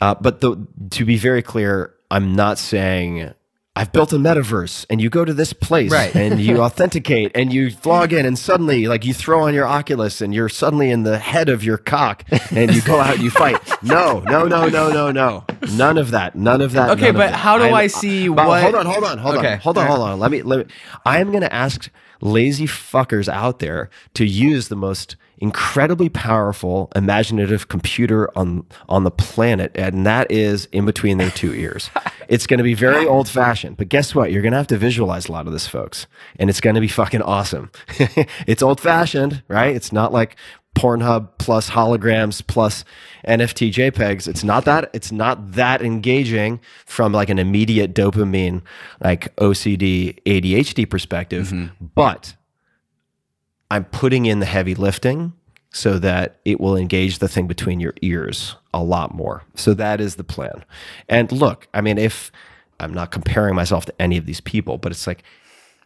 uh, 0.00 0.14
but 0.14 0.40
the, 0.40 0.66
to 0.90 1.04
be 1.04 1.16
very 1.18 1.42
clear 1.42 1.94
i'm 2.10 2.34
not 2.34 2.58
saying 2.58 3.32
I've 3.76 3.92
built 3.92 4.12
a 4.12 4.16
metaverse 4.16 4.86
and 4.90 5.00
you 5.00 5.08
go 5.08 5.24
to 5.24 5.32
this 5.32 5.52
place 5.52 5.92
Right. 5.92 6.12
and 6.16 6.40
you 6.40 6.60
authenticate 6.62 7.30
and 7.36 7.52
you 7.52 7.70
log 7.84 8.12
in 8.12 8.26
and 8.26 8.36
suddenly 8.36 8.88
like 8.88 9.04
you 9.04 9.14
throw 9.14 9.42
on 9.42 9.54
your 9.54 9.68
Oculus 9.68 10.20
and 10.20 10.34
you're 10.34 10.48
suddenly 10.48 10.90
in 10.90 11.04
the 11.04 11.16
head 11.16 11.48
of 11.48 11.62
your 11.62 11.78
cock 11.78 12.24
and 12.50 12.74
you 12.74 12.82
go 12.82 12.98
out 12.98 13.14
and 13.14 13.22
you 13.22 13.30
fight. 13.30 13.56
No, 13.84 14.18
no, 14.26 14.48
no, 14.48 14.66
no, 14.68 14.90
no, 14.90 15.12
no. 15.12 15.44
None 15.76 15.96
of 15.96 16.10
that. 16.10 16.34
None 16.34 16.60
of 16.60 16.72
that. 16.72 16.90
Okay, 16.98 17.12
but 17.12 17.32
how 17.32 17.56
do 17.56 17.64
I'm- 17.66 17.74
I 17.74 17.86
see 17.86 18.26
but 18.26 18.48
what- 18.48 18.62
Hold 18.64 18.74
on, 18.74 18.86
hold 18.86 19.04
on, 19.04 19.18
hold 19.18 19.36
Okay. 19.36 19.52
on. 19.52 19.58
Hold 19.60 19.78
on, 19.78 19.86
hold 19.86 20.00
on. 20.00 20.18
Let 20.18 20.32
me 20.32 20.42
let 20.42 20.66
me 20.66 20.74
I 21.06 21.20
am 21.20 21.30
going 21.30 21.42
to 21.42 21.54
ask 21.54 21.88
lazy 22.20 22.66
fuckers 22.66 23.28
out 23.28 23.58
there 23.58 23.90
to 24.14 24.24
use 24.24 24.68
the 24.68 24.76
most 24.76 25.16
incredibly 25.40 26.08
powerful 26.08 26.90
imaginative 26.96 27.68
computer 27.68 28.28
on 28.36 28.66
on 28.88 29.04
the 29.04 29.10
planet 29.10 29.70
and 29.76 30.04
that 30.04 30.30
is 30.32 30.66
in 30.72 30.84
between 30.84 31.18
their 31.18 31.30
two 31.30 31.54
ears. 31.54 31.90
it's 32.28 32.46
going 32.46 32.58
to 32.58 32.64
be 32.64 32.74
very 32.74 33.06
old 33.06 33.28
fashioned, 33.28 33.76
but 33.76 33.88
guess 33.88 34.14
what? 34.14 34.32
You're 34.32 34.42
going 34.42 34.52
to 34.52 34.58
have 34.58 34.66
to 34.68 34.78
visualize 34.78 35.28
a 35.28 35.32
lot 35.32 35.46
of 35.46 35.52
this 35.52 35.66
folks 35.66 36.06
and 36.38 36.50
it's 36.50 36.60
going 36.60 36.74
to 36.74 36.80
be 36.80 36.88
fucking 36.88 37.22
awesome. 37.22 37.70
it's 38.46 38.62
old 38.62 38.80
fashioned, 38.80 39.42
right? 39.48 39.74
It's 39.74 39.92
not 39.92 40.12
like 40.12 40.36
Pornhub 40.78 41.28
plus 41.38 41.70
holograms 41.70 42.46
plus 42.46 42.84
NFT 43.26 43.72
JPEGs. 43.72 44.28
It's 44.28 44.44
not 44.44 44.64
that 44.66 44.90
it's 44.92 45.10
not 45.10 45.52
that 45.52 45.82
engaging 45.82 46.60
from 46.86 47.12
like 47.12 47.30
an 47.30 47.38
immediate 47.38 47.94
dopamine 47.94 48.62
like 49.02 49.34
OCD 49.36 50.22
ADHD 50.22 50.88
perspective, 50.88 51.48
mm-hmm. 51.48 51.86
but 51.94 52.36
I'm 53.70 53.84
putting 53.86 54.26
in 54.26 54.38
the 54.38 54.46
heavy 54.46 54.74
lifting 54.74 55.32
so 55.70 55.98
that 55.98 56.38
it 56.44 56.60
will 56.60 56.76
engage 56.76 57.18
the 57.18 57.28
thing 57.28 57.46
between 57.46 57.80
your 57.80 57.94
ears 58.00 58.56
a 58.72 58.82
lot 58.82 59.14
more. 59.14 59.42
So 59.54 59.74
that 59.74 60.00
is 60.00 60.16
the 60.16 60.24
plan. 60.24 60.64
And 61.08 61.30
look, 61.30 61.68
I 61.74 61.80
mean, 61.80 61.98
if 61.98 62.30
I'm 62.80 62.94
not 62.94 63.10
comparing 63.10 63.54
myself 63.54 63.84
to 63.86 64.00
any 64.00 64.16
of 64.16 64.26
these 64.26 64.40
people, 64.40 64.78
but 64.78 64.92
it's 64.92 65.06
like 65.06 65.24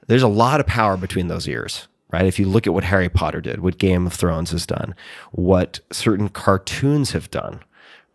there's 0.06 0.22
a 0.22 0.28
lot 0.28 0.60
of 0.60 0.66
power 0.66 0.96
between 0.96 1.28
those 1.28 1.48
ears, 1.48 1.88
right? 2.12 2.26
If 2.26 2.38
you 2.38 2.46
look 2.46 2.66
at 2.66 2.74
what 2.74 2.84
Harry 2.84 3.08
Potter 3.08 3.40
did, 3.40 3.60
what 3.60 3.78
Game 3.78 4.06
of 4.06 4.12
Thrones 4.12 4.50
has 4.50 4.66
done, 4.66 4.94
what 5.32 5.80
certain 5.90 6.28
cartoons 6.28 7.12
have 7.12 7.30
done, 7.30 7.60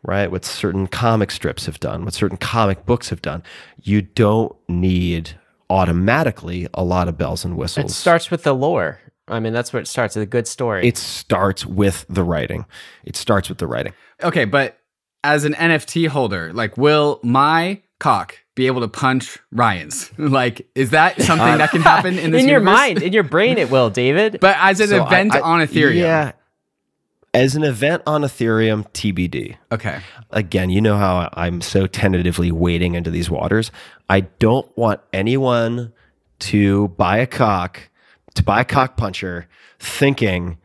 right? 0.04 0.32
What 0.32 0.46
certain 0.46 0.88
comic 0.88 1.32
strips 1.32 1.66
have 1.66 1.80
done, 1.80 2.06
what 2.06 2.14
certain 2.14 2.38
comic 2.38 2.86
books 2.86 3.10
have 3.10 3.22
done, 3.22 3.44
you 3.82 4.02
don't 4.02 4.56
need 4.68 5.32
automatically 5.70 6.68
a 6.74 6.84
lot 6.84 7.08
of 7.08 7.18
bells 7.18 7.44
and 7.44 7.58
whistles. 7.58 7.92
It 7.92 7.94
starts 7.94 8.32
with 8.32 8.44
the 8.44 8.54
lore. 8.54 9.00
I 9.28 9.40
mean, 9.40 9.52
that's 9.52 9.74
where 9.74 9.82
it 9.82 9.88
starts. 9.88 10.16
It's 10.16 10.24
a 10.24 10.26
good 10.26 10.48
story. 10.48 10.88
it 10.88 10.98
starts 10.98 11.66
with 11.66 12.06
the 12.08 12.24
writing. 12.24 12.66
It 13.04 13.18
starts 13.18 13.50
with 13.50 13.58
the 13.58 13.68
writing. 13.68 13.94
Okay, 14.24 14.46
but 14.46 14.78
as 15.24 15.44
an 15.44 15.54
NFT 15.54 16.08
holder, 16.08 16.54
like, 16.54 16.78
will 16.78 17.20
my 17.24 17.82
cock 18.00 18.38
be 18.58 18.68
able 18.68 18.82
to 18.82 18.90
punch 18.90 19.38
Ryan's? 19.54 20.12
Like, 20.18 20.68
is 20.76 20.90
that 20.90 21.22
something 21.30 21.58
that 21.60 21.72
can 21.72 21.82
happen 21.82 22.20
in 22.20 22.32
this 22.32 22.42
in 22.44 22.50
your 22.50 22.60
universe? 22.60 22.76
mind, 22.78 23.02
in 23.04 23.14
your 23.14 23.24
brain, 23.24 23.58
it 23.58 23.72
will, 23.72 23.90
David. 23.90 24.40
But 24.42 24.58
as 24.60 24.82
an 24.82 24.90
So 24.90 25.04
I- 25.04 25.08
event 25.08 25.36
I- 25.36 25.40
on 25.40 25.62
Ethereum. 25.62 25.96
Yeah. 25.96 26.32
As 27.34 27.56
an 27.56 27.64
event 27.64 28.02
on 28.08 28.22
Ethereum, 28.24 28.88
TBD. 28.94 29.58
Okay. 29.72 30.00
Again, 30.32 30.70
you 30.72 30.82
know 30.82 30.98
how 30.98 31.30
I'm 31.34 31.62
so 31.62 31.86
tentatively 31.86 32.52
wading 32.52 32.96
into 32.96 33.12
these 33.12 33.30
waters. 33.30 33.70
I 34.10 34.22
don't 34.22 34.66
want 34.76 35.02
anyone 35.14 35.94
to 36.40 36.88
buy 36.90 37.18
a 37.18 37.28
cock, 37.28 37.90
to 38.36 38.44
buy 38.44 38.62
a 38.62 38.66
cock 38.66 38.98
puncher, 38.98 39.48
thinking 39.78 40.58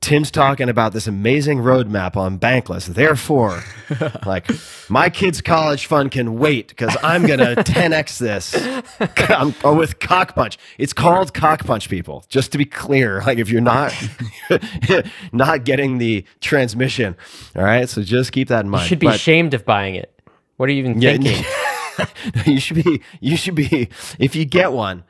Tim's 0.00 0.30
talking 0.30 0.70
about 0.70 0.94
this 0.94 1.06
amazing 1.06 1.58
roadmap 1.58 2.16
on 2.16 2.38
Bankless. 2.38 2.86
Therefore, 2.86 3.62
like 4.26 4.50
my 4.88 5.10
kid's 5.10 5.42
college 5.42 5.84
fund 5.84 6.10
can 6.10 6.38
wait 6.38 6.68
because 6.68 6.96
I'm 7.02 7.26
gonna 7.26 7.54
10x 7.56 8.16
this 8.18 8.54
I'm, 9.28 9.54
or 9.62 9.74
with 9.74 9.98
Cockpunch. 9.98 10.56
It's 10.78 10.94
called 10.94 11.34
Cockpunch, 11.34 11.90
people. 11.90 12.24
Just 12.30 12.50
to 12.52 12.58
be 12.58 12.64
clear, 12.64 13.20
like 13.26 13.36
if 13.36 13.50
you're 13.50 13.60
not 13.60 13.92
not 15.32 15.64
getting 15.64 15.98
the 15.98 16.24
transmission, 16.40 17.14
all 17.54 17.62
right. 17.62 17.86
So 17.86 18.02
just 18.02 18.32
keep 18.32 18.48
that 18.48 18.64
in 18.64 18.70
mind. 18.70 18.84
you 18.84 18.88
should 18.88 19.00
be 19.00 19.06
But- 19.08 19.16
ashamed 19.16 19.52
of 19.52 19.66
buying 19.66 19.96
it. 19.96 20.18
What 20.56 20.68
are 20.70 20.72
you 20.72 20.78
even 20.78 21.00
yeah, 21.00 21.12
thinking? 21.18 21.44
you 22.54 22.58
should 22.60 22.82
be. 22.82 23.02
You 23.20 23.36
should 23.36 23.54
be. 23.54 23.88
If 24.18 24.34
you 24.34 24.46
get 24.46 24.72
one, 24.72 25.04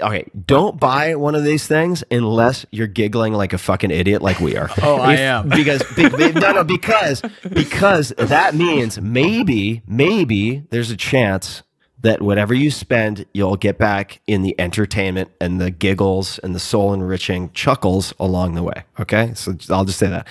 okay. 0.00 0.26
Don't 0.46 0.78
buy 0.78 1.14
one 1.14 1.34
of 1.34 1.44
these 1.44 1.66
things 1.66 2.02
unless 2.10 2.66
you're 2.70 2.86
giggling 2.86 3.32
like 3.32 3.52
a 3.52 3.58
fucking 3.58 3.90
idiot, 3.90 4.22
like 4.22 4.40
we 4.40 4.56
are. 4.56 4.68
Oh, 4.82 4.96
I 4.96 5.14
If- 5.14 5.20
am. 5.20 5.48
because 5.50 5.82
be- 5.96 6.08
be- 6.08 6.32
no, 6.32 6.52
no, 6.52 6.64
because 6.64 7.22
because 7.52 8.12
that 8.18 8.54
means 8.54 9.00
maybe 9.00 9.82
maybe 9.86 10.64
there's 10.70 10.90
a 10.90 10.96
chance 10.96 11.62
that 12.00 12.20
whatever 12.20 12.52
you 12.52 12.70
spend, 12.70 13.24
you'll 13.32 13.56
get 13.56 13.78
back 13.78 14.20
in 14.26 14.42
the 14.42 14.54
entertainment 14.60 15.30
and 15.40 15.58
the 15.58 15.70
giggles 15.70 16.38
and 16.40 16.54
the 16.54 16.60
soul 16.60 16.92
enriching 16.92 17.50
chuckles 17.52 18.12
along 18.20 18.54
the 18.54 18.62
way. 18.62 18.84
Okay, 19.00 19.32
so 19.34 19.56
I'll 19.70 19.86
just 19.86 19.98
say 19.98 20.08
that 20.08 20.26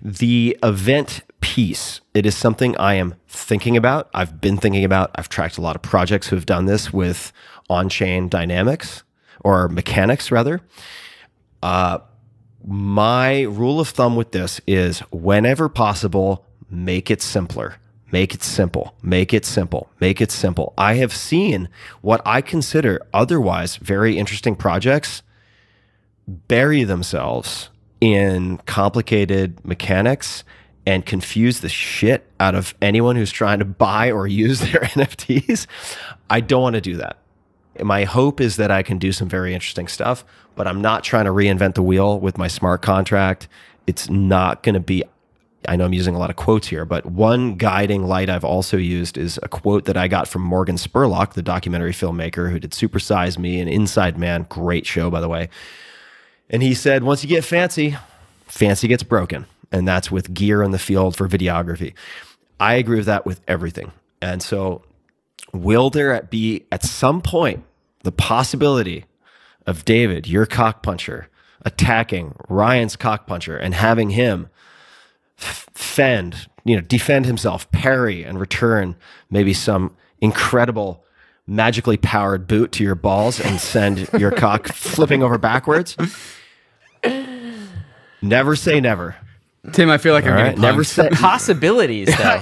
the 0.00 0.56
event 0.62 1.22
piece 1.40 2.00
it 2.14 2.26
is 2.26 2.36
something 2.36 2.76
i 2.78 2.94
am 2.94 3.14
thinking 3.28 3.76
about 3.76 4.08
i've 4.12 4.40
been 4.40 4.56
thinking 4.56 4.84
about 4.84 5.08
i've 5.14 5.28
tracked 5.28 5.56
a 5.56 5.60
lot 5.60 5.76
of 5.76 5.82
projects 5.82 6.26
who 6.28 6.34
have 6.36 6.46
done 6.46 6.66
this 6.66 6.92
with 6.92 7.32
on-chain 7.68 8.28
dynamics 8.28 9.02
or 9.40 9.68
mechanics 9.68 10.30
rather. 10.30 10.60
Uh, 11.62 11.98
my 12.66 13.42
rule 13.42 13.80
of 13.80 13.88
thumb 13.88 14.16
with 14.16 14.32
this 14.32 14.60
is 14.66 15.00
whenever 15.10 15.68
possible 15.68 16.44
make 16.70 17.10
it 17.10 17.22
simpler. 17.22 17.76
Make 18.10 18.34
it 18.34 18.42
simple. 18.42 18.94
Make 19.02 19.34
it 19.34 19.44
simple. 19.44 19.90
Make 20.00 20.20
it 20.20 20.30
simple. 20.30 20.72
I 20.78 20.94
have 20.94 21.14
seen 21.14 21.68
what 22.00 22.22
i 22.24 22.40
consider 22.40 23.00
otherwise 23.12 23.76
very 23.76 24.16
interesting 24.18 24.56
projects 24.56 25.22
bury 26.26 26.84
themselves 26.84 27.70
in 28.00 28.58
complicated 28.66 29.64
mechanics 29.64 30.44
and 30.86 31.04
confuse 31.04 31.60
the 31.60 31.68
shit 31.68 32.26
out 32.40 32.54
of 32.54 32.74
anyone 32.80 33.16
who's 33.16 33.30
trying 33.30 33.58
to 33.58 33.64
buy 33.64 34.10
or 34.10 34.26
use 34.26 34.60
their 34.60 34.80
NFTs. 34.94 35.66
I 36.30 36.40
don't 36.40 36.62
want 36.62 36.74
to 36.74 36.80
do 36.80 36.96
that. 36.96 37.18
My 37.82 38.04
hope 38.04 38.40
is 38.40 38.56
that 38.56 38.70
I 38.70 38.82
can 38.82 38.98
do 38.98 39.12
some 39.12 39.28
very 39.28 39.54
interesting 39.54 39.88
stuff, 39.88 40.24
but 40.54 40.66
I'm 40.66 40.80
not 40.80 41.04
trying 41.04 41.26
to 41.26 41.30
reinvent 41.30 41.74
the 41.74 41.82
wheel 41.82 42.18
with 42.18 42.38
my 42.38 42.48
smart 42.48 42.82
contract. 42.82 43.48
It's 43.86 44.10
not 44.10 44.62
going 44.62 44.74
to 44.74 44.80
be 44.80 45.04
I 45.66 45.76
know 45.76 45.84
I'm 45.84 45.92
using 45.92 46.14
a 46.14 46.18
lot 46.18 46.30
of 46.30 46.36
quotes 46.36 46.68
here, 46.68 46.84
but 46.84 47.04
one 47.04 47.56
guiding 47.56 48.04
light 48.04 48.30
I've 48.30 48.44
also 48.44 48.76
used 48.76 49.18
is 49.18 49.38
a 49.42 49.48
quote 49.48 49.86
that 49.86 49.96
I 49.96 50.06
got 50.06 50.28
from 50.28 50.42
Morgan 50.42 50.76
Spurlock, 50.76 51.34
the 51.34 51.42
documentary 51.42 51.92
filmmaker 51.92 52.50
who 52.50 52.58
did 52.58 52.70
Supersize 52.70 53.38
Me 53.38 53.58
and 53.60 53.68
Inside 53.68 54.16
Man. 54.16 54.46
Great 54.48 54.86
show, 54.86 55.10
by 55.10 55.20
the 55.20 55.28
way. 55.28 55.48
And 56.48 56.62
he 56.62 56.74
said, 56.74 57.02
once 57.02 57.22
you 57.22 57.28
get 57.28 57.44
fancy, 57.44 57.96
fancy 58.46 58.88
gets 58.88 59.02
broken. 59.02 59.46
And 59.72 59.86
that's 59.86 60.10
with 60.10 60.32
gear 60.32 60.62
in 60.62 60.70
the 60.70 60.78
field 60.78 61.16
for 61.16 61.28
videography. 61.28 61.92
I 62.60 62.74
agree 62.74 62.96
with 62.96 63.06
that 63.06 63.26
with 63.26 63.40
everything. 63.46 63.92
And 64.22 64.42
so, 64.42 64.82
will 65.52 65.90
there 65.90 66.22
be 66.22 66.64
at 66.72 66.82
some 66.82 67.20
point 67.20 67.64
the 68.02 68.12
possibility 68.12 69.04
of 69.66 69.84
David, 69.84 70.26
your 70.26 70.46
cock 70.46 70.82
puncher, 70.82 71.28
attacking 71.62 72.34
Ryan's 72.48 72.96
cock 72.96 73.26
puncher 73.26 73.56
and 73.56 73.74
having 73.74 74.10
him 74.10 74.48
f- 75.38 75.66
fend, 75.74 76.46
you 76.64 76.76
know, 76.76 76.80
defend 76.82 77.26
himself, 77.26 77.70
parry, 77.72 78.22
and 78.24 78.40
return 78.40 78.96
maybe 79.30 79.52
some 79.52 79.94
incredible, 80.20 81.04
magically 81.46 81.96
powered 81.96 82.46
boot 82.46 82.72
to 82.72 82.84
your 82.84 82.94
balls 82.94 83.40
and 83.40 83.60
send 83.60 84.08
your 84.18 84.30
cock 84.30 84.68
flipping 84.72 85.22
over 85.22 85.36
backwards? 85.38 85.96
Never 88.22 88.56
say 88.56 88.80
never. 88.80 89.16
Tim, 89.72 89.90
I 89.90 89.98
feel 89.98 90.14
like 90.14 90.24
I'm 90.24 90.30
All 90.32 90.36
right, 90.38 90.44
getting 90.50 90.62
never 90.62 90.82
punked. 90.82 90.86
say 90.86 91.08
Possibilities, 91.10 92.08
though. 92.18 92.40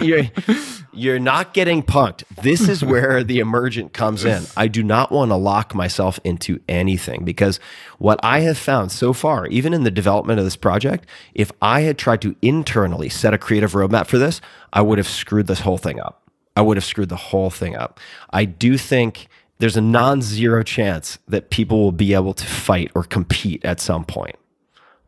You're, 0.97 1.15
you're 1.15 1.19
not 1.19 1.55
getting 1.55 1.83
punked. 1.83 2.25
This 2.43 2.69
is 2.69 2.85
where 2.85 3.23
the 3.23 3.39
emergent 3.39 3.93
comes 3.93 4.25
in. 4.25 4.45
I 4.57 4.69
do 4.69 4.83
not 4.83 5.13
want 5.13 5.31
to 5.31 5.37
lock 5.37 5.75
myself 5.75 6.19
into 6.25 6.61
anything 6.69 7.25
because 7.25 7.61
what 7.99 8.19
I 8.23 8.41
have 8.41 8.59
found 8.59 8.93
so 8.93 9.13
far, 9.13 9.47
even 9.49 9.73
in 9.73 9.85
the 9.85 9.91
development 9.91 10.39
of 10.39 10.45
this 10.45 10.57
project, 10.57 11.07
if 11.35 11.53
I 11.63 11.83
had 11.83 11.99
tried 11.99 12.23
to 12.23 12.37
internally 12.43 13.09
set 13.09 13.35
a 13.35 13.39
creative 13.39 13.73
roadmap 13.73 14.07
for 14.07 14.19
this, 14.19 14.41
I 14.73 14.83
would 14.83 14.99
have 14.99 15.09
screwed 15.09 15.47
this 15.47 15.61
whole 15.61 15.79
thing 15.79 16.01
up. 16.01 16.23
I 16.57 16.63
would 16.63 16.77
have 16.77 16.85
screwed 16.85 17.11
the 17.11 17.17
whole 17.17 17.51
thing 17.51 17.77
up. 17.77 18.01
I 18.31 18.47
do 18.47 18.79
think 18.79 19.29
there's 19.59 19.77
a 19.77 19.81
non 19.81 20.23
zero 20.23 20.63
chance 20.63 21.19
that 21.29 21.51
people 21.51 21.83
will 21.83 21.93
be 21.93 22.15
able 22.15 22.35
to 22.35 22.45
fight 22.47 22.91
or 22.95 23.05
compete 23.05 23.65
at 23.65 23.81
some 23.81 24.05
point, 24.05 24.37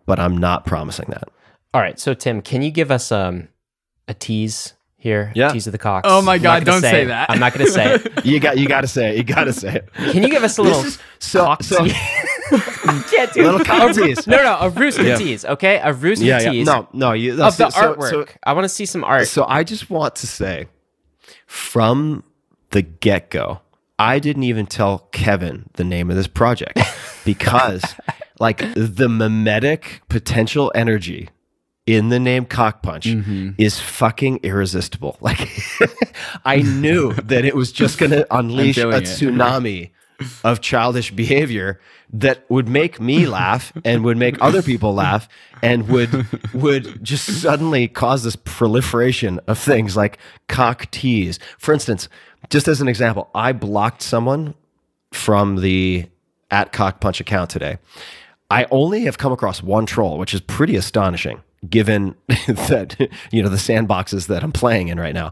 but 0.07 0.19
I'm 0.19 0.37
not 0.37 0.67
promising 0.67 1.07
that. 1.11 1.29
All 1.75 1.81
right, 1.81 1.99
so 1.99 2.15
Tim, 2.15 2.41
can 2.43 2.63
you 2.63 2.71
give 2.71 2.91
us 2.91 3.13
um 3.13 3.49
a 4.07 4.15
tease 4.15 4.75
here? 4.99 5.33
Yeah. 5.35 5.53
Tease 5.53 5.67
of 5.67 5.73
the 5.73 5.79
cocks. 5.79 6.07
Oh 6.11 6.21
my 6.21 6.37
God, 6.39 6.65
don't 6.65 6.81
say 6.83 7.03
it. 7.05 7.07
that. 7.07 7.31
I'm 7.31 7.39
not 7.39 7.55
going 7.55 7.65
to 7.67 7.73
say 7.73 7.95
it. 7.95 8.27
You 8.27 8.41
got 8.41 8.59
you 8.59 8.69
got 8.69 8.83
to 8.83 8.89
say 8.89 9.11
it. 9.11 9.17
You 9.17 9.23
got 9.25 9.45
to 9.45 9.53
say 9.53 9.77
it. 9.77 9.93
Can 9.95 10.23
you 10.23 10.29
give 10.29 10.43
us 10.45 10.59
a 10.59 10.63
little 10.63 10.83
This 10.83 10.95
is 10.97 11.01
so 11.21 11.45
cock 11.45 11.63
so. 11.63 11.85
tease? 11.85 11.93
Can't 13.11 13.33
do 13.35 13.43
Little 13.45 13.61
cock 13.65 13.95
tease. 13.95 14.27
No, 14.27 14.37
no, 14.43 14.59
a 14.61 14.71
rooster 14.71 15.03
Yeah. 15.05 15.17
tease, 15.17 15.45
okay? 15.45 15.79
A 15.83 15.93
rooster 15.93 16.25
Yeah, 16.25 16.41
yeah. 16.41 16.51
tease 16.51 16.67
No, 16.67 16.89
no. 16.93 17.13
You, 17.13 17.33
of 17.43 17.57
the 17.57 17.71
so- 17.71 17.95
artwork. 17.95 18.11
So, 18.11 18.27
I 18.43 18.53
want 18.55 18.65
to 18.65 18.69
see 18.69 18.87
some 18.87 19.05
art. 19.05 19.27
so 19.29 19.45
I 19.47 19.65
just 19.65 19.89
want 19.91 20.17
to 20.17 20.27
say, 20.27 20.67
from 21.47 22.25
the 22.71 22.83
get 22.83 23.31
go, 23.31 23.61
I 23.99 24.19
didn't 24.19 24.45
even 24.45 24.67
tell 24.67 25.01
Kevin 25.13 25.69
the 25.75 25.85
name 25.85 26.09
of 26.11 26.17
this 26.17 26.27
project 26.29 26.79
because, 27.25 27.83
like, 28.39 28.63
the 28.75 29.09
mimetic 29.09 30.01
potential 30.09 30.71
energy 30.75 31.29
in 31.89 32.11
the 32.11 32.21
name 32.21 32.45
Cock 32.45 32.83
Punch 32.83 33.07
Mm-hmm. 33.07 33.51
is 33.59 33.81
fucking 33.81 34.41
irresistible. 34.43 35.17
Like, 35.23 35.49
I 36.45 36.63
knew 36.63 37.13
that 37.25 37.45
it 37.45 37.55
was 37.57 37.73
just 37.73 37.99
going 37.99 38.11
to 38.13 38.27
unleash 38.37 38.77
a 38.79 38.83
tsunami 39.01 39.91
of 40.45 40.61
childish 40.61 41.13
behavior 41.13 41.81
that 42.13 42.45
would 42.51 42.69
make 42.69 43.01
me 43.01 43.27
laugh 43.41 43.73
and 43.85 44.05
would 44.05 44.17
make 44.17 44.41
other 44.43 44.63
people 44.63 44.93
laugh 44.95 45.29
and 45.63 45.89
would 45.89 46.27
would 46.53 47.03
just 47.05 47.41
suddenly 47.41 47.87
cause 47.89 48.23
this 48.25 48.37
proliferation 48.37 49.41
of 49.47 49.59
things 49.59 49.97
like 49.97 50.19
cock 50.49 50.91
tease. 50.91 51.39
For 51.59 51.73
instance, 51.73 52.09
just 52.51 52.69
as 52.69 52.81
an 52.81 52.89
example, 52.89 53.31
I 53.35 53.53
blocked 53.53 54.03
someone 54.03 54.55
from 55.13 55.57
the 55.57 56.07
at 56.51 56.73
cock 56.73 57.01
punch 57.01 57.21
account 57.21 57.51
today. 57.51 57.79
I 58.51 58.67
only 58.71 59.03
have 59.05 59.19
come 59.19 59.33
across 59.33 59.63
one 59.63 59.85
troll, 59.87 60.19
which 60.19 60.33
is 60.35 60.41
pretty 60.41 60.75
astonishing 60.77 61.43
given 61.69 62.15
that 62.47 62.97
you 63.33 63.43
know 63.43 63.49
the 63.49 63.57
sandboxes 63.57 64.27
that 64.27 64.43
I'm 64.43 64.53
playing 64.53 64.89
in 64.89 64.99
right 64.99 65.15
now. 65.15 65.31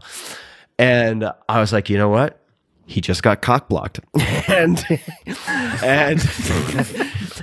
And 0.79 1.31
I 1.49 1.59
was 1.59 1.73
like, 1.73 1.89
you 1.89 1.97
know 1.97 2.09
what? 2.09 2.39
He 2.85 3.01
just 3.01 3.23
got 3.23 3.41
cock 3.41 3.67
blocked. 3.67 3.99
and 4.47 4.83
and 5.83 6.29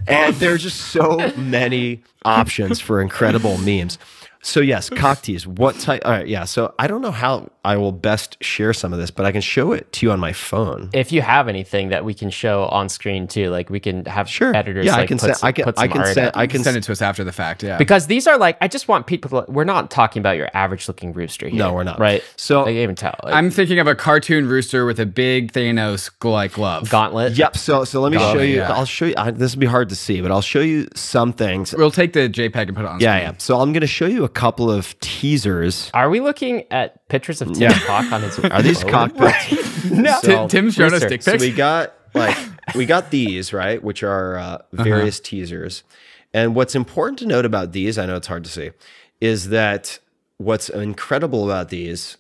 and 0.06 0.34
there's 0.36 0.62
just 0.62 0.80
so 0.80 1.32
many 1.36 2.02
options 2.24 2.80
for 2.80 3.00
incredible 3.00 3.58
memes. 3.58 3.98
So 4.46 4.60
yes, 4.60 4.90
cock 4.90 5.22
tease. 5.22 5.46
What 5.46 5.78
type? 5.80 6.02
All 6.04 6.10
right, 6.12 6.28
yeah. 6.28 6.44
So 6.44 6.74
I 6.78 6.86
don't 6.86 7.00
know 7.00 7.10
how 7.10 7.48
I 7.64 7.78
will 7.78 7.92
best 7.92 8.36
share 8.44 8.74
some 8.74 8.92
of 8.92 8.98
this, 8.98 9.10
but 9.10 9.24
I 9.24 9.32
can 9.32 9.40
show 9.40 9.72
it 9.72 9.90
to 9.94 10.06
you 10.06 10.12
on 10.12 10.20
my 10.20 10.34
phone. 10.34 10.90
If 10.92 11.12
you 11.12 11.22
have 11.22 11.48
anything 11.48 11.88
that 11.88 12.04
we 12.04 12.12
can 12.12 12.28
show 12.28 12.66
on 12.66 12.90
screen 12.90 13.26
too, 13.26 13.48
like 13.48 13.70
we 13.70 13.80
can 13.80 14.04
have 14.04 14.28
Sure. 14.28 14.54
editors. 14.54 14.84
Yeah, 14.84 14.96
I 14.96 15.06
can 15.06 15.18
send. 15.18 15.36
some, 15.38 15.46
I 15.48 15.52
can. 15.52 15.72
I 15.78 15.88
can 15.88 16.04
send. 16.04 16.32
I 16.34 16.46
can 16.46 16.62
Send 16.62 16.76
it 16.76 16.82
to 16.84 16.92
us 16.92 17.00
after 17.00 17.24
the 17.24 17.32
fact. 17.32 17.62
Yeah. 17.62 17.78
because 17.78 18.06
these 18.06 18.26
are 18.26 18.36
like 18.36 18.58
I 18.60 18.68
just 18.68 18.86
want 18.86 19.06
people. 19.06 19.42
To, 19.42 19.50
we're 19.50 19.64
not 19.64 19.90
talking 19.90 20.20
about 20.20 20.36
your 20.36 20.50
average 20.52 20.88
looking 20.88 21.14
rooster 21.14 21.48
here. 21.48 21.58
No, 21.58 21.72
we're 21.72 21.82
not. 21.84 21.98
Right. 21.98 22.22
So- 22.36 22.62
I 22.62 22.66
can 22.66 22.76
even 22.76 22.94
tell. 22.96 23.14
Like, 23.24 23.32
I'm 23.34 23.50
thinking 23.50 23.78
of 23.78 23.86
a 23.86 23.94
cartoon 23.94 24.46
rooster 24.46 24.84
with 24.84 25.00
a 25.00 25.06
big 25.06 25.52
Thanos 25.52 26.10
like 26.22 26.52
glove. 26.52 26.90
gauntlet. 26.90 27.32
Yep. 27.38 27.56
So 27.56 27.84
so 27.84 28.02
let 28.02 28.12
me 28.12 28.18
Got 28.18 28.34
show 28.34 28.42
you. 28.42 28.56
yeah. 28.56 28.72
I'll 28.72 28.84
show 28.84 29.06
you. 29.06 29.14
I, 29.16 29.30
this 29.30 29.54
will 29.54 29.60
be 29.60 29.66
hard 29.66 29.88
to 29.88 29.96
see, 29.96 30.20
but 30.20 30.30
I'll 30.30 30.42
show 30.42 30.60
you 30.60 30.86
some 30.94 31.32
things. 31.32 31.74
We'll 31.74 31.90
take 31.90 32.12
the 32.12 32.28
JPEG 32.28 32.68
and 32.68 32.76
put 32.76 32.84
it 32.84 32.88
on. 32.88 33.00
Yeah, 33.00 33.16
screen. 33.16 33.32
yeah. 33.32 33.38
So 33.38 33.60
I'm 33.60 33.72
going 33.72 33.80
to 33.80 33.86
show 33.86 34.06
you 34.06 34.24
a 34.24 34.28
couple 34.34 34.70
of 34.70 34.98
teasers. 35.00 35.90
Are 35.94 36.10
we 36.10 36.20
looking 36.20 36.64
at 36.70 37.06
pictures 37.08 37.40
of 37.40 37.48
Tim 37.52 37.70
Yeah. 37.70 37.78
Cock 37.80 38.12
on 38.12 38.22
his? 38.22 38.38
Are 38.44 38.62
these 38.62 38.82
cockpits? 38.84 39.84
No. 39.90 40.18
Tim, 40.22 40.48
Tim's 40.48 40.74
showing 40.74 40.94
us 40.94 41.02
Rooster. 41.02 41.08
dick 41.10 41.22
So 41.22 41.36
we 41.36 41.52
got 41.52 41.92
like 42.14 42.36
we 42.74 42.86
got 42.86 43.10
these 43.10 43.52
right, 43.52 43.82
which 43.82 44.02
are 44.02 44.38
uh, 44.38 44.58
various 44.72 45.20
teasers. 45.20 45.84
And 46.32 46.54
what's 46.54 46.74
important 46.74 47.18
to 47.20 47.26
note 47.26 47.44
about 47.44 47.72
these, 47.72 47.98
I 47.98 48.06
know 48.06 48.16
it's 48.16 48.26
hard 48.26 48.44
to 48.44 48.50
see, 48.50 48.70
is 49.20 49.50
that 49.50 49.98
what's 50.38 50.68
incredible 50.68 51.44
about 51.44 51.68
these. 51.68 52.16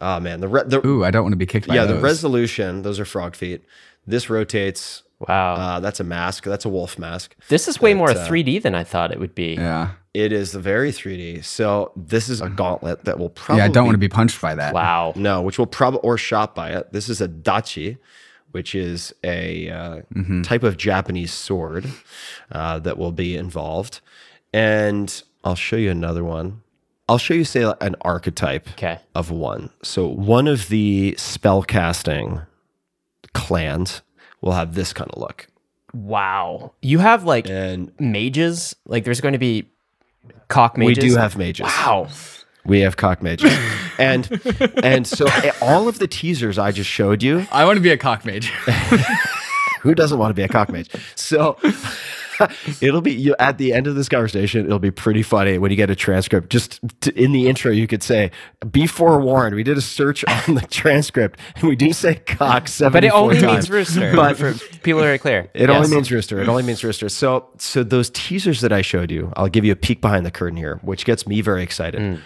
Oh 0.00 0.20
man, 0.20 0.40
the 0.40 0.48
re- 0.48 0.62
the 0.66 0.86
Ooh, 0.86 1.04
I 1.04 1.10
don't 1.10 1.22
want 1.22 1.32
to 1.32 1.38
be 1.38 1.46
kicked 1.46 1.66
by 1.68 1.74
yeah 1.74 1.86
the 1.86 1.98
resolution. 1.98 2.82
Those 2.82 3.00
are 3.00 3.06
frog 3.06 3.34
feet. 3.34 3.64
This 4.06 4.28
rotates. 4.28 5.02
Wow. 5.20 5.54
Uh, 5.54 5.80
that's 5.80 5.98
a 6.00 6.04
mask. 6.04 6.44
That's 6.44 6.64
a 6.64 6.68
wolf 6.68 6.98
mask. 6.98 7.34
this 7.48 7.68
is 7.68 7.80
way 7.80 7.94
more 7.94 8.10
uh, 8.10 8.14
3D 8.28 8.60
than 8.62 8.74
I 8.74 8.84
thought 8.84 9.12
it 9.12 9.18
would 9.20 9.34
be. 9.34 9.54
yeah. 9.54 9.90
It 10.14 10.32
is 10.32 10.54
very 10.54 10.92
3D. 10.92 11.44
So 11.44 11.92
this 11.94 12.30
is 12.30 12.40
a 12.40 12.48
gauntlet 12.48 13.04
that 13.04 13.18
will 13.18 13.28
probably 13.28 13.60
Yeah, 13.60 13.66
I 13.66 13.68
don't 13.68 13.84
want 13.84 13.94
to 13.94 13.98
be 13.98 14.08
punched 14.08 14.40
by 14.40 14.54
that. 14.54 14.72
Wow. 14.72 15.12
No, 15.14 15.42
which 15.42 15.58
will 15.58 15.66
probably 15.66 16.00
or 16.02 16.16
shot 16.16 16.54
by 16.54 16.70
it. 16.70 16.90
This 16.92 17.10
is 17.10 17.20
a 17.20 17.28
dachi, 17.28 17.98
which 18.52 18.74
is 18.74 19.14
a 19.22 19.68
uh, 19.68 19.96
Mm-hmm. 20.14 20.40
type 20.42 20.62
of 20.62 20.78
Japanese 20.78 21.32
sword 21.34 21.86
uh, 22.50 22.78
that 22.78 22.96
will 22.96 23.12
be 23.12 23.36
involved. 23.36 24.00
And 24.54 25.22
I'll 25.44 25.54
show 25.54 25.76
you 25.76 25.90
another 25.90 26.24
one. 26.24 26.62
I'll 27.10 27.18
show 27.18 27.34
you, 27.34 27.44
say, 27.44 27.70
an 27.82 27.94
archetype 28.00 28.68
Okay. 28.70 28.98
of 29.14 29.30
one. 29.30 29.68
So 29.82 30.06
one 30.06 30.48
of 30.48 30.68
the 30.68 31.14
spellcasting 31.18 32.46
clans 33.34 34.00
will 34.40 34.52
have 34.52 34.74
this 34.74 34.92
kind 34.92 35.10
of 35.10 35.20
look. 35.20 35.46
Wow. 35.94 36.72
You 36.82 36.98
have 36.98 37.24
like 37.24 37.48
And 37.48 37.92
mages. 37.98 38.76
Like 38.86 39.04
there's 39.04 39.20
going 39.20 39.32
to 39.32 39.38
be 39.38 39.66
cock 40.48 40.76
mages. 40.76 41.02
we 41.02 41.08
do 41.10 41.16
have 41.16 41.36
mages. 41.36 41.64
Wow. 41.64 42.08
We 42.64 42.80
have 42.80 42.96
cock 42.96 43.22
mages. 43.22 43.56
and 43.98 44.28
and 44.82 45.06
so 45.06 45.26
eh, 45.28 45.52
all 45.62 45.88
of 45.88 45.98
the 45.98 46.08
teasers 46.08 46.58
I 46.58 46.72
just 46.72 46.90
showed 46.90 47.22
you 47.22 47.46
I 47.52 47.64
want 47.64 47.76
to 47.76 47.80
be 47.80 47.90
a 47.90 47.96
cock 47.96 48.24
mage. 48.24 48.48
Who 49.82 49.94
doesn't 49.94 50.18
want 50.18 50.30
to 50.30 50.34
be 50.34 50.42
a 50.42 50.48
cock 50.48 50.68
mage? 50.70 50.90
So 51.14 51.56
it'll 52.80 53.00
be 53.00 53.12
you 53.12 53.34
at 53.38 53.58
the 53.58 53.72
end 53.72 53.86
of 53.86 53.94
this 53.94 54.08
conversation. 54.08 54.64
It'll 54.66 54.78
be 54.78 54.90
pretty 54.90 55.22
funny 55.22 55.58
when 55.58 55.70
you 55.70 55.76
get 55.76 55.90
a 55.90 55.96
transcript. 55.96 56.50
Just 56.50 56.80
t- 57.00 57.10
in 57.16 57.32
the 57.32 57.48
intro, 57.48 57.70
you 57.70 57.86
could 57.86 58.02
say, 58.02 58.30
"Be 58.70 58.86
forewarned." 58.86 59.54
We 59.54 59.62
did 59.62 59.76
a 59.76 59.80
search 59.80 60.24
on 60.48 60.54
the 60.54 60.66
transcript, 60.70 61.38
and 61.56 61.64
we 61.68 61.76
do 61.76 61.92
say 61.92 62.16
cock 62.16 62.68
seven. 62.68 62.92
But 62.92 63.04
it 63.04 63.12
only 63.12 63.40
times. 63.40 63.68
means 63.68 63.70
rooster. 63.70 64.14
But 64.14 64.36
for 64.36 64.54
people 64.82 65.02
are 65.02 65.18
clear. 65.18 65.50
it 65.54 65.68
Yes. 65.68 65.70
only 65.70 65.94
means 65.94 66.10
rooster. 66.12 66.40
It 66.40 66.48
only 66.48 66.62
means 66.62 66.82
rooster. 66.84 67.08
So, 67.08 67.48
so 67.58 67.82
those 67.82 68.10
teasers 68.10 68.60
that 68.60 68.72
I 68.72 68.82
showed 68.82 69.10
you, 69.10 69.32
I'll 69.36 69.48
give 69.48 69.64
you 69.64 69.72
a 69.72 69.76
peek 69.76 70.00
behind 70.00 70.24
the 70.26 70.30
curtain 70.30 70.56
here, 70.56 70.78
which 70.82 71.04
gets 71.04 71.26
me 71.26 71.40
very 71.40 71.62
excited. 71.62 72.00
Hmm. 72.00 72.20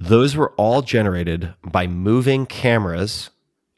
Those 0.00 0.34
were 0.36 0.52
all 0.56 0.82
generated 0.82 1.54
by 1.64 1.86
moving 1.86 2.46
cameras 2.46 3.30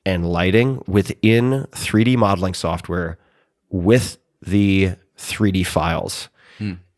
and 0.07 0.27
lighting 0.27 0.83
within 0.87 1.67
3D 1.73 2.17
modeling 2.17 2.55
software 2.55 3.19
with 3.69 4.17
the 4.41 4.93
3D 5.19 5.67
files. 5.67 6.29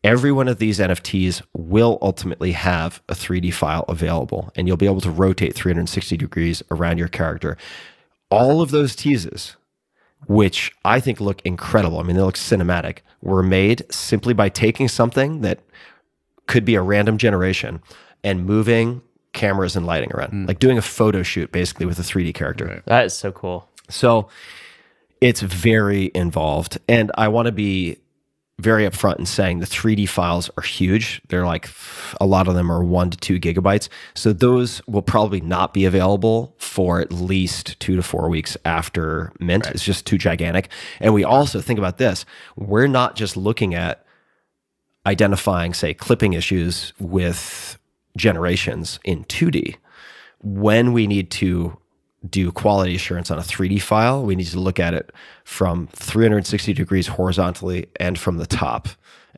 Every 0.01 0.31
one 0.31 0.47
of 0.47 0.59
these 0.59 0.79
NFTs 0.79 1.41
will 1.53 1.97
ultimately 2.01 2.53
have 2.53 3.01
a 3.09 3.13
3D 3.13 3.53
file 3.53 3.83
available, 3.89 4.49
and 4.55 4.65
you'll 4.65 4.77
be 4.77 4.85
able 4.85 5.01
to 5.01 5.11
rotate 5.11 5.53
360 5.53 6.15
degrees 6.15 6.63
around 6.71 6.99
your 6.99 7.09
character. 7.09 7.57
All 8.29 8.61
of 8.61 8.71
those 8.71 8.95
teases 8.95 9.57
which 10.27 10.71
I 10.83 10.99
think 10.99 11.19
look 11.19 11.41
incredible. 11.45 11.99
I 11.99 12.03
mean, 12.03 12.15
they 12.15 12.21
look 12.21 12.35
cinematic, 12.35 12.99
were 13.21 13.43
made 13.43 13.83
simply 13.91 14.33
by 14.33 14.49
taking 14.49 14.87
something 14.87 15.41
that 15.41 15.59
could 16.47 16.65
be 16.65 16.75
a 16.75 16.81
random 16.81 17.17
generation 17.17 17.81
and 18.23 18.45
moving 18.45 19.01
cameras 19.33 19.75
and 19.75 19.85
lighting 19.85 20.11
around, 20.13 20.31
hmm. 20.31 20.45
like 20.45 20.59
doing 20.59 20.77
a 20.77 20.81
photo 20.81 21.23
shoot 21.23 21.51
basically 21.51 21.85
with 21.85 21.99
a 21.99 22.01
3D 22.01 22.33
character. 22.33 22.83
That 22.85 23.05
is 23.05 23.13
so 23.13 23.31
cool. 23.31 23.69
So 23.89 24.27
it's 25.21 25.41
very 25.41 26.11
involved. 26.13 26.79
And 26.87 27.11
I 27.17 27.27
want 27.27 27.45
to 27.45 27.51
be 27.51 27.97
very 28.59 28.83
upfront 28.83 29.19
in 29.19 29.25
saying 29.25 29.59
the 29.59 29.65
3D 29.65 30.07
files 30.07 30.49
are 30.57 30.63
huge. 30.63 31.21
They're 31.29 31.45
like 31.45 31.69
a 32.19 32.25
lot 32.25 32.47
of 32.47 32.55
them 32.55 32.71
are 32.71 32.83
one 32.83 33.09
to 33.09 33.17
two 33.17 33.39
gigabytes. 33.39 33.87
So 34.13 34.33
those 34.33 34.85
will 34.85 35.01
probably 35.01 35.41
not 35.41 35.73
be 35.73 35.85
available 35.85 36.53
for 36.57 36.99
at 36.99 37.11
least 37.11 37.79
two 37.79 37.95
to 37.95 38.03
four 38.03 38.29
weeks 38.29 38.57
after 38.65 39.31
mint. 39.39 39.67
It's 39.67 39.83
just 39.83 40.05
too 40.05 40.17
gigantic. 40.17 40.69
And 40.99 41.13
we 41.13 41.23
also 41.23 41.61
think 41.61 41.79
about 41.79 41.97
this 41.97 42.25
we're 42.57 42.87
not 42.87 43.15
just 43.15 43.37
looking 43.37 43.73
at 43.73 44.05
identifying, 45.05 45.73
say, 45.73 45.93
clipping 45.93 46.33
issues 46.33 46.93
with 46.99 47.79
generations 48.17 48.99
in 49.05 49.23
2D. 49.25 49.77
When 50.41 50.93
we 50.93 51.07
need 51.07 51.31
to 51.31 51.78
do 52.27 52.51
quality 52.51 52.95
assurance 52.95 53.31
on 53.31 53.37
a 53.37 53.41
3D 53.41 53.81
file, 53.81 54.23
we 54.23 54.35
need 54.35 54.47
to 54.47 54.59
look 54.59 54.79
at 54.79 54.93
it 54.93 55.11
from 55.43 55.87
360 55.93 56.73
degrees 56.73 57.07
horizontally 57.07 57.87
and 57.99 58.17
from 58.19 58.37
the 58.37 58.45
top 58.45 58.89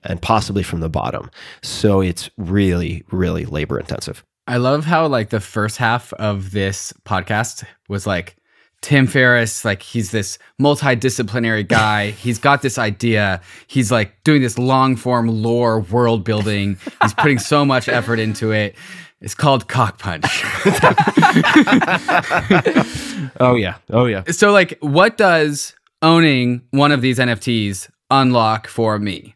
and 0.04 0.22
possibly 0.22 0.64
from 0.64 0.80
the 0.80 0.90
bottom. 0.90 1.30
So 1.62 2.02
it's 2.02 2.30
really, 2.38 3.04
really 3.12 3.46
labor 3.46 3.80
intensive. 3.80 4.24
I 4.48 4.58
love 4.58 4.86
how 4.86 5.08
like 5.08 5.30
the 5.30 5.40
first 5.40 5.78
half 5.78 6.12
of 6.14 6.52
this 6.52 6.94
podcast 7.06 7.64
was 7.88 8.08
like 8.08 8.36
Tim 8.82 9.06
Ferriss, 9.06 9.64
like 9.64 9.84
he's 9.84 10.10
this 10.10 10.40
multidisciplinary 10.60 11.68
guy. 11.68 12.12
He's 12.22 12.40
got 12.40 12.64
this 12.64 12.80
idea. 12.80 13.42
He's 13.68 13.92
like 13.92 14.24
doing 14.24 14.42
this 14.42 14.58
long 14.58 14.96
form 14.96 15.28
lore 15.28 15.82
world 15.82 16.24
building. 16.24 16.78
He's 17.04 17.14
putting 17.14 17.38
so 17.38 17.64
much 17.64 17.88
effort 17.88 18.18
into 18.18 18.52
it. 18.52 18.76
It's 19.22 19.36
called 19.36 19.68
Cock 19.68 20.00
Punch. 20.00 20.44
Oh, 23.40 23.56
yeah. 23.56 23.76
Oh, 23.90 24.06
yeah. 24.06 24.24
so 24.32 24.52
like 24.52 24.78
what 24.82 25.18
does 25.18 25.76
owning 26.02 26.62
one 26.72 26.92
of 26.92 27.02
these 27.02 27.18
NFTs 27.18 27.90
unlock 28.10 28.68
for 28.68 29.00
me 29.00 29.36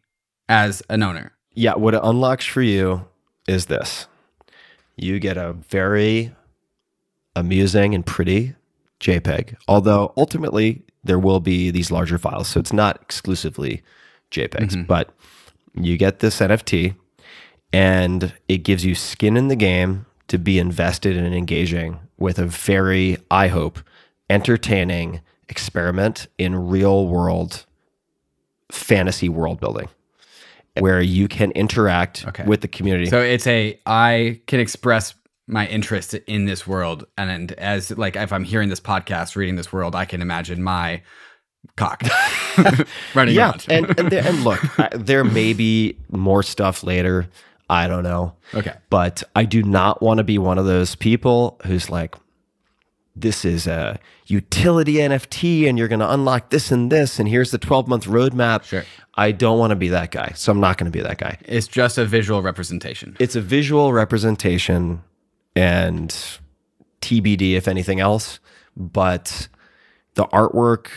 as 0.50 0.84
an 0.90 1.02
owner? 1.02 1.32
Yeah. 1.54 1.76
What 1.76 1.94
it 1.94 2.02
unlocks 2.04 2.46
for 2.46 2.62
you 2.62 3.06
is 3.48 3.68
this 3.68 4.08
you 4.98 5.20
get 5.20 5.38
a 5.38 5.54
very 5.54 6.34
amusing 7.36 7.94
and 7.94 8.06
pretty 8.06 8.56
JPEG, 9.00 9.56
although 9.68 10.14
ultimately 10.18 10.82
there 11.04 11.20
will 11.20 11.40
be 11.40 11.70
these 11.70 11.92
larger 11.92 12.18
files. 12.18 12.48
So 12.48 12.60
it's 12.60 12.74
not 12.74 13.02
exclusively 13.02 13.84
JPEGs, 14.32 14.72
mm-hmm. 14.72 14.84
but 14.84 15.14
you 15.76 15.98
get 15.98 16.20
this 16.20 16.40
NFT 16.40 16.96
and 17.76 18.34
it 18.48 18.60
gives 18.60 18.86
you 18.86 18.96
skin 18.96 19.36
in 19.36 19.50
the 19.50 19.56
game 19.56 20.06
to 20.30 20.38
be 20.38 20.60
invested 20.60 21.18
and 21.18 21.36
engaging 21.36 22.00
with 22.18 22.40
a 22.40 22.46
very, 22.46 23.18
I 23.30 23.50
hope, 23.50 23.80
entertaining 24.30 25.20
experiment 25.50 26.28
in 26.38 26.56
real 26.70 27.08
world 27.08 27.66
fantasy 28.72 29.28
world 29.30 29.60
building 29.60 29.90
where 30.80 31.02
you 31.02 31.28
can 31.28 31.52
interact 31.52 32.26
Okay. 32.28 32.44
with 32.46 32.62
the 32.62 32.68
community. 32.68 33.06
So 33.08 33.22
it's 33.22 33.46
a 33.48 33.80
I 33.86 34.40
can 34.48 34.60
express 34.60 35.14
my 35.48 35.68
interest 35.68 36.14
in 36.14 36.46
this 36.46 36.66
world, 36.66 37.06
and, 37.18 37.30
and 37.30 37.52
as 37.54 37.92
like 37.98 38.16
if 38.16 38.34
I'm 38.34 38.44
hearing 38.44 38.70
this 38.70 38.80
podcast, 38.80 39.36
reading 39.36 39.56
this 39.58 39.72
world, 39.72 39.96
I 39.96 40.06
can 40.06 40.22
imagine 40.22 40.64
my 40.64 41.02
cock 41.78 42.02
running 43.16 43.36
yeah, 43.36 43.50
around. 43.52 43.66
and 43.70 44.00
and, 44.00 44.10
there, 44.12 44.26
and 44.26 44.44
look, 44.44 44.60
there 44.94 45.24
may 45.24 45.54
be 45.54 45.98
more 46.10 46.42
stuff 46.42 46.84
later. 46.84 47.28
I 47.70 47.88
don't 47.88 48.04
know. 48.04 48.36
okay, 48.54 48.76
but 48.90 49.24
I 49.36 49.46
do 49.46 49.64
not 49.64 50.02
want 50.02 50.20
to 50.20 50.24
be 50.24 50.38
one 50.38 50.58
of 50.58 50.66
those 50.66 50.96
people 50.96 51.60
who's 51.66 51.90
like, 51.90 52.16
this 53.16 53.46
is 53.46 53.66
a 53.66 54.00
utility 54.28 54.96
NFT 54.96 55.68
and 55.68 55.78
you're 55.78 55.88
going 55.88 56.00
to 56.00 56.12
unlock 56.12 56.50
this 56.50 56.72
and 56.72 56.92
this, 56.92 57.18
and 57.20 57.30
here's 57.30 57.52
the 57.52 57.58
12 57.58 57.88
month 57.88 58.06
roadmap. 58.06 58.64
Sure. 58.64 58.84
I 59.16 59.32
don't 59.32 59.58
want 59.58 59.72
to 59.72 59.76
be 59.76 59.88
that 59.90 60.12
guy. 60.12 60.34
So 60.36 60.52
I'm 60.52 60.60
not 60.60 60.78
going 60.78 60.92
to 60.92 60.96
be 60.96 61.02
that 61.02 61.18
guy. 61.18 61.38
it's 61.46 61.68
just 61.68 61.98
a 61.98 62.06
visual 62.06 62.42
representation. 62.42 63.16
It's 63.20 63.36
a 63.36 63.42
visual 63.42 63.94
representation 63.94 65.02
and 65.56 66.10
TBD, 67.02 67.54
if 67.54 67.68
anything 67.68 68.00
else. 68.02 68.40
But 68.76 69.48
the 70.16 70.26
artwork, 70.26 70.88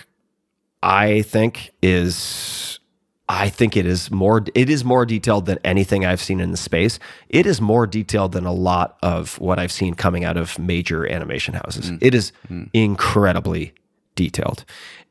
I 0.82 1.22
think, 1.22 1.70
is. 1.80 2.80
I 3.28 3.50
think 3.50 3.76
it 3.76 3.84
is 3.84 4.10
more 4.10 4.44
it 4.54 4.70
is 4.70 4.84
more 4.84 5.04
detailed 5.04 5.46
than 5.46 5.58
anything 5.64 6.06
I've 6.06 6.20
seen 6.20 6.40
in 6.40 6.50
the 6.50 6.56
space. 6.56 6.98
It 7.28 7.46
is 7.46 7.60
more 7.60 7.86
detailed 7.86 8.32
than 8.32 8.46
a 8.46 8.52
lot 8.52 8.96
of 9.02 9.38
what 9.38 9.58
I've 9.58 9.72
seen 9.72 9.94
coming 9.94 10.24
out 10.24 10.36
of 10.36 10.58
major 10.58 11.06
animation 11.10 11.54
houses. 11.54 11.90
Mm. 11.90 11.98
It 12.00 12.14
is 12.14 12.32
mm. 12.50 12.70
incredibly 12.72 13.74
detailed. 14.14 14.64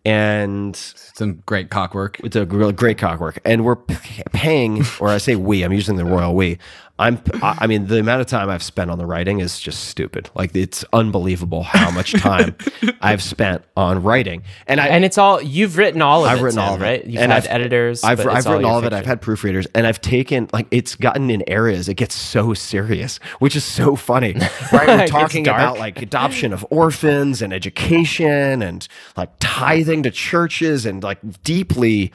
And 0.03 0.76
Some 0.76 1.44
great 1.45 1.69
cockwork. 1.69 2.19
it's 2.23 2.35
a 2.35 2.45
great 2.45 2.98
cockwork, 2.98 3.39
and 3.44 3.65
we're 3.65 3.76
paying, 3.76 4.84
or 5.02 5.10
I 5.10 5.18
say 5.18 5.35
we, 5.35 5.64
I'm 5.64 5.73
using 5.73 5.98
the 5.98 6.06
royal 6.06 6.34
we. 6.34 6.60
I'm, 6.99 7.22
I 7.44 7.68
mean, 7.68 7.88
the 7.88 7.99
amount 7.99 8.22
of 8.22 8.28
time 8.28 8.49
I've 8.49 8.64
spent 8.64 8.90
on 8.90 8.98
the 8.98 9.06
writing 9.06 9.40
is 9.40 9.60
just 9.60 9.86
stupid. 9.86 10.30
Like 10.34 10.56
it's 10.56 10.84
unbelievable 10.94 11.64
how 11.64 11.91
much 11.91 12.14
time 12.14 12.56
I've 13.02 13.22
spent 13.22 13.64
on 13.76 14.02
writing, 14.02 14.44
and 14.65 14.82
I 14.82 14.88
And 14.88 15.06
it's 15.06 15.18
all 15.19 15.41
you've 15.41 15.78
written 15.78 16.02
all 16.02 16.26
of 16.26 16.32
I've 16.32 16.40
it, 16.40 16.44
written 16.44 16.60
all 16.60 16.74
of 16.76 16.82
it. 16.82 16.86
right? 16.86 17.06
You've 17.06 17.22
And 17.22 17.32
had 17.32 17.44
I've- 17.44 17.49
editors. 17.49 18.03
I've, 18.03 18.19
I've 18.22 18.45
written 18.45 18.61
your 18.61 18.69
all 18.72 18.80
of 18.80 18.86
it. 18.86 18.94
I've 18.94 19.06
had 19.06 19.22
proofreaders, 19.22 19.68
and 19.76 19.86
I've 19.86 20.02
taken 20.02 20.49
like 20.53 20.68
it's 20.72 20.95
gotten 20.95 21.30
in 21.30 21.44
areas. 21.48 21.88
It 21.88 21.95
gets 21.95 22.15
so 22.15 22.53
serious, 22.56 23.19
which 23.40 23.56
is 23.56 23.64
so 23.64 23.95
funny. 23.95 24.36
Right? 24.74 24.88
We're 24.88 25.07
talking 25.07 25.48
about 25.48 25.78
like 25.80 26.02
adoption 26.02 26.52
of 26.52 26.65
orphans 26.72 27.41
and 27.41 27.53
education 27.53 28.61
and 28.61 28.86
like 29.15 29.30
tithing 29.40 30.03
to 30.03 30.11
churches 30.11 30.86
and 30.86 31.02
like 31.03 31.19
deeply. 31.44 32.11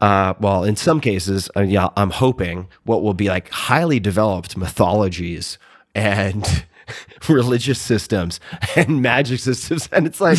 Uh, 0.00 0.34
well, 0.40 0.64
in 0.64 0.76
some 0.76 1.00
cases, 1.00 1.50
uh, 1.56 1.60
yeah, 1.62 1.88
I'm 1.96 2.10
hoping 2.10 2.68
what 2.84 3.02
will 3.02 3.14
be 3.14 3.28
like 3.28 3.50
highly 3.50 3.98
developed 4.00 4.56
mythologies 4.56 5.58
and 5.94 6.64
religious 7.28 7.80
systems 7.80 8.38
and 8.76 9.02
magic 9.02 9.40
systems. 9.40 9.88
And 9.92 10.06
it's 10.06 10.20
like, 10.20 10.38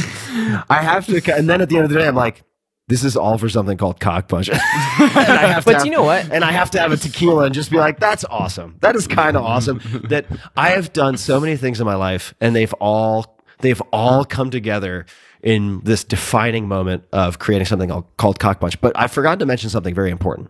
I 0.69 0.81
have 0.81 1.05
to, 1.07 1.21
and 1.35 1.49
then 1.49 1.61
at 1.61 1.69
the 1.69 1.75
end 1.75 1.85
of 1.85 1.91
the 1.91 1.99
day, 1.99 2.07
I'm 2.07 2.15
like, 2.15 2.43
this 2.87 3.03
is 3.03 3.15
all 3.15 3.37
for 3.37 3.49
something 3.49 3.77
called 3.77 3.99
cock 3.99 4.27
punch. 4.29 4.49
and 4.49 4.59
I 4.59 5.45
have 5.47 5.65
But 5.65 5.75
have- 5.75 5.85
you 5.85 5.91
know 5.91 6.03
what? 6.03 6.31
And 6.31 6.43
I 6.43 6.51
have 6.51 6.71
to 6.71 6.79
have 6.79 6.91
a 6.91 6.97
tequila 6.97 7.45
and 7.45 7.53
just 7.53 7.69
be 7.69 7.77
like, 7.77 7.99
that's 7.99 8.25
awesome. 8.25 8.77
That 8.81 8.95
is 8.95 9.07
kind 9.07 9.37
of 9.37 9.43
awesome. 9.43 9.79
That 10.09 10.25
I 10.57 10.69
have 10.69 10.91
done 10.91 11.17
so 11.17 11.39
many 11.39 11.55
things 11.55 11.79
in 11.79 11.85
my 11.85 11.95
life 11.95 12.33
and 12.41 12.55
they've 12.55 12.73
all 12.75 13.37
they've 13.59 13.81
all 13.93 14.25
come 14.25 14.49
together 14.49 15.05
in 15.41 15.81
this 15.83 16.03
defining 16.03 16.67
moment 16.67 17.03
of 17.11 17.39
creating 17.39 17.65
something 17.65 17.89
called- 18.17 18.39
cock 18.39 18.59
punch. 18.59 18.79
But 18.81 18.93
I 18.95 19.07
forgot 19.07 19.39
to 19.39 19.45
mention 19.45 19.69
something 19.69 19.95
very 19.95 20.11
important. 20.11 20.49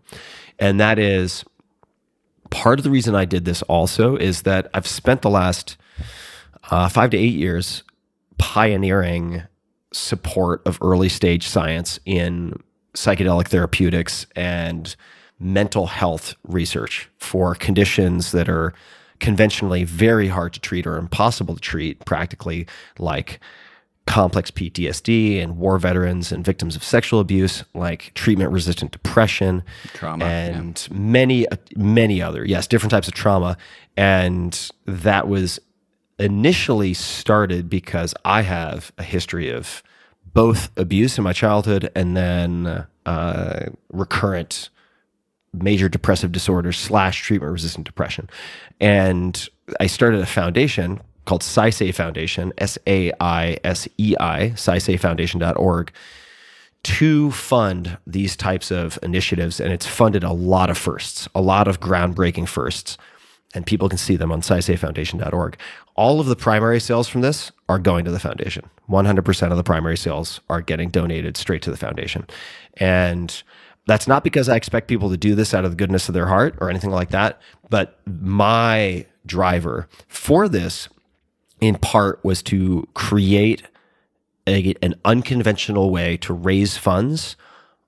And 0.57 0.79
that 0.79 0.99
is 0.99 1.45
part 2.49 2.79
of 2.79 2.83
the 2.83 2.89
reason 2.89 3.15
I 3.15 3.25
did 3.25 3.45
this 3.45 3.61
also 3.63 4.15
is 4.15 4.43
that 4.43 4.69
I've 4.73 4.87
spent 4.87 5.21
the 5.21 5.29
last 5.29 5.77
uh, 6.71 6.89
five 6.89 7.11
to 7.11 7.17
eight 7.17 7.35
years 7.35 7.83
pioneering 8.37 9.43
support 9.91 10.61
of 10.65 10.77
early 10.81 11.09
stage 11.09 11.47
science 11.47 11.99
in 12.05 12.53
psychedelic 12.93 13.47
therapeutics 13.47 14.25
and 14.35 14.95
mental 15.39 15.87
health 15.87 16.35
research 16.43 17.09
for 17.17 17.55
conditions 17.55 18.31
that 18.31 18.49
are 18.49 18.73
conventionally 19.19 19.83
very 19.83 20.27
hard 20.27 20.53
to 20.53 20.59
treat 20.59 20.87
or 20.87 20.97
impossible 20.97 21.55
to 21.55 21.61
treat 21.61 22.03
practically 22.05 22.65
like 22.97 23.39
complex 24.09 24.49
PTSD 24.49 25.39
and 25.39 25.55
war 25.55 25.77
veterans 25.77 26.31
and 26.31 26.43
victims 26.43 26.75
of 26.75 26.83
sexual 26.83 27.19
abuse, 27.19 27.63
like 27.75 28.11
treatment 28.15 28.51
resistant 28.51 28.91
depression, 28.91 29.63
Trauma, 29.93 30.25
and 30.25 30.87
many, 30.91 31.45
many 31.75 32.19
other, 32.19 32.43
yes, 32.43 32.65
different 32.65 32.89
types 32.89 33.07
of 33.07 33.13
trauma. 33.13 33.55
And 33.95 34.71
that 34.87 35.27
was 35.27 35.59
initially 36.17 36.95
started 36.95 37.69
because 37.69 38.15
I 38.25 38.41
have 38.41 38.91
a 38.97 39.03
history 39.03 39.51
of 39.51 39.83
both 40.33 40.71
abuse 40.75 41.19
in 41.19 41.23
my 41.23 41.33
childhood 41.33 41.91
and 41.95 42.17
then 42.17 42.87
uh, 43.05 43.65
recurrent 43.91 44.69
major 45.53 45.87
depressive 45.87 46.31
disorder 46.31 46.71
slash 46.71 47.21
treatment 47.21 47.51
resistant 47.53 47.85
depression. 47.85 48.27
And 48.79 49.47
I 49.79 49.85
started 49.85 50.19
a 50.19 50.25
foundation 50.25 50.99
called 51.29 51.43
Saisei 51.43 51.93
Foundation, 51.93 52.51
S 52.57 52.79
A 52.87 53.13
I 53.19 53.59
S 53.63 53.87
E 53.99 54.15
I, 54.19 54.49
SaiseiFoundation.org, 54.55 55.91
to 56.81 57.31
fund 57.31 57.99
these 58.07 58.35
types 58.35 58.71
of 58.71 58.97
initiatives. 59.03 59.59
And 59.59 59.71
it's 59.71 59.85
funded 59.85 60.23
a 60.23 60.31
lot 60.31 60.71
of 60.71 60.77
firsts, 60.77 61.29
a 61.35 61.41
lot 61.41 61.67
of 61.67 61.79
groundbreaking 61.79 62.47
firsts. 62.47 62.97
And 63.53 63.63
people 63.63 63.89
can 63.89 63.99
see 63.99 64.15
them 64.15 64.31
on 64.31 64.41
SaiseiFoundation.org. 64.41 65.57
All 65.95 66.19
of 66.19 66.25
the 66.25 66.35
primary 66.35 66.79
sales 66.79 67.07
from 67.07 67.21
this 67.21 67.51
are 67.67 67.77
going 67.77 68.05
to 68.05 68.11
the 68.11 68.19
foundation. 68.19 68.67
100% 68.89 69.51
of 69.51 69.57
the 69.57 69.63
primary 69.63 69.97
sales 69.97 70.41
are 70.49 70.61
getting 70.61 70.89
donated 70.89 71.37
straight 71.37 71.61
to 71.61 71.69
the 71.69 71.77
foundation. 71.77 72.25
And 72.77 73.43
that's 73.85 74.07
not 74.07 74.23
because 74.23 74.49
I 74.49 74.55
expect 74.55 74.87
people 74.87 75.11
to 75.11 75.17
do 75.17 75.35
this 75.35 75.53
out 75.53 75.63
of 75.63 75.71
the 75.71 75.77
goodness 75.77 76.07
of 76.07 76.15
their 76.15 76.27
heart 76.27 76.55
or 76.59 76.71
anything 76.71 76.91
like 76.91 77.09
that. 77.09 77.39
But 77.69 77.99
my 78.07 79.05
driver 79.27 79.87
for 80.07 80.49
this, 80.49 80.89
in 81.59 81.75
part, 81.75 82.23
was 82.23 82.41
to 82.43 82.87
create 82.93 83.63
a, 84.47 84.75
an 84.81 84.95
unconventional 85.05 85.91
way 85.91 86.17
to 86.17 86.33
raise 86.33 86.77
funds 86.77 87.35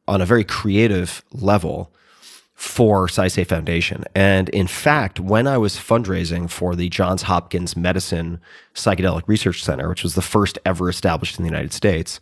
on 0.08 0.22
a 0.22 0.26
very 0.26 0.44
creative 0.44 1.24
level 1.32 1.94
for 2.54 3.08
Saisei 3.08 3.46
Foundation. 3.48 4.04
And 4.14 4.48
in 4.50 4.68
fact, 4.68 5.20
when 5.20 5.48
I 5.48 5.58
was 5.58 5.78
fundraising 5.78 6.48
for 6.48 6.76
the 6.76 6.90
Johns 6.90 7.24
Hopkins 7.24 7.76
Medicine 7.76 8.40
Psychedelic 8.76 9.24
Research 9.28 9.64
Center, 9.64 9.90
which 9.90 10.04
was 10.04 10.14
the 10.14 10.22
first 10.22 10.60
ever 10.64 10.88
established 10.88 11.40
in 11.40 11.44
the 11.44 11.50
United 11.50 11.74
States, 11.74 12.20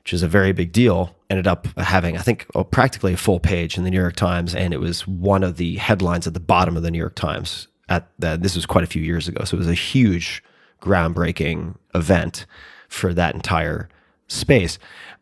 which 0.00 0.12
is 0.12 0.22
a 0.22 0.28
very 0.28 0.52
big 0.52 0.72
deal, 0.72 1.16
ended 1.30 1.46
up 1.46 1.66
having, 1.78 2.18
I 2.18 2.20
think, 2.20 2.46
oh, 2.54 2.64
practically 2.64 3.14
a 3.14 3.16
full 3.16 3.40
page 3.40 3.78
in 3.78 3.84
the 3.84 3.90
New 3.90 4.00
York 4.00 4.16
Times. 4.16 4.54
And 4.54 4.74
it 4.74 4.80
was 4.80 5.06
one 5.06 5.42
of 5.42 5.56
the 5.56 5.76
headlines 5.76 6.26
at 6.26 6.34
the 6.34 6.40
bottom 6.40 6.76
of 6.76 6.82
the 6.82 6.90
New 6.90 6.98
York 6.98 7.14
Times. 7.14 7.66
At 7.90 8.08
the, 8.18 8.38
this 8.40 8.54
was 8.54 8.66
quite 8.66 8.84
a 8.84 8.86
few 8.86 9.02
years 9.02 9.28
ago. 9.28 9.44
So 9.44 9.56
it 9.56 9.58
was 9.58 9.68
a 9.68 9.74
huge, 9.74 10.42
groundbreaking 10.80 11.76
event 11.94 12.46
for 12.88 13.12
that 13.14 13.34
entire 13.34 13.88
space. 14.28 14.78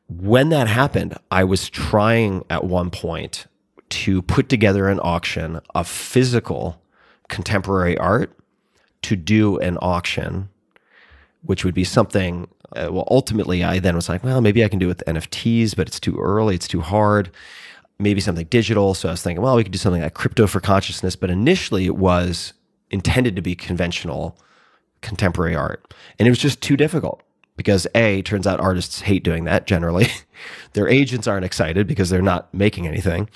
When 0.08 0.50
that 0.50 0.68
happened, 0.68 1.18
I 1.30 1.44
was 1.44 1.68
trying 1.68 2.44
at 2.48 2.64
one 2.64 2.90
point 2.90 3.46
to 3.88 4.22
put 4.22 4.48
together 4.48 4.88
an 4.88 5.00
auction 5.00 5.60
of 5.74 5.88
physical 5.88 6.80
contemporary 7.28 7.96
art 7.98 8.38
to 9.02 9.16
do 9.16 9.58
an 9.58 9.78
auction 9.80 10.48
which 11.42 11.64
would 11.64 11.74
be 11.74 11.84
something. 11.84 12.48
Uh, 12.76 12.88
well, 12.90 13.06
ultimately, 13.10 13.64
I 13.64 13.78
then 13.78 13.94
was 13.96 14.08
like, 14.08 14.24
well, 14.24 14.40
maybe 14.40 14.64
I 14.64 14.68
can 14.68 14.78
do 14.78 14.86
it 14.86 14.98
with 14.98 15.04
NFTs, 15.06 15.76
but 15.76 15.88
it's 15.88 16.00
too 16.00 16.16
early, 16.18 16.54
it's 16.54 16.68
too 16.68 16.80
hard. 16.80 17.30
Maybe 17.98 18.20
something 18.20 18.46
digital. 18.46 18.94
So 18.94 19.08
I 19.08 19.12
was 19.12 19.22
thinking, 19.22 19.42
well, 19.42 19.56
we 19.56 19.64
could 19.64 19.72
do 19.72 19.78
something 19.78 20.02
like 20.02 20.14
crypto 20.14 20.46
for 20.46 20.60
consciousness. 20.60 21.16
But 21.16 21.30
initially, 21.30 21.86
it 21.86 21.96
was 21.96 22.52
intended 22.90 23.36
to 23.36 23.42
be 23.42 23.54
conventional 23.54 24.38
contemporary 25.00 25.54
art, 25.54 25.94
and 26.18 26.26
it 26.26 26.30
was 26.30 26.38
just 26.38 26.60
too 26.60 26.76
difficult 26.76 27.22
because 27.58 27.88
a 27.94 28.22
turns 28.22 28.46
out 28.46 28.60
artists 28.60 29.00
hate 29.00 29.24
doing 29.24 29.44
that 29.44 29.66
generally. 29.66 30.06
Their 30.74 30.88
agents 30.88 31.26
aren't 31.26 31.44
excited 31.44 31.88
because 31.88 32.08
they're 32.08 32.22
not 32.22 32.54
making 32.54 32.86
anything, 32.86 33.28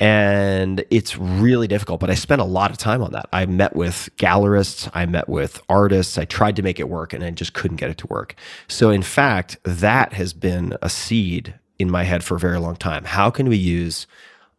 and 0.00 0.84
it's 0.90 1.16
really 1.16 1.68
difficult. 1.68 2.00
But 2.00 2.10
I 2.10 2.14
spent 2.14 2.40
a 2.40 2.44
lot 2.44 2.72
of 2.72 2.76
time 2.76 3.02
on 3.02 3.12
that. 3.12 3.28
I 3.32 3.46
met 3.46 3.76
with 3.76 4.10
gallerists, 4.16 4.90
I 4.92 5.06
met 5.06 5.28
with 5.28 5.62
artists. 5.68 6.18
I 6.18 6.24
tried 6.24 6.56
to 6.56 6.62
make 6.62 6.80
it 6.80 6.88
work, 6.88 7.12
and 7.12 7.22
I 7.22 7.30
just 7.30 7.54
couldn't 7.54 7.76
get 7.76 7.88
it 7.88 7.98
to 7.98 8.06
work. 8.08 8.34
So 8.66 8.90
in 8.90 9.02
fact, 9.02 9.56
that 9.62 10.12
has 10.14 10.32
been 10.32 10.76
a 10.82 10.90
seed 10.90 11.54
in 11.78 11.88
my 11.88 12.02
head 12.02 12.24
for 12.24 12.34
a 12.34 12.40
very 12.40 12.58
long 12.58 12.74
time. 12.74 13.04
How 13.04 13.30
can 13.30 13.48
we 13.48 13.56
use 13.56 14.08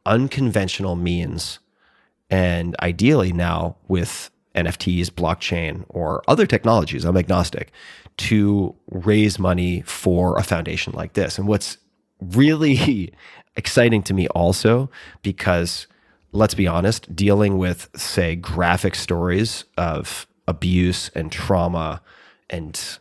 unconventional 0.06 0.96
means, 0.96 1.60
and 2.30 2.76
ideally 2.82 3.34
now 3.34 3.76
with 3.90 4.32
NFTs, 4.56 5.08
blockchain, 5.08 5.86
or 5.90 6.24
other 6.28 6.46
technologies, 6.46 7.06
I'm 7.06 7.18
agnostic, 7.18 7.72
to 8.18 8.76
raise 8.90 9.40
money 9.40 9.82
for 9.82 10.38
a 10.38 10.44
foundation 10.44 10.94
like 10.94 11.14
this. 11.14 11.38
And 11.38 11.48
what's 11.48 11.78
really 12.20 13.14
exciting 13.56 14.04
to 14.04 14.14
me 14.14 14.28
also, 14.30 14.90
because 15.22 15.88
let's 16.32 16.54
be 16.54 16.68
honest, 16.68 17.16
dealing 17.16 17.58
with, 17.58 17.90
say, 17.96 18.36
graphic 18.36 18.96
stories 18.96 19.66
of 19.78 20.28
abuse 20.48 21.10
and 21.16 21.32
trauma 21.32 22.02
and 22.50 23.00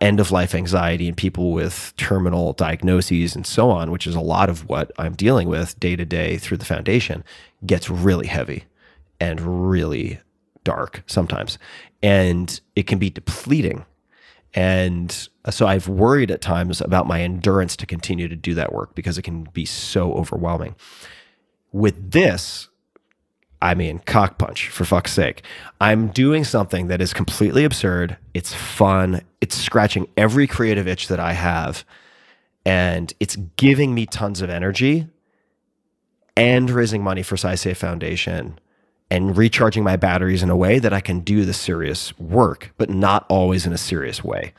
end 0.00 0.20
of 0.20 0.30
life 0.30 0.54
anxiety 0.54 1.08
and 1.08 1.16
people 1.16 1.52
with 1.52 1.94
terminal 1.96 2.52
diagnoses 2.52 3.34
and 3.34 3.46
so 3.46 3.70
on, 3.70 3.90
which 3.90 4.06
is 4.06 4.14
a 4.14 4.20
lot 4.20 4.50
of 4.50 4.68
what 4.68 4.92
I'm 4.98 5.14
dealing 5.14 5.48
with 5.48 5.78
day 5.80 5.96
to 5.96 6.04
day 6.04 6.36
through 6.36 6.58
the 6.58 6.64
foundation, 6.64 7.24
gets 7.64 7.88
really 7.88 8.26
heavy 8.26 8.64
and 9.20 9.70
really 9.70 10.20
dark 10.64 11.02
sometimes. 11.06 11.58
And 12.02 12.60
it 12.74 12.86
can 12.86 12.98
be 12.98 13.10
depleting. 13.10 13.84
And 14.54 15.28
so 15.50 15.66
I've 15.66 15.88
worried 15.88 16.30
at 16.30 16.40
times 16.40 16.80
about 16.80 17.06
my 17.06 17.20
endurance 17.22 17.76
to 17.76 17.86
continue 17.86 18.28
to 18.28 18.36
do 18.36 18.54
that 18.54 18.72
work 18.72 18.94
because 18.94 19.18
it 19.18 19.22
can 19.22 19.44
be 19.52 19.64
so 19.64 20.12
overwhelming. 20.14 20.76
With 21.72 22.12
this, 22.12 22.68
I 23.60 23.74
mean, 23.74 23.98
cock 24.00 24.38
punch 24.38 24.68
for 24.68 24.84
fuck's 24.84 25.12
sake. 25.12 25.42
I'm 25.80 26.08
doing 26.08 26.44
something 26.44 26.86
that 26.88 27.00
is 27.00 27.12
completely 27.12 27.64
absurd. 27.64 28.16
It's 28.32 28.54
fun. 28.54 29.22
It's 29.40 29.56
scratching 29.56 30.06
every 30.16 30.46
creative 30.46 30.86
itch 30.86 31.08
that 31.08 31.18
I 31.18 31.32
have. 31.32 31.84
And 32.64 33.12
it's 33.20 33.36
giving 33.56 33.94
me 33.94 34.06
tons 34.06 34.40
of 34.40 34.50
energy 34.50 35.08
and 36.36 36.70
raising 36.70 37.02
money 37.02 37.22
for 37.22 37.36
Saisei 37.36 37.76
Foundation 37.76 38.58
and 39.10 39.36
recharging 39.36 39.84
my 39.84 39.96
batteries 39.96 40.42
in 40.42 40.50
a 40.50 40.56
way 40.56 40.78
that 40.78 40.92
I 40.92 41.00
can 41.00 41.20
do 41.20 41.44
the 41.44 41.52
serious 41.52 42.18
work, 42.18 42.72
but 42.76 42.90
not 42.90 43.26
always 43.28 43.66
in 43.66 43.72
a 43.72 43.78
serious 43.78 44.24
way. 44.24 44.52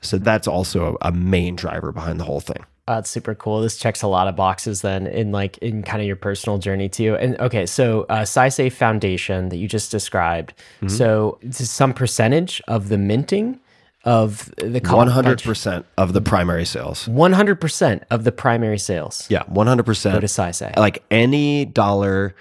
So 0.00 0.18
that's 0.18 0.48
also 0.48 0.96
a 1.02 1.12
main 1.12 1.56
driver 1.56 1.92
behind 1.92 2.18
the 2.18 2.24
whole 2.24 2.40
thing. 2.40 2.64
Uh, 2.88 2.96
that's 2.96 3.10
super 3.10 3.34
cool. 3.36 3.60
This 3.60 3.78
checks 3.78 4.02
a 4.02 4.08
lot 4.08 4.26
of 4.26 4.34
boxes 4.34 4.80
then 4.80 5.06
in 5.06 5.30
like 5.30 5.58
in 5.58 5.82
kind 5.82 6.00
of 6.00 6.06
your 6.06 6.16
personal 6.16 6.58
journey 6.58 6.88
too. 6.88 7.14
And 7.16 7.38
okay, 7.38 7.66
so 7.66 8.02
uh, 8.08 8.22
Saisei 8.22 8.72
Foundation 8.72 9.50
that 9.50 9.58
you 9.58 9.68
just 9.68 9.92
described. 9.92 10.54
Mm-hmm. 10.76 10.88
So 10.88 11.38
some 11.50 11.92
percentage 11.92 12.60
of 12.66 12.88
the 12.88 12.98
minting 12.98 13.60
of 14.04 14.52
the 14.56 14.80
one 14.80 15.08
hundred 15.08 15.42
percent 15.42 15.86
of 15.98 16.14
the 16.14 16.20
primary 16.22 16.64
sales. 16.64 17.06
One 17.06 17.34
hundred 17.34 17.60
percent 17.60 18.02
of 18.10 18.24
the 18.24 18.32
primary 18.32 18.78
sales. 18.78 19.26
Yeah, 19.28 19.44
one 19.44 19.68
hundred 19.68 19.84
percent. 19.84 20.14
Go 20.14 20.20
to 20.20 20.26
Saisei. 20.26 20.76
Like 20.76 21.04
any 21.10 21.66
dollar 21.66 22.34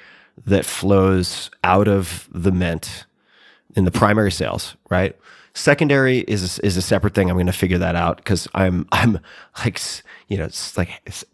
that 0.45 0.65
flows 0.65 1.49
out 1.63 1.87
of 1.87 2.27
the 2.31 2.51
mint 2.51 3.05
in 3.75 3.85
the 3.85 3.91
primary 3.91 4.31
sales, 4.31 4.75
right? 4.89 5.15
Secondary 5.53 6.19
is 6.19 6.59
is 6.59 6.77
a 6.77 6.81
separate 6.81 7.13
thing. 7.13 7.29
I'm 7.29 7.35
going 7.35 7.47
to 7.47 7.51
figure 7.51 7.77
that 7.79 7.95
out 7.95 8.17
because 8.17 8.47
I'm 8.53 8.87
I'm 8.91 9.19
like 9.63 9.79
you 10.27 10.37
know 10.37 10.45
it's 10.45 10.77
like 10.77 11.01
it's 11.05 11.25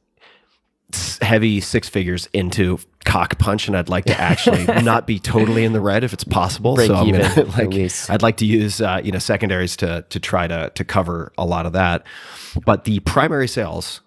heavy 1.21 1.59
six 1.59 1.89
figures 1.89 2.27
into 2.33 2.79
cock 3.03 3.37
punch, 3.37 3.67
and 3.67 3.77
I'd 3.77 3.89
like 3.89 4.05
to 4.05 4.19
actually 4.19 4.65
not 4.81 5.07
be 5.07 5.19
totally 5.19 5.63
in 5.63 5.73
the 5.73 5.81
red 5.81 6.03
if 6.03 6.13
it's 6.13 6.23
possible. 6.23 6.75
Break 6.75 6.87
so 6.87 6.95
I'm 6.95 7.07
even, 7.07 7.21
gonna 7.21 7.43
like 7.57 8.09
I'd 8.09 8.21
like 8.21 8.37
to 8.37 8.45
use 8.45 8.81
uh, 8.81 9.01
you 9.03 9.11
know 9.11 9.19
secondaries 9.19 9.75
to 9.77 10.05
to 10.09 10.19
try 10.19 10.47
to 10.47 10.71
to 10.73 10.83
cover 10.83 11.31
a 11.37 11.45
lot 11.45 11.65
of 11.65 11.73
that, 11.73 12.03
but 12.65 12.85
the 12.85 12.99
primary 13.01 13.47
sales 13.47 14.01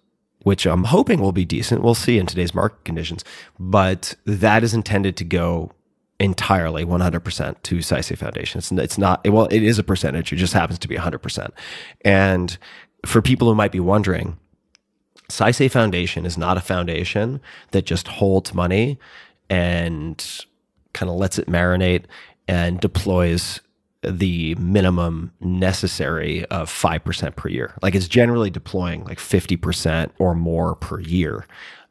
which 0.48 0.64
I'm 0.64 0.84
hoping 0.84 1.20
will 1.20 1.32
be 1.32 1.44
decent. 1.44 1.82
We'll 1.82 1.94
see 1.94 2.18
in 2.18 2.24
today's 2.24 2.54
market 2.54 2.82
conditions, 2.82 3.22
but 3.58 4.14
that 4.24 4.64
is 4.64 4.72
intended 4.72 5.14
to 5.18 5.24
go 5.24 5.72
entirely 6.18 6.86
100% 6.86 7.62
to 7.62 7.76
Saisei 7.76 8.16
Foundation. 8.16 8.56
It's, 8.56 8.72
it's 8.72 8.96
not, 8.96 9.28
well, 9.28 9.46
it 9.50 9.62
is 9.62 9.78
a 9.78 9.82
percentage. 9.82 10.32
It 10.32 10.36
just 10.36 10.54
happens 10.54 10.78
to 10.78 10.88
be 10.88 10.96
100%. 10.96 11.50
And 12.00 12.56
for 13.04 13.20
people 13.20 13.46
who 13.46 13.54
might 13.54 13.72
be 13.72 13.78
wondering, 13.78 14.38
Saisei 15.28 15.70
Foundation 15.70 16.24
is 16.24 16.38
not 16.38 16.56
a 16.56 16.62
foundation 16.62 17.42
that 17.72 17.84
just 17.84 18.08
holds 18.08 18.54
money 18.54 18.98
and 19.50 20.46
kind 20.94 21.10
of 21.10 21.16
lets 21.16 21.38
it 21.38 21.46
marinate 21.46 22.04
and 22.48 22.80
deploys 22.80 23.60
the 24.02 24.54
minimum 24.56 25.32
necessary 25.40 26.44
of 26.46 26.70
5% 26.70 27.36
per 27.36 27.48
year. 27.48 27.74
Like 27.82 27.94
it's 27.94 28.08
generally 28.08 28.50
deploying 28.50 29.04
like 29.04 29.18
50% 29.18 30.10
or 30.18 30.34
more 30.34 30.76
per 30.76 31.00
year. 31.00 31.46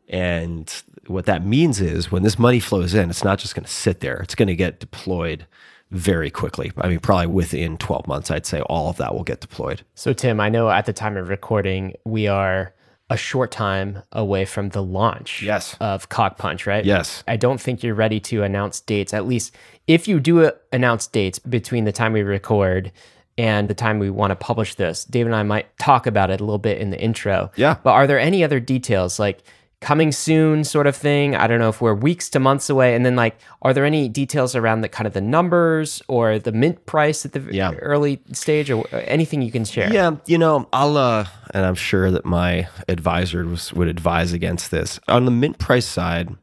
And 0.07 0.71
what 1.07 1.25
that 1.25 1.45
means 1.45 1.81
is 1.81 2.11
when 2.11 2.23
this 2.23 2.39
money 2.39 2.59
flows 2.59 2.93
in, 2.93 3.09
it's 3.09 3.23
not 3.23 3.39
just 3.39 3.55
going 3.55 3.65
to 3.65 3.71
sit 3.71 3.99
there, 3.99 4.17
it's 4.17 4.35
going 4.35 4.47
to 4.47 4.55
get 4.55 4.79
deployed 4.79 5.45
very 5.91 6.29
quickly. 6.29 6.71
I 6.77 6.89
mean, 6.89 6.99
probably 6.99 7.27
within 7.27 7.77
12 7.77 8.07
months, 8.07 8.31
I'd 8.31 8.45
say 8.45 8.61
all 8.61 8.89
of 8.89 8.97
that 8.97 9.13
will 9.13 9.23
get 9.23 9.39
deployed. 9.39 9.83
So, 9.95 10.13
Tim, 10.13 10.39
I 10.39 10.49
know 10.49 10.69
at 10.69 10.85
the 10.85 10.93
time 10.93 11.17
of 11.17 11.29
recording, 11.29 11.93
we 12.05 12.27
are 12.27 12.73
a 13.09 13.17
short 13.17 13.51
time 13.51 14.03
away 14.11 14.43
from 14.43 14.69
the 14.69 14.83
launch 14.83 15.41
yes. 15.41 15.77
of 15.79 16.09
Cock 16.09 16.37
Punch, 16.37 16.67
right? 16.67 16.83
Yes. 16.83 17.23
I 17.27 17.37
don't 17.37 17.59
think 17.59 17.81
you're 17.81 17.95
ready 17.95 18.19
to 18.21 18.43
announce 18.43 18.81
dates, 18.81 19.13
at 19.13 19.25
least 19.25 19.55
if 19.87 20.07
you 20.07 20.19
do 20.19 20.43
uh, 20.43 20.51
announce 20.73 21.07
dates 21.07 21.39
between 21.39 21.85
the 21.85 21.93
time 21.93 22.11
we 22.11 22.21
record 22.21 22.91
and 23.37 23.69
the 23.69 23.73
time 23.73 23.99
we 23.99 24.09
want 24.09 24.31
to 24.31 24.35
publish 24.35 24.75
this. 24.75 25.05
David 25.05 25.27
and 25.27 25.35
I 25.35 25.43
might 25.43 25.77
talk 25.77 26.07
about 26.07 26.29
it 26.29 26.41
a 26.41 26.43
little 26.43 26.57
bit 26.57 26.79
in 26.79 26.89
the 26.89 26.99
intro. 26.99 27.51
Yeah. 27.55 27.77
But 27.83 27.91
are 27.91 28.07
there 28.07 28.19
any 28.19 28.43
other 28.43 28.59
details 28.59 29.19
like 29.19 29.43
coming 29.79 30.11
soon 30.11 30.63
sort 30.63 30.87
of 30.87 30.95
thing. 30.95 31.35
I 31.35 31.45
don't 31.45 31.59
know 31.59 31.69
if 31.69 31.81
we're 31.81 31.93
weeks 31.93 32.29
to 32.31 32.39
months 32.39 32.69
away. 32.69 32.95
And 32.95 33.05
then 33.05 33.15
like, 33.15 33.37
are 33.61 33.73
there 33.73 33.85
any 33.85 34.09
details 34.09 34.55
around 34.55 34.81
the 34.81 34.89
kind 34.89 35.05
of 35.05 35.13
the 35.13 35.21
numbers 35.21 36.01
or 36.07 36.39
the 36.39 36.51
mint 36.51 36.85
price 36.85 37.25
at 37.25 37.33
the 37.33 37.41
yeah. 37.51 37.73
early 37.75 38.19
stage 38.31 38.71
or 38.71 38.87
anything 38.91 39.41
you 39.41 39.51
can 39.51 39.65
share? 39.65 39.93
Yeah, 39.93 40.15
you 40.25 40.37
know, 40.37 40.67
I'll 40.73 40.97
uh, 40.97 41.27
and 41.51 41.65
I'm 41.65 41.75
sure 41.75 42.09
that 42.11 42.25
my 42.25 42.67
advisor 42.87 43.45
was, 43.45 43.71
would 43.73 43.87
advise 43.87 44.33
against 44.33 44.71
this. 44.71 44.99
On 45.07 45.25
the 45.25 45.31
mint 45.31 45.59
price 45.59 45.85
side, 45.85 46.35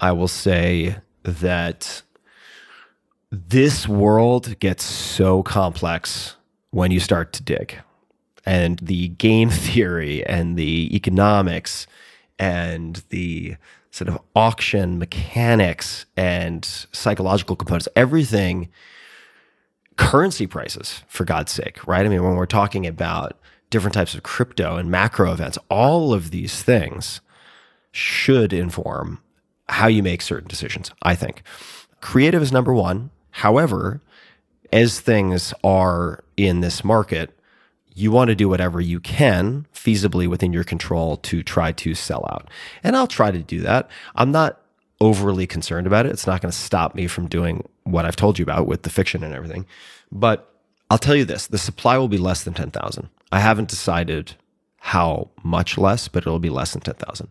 I 0.00 0.12
will 0.12 0.28
say 0.28 0.96
that 1.24 2.02
this 3.30 3.86
world 3.86 4.58
gets 4.60 4.84
so 4.84 5.42
complex 5.42 6.36
when 6.70 6.90
you 6.90 7.00
start 7.00 7.32
to 7.34 7.42
dig. 7.42 7.78
And 8.44 8.78
the 8.78 9.08
game 9.08 9.50
theory 9.50 10.24
and 10.26 10.56
the 10.56 10.94
economics 10.94 11.86
and 12.42 13.04
the 13.10 13.54
sort 13.92 14.08
of 14.08 14.18
auction 14.34 14.98
mechanics 14.98 16.06
and 16.16 16.64
psychological 16.64 17.54
components, 17.54 17.86
everything, 17.94 18.68
currency 19.96 20.48
prices, 20.48 21.04
for 21.06 21.24
God's 21.24 21.52
sake, 21.52 21.86
right? 21.86 22.04
I 22.04 22.08
mean, 22.08 22.24
when 22.24 22.34
we're 22.34 22.46
talking 22.46 22.84
about 22.84 23.38
different 23.70 23.94
types 23.94 24.16
of 24.16 24.24
crypto 24.24 24.76
and 24.76 24.90
macro 24.90 25.32
events, 25.32 25.56
all 25.70 26.12
of 26.12 26.32
these 26.32 26.64
things 26.64 27.20
should 27.92 28.52
inform 28.52 29.20
how 29.68 29.86
you 29.86 30.02
make 30.02 30.20
certain 30.20 30.48
decisions, 30.48 30.90
I 31.02 31.14
think. 31.14 31.44
Creative 32.00 32.42
is 32.42 32.50
number 32.50 32.74
one. 32.74 33.10
However, 33.30 34.00
as 34.72 34.98
things 34.98 35.54
are 35.62 36.24
in 36.36 36.58
this 36.58 36.82
market, 36.82 37.38
you 37.94 38.10
want 38.10 38.28
to 38.28 38.34
do 38.34 38.48
whatever 38.48 38.80
you 38.80 39.00
can 39.00 39.66
feasibly 39.74 40.28
within 40.28 40.52
your 40.52 40.64
control 40.64 41.16
to 41.18 41.42
try 41.42 41.72
to 41.72 41.94
sell 41.94 42.26
out. 42.30 42.48
And 42.82 42.96
I'll 42.96 43.06
try 43.06 43.30
to 43.30 43.38
do 43.38 43.60
that. 43.60 43.90
I'm 44.14 44.32
not 44.32 44.60
overly 45.00 45.46
concerned 45.46 45.86
about 45.86 46.06
it. 46.06 46.12
It's 46.12 46.26
not 46.26 46.40
going 46.40 46.52
to 46.52 46.56
stop 46.56 46.94
me 46.94 47.06
from 47.06 47.26
doing 47.26 47.68
what 47.84 48.04
I've 48.04 48.16
told 48.16 48.38
you 48.38 48.44
about 48.44 48.66
with 48.66 48.82
the 48.82 48.90
fiction 48.90 49.24
and 49.24 49.34
everything. 49.34 49.66
But 50.10 50.48
I'll 50.90 50.98
tell 50.98 51.16
you 51.16 51.24
this 51.24 51.46
the 51.46 51.58
supply 51.58 51.98
will 51.98 52.08
be 52.08 52.18
less 52.18 52.44
than 52.44 52.54
10,000. 52.54 53.08
I 53.30 53.40
haven't 53.40 53.68
decided 53.68 54.34
how 54.78 55.30
much 55.42 55.78
less, 55.78 56.08
but 56.08 56.24
it'll 56.24 56.38
be 56.38 56.50
less 56.50 56.72
than 56.72 56.82
10,000. 56.82 57.28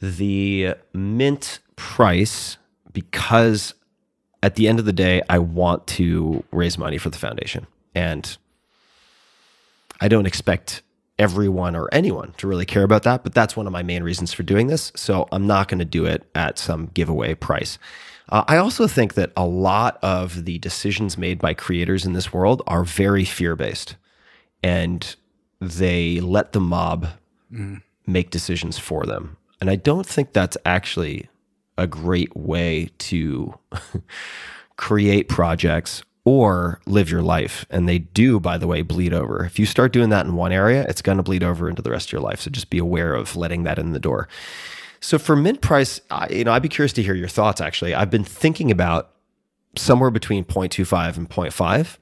The 0.00 0.74
mint 0.92 1.60
price, 1.76 2.56
because 2.92 3.74
at 4.42 4.56
the 4.56 4.68
end 4.68 4.78
of 4.78 4.84
the 4.84 4.92
day, 4.92 5.22
I 5.28 5.38
want 5.38 5.86
to 5.88 6.44
raise 6.52 6.78
money 6.78 6.98
for 6.98 7.10
the 7.10 7.18
foundation. 7.18 7.66
And 7.94 8.36
I 10.04 10.08
don't 10.08 10.26
expect 10.26 10.82
everyone 11.18 11.74
or 11.74 11.88
anyone 11.90 12.34
to 12.36 12.46
really 12.46 12.66
care 12.66 12.82
about 12.82 13.04
that, 13.04 13.24
but 13.24 13.32
that's 13.32 13.56
one 13.56 13.66
of 13.66 13.72
my 13.72 13.82
main 13.82 14.02
reasons 14.02 14.34
for 14.34 14.42
doing 14.42 14.66
this. 14.66 14.92
So 14.94 15.26
I'm 15.32 15.46
not 15.46 15.66
going 15.66 15.78
to 15.78 15.86
do 15.86 16.04
it 16.04 16.24
at 16.34 16.58
some 16.58 16.90
giveaway 16.92 17.34
price. 17.34 17.78
Uh, 18.28 18.44
I 18.46 18.58
also 18.58 18.86
think 18.86 19.14
that 19.14 19.32
a 19.34 19.46
lot 19.46 19.98
of 20.02 20.44
the 20.44 20.58
decisions 20.58 21.16
made 21.16 21.38
by 21.38 21.54
creators 21.54 22.04
in 22.04 22.12
this 22.12 22.34
world 22.34 22.60
are 22.66 22.84
very 22.84 23.24
fear 23.24 23.56
based 23.56 23.96
and 24.62 25.16
they 25.58 26.20
let 26.20 26.52
the 26.52 26.60
mob 26.60 27.08
mm. 27.50 27.80
make 28.06 28.28
decisions 28.28 28.76
for 28.76 29.06
them. 29.06 29.38
And 29.58 29.70
I 29.70 29.76
don't 29.76 30.06
think 30.06 30.34
that's 30.34 30.58
actually 30.66 31.30
a 31.78 31.86
great 31.86 32.36
way 32.36 32.90
to 32.98 33.58
create 34.76 35.30
projects 35.30 36.02
or 36.24 36.80
live 36.86 37.10
your 37.10 37.22
life. 37.22 37.66
And 37.70 37.88
they 37.88 37.98
do, 37.98 38.40
by 38.40 38.58
the 38.58 38.66
way, 38.66 38.82
bleed 38.82 39.12
over. 39.12 39.44
If 39.44 39.58
you 39.58 39.66
start 39.66 39.92
doing 39.92 40.08
that 40.08 40.26
in 40.26 40.34
one 40.34 40.52
area, 40.52 40.84
it's 40.88 41.02
going 41.02 41.18
to 41.18 41.22
bleed 41.22 41.42
over 41.42 41.68
into 41.68 41.82
the 41.82 41.90
rest 41.90 42.08
of 42.08 42.12
your 42.12 42.22
life. 42.22 42.40
So 42.40 42.50
just 42.50 42.70
be 42.70 42.78
aware 42.78 43.14
of 43.14 43.36
letting 43.36 43.64
that 43.64 43.78
in 43.78 43.92
the 43.92 44.00
door. 44.00 44.28
So 45.00 45.18
for 45.18 45.36
mint 45.36 45.60
price, 45.60 46.00
I, 46.10 46.28
you 46.30 46.44
know, 46.44 46.52
I'd 46.52 46.62
be 46.62 46.68
curious 46.68 46.94
to 46.94 47.02
hear 47.02 47.14
your 47.14 47.28
thoughts. 47.28 47.60
Actually, 47.60 47.94
I've 47.94 48.10
been 48.10 48.24
thinking 48.24 48.70
about 48.70 49.10
somewhere 49.76 50.10
between 50.10 50.44
0.25 50.44 51.16
and 51.18 51.28
0.5. 51.28 51.98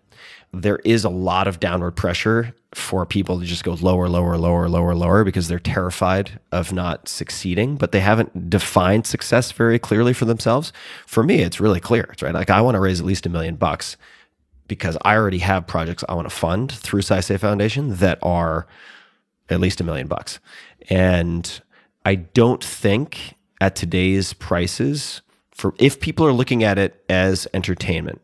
There 0.52 0.80
is 0.84 1.04
a 1.04 1.08
lot 1.08 1.48
of 1.48 1.60
downward 1.60 1.92
pressure 1.92 2.54
for 2.74 3.06
people 3.06 3.40
to 3.40 3.46
just 3.46 3.64
go 3.64 3.72
lower, 3.74 4.08
lower, 4.08 4.36
lower, 4.36 4.68
lower, 4.68 4.94
lower 4.94 5.24
because 5.24 5.48
they're 5.48 5.58
terrified 5.58 6.38
of 6.50 6.72
not 6.72 7.08
succeeding, 7.08 7.76
but 7.76 7.92
they 7.92 8.00
haven't 8.00 8.50
defined 8.50 9.06
success 9.06 9.50
very 9.52 9.78
clearly 9.78 10.12
for 10.12 10.26
themselves. 10.26 10.72
For 11.06 11.22
me, 11.22 11.40
it's 11.40 11.60
really 11.60 11.80
clear. 11.80 12.08
It's 12.12 12.22
right. 12.22 12.34
Like 12.34 12.50
I 12.50 12.60
want 12.60 12.74
to 12.74 12.80
raise 12.80 13.00
at 13.00 13.06
least 13.06 13.26
a 13.26 13.30
million 13.30 13.56
bucks 13.56 13.96
because 14.68 14.96
I 15.02 15.16
already 15.16 15.38
have 15.38 15.66
projects 15.66 16.04
I 16.08 16.14
want 16.14 16.28
to 16.28 16.34
fund 16.34 16.72
through 16.72 17.02
Saisei 17.02 17.38
Foundation 17.38 17.96
that 17.96 18.18
are 18.22 18.66
at 19.48 19.60
least 19.60 19.80
a 19.80 19.84
million 19.84 20.06
bucks. 20.06 20.38
And 20.88 21.60
I 22.04 22.14
don't 22.14 22.62
think 22.62 23.36
at 23.60 23.76
today's 23.76 24.32
prices 24.32 25.22
for 25.50 25.74
if 25.78 26.00
people 26.00 26.26
are 26.26 26.32
looking 26.32 26.64
at 26.64 26.78
it 26.78 27.04
as 27.08 27.46
entertainment 27.54 28.20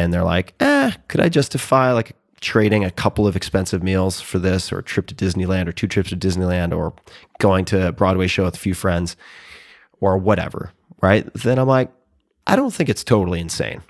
and 0.00 0.12
they're 0.12 0.24
like, 0.24 0.54
eh, 0.60 0.92
could 1.08 1.20
I 1.20 1.28
justify 1.28 1.92
like 1.92 2.16
trading 2.40 2.84
a 2.84 2.90
couple 2.90 3.26
of 3.26 3.36
expensive 3.36 3.82
meals 3.82 4.20
for 4.20 4.38
this 4.38 4.72
or 4.72 4.78
a 4.78 4.82
trip 4.82 5.06
to 5.08 5.14
Disneyland 5.14 5.68
or 5.68 5.72
two 5.72 5.86
trips 5.86 6.08
to 6.10 6.16
Disneyland 6.16 6.76
or 6.76 6.94
going 7.38 7.64
to 7.66 7.88
a 7.88 7.92
Broadway 7.92 8.26
show 8.26 8.44
with 8.44 8.56
a 8.56 8.58
few 8.58 8.74
friends 8.74 9.16
or 10.00 10.16
whatever, 10.16 10.72
right? 11.02 11.30
Then 11.34 11.58
I'm 11.58 11.68
like, 11.68 11.92
I 12.46 12.56
don't 12.56 12.72
think 12.72 12.88
it's 12.88 13.04
totally 13.04 13.40
insane. 13.40 13.82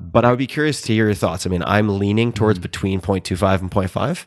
But 0.00 0.24
I 0.24 0.30
would 0.30 0.38
be 0.38 0.46
curious 0.46 0.80
to 0.82 0.94
hear 0.94 1.06
your 1.06 1.14
thoughts. 1.14 1.46
I 1.46 1.50
mean, 1.50 1.62
I'm 1.64 1.98
leaning 1.98 2.32
towards 2.32 2.58
between 2.58 3.00
0.25 3.00 3.60
and 3.60 3.70
0.5. 3.70 4.24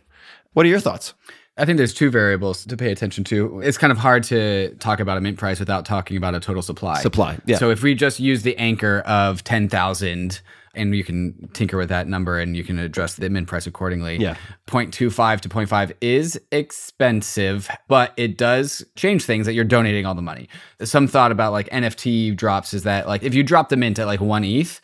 What 0.53 0.65
are 0.67 0.69
your 0.69 0.79
thoughts? 0.79 1.15
I 1.57 1.65
think 1.65 1.77
there's 1.77 1.93
two 1.93 2.09
variables 2.09 2.65
to 2.65 2.77
pay 2.77 2.91
attention 2.91 3.23
to. 3.25 3.59
It's 3.61 3.77
kind 3.77 3.91
of 3.91 3.97
hard 3.97 4.23
to 4.25 4.75
talk 4.79 4.99
about 4.99 5.17
a 5.17 5.21
mint 5.21 5.37
price 5.37 5.59
without 5.59 5.85
talking 5.85 6.17
about 6.17 6.33
a 6.33 6.39
total 6.39 6.61
supply. 6.61 6.99
Supply, 7.01 7.39
yeah. 7.45 7.57
So 7.57 7.69
if 7.69 7.83
we 7.83 7.93
just 7.93 8.19
use 8.19 8.41
the 8.41 8.57
anchor 8.57 8.99
of 9.01 9.43
10,000 9.43 10.41
and 10.73 10.95
you 10.95 11.03
can 11.03 11.49
tinker 11.53 11.77
with 11.77 11.89
that 11.89 12.07
number 12.07 12.39
and 12.39 12.57
you 12.57 12.63
can 12.63 12.79
adjust 12.79 13.19
the 13.19 13.29
mint 13.29 13.47
price 13.47 13.67
accordingly. 13.67 14.17
Yeah. 14.17 14.35
0.25 14.67 15.41
to 15.41 15.49
0.5 15.49 15.91
is 16.01 16.39
expensive, 16.51 17.69
but 17.87 18.13
it 18.17 18.37
does 18.37 18.83
change 18.95 19.23
things 19.23 19.45
that 19.45 19.53
you're 19.53 19.65
donating 19.65 20.05
all 20.05 20.15
the 20.15 20.21
money. 20.21 20.49
Some 20.83 21.07
thought 21.07 21.31
about 21.31 21.51
like 21.51 21.69
NFT 21.69 22.35
drops 22.35 22.73
is 22.73 22.83
that 22.83 23.07
like 23.07 23.23
if 23.23 23.33
you 23.33 23.43
drop 23.43 23.69
the 23.69 23.77
mint 23.77 23.99
at 23.99 24.07
like 24.07 24.21
1 24.21 24.43
ETH, 24.43 24.81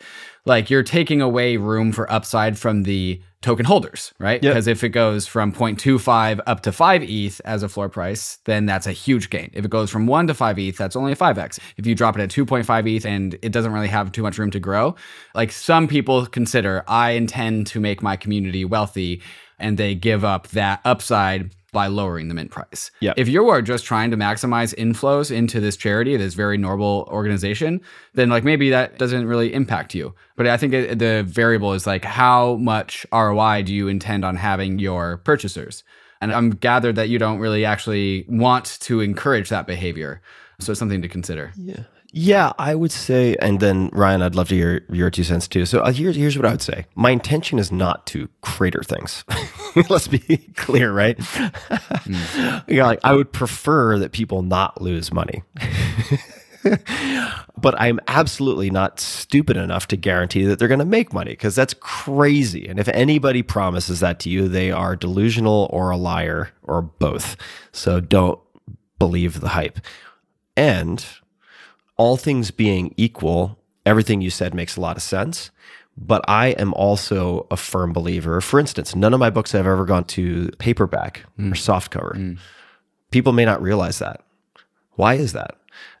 like 0.50 0.68
you're 0.68 0.82
taking 0.82 1.22
away 1.22 1.56
room 1.56 1.92
for 1.92 2.10
upside 2.12 2.58
from 2.58 2.82
the 2.82 3.22
token 3.40 3.64
holders, 3.64 4.12
right? 4.18 4.42
Yep. 4.42 4.52
Because 4.52 4.66
if 4.66 4.82
it 4.82 4.88
goes 4.88 5.24
from 5.24 5.52
0.25 5.52 6.40
up 6.44 6.62
to 6.62 6.72
5 6.72 7.02
ETH 7.04 7.40
as 7.44 7.62
a 7.62 7.68
floor 7.68 7.88
price, 7.88 8.40
then 8.46 8.66
that's 8.66 8.88
a 8.88 8.92
huge 8.92 9.30
gain. 9.30 9.50
If 9.52 9.64
it 9.64 9.70
goes 9.70 9.90
from 9.90 10.08
1 10.08 10.26
to 10.26 10.34
5 10.34 10.58
ETH, 10.58 10.76
that's 10.76 10.96
only 10.96 11.12
a 11.12 11.16
5x. 11.16 11.60
If 11.76 11.86
you 11.86 11.94
drop 11.94 12.18
it 12.18 12.22
at 12.22 12.30
2.5 12.30 12.96
ETH 12.96 13.06
and 13.06 13.38
it 13.42 13.52
doesn't 13.52 13.72
really 13.72 13.86
have 13.86 14.10
too 14.10 14.22
much 14.22 14.38
room 14.38 14.50
to 14.50 14.58
grow, 14.58 14.96
like 15.36 15.52
some 15.52 15.86
people 15.86 16.26
consider, 16.26 16.82
I 16.88 17.12
intend 17.12 17.68
to 17.68 17.78
make 17.78 18.02
my 18.02 18.16
community 18.16 18.64
wealthy, 18.64 19.22
and 19.56 19.78
they 19.78 19.94
give 19.94 20.24
up 20.24 20.48
that 20.48 20.80
upside 20.84 21.54
by 21.72 21.86
lowering 21.86 22.28
the 22.28 22.34
mint 22.34 22.50
price. 22.50 22.90
If 23.16 23.28
you 23.28 23.48
are 23.48 23.62
just 23.62 23.84
trying 23.84 24.10
to 24.10 24.16
maximize 24.16 24.74
inflows 24.74 25.30
into 25.30 25.60
this 25.60 25.76
charity, 25.76 26.16
this 26.16 26.34
very 26.34 26.58
noble 26.58 27.08
organization, 27.10 27.80
then 28.14 28.28
like 28.28 28.44
maybe 28.44 28.70
that 28.70 28.98
doesn't 28.98 29.26
really 29.26 29.52
impact 29.52 29.94
you. 29.94 30.14
But 30.36 30.46
I 30.46 30.56
think 30.56 30.72
it, 30.72 30.98
the 30.98 31.22
variable 31.26 31.72
is 31.72 31.86
like 31.86 32.04
how 32.04 32.56
much 32.56 33.06
ROI 33.12 33.62
do 33.62 33.74
you 33.74 33.88
intend 33.88 34.24
on 34.24 34.36
having 34.36 34.78
your 34.78 35.18
purchasers? 35.18 35.84
And 36.20 36.32
I'm 36.32 36.50
gathered 36.50 36.96
that 36.96 37.08
you 37.08 37.18
don't 37.18 37.38
really 37.38 37.64
actually 37.64 38.26
want 38.28 38.78
to 38.80 39.00
encourage 39.00 39.48
that 39.48 39.66
behavior. 39.66 40.20
So 40.58 40.72
it's 40.72 40.78
something 40.78 41.00
to 41.02 41.08
consider. 41.08 41.52
Yeah. 41.56 41.84
Yeah, 42.12 42.52
I 42.58 42.74
would 42.74 42.90
say, 42.90 43.36
and 43.36 43.60
then 43.60 43.88
Ryan, 43.92 44.22
I'd 44.22 44.34
love 44.34 44.48
to 44.48 44.56
hear 44.56 44.84
your 44.90 45.10
two 45.10 45.22
cents 45.22 45.46
too. 45.46 45.64
So 45.64 45.80
uh, 45.80 45.92
here's 45.92 46.16
here's 46.16 46.36
what 46.36 46.44
I 46.44 46.50
would 46.50 46.62
say. 46.62 46.86
My 46.96 47.10
intention 47.10 47.58
is 47.58 47.70
not 47.70 48.06
to 48.08 48.28
crater 48.40 48.82
things. 48.82 49.24
Let's 49.88 50.08
be 50.08 50.18
clear, 50.56 50.92
right? 50.92 51.16
mm. 51.18 52.64
yeah, 52.68 52.86
like 52.86 53.00
I 53.04 53.14
would 53.14 53.32
prefer 53.32 53.98
that 53.98 54.10
people 54.10 54.42
not 54.42 54.82
lose 54.82 55.12
money. 55.12 55.44
but 57.56 57.80
I'm 57.80 58.00
absolutely 58.08 58.70
not 58.70 58.98
stupid 58.98 59.56
enough 59.56 59.86
to 59.88 59.96
guarantee 59.96 60.44
that 60.46 60.58
they're 60.58 60.68
going 60.68 60.80
to 60.80 60.84
make 60.84 61.12
money 61.12 61.30
because 61.30 61.54
that's 61.54 61.74
crazy. 61.74 62.66
And 62.68 62.80
if 62.80 62.88
anybody 62.88 63.42
promises 63.42 64.00
that 64.00 64.18
to 64.20 64.30
you, 64.30 64.48
they 64.48 64.72
are 64.72 64.96
delusional 64.96 65.68
or 65.72 65.90
a 65.90 65.96
liar 65.96 66.50
or 66.64 66.82
both. 66.82 67.36
So 67.72 68.00
don't 68.00 68.40
believe 68.98 69.40
the 69.40 69.48
hype. 69.50 69.78
And 70.56 71.04
all 72.00 72.16
things 72.16 72.50
being 72.50 72.94
equal, 72.96 73.58
everything 73.84 74.22
you 74.22 74.30
said 74.30 74.54
makes 74.54 74.74
a 74.74 74.80
lot 74.80 74.96
of 74.96 75.02
sense. 75.02 75.50
But 75.98 76.24
I 76.26 76.48
am 76.52 76.72
also 76.72 77.46
a 77.50 77.58
firm 77.58 77.92
believer. 77.92 78.40
For 78.40 78.58
instance, 78.58 78.96
none 78.96 79.12
of 79.12 79.20
my 79.20 79.28
books 79.28 79.52
have 79.52 79.66
ever 79.66 79.84
gone 79.84 80.04
to 80.04 80.48
paperback 80.56 81.26
mm. 81.38 81.52
or 81.52 81.54
softcover. 81.54 82.14
Mm. 82.16 82.38
People 83.10 83.34
may 83.34 83.44
not 83.44 83.60
realize 83.60 83.98
that. 83.98 84.24
Why 84.92 85.14
is 85.14 85.34
that? 85.34 85.58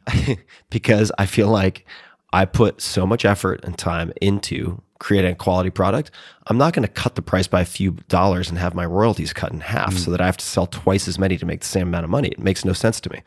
because 0.70 1.12
I 1.18 1.26
feel 1.26 1.48
like 1.48 1.84
I 2.32 2.46
put 2.46 2.80
so 2.80 3.06
much 3.06 3.26
effort 3.26 3.62
and 3.62 3.76
time 3.76 4.10
into 4.22 4.80
creating 5.00 5.32
a 5.32 5.34
quality 5.34 5.68
product. 5.68 6.10
I'm 6.46 6.56
not 6.56 6.72
going 6.72 6.86
to 6.86 6.92
cut 6.92 7.14
the 7.14 7.22
price 7.22 7.46
by 7.46 7.60
a 7.60 7.66
few 7.66 7.98
dollars 8.08 8.48
and 8.48 8.56
have 8.56 8.74
my 8.74 8.86
royalties 8.86 9.34
cut 9.34 9.52
in 9.52 9.60
half 9.60 9.92
mm. 9.92 9.98
so 9.98 10.10
that 10.12 10.22
I 10.22 10.26
have 10.26 10.38
to 10.38 10.46
sell 10.46 10.66
twice 10.66 11.08
as 11.08 11.18
many 11.18 11.36
to 11.36 11.44
make 11.44 11.60
the 11.60 11.66
same 11.66 11.88
amount 11.88 12.04
of 12.04 12.10
money. 12.10 12.28
It 12.28 12.38
makes 12.38 12.64
no 12.64 12.72
sense 12.72 13.02
to 13.02 13.10
me. 13.10 13.20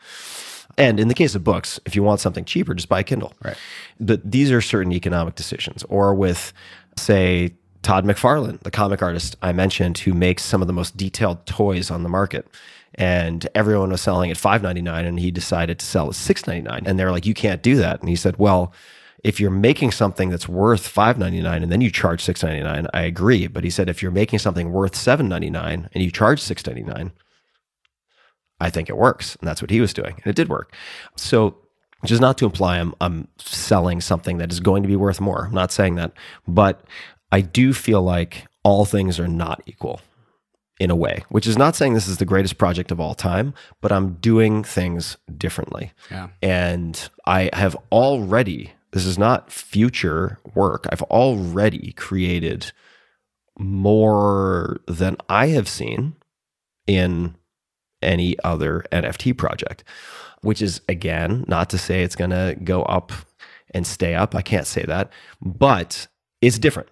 And 0.76 0.98
in 0.98 1.08
the 1.08 1.14
case 1.14 1.34
of 1.34 1.44
books, 1.44 1.78
if 1.86 1.94
you 1.94 2.02
want 2.02 2.20
something 2.20 2.44
cheaper, 2.44 2.74
just 2.74 2.88
buy 2.88 3.00
a 3.00 3.04
Kindle. 3.04 3.32
Right. 3.42 3.56
But 4.00 4.28
these 4.28 4.50
are 4.50 4.60
certain 4.60 4.92
economic 4.92 5.34
decisions. 5.34 5.84
Or 5.84 6.14
with, 6.14 6.52
say, 6.96 7.54
Todd 7.82 8.04
McFarlane, 8.04 8.60
the 8.60 8.70
comic 8.70 9.02
artist 9.02 9.36
I 9.42 9.52
mentioned, 9.52 9.98
who 9.98 10.14
makes 10.14 10.42
some 10.42 10.62
of 10.62 10.66
the 10.66 10.72
most 10.72 10.96
detailed 10.96 11.46
toys 11.46 11.90
on 11.90 12.02
the 12.02 12.08
market. 12.08 12.48
And 12.96 13.46
everyone 13.54 13.90
was 13.90 14.00
selling 14.00 14.30
at 14.30 14.36
five 14.36 14.62
ninety 14.62 14.80
nine, 14.80 15.04
and 15.04 15.18
he 15.18 15.32
decided 15.32 15.80
to 15.80 15.86
sell 15.86 16.08
at 16.08 16.14
six 16.14 16.46
ninety 16.46 16.62
nine. 16.62 16.84
And 16.86 16.96
they're 16.96 17.10
like, 17.10 17.26
"You 17.26 17.34
can't 17.34 17.60
do 17.60 17.74
that." 17.76 17.98
And 17.98 18.08
he 18.08 18.14
said, 18.14 18.36
"Well, 18.38 18.72
if 19.24 19.40
you're 19.40 19.50
making 19.50 19.90
something 19.90 20.28
that's 20.30 20.48
worth 20.48 20.86
five 20.86 21.18
ninety 21.18 21.40
nine 21.40 21.62
and 21.62 21.72
then 21.72 21.80
you 21.80 21.90
charge 21.90 22.22
six 22.22 22.42
ninety 22.42 22.62
nine, 22.62 22.86
I 22.94 23.00
agree. 23.00 23.48
But 23.48 23.64
he 23.64 23.70
said 23.70 23.88
if 23.88 24.00
you're 24.00 24.12
making 24.12 24.38
something 24.38 24.70
worth 24.70 24.94
seven 24.94 25.28
ninety 25.28 25.50
nine 25.50 25.88
and 25.92 26.04
you 26.04 26.10
charge 26.10 26.40
six 26.40 26.64
ninety 26.66 26.82
nine, 26.82 27.10
I 28.60 28.70
think 28.70 28.88
it 28.88 28.96
works. 28.96 29.36
And 29.36 29.48
that's 29.48 29.62
what 29.62 29.70
he 29.70 29.80
was 29.80 29.92
doing. 29.92 30.14
And 30.16 30.26
it 30.26 30.36
did 30.36 30.48
work. 30.48 30.74
So, 31.16 31.56
which 32.00 32.10
is 32.10 32.20
not 32.20 32.38
to 32.38 32.44
imply 32.44 32.78
I'm, 32.78 32.94
I'm 33.00 33.28
selling 33.38 34.00
something 34.00 34.38
that 34.38 34.52
is 34.52 34.60
going 34.60 34.82
to 34.82 34.88
be 34.88 34.96
worth 34.96 35.20
more. 35.20 35.46
I'm 35.46 35.54
not 35.54 35.72
saying 35.72 35.94
that. 35.96 36.12
But 36.46 36.84
I 37.32 37.40
do 37.40 37.72
feel 37.72 38.02
like 38.02 38.46
all 38.62 38.84
things 38.84 39.18
are 39.18 39.28
not 39.28 39.62
equal 39.66 40.00
in 40.80 40.90
a 40.90 40.96
way, 40.96 41.24
which 41.28 41.46
is 41.46 41.56
not 41.56 41.76
saying 41.76 41.94
this 41.94 42.08
is 42.08 42.18
the 42.18 42.24
greatest 42.24 42.58
project 42.58 42.90
of 42.90 43.00
all 43.00 43.14
time, 43.14 43.54
but 43.80 43.92
I'm 43.92 44.14
doing 44.14 44.64
things 44.64 45.16
differently. 45.36 45.92
Yeah. 46.10 46.28
And 46.42 47.08
I 47.26 47.50
have 47.52 47.76
already, 47.92 48.72
this 48.90 49.06
is 49.06 49.16
not 49.16 49.52
future 49.52 50.38
work, 50.54 50.86
I've 50.90 51.02
already 51.02 51.92
created 51.92 52.72
more 53.58 54.80
than 54.88 55.16
I 55.28 55.48
have 55.48 55.68
seen 55.68 56.16
in 56.86 57.36
any 58.04 58.36
other 58.44 58.84
NFT 58.92 59.36
project, 59.36 59.84
which 60.42 60.62
is 60.62 60.80
again, 60.88 61.44
not 61.48 61.70
to 61.70 61.78
say 61.78 62.02
it's 62.02 62.16
going 62.16 62.30
to 62.30 62.56
go 62.62 62.82
up 62.82 63.12
and 63.72 63.86
stay 63.86 64.14
up. 64.14 64.34
I 64.34 64.42
can't 64.42 64.66
say 64.66 64.84
that, 64.84 65.10
but 65.40 66.06
it's 66.40 66.58
different. 66.58 66.88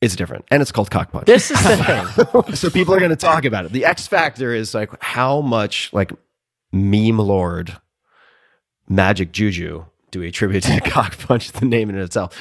It's 0.00 0.16
different. 0.16 0.46
And 0.50 0.62
it's 0.62 0.72
called 0.72 0.90
cock 0.90 1.12
punch. 1.12 1.26
This 1.26 1.50
is 1.50 1.62
the 1.62 1.76
thing. 1.76 2.54
so 2.54 2.70
people 2.70 2.94
are 2.94 2.98
going 2.98 3.10
to 3.10 3.16
talk 3.16 3.44
about 3.44 3.66
it. 3.66 3.72
The 3.72 3.84
X 3.84 4.06
factor 4.06 4.54
is 4.54 4.74
like 4.74 4.90
how 5.02 5.40
much 5.42 5.92
like 5.92 6.12
meme 6.72 7.18
lord 7.18 7.76
magic 8.88 9.32
juju 9.32 9.84
do 10.10 10.20
we 10.20 10.28
attribute 10.28 10.62
to 10.64 10.80
cock 10.84 11.18
punch, 11.18 11.52
the 11.52 11.66
name 11.66 11.90
in 11.90 11.98
itself. 11.98 12.38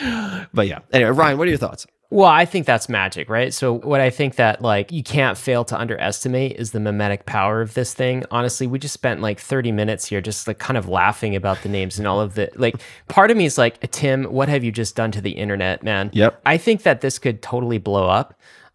But 0.53 0.67
yeah. 0.67 0.79
Anyway, 0.91 1.11
Ryan, 1.11 1.37
what 1.37 1.47
are 1.47 1.51
your 1.51 1.59
thoughts? 1.59 1.85
Well, 2.11 2.27
I 2.27 2.45
think 2.45 2.65
that's 2.65 2.89
magic, 2.89 3.29
right? 3.29 3.53
So 3.53 3.73
what 3.73 4.01
I 4.01 4.09
think 4.09 4.35
that 4.35 4.63
like 4.63 4.91
you 4.91 5.03
can't 5.03 5.37
fail 5.37 5.63
to 5.65 5.77
underestimate 5.79 6.53
is 6.55 6.71
the 6.71 6.79
mimetic 6.79 7.27
power 7.27 7.61
of 7.61 7.75
this 7.75 7.93
thing. 7.93 8.23
Honestly, 8.31 8.65
we 8.65 8.79
just 8.79 8.95
spent 8.95 9.21
like 9.21 9.39
30 9.39 9.71
minutes 9.71 10.07
here 10.07 10.19
just 10.19 10.47
like 10.47 10.57
kind 10.57 10.75
of 10.75 10.89
laughing 10.89 11.35
about 11.35 11.61
the 11.61 11.69
names 11.69 11.99
and 11.99 12.07
all 12.07 12.19
of 12.19 12.33
the 12.33 12.49
like 12.55 12.75
part 13.09 13.29
of 13.29 13.37
me 13.37 13.45
is 13.45 13.59
like, 13.59 13.79
Tim, 13.91 14.23
what 14.23 14.49
have 14.49 14.63
you 14.63 14.71
just 14.71 14.95
done 14.95 15.11
to 15.11 15.21
the 15.21 15.31
internet, 15.31 15.83
man? 15.83 16.09
Yep. 16.13 16.41
I 16.47 16.57
think 16.57 16.81
that 16.81 17.01
this 17.01 17.19
could 17.19 17.43
totally 17.43 17.77
blow 17.77 18.07
up. 18.07 18.33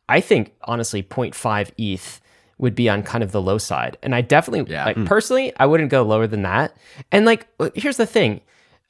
I 0.09 0.20
think 0.20 0.55
honestly 0.62 1.02
0.5 1.02 1.73
ETH 1.77 2.20
would 2.59 2.77
be 2.77 2.89
on 2.89 3.02
kind 3.02 3.24
of 3.24 3.32
the 3.32 3.43
low 3.43 3.59
side. 3.59 3.98
And 4.01 4.15
I 4.15 4.20
definitely 4.20 4.73
Yeah. 4.73 4.85
like 4.85 4.97
hmm. 4.97 5.06
personally, 5.06 5.52
I 5.56 5.66
wouldn't 5.66 5.90
go 5.90 6.02
lower 6.02 6.28
than 6.28 6.43
that. 6.43 6.77
And 7.11 7.27
like 7.27 7.48
here's 7.74 7.97
the 7.97 8.06
thing 8.06 8.43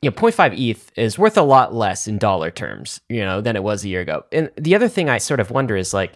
you 0.04 0.10
know 0.10 0.16
0.5 0.16 0.58
eth 0.70 0.92
is 0.96 1.18
worth 1.18 1.36
a 1.36 1.42
lot 1.42 1.74
less 1.74 2.06
in 2.06 2.18
dollar 2.18 2.50
terms 2.50 3.00
you 3.08 3.20
know 3.24 3.40
than 3.40 3.56
it 3.56 3.62
was 3.62 3.84
a 3.84 3.88
year 3.88 4.00
ago 4.02 4.24
and 4.32 4.50
the 4.56 4.74
other 4.74 4.88
thing 4.88 5.08
i 5.08 5.18
sort 5.18 5.40
of 5.40 5.50
wonder 5.50 5.76
is 5.76 5.94
like 5.94 6.12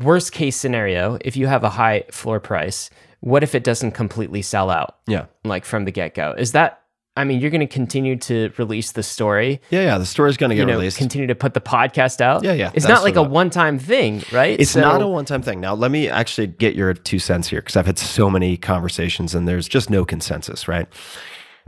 worst 0.00 0.32
case 0.32 0.56
scenario 0.56 1.18
if 1.22 1.36
you 1.36 1.46
have 1.46 1.64
a 1.64 1.70
high 1.70 2.02
floor 2.10 2.40
price 2.40 2.90
what 3.20 3.42
if 3.42 3.54
it 3.54 3.64
doesn't 3.64 3.92
completely 3.92 4.42
sell 4.42 4.70
out 4.70 4.96
Yeah. 5.06 5.26
like 5.44 5.64
from 5.64 5.84
the 5.84 5.90
get-go 5.90 6.34
is 6.38 6.52
that 6.52 6.82
I 7.18 7.24
mean, 7.24 7.40
you're 7.40 7.48
going 7.50 7.66
to 7.66 7.66
continue 7.66 8.16
to 8.16 8.52
release 8.58 8.92
the 8.92 9.02
story. 9.02 9.62
Yeah, 9.70 9.80
yeah. 9.84 9.96
The 9.96 10.04
story's 10.04 10.36
going 10.36 10.50
to 10.50 10.54
get 10.54 10.60
you 10.60 10.66
know, 10.66 10.72
released. 10.74 10.98
continue 10.98 11.26
to 11.28 11.34
put 11.34 11.54
the 11.54 11.62
podcast 11.62 12.20
out. 12.20 12.44
Yeah, 12.44 12.52
yeah, 12.52 12.72
It's 12.74 12.86
not 12.86 13.02
like 13.02 13.16
a 13.16 13.22
one-time 13.22 13.78
thing, 13.78 14.22
right? 14.32 14.60
It's 14.60 14.72
So- 14.72 14.82
not 14.82 15.00
a 15.00 15.06
one-time 15.08 15.40
thing. 15.40 15.58
Now, 15.58 15.72
let 15.74 15.90
me 15.90 16.10
actually 16.10 16.48
get 16.48 16.74
your 16.74 16.92
two 16.92 17.18
cents 17.18 17.48
here 17.48 17.62
because 17.62 17.74
I've 17.74 17.86
had 17.86 17.98
so 17.98 18.28
many 18.28 18.58
conversations 18.58 19.34
and 19.34 19.48
there's 19.48 19.66
just 19.66 19.88
no 19.88 20.04
consensus, 20.04 20.68
right? 20.68 20.88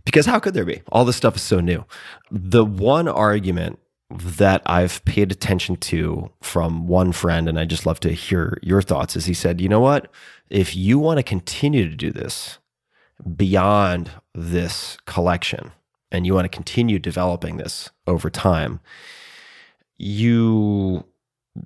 Because 0.09 0.25
how 0.25 0.39
could 0.39 0.55
there 0.55 0.65
be? 0.65 0.81
All 0.91 1.05
this 1.05 1.17
stuff 1.17 1.37
is 1.37 1.43
so 1.43 1.61
new. 1.61 1.85
The 2.31 2.65
one 2.65 3.09
argument 3.09 3.79
that 4.11 4.63
I've 4.65 5.05
paid 5.05 5.31
attention 5.31 5.77
to 5.77 6.31
from 6.41 6.89
one 6.89 7.13
friend, 7.13 7.47
and 7.47 7.61
I 7.61 7.67
just 7.67 7.85
love 7.85 8.01
to 8.01 8.13
hear 8.13 8.57
your 8.63 8.81
thoughts, 8.81 9.17
is 9.17 9.27
he 9.27 9.35
said, 9.35 9.61
you 9.61 9.69
know 9.69 9.81
what? 9.81 10.11
If 10.49 10.75
you 10.75 10.99
want 10.99 11.19
to 11.19 11.23
continue 11.23 11.87
to 11.91 11.95
do 11.95 12.11
this 12.11 12.59
beyond 13.37 14.11
this 14.35 14.97
collection 15.05 15.73
and 16.11 16.25
you 16.25 16.33
want 16.33 16.47
to 16.47 16.57
continue 16.57 16.99
developing 16.99 17.59
this 17.59 17.91
over 18.07 18.31
time, 18.31 18.81
you 19.99 21.05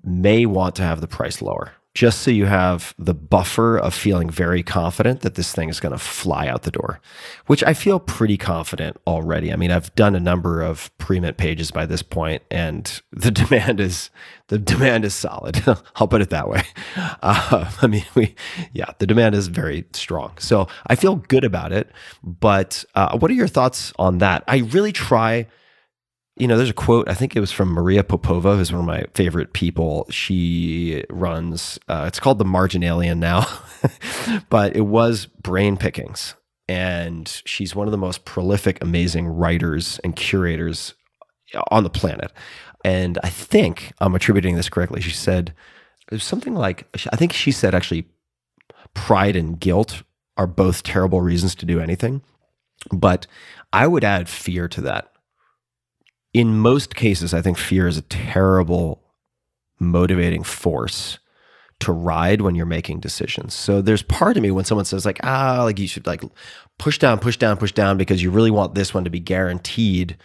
may 0.02 0.46
want 0.46 0.74
to 0.74 0.82
have 0.82 1.00
the 1.00 1.06
price 1.06 1.42
lower 1.42 1.74
just 1.94 2.20
so 2.20 2.30
you 2.30 2.46
have 2.46 2.94
the 2.98 3.12
buffer 3.12 3.76
of 3.76 3.92
feeling 3.92 4.30
very 4.30 4.62
confident 4.62 5.20
that 5.20 5.34
this 5.34 5.52
thing 5.52 5.68
is 5.68 5.78
going 5.78 5.92
to 5.92 5.98
fly 5.98 6.46
out 6.46 6.62
the 6.62 6.70
door, 6.70 7.00
which 7.46 7.62
I 7.64 7.74
feel 7.74 8.00
pretty 8.00 8.38
confident 8.38 8.96
already. 9.06 9.52
I 9.52 9.56
mean, 9.56 9.70
I've 9.70 9.94
done 9.94 10.14
a 10.14 10.20
number 10.20 10.62
of 10.62 10.96
pre-mint 10.96 11.36
pages 11.36 11.70
by 11.70 11.84
this 11.84 12.02
point, 12.02 12.42
and 12.50 13.00
the 13.12 13.30
demand 13.30 13.78
is 13.78 14.10
the 14.48 14.58
demand 14.58 15.04
is 15.04 15.14
solid. 15.14 15.62
I'll 15.96 16.08
put 16.08 16.22
it 16.22 16.30
that 16.30 16.48
way. 16.48 16.62
Uh, 16.96 17.70
I 17.82 17.86
mean, 17.86 18.04
we 18.14 18.34
yeah, 18.72 18.92
the 18.98 19.06
demand 19.06 19.34
is 19.34 19.48
very 19.48 19.84
strong, 19.92 20.32
so 20.38 20.68
I 20.86 20.94
feel 20.94 21.16
good 21.16 21.44
about 21.44 21.72
it. 21.72 21.90
But 22.22 22.84
uh, 22.94 23.18
what 23.18 23.30
are 23.30 23.34
your 23.34 23.48
thoughts 23.48 23.92
on 23.98 24.18
that? 24.18 24.44
I 24.48 24.58
really 24.58 24.92
try 24.92 25.46
you 26.36 26.48
know, 26.48 26.56
there's 26.56 26.70
a 26.70 26.74
quote, 26.74 27.08
I 27.08 27.14
think 27.14 27.36
it 27.36 27.40
was 27.40 27.52
from 27.52 27.68
Maria 27.68 28.02
Popova, 28.02 28.56
who's 28.56 28.72
one 28.72 28.80
of 28.80 28.86
my 28.86 29.04
favorite 29.14 29.52
people. 29.52 30.06
She 30.10 31.04
runs, 31.10 31.78
uh, 31.88 32.04
it's 32.08 32.18
called 32.18 32.38
The 32.38 32.44
Marginalian 32.44 33.18
now, 33.18 33.46
but 34.48 34.74
it 34.74 34.86
was 34.86 35.26
Brain 35.26 35.76
Pickings. 35.76 36.34
And 36.68 37.28
she's 37.44 37.74
one 37.74 37.86
of 37.86 37.92
the 37.92 37.98
most 37.98 38.24
prolific, 38.24 38.82
amazing 38.82 39.26
writers 39.26 40.00
and 40.02 40.16
curators 40.16 40.94
on 41.70 41.82
the 41.84 41.90
planet. 41.90 42.32
And 42.82 43.18
I 43.22 43.28
think 43.28 43.92
I'm 44.00 44.14
attributing 44.14 44.56
this 44.56 44.70
correctly. 44.70 45.02
She 45.02 45.10
said, 45.10 45.54
was 46.10 46.24
something 46.24 46.54
like, 46.54 46.86
I 47.12 47.16
think 47.16 47.32
she 47.32 47.52
said 47.52 47.74
actually, 47.74 48.06
pride 48.94 49.36
and 49.36 49.60
guilt 49.60 50.02
are 50.36 50.46
both 50.46 50.82
terrible 50.82 51.20
reasons 51.20 51.54
to 51.56 51.66
do 51.66 51.78
anything. 51.80 52.22
But 52.90 53.26
I 53.72 53.86
would 53.86 54.02
add 54.02 54.28
fear 54.28 54.66
to 54.68 54.80
that 54.82 55.11
in 56.34 56.58
most 56.58 56.94
cases, 56.94 57.34
I 57.34 57.42
think 57.42 57.58
fear 57.58 57.86
is 57.86 57.98
a 57.98 58.02
terrible 58.02 59.02
motivating 59.78 60.42
force 60.42 61.18
to 61.80 61.92
ride 61.92 62.40
when 62.40 62.54
you're 62.54 62.64
making 62.64 63.00
decisions. 63.00 63.54
So 63.54 63.82
there's 63.82 64.02
part 64.02 64.36
of 64.36 64.42
me 64.42 64.52
when 64.52 64.64
someone 64.64 64.84
says 64.84 65.04
like, 65.04 65.18
ah, 65.24 65.62
like 65.64 65.78
you 65.78 65.88
should 65.88 66.06
like 66.06 66.22
push 66.78 66.98
down, 66.98 67.18
push 67.18 67.36
down, 67.36 67.56
push 67.56 67.72
down 67.72 67.98
because 67.98 68.22
you 68.22 68.30
really 68.30 68.52
want 68.52 68.74
this 68.74 68.94
one 68.94 69.04
to 69.04 69.10
be 69.10 69.20
guaranteed 69.20 70.16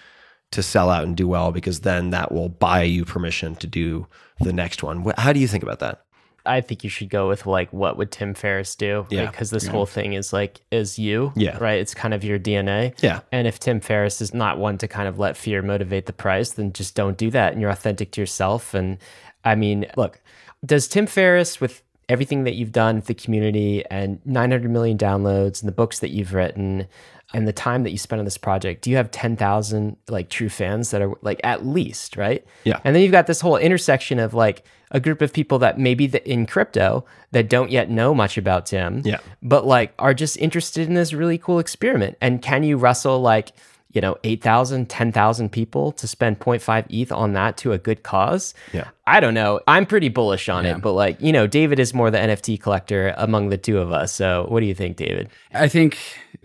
to 0.51 0.63
sell 0.63 0.89
out 0.89 1.03
and 1.03 1.17
do 1.17 1.27
well 1.27 1.51
because 1.51 1.81
then 1.81 2.11
that 2.11 2.31
will 2.31 2.47
buy 2.47 2.83
you 2.83 3.03
permission 3.03 3.55
to 3.55 3.67
do 3.67 4.07
the 4.39 4.53
next 4.53 4.83
one. 4.83 5.11
How 5.17 5.33
do 5.33 5.39
you 5.39 5.47
think 5.47 5.63
about 5.63 5.79
that? 5.79 6.03
I 6.47 6.61
think 6.61 6.83
you 6.83 6.89
should 6.89 7.09
go 7.09 7.27
with 7.27 7.45
like 7.45 7.71
what 7.71 7.97
would 7.97 8.11
Tim 8.11 8.33
Ferriss 8.33 8.75
do? 8.75 9.05
Yeah. 9.09 9.29
Because 9.29 9.49
this 9.49 9.67
whole 9.67 9.85
thing 9.85 10.13
is 10.13 10.33
like 10.33 10.61
is 10.71 10.97
you. 10.97 11.33
Yeah. 11.35 11.57
Right. 11.57 11.79
It's 11.79 11.93
kind 11.93 12.13
of 12.13 12.23
your 12.23 12.39
DNA. 12.39 12.93
Yeah. 13.01 13.21
And 13.31 13.47
if 13.47 13.59
Tim 13.59 13.79
Ferriss 13.79 14.21
is 14.21 14.33
not 14.33 14.57
one 14.57 14.77
to 14.79 14.87
kind 14.87 15.07
of 15.07 15.19
let 15.19 15.37
fear 15.37 15.61
motivate 15.61 16.05
the 16.05 16.13
price, 16.13 16.51
then 16.51 16.73
just 16.73 16.95
don't 16.95 17.17
do 17.17 17.29
that. 17.31 17.53
And 17.53 17.61
you're 17.61 17.71
authentic 17.71 18.11
to 18.11 18.21
yourself. 18.21 18.73
And 18.73 18.97
I 19.43 19.55
mean, 19.55 19.85
look, 19.95 20.21
does 20.65 20.87
Tim 20.87 21.05
Ferriss 21.05 21.61
with 21.61 21.83
everything 22.09 22.45
that 22.45 22.55
you've 22.55 22.71
done 22.71 23.01
for 23.01 23.07
the 23.07 23.13
community 23.13 23.83
and 23.91 24.19
900 24.25 24.69
million 24.69 24.97
downloads 24.97 25.61
and 25.61 25.67
the 25.67 25.73
books 25.73 25.99
that 25.99 26.09
you've 26.09 26.33
written 26.33 26.87
and 27.33 27.47
the 27.47 27.53
time 27.53 27.83
that 27.83 27.91
you 27.91 27.97
spend 27.97 28.19
on 28.19 28.25
this 28.25 28.37
project, 28.37 28.81
do 28.83 28.89
you 28.89 28.95
have 28.95 29.11
10,000 29.11 29.97
like 30.07 30.29
true 30.29 30.49
fans 30.49 30.91
that 30.91 31.01
are 31.01 31.13
like 31.21 31.41
at 31.43 31.65
least, 31.65 32.15
right? 32.17 32.45
Yeah. 32.63 32.79
And 32.83 32.95
then 32.95 33.03
you've 33.03 33.11
got 33.11 33.27
this 33.27 33.41
whole 33.41 33.57
intersection 33.57 34.19
of 34.19 34.33
like 34.33 34.63
a 34.91 34.99
group 35.01 35.21
of 35.21 35.33
people 35.33 35.59
that 35.59 35.77
maybe 35.77 36.07
the, 36.07 36.25
in 36.29 36.45
crypto 36.45 37.03
that 37.31 37.49
don't 37.49 37.69
yet 37.71 37.89
know 37.89 38.15
much 38.15 38.37
about 38.37 38.65
Tim, 38.67 39.01
Yeah. 39.03 39.17
but 39.43 39.65
like 39.65 39.93
are 39.99 40.13
just 40.13 40.37
interested 40.37 40.87
in 40.87 40.93
this 40.93 41.11
really 41.11 41.37
cool 41.37 41.59
experiment. 41.59 42.15
And 42.21 42.41
can 42.41 42.63
you 42.63 42.77
wrestle 42.77 43.19
like, 43.19 43.51
you 43.91 43.99
know, 44.01 44.17
8,000, 44.23 44.89
10,000 44.89 45.51
people 45.51 45.91
to 45.93 46.07
spend 46.07 46.39
0.5 46.39 46.85
ETH 46.89 47.11
on 47.11 47.33
that 47.33 47.57
to 47.57 47.73
a 47.73 47.77
good 47.77 48.03
cause? 48.03 48.53
Yeah. 48.71 48.87
I 49.05 49.19
don't 49.19 49.33
know. 49.33 49.59
I'm 49.67 49.85
pretty 49.85 50.09
bullish 50.09 50.49
on 50.49 50.65
it, 50.65 50.81
but 50.81 50.91
like, 50.93 51.19
you 51.21 51.31
know, 51.31 51.47
David 51.47 51.79
is 51.79 51.93
more 51.93 52.11
the 52.11 52.17
NFT 52.17 52.59
collector 52.61 53.13
among 53.17 53.49
the 53.49 53.57
two 53.57 53.79
of 53.79 53.91
us. 53.91 54.13
So 54.13 54.45
what 54.49 54.59
do 54.59 54.65
you 54.65 54.75
think, 54.75 54.97
David? 54.97 55.29
I 55.53 55.67
think 55.67 55.97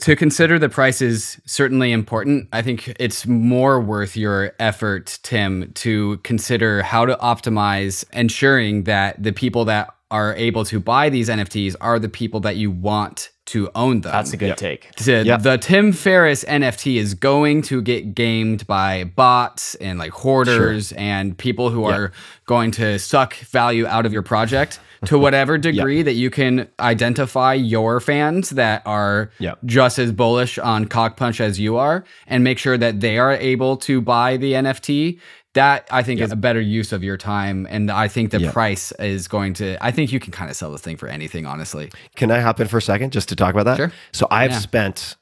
to 0.03 0.16
consider 0.16 0.59
the 0.59 0.69
price 0.69 1.01
is 1.01 1.41
certainly 1.47 1.93
important. 1.93 2.49
I 2.53 2.61
think 2.61 2.89
it's 2.99 3.24
more 3.27 3.81
worth 3.81 4.16
your 4.16 4.53
effort, 4.59 5.20
Tim, 5.23 5.73
to 5.74 6.19
consider 6.19 6.83
how 6.83 7.07
to 7.07 7.15
optimize 7.16 8.05
ensuring 8.12 8.83
that 8.85 9.23
the 9.23 9.33
people 9.33 9.65
that 9.66 9.95
are 10.11 10.35
able 10.35 10.65
to 10.66 10.81
buy 10.81 11.09
these 11.09 11.29
NFTs 11.29 11.77
are 11.81 12.01
the 12.01 12.09
people 12.09 12.41
that 12.41 12.57
you 12.57 12.70
want 12.70 13.31
to 13.47 13.70
own 13.74 14.01
them. 14.01 14.12
That's 14.12 14.33
a 14.33 14.37
good 14.37 14.57
take. 14.57 14.95
The, 14.97 15.24
Yep. 15.24 15.43
the 15.43 15.59
Tim 15.59 15.93
Ferriss 15.93 16.45
NFT 16.45 16.97
is 16.97 17.15
going 17.15 17.62
to 17.62 17.81
get 17.81 18.15
gamed 18.15 18.66
by 18.66 19.05
bots 19.05 19.74
and 19.77 19.99
like 19.99 20.11
hoarders 20.11 20.93
and 20.93 21.37
people 21.39 21.70
who 21.70 21.85
are 21.85 22.12
going 22.47 22.73
to 22.73 22.99
suck 22.99 23.35
value 23.37 23.87
out 23.87 24.05
of 24.05 24.12
your 24.12 24.23
project 24.23 24.81
to 25.07 25.19
whatever 25.19 25.59
degree 25.70 26.03
that 26.03 26.15
you 26.15 26.31
can 26.31 26.69
identify 26.81 27.55
your 27.55 28.01
fans 28.01 28.51
that 28.51 28.83
are 28.87 29.31
just 29.65 29.99
as 29.99 30.12
bullish 30.12 30.59
on 30.59 30.85
Cock 30.87 31.16
Punch 31.16 31.41
as 31.41 31.59
you 31.59 31.77
are 31.77 32.05
and 32.27 32.45
make 32.45 32.59
sure 32.59 32.79
that 32.79 33.01
they 33.01 33.19
are 33.19 33.33
able 33.33 33.77
to 33.79 34.01
buy 34.01 34.37
the 34.37 34.53
NFT. 34.53 35.19
That 35.55 35.87
I 35.91 36.03
think 36.03 36.20
is 36.20 36.33
a 36.33 36.37
better 36.37 36.62
use 36.62 36.93
of 36.95 37.05
your 37.05 37.19
time. 37.19 37.66
And 37.69 37.91
I 37.91 38.09
think 38.09 38.31
the 38.31 38.51
price 38.53 38.91
is 38.93 39.29
going 39.29 39.53
to, 39.55 39.77
I 39.85 39.91
think 39.91 40.11
you 40.11 40.19
can 40.19 40.33
kind 40.33 40.51
of 40.51 40.57
sell 40.57 40.73
this 40.73 40.81
thing 40.81 40.97
for 40.97 41.09
anything, 41.09 41.45
honestly. 41.45 41.91
Can 42.16 42.31
I 42.31 42.41
hop 42.41 42.59
in 42.61 42.69
for 42.69 42.79
a 42.79 42.83
second 42.83 43.12
just 43.12 43.29
to 43.29 43.37
talk 43.37 43.53
about 43.53 43.65
that? 43.65 43.77
Sure. 43.77 43.93
So 44.12 44.27
I've 44.31 44.53
Yeah. 44.53 44.59
spent 44.61 45.16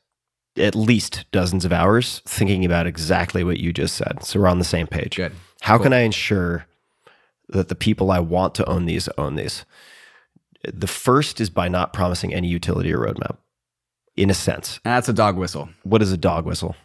at 0.56 0.76
least 0.76 1.24
dozens 1.32 1.64
of 1.64 1.72
hours 1.72 2.22
thinking 2.26 2.64
about 2.64 2.86
exactly 2.86 3.42
what 3.42 3.58
you 3.58 3.72
just 3.72 3.96
said. 3.96 4.22
So 4.22 4.38
we're 4.38 4.46
on 4.46 4.58
the 4.60 4.64
same 4.64 4.86
page. 4.86 5.16
Good. 5.16 5.32
How 5.62 5.78
can 5.78 5.92
I 5.92 6.00
ensure 6.00 6.64
that 7.52 7.68
the 7.68 7.74
people 7.74 8.10
I 8.10 8.18
want 8.20 8.54
to 8.56 8.68
own 8.68 8.86
these 8.86 9.08
own 9.18 9.34
these? 9.36 9.64
The 10.72 10.86
first 10.86 11.40
is 11.40 11.50
by 11.50 11.68
not 11.68 11.92
promising 11.92 12.34
any 12.34 12.48
utility 12.48 12.92
or 12.92 12.98
roadmap. 12.98 13.36
In 14.16 14.28
a 14.28 14.34
sense, 14.34 14.80
And 14.84 14.92
that's 14.92 15.08
a 15.08 15.12
dog 15.14 15.36
whistle. 15.36 15.70
what 15.82 16.02
is 16.02 16.12
a 16.12 16.16
dog 16.18 16.44
whistle? 16.44 16.76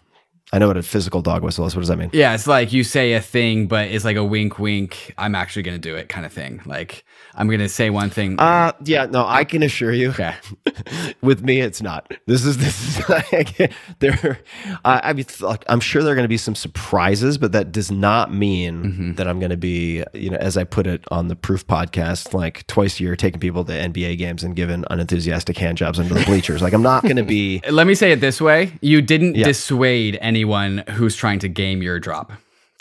I 0.54 0.60
know 0.60 0.68
what 0.68 0.78
a 0.78 0.84
physical 0.84 1.22
dog 1.22 1.44
whistle 1.44 1.66
is. 1.66 1.76
What 1.76 1.82
does 1.82 1.90
that 1.90 1.98
mean? 1.98 2.12
Yeah, 2.14 2.34
it's 2.36 2.46
like 2.48 2.72
you 2.72 2.84
say 2.84 3.14
a 3.14 3.22
thing, 3.22 3.68
but 3.68 3.88
it's 3.90 4.06
like 4.06 4.16
a 4.16 4.24
wink, 4.24 4.60
wink. 4.60 5.14
I'm 5.18 5.34
actually 5.36 5.64
going 5.64 5.76
to 5.76 5.82
do 5.82 5.96
it 5.96 6.08
kind 6.08 6.26
of 6.26 6.32
thing. 6.32 6.62
Like 6.66 7.04
I'm 7.34 7.48
going 7.48 7.60
to 7.60 7.68
say 7.68 7.90
one 7.90 8.10
thing. 8.12 8.40
Uh, 8.40 8.72
yeah, 8.84 9.06
no, 9.08 9.26
I 9.26 9.44
can 9.44 9.64
assure 9.64 9.92
you. 9.92 10.12
okay. 10.12 10.36
With 11.22 11.44
me, 11.44 11.60
it's 11.62 11.82
not. 11.82 12.14
This 12.28 12.46
is 12.46 12.58
this 12.58 13.00
is 13.00 13.10
like, 13.32 13.74
there. 14.00 14.40
I, 14.86 15.02
I 15.10 15.14
mean, 15.14 15.26
like, 15.42 15.66
I'm 15.68 15.80
sure 15.80 16.04
there 16.04 16.14
are 16.14 16.16
going 16.16 16.24
to 16.26 16.30
be 16.30 16.38
some 16.38 16.56
surprises, 16.56 17.38
but 17.40 17.52
that 17.52 17.72
does 17.72 17.92
not 17.92 18.32
mean 18.32 19.16
that 19.16 19.28
I'm 19.28 19.40
going 19.40 19.50
to 19.50 19.58
be, 19.58 20.04
you 20.14 20.30
know, 20.30 20.38
as 20.38 20.58
I 20.58 20.64
put 20.64 20.86
it 20.88 21.04
on 21.10 21.28
the 21.28 21.36
Proof 21.36 21.66
podcast, 21.68 22.34
like 22.34 22.66
twice 22.68 23.00
a 23.00 23.04
year, 23.04 23.16
taking 23.16 23.40
people 23.40 23.66
to 23.66 23.74
NBA 23.74 24.18
games 24.20 24.44
and 24.44 24.56
giving 24.56 24.86
unenthusiastic 24.92 25.58
hand 25.58 25.78
jobs 25.80 26.00
under 26.00 26.14
the 26.14 26.24
bleachers. 26.24 26.62
Like 26.62 26.74
I'm 26.74 26.84
not 26.84 27.02
going 27.04 27.16
to 27.18 27.24
be. 27.24 27.62
Let 27.70 27.88
me 27.88 27.96
say 27.96 28.12
it 28.12 28.22
this 28.22 28.40
way: 28.40 28.72
you 28.82 29.02
didn't 29.02 29.36
Yeah. 29.36 29.46
dissuade 29.48 30.18
anyone 30.22 30.45
who's 30.92 31.16
trying 31.16 31.40
to 31.40 31.50
game 31.50 31.82
your 31.82 32.00
drop 32.00 32.32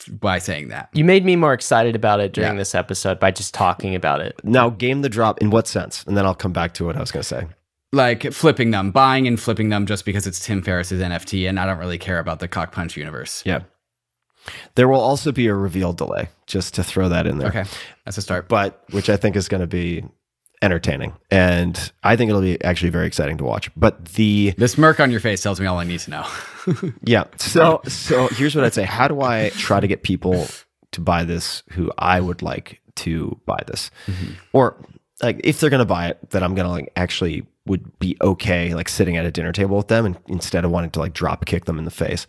by 0.09 0.39
saying 0.39 0.69
that. 0.69 0.89
You 0.93 1.05
made 1.05 1.25
me 1.25 1.37
more 1.37 1.53
excited 1.53 1.97
about 1.97 2.21
it 2.21 2.33
during 2.33 2.53
Yeah. 2.55 2.59
this 2.59 2.75
episode 2.75 3.19
by 3.21 3.31
just 3.31 3.55
talking 3.55 3.95
about 3.95 4.21
it. 4.21 4.39
Now, 4.45 4.71
game 4.71 5.03
the 5.03 5.09
drop 5.09 5.41
in 5.41 5.51
what 5.51 5.67
sense? 5.67 6.05
And 6.07 6.17
then 6.17 6.27
I'll 6.27 6.35
come 6.35 6.53
back 6.53 6.75
to 6.75 6.85
what 6.85 6.97
I 6.97 7.01
was 7.01 7.11
going 7.11 7.23
to 7.23 7.29
say. 7.29 7.47
Like 7.93 8.33
flipping 8.33 8.71
them, 8.73 8.91
buying 8.91 9.27
and 9.29 9.41
flipping 9.41 9.69
them 9.69 9.87
just 9.87 10.05
because 10.05 10.27
it's 10.27 10.45
Tim 10.45 10.63
Ferriss's 10.63 11.01
NFT, 11.01 11.49
and 11.49 11.61
I 11.61 11.65
don't 11.67 11.79
really 11.79 11.97
care 11.99 12.19
about 12.19 12.41
the 12.41 12.49
cock 12.49 12.73
punch 12.73 12.97
universe. 12.97 13.43
Yeah. 13.47 13.61
There 14.75 14.89
will 14.89 15.01
also 15.01 15.33
be 15.33 15.47
a 15.47 15.55
reveal 15.55 15.93
delay, 15.93 16.29
just 16.47 16.75
to 16.75 16.83
throw 16.85 17.09
that 17.09 17.27
in 17.27 17.39
there. 17.39 17.49
Okay, 17.49 17.65
that's 18.05 18.19
a 18.19 18.23
start. 18.23 18.49
but 18.49 18.85
which 18.91 19.09
I 19.09 19.17
think 19.17 19.37
is 19.37 19.49
going 19.49 19.61
to 19.63 19.67
be 19.67 20.05
entertaining, 20.63 21.15
and 21.31 21.93
I 22.03 22.17
think 22.17 22.29
it'll 22.29 22.43
be 22.43 22.63
actually 22.65 22.91
very 22.91 23.07
exciting 23.07 23.37
to 23.39 23.45
watch. 23.45 23.71
But 23.77 24.07
the 24.07 24.55
smirk 24.67 25.01
on 25.01 25.11
your 25.11 25.21
face 25.21 25.43
tells 25.43 25.61
me 25.61 25.67
all 25.67 25.79
I 25.79 25.85
need 25.85 26.01
to 26.01 26.11
know. 26.11 26.27
yeah, 27.05 27.25
so 27.37 27.81
so 27.87 28.29
here's 28.29 28.55
what 28.55 28.65
I'd 28.65 28.75
say: 28.75 28.85
How 28.85 29.09
do 29.09 29.21
I 29.21 29.51
try 29.51 29.81
to 29.81 29.87
get 29.87 30.03
people 30.03 30.47
to 30.93 31.01
buy 31.01 31.25
this 31.25 31.63
who 31.71 31.91
I 31.99 32.21
would 32.21 32.43
like 32.43 32.81
to 32.97 33.39
buy 33.47 33.61
this, 33.67 33.91
mm-hmm. 34.07 34.33
or 34.53 34.77
like 35.23 35.41
if 35.45 35.61
they're 35.61 35.71
going 35.71 35.79
to 35.81 35.85
buy 35.85 36.09
it, 36.09 36.31
that 36.31 36.43
I'm 36.43 36.55
going 36.55 36.67
to 36.67 36.73
like 36.73 36.93
actually 36.97 37.47
would 37.67 37.99
be 37.99 38.17
okay 38.21 38.75
like 38.75 38.89
sitting 38.89 39.17
at 39.17 39.25
a 39.25 39.31
dinner 39.31 39.51
table 39.53 39.79
with 39.79 39.89
them 39.89 40.05
and 40.05 40.19
instead 40.29 40.67
of 40.67 40.71
wanting 40.71 40.91
to 40.91 41.01
like 41.01 41.15
drop 41.15 41.47
kick 41.47 41.65
them 41.65 41.79
in 41.79 41.85
the 41.85 41.91
face. 41.91 42.27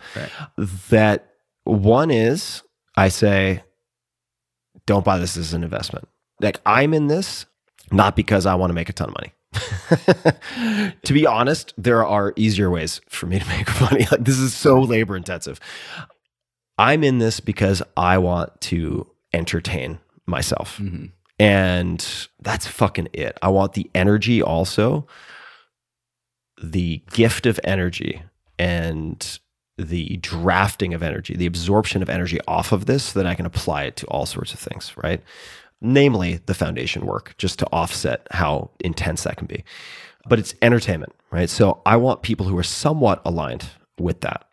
That 0.89 1.27
one 1.65 2.09
is 2.09 2.63
I 2.95 3.09
say, 3.09 3.63
don't 4.85 5.05
buy 5.05 5.17
this 5.17 5.37
as 5.37 5.53
an 5.53 5.63
investment. 5.63 6.07
Like 6.39 6.59
I'm 6.65 6.93
in 6.93 7.07
this 7.07 7.45
not 7.91 8.15
because 8.15 8.45
I 8.45 8.55
want 8.55 8.69
to 8.69 8.75
make 8.75 8.89
a 8.89 8.93
ton 8.93 9.09
of 9.09 9.15
money. 9.15 9.33
to 11.03 11.13
be 11.13 11.25
honest, 11.25 11.73
there 11.77 12.05
are 12.05 12.33
easier 12.35 12.69
ways 12.69 13.01
for 13.07 13.25
me 13.25 13.39
to 13.39 13.47
make 13.47 13.81
money. 13.81 14.05
Like 14.11 14.23
this 14.23 14.39
is 14.39 14.53
so 14.53 14.79
labor 14.79 15.15
intensive. 15.15 15.59
I'm 16.77 17.03
in 17.03 17.19
this 17.19 17.39
because 17.39 17.81
I 17.95 18.17
want 18.17 18.59
to 18.61 19.07
entertain 19.33 19.99
myself. 20.25 20.77
Mm-hmm. 20.77 21.05
And 21.37 22.27
that's 22.41 22.67
fucking 22.67 23.09
it. 23.13 23.37
I 23.41 23.49
want 23.49 23.73
the 23.73 23.89
energy 23.93 24.41
also, 24.41 25.07
the 26.61 27.01
gift 27.11 27.45
of 27.45 27.59
energy 27.63 28.21
and 28.57 29.39
the 29.77 30.17
drafting 30.17 30.93
of 30.93 31.03
energy, 31.03 31.35
the 31.35 31.45
absorption 31.45 32.01
of 32.01 32.09
energy 32.09 32.39
off 32.47 32.71
of 32.71 32.85
this 32.85 33.05
so 33.05 33.19
that 33.19 33.27
I 33.27 33.35
can 33.35 33.45
apply 33.45 33.83
it 33.83 33.97
to 33.97 34.05
all 34.07 34.25
sorts 34.25 34.53
of 34.53 34.59
things, 34.59 34.93
right? 34.95 35.21
Namely, 35.85 36.39
the 36.47 36.55
foundation 36.55 37.05
work, 37.05 37.35
just 37.37 37.59
to 37.59 37.67
offset 37.67 38.27
how 38.31 38.71
intense 38.79 39.23
that 39.23 39.37
can 39.37 39.45
be. 39.45 39.63
But 40.27 40.39
it's 40.39 40.55
entertainment, 40.63 41.13
right? 41.29 41.49
So 41.49 41.81
I 41.85 41.97
want 41.97 42.23
people 42.23 42.47
who 42.47 42.57
are 42.57 42.63
somewhat 42.63 43.21
aligned 43.23 43.69
with 43.99 44.21
that. 44.21 44.49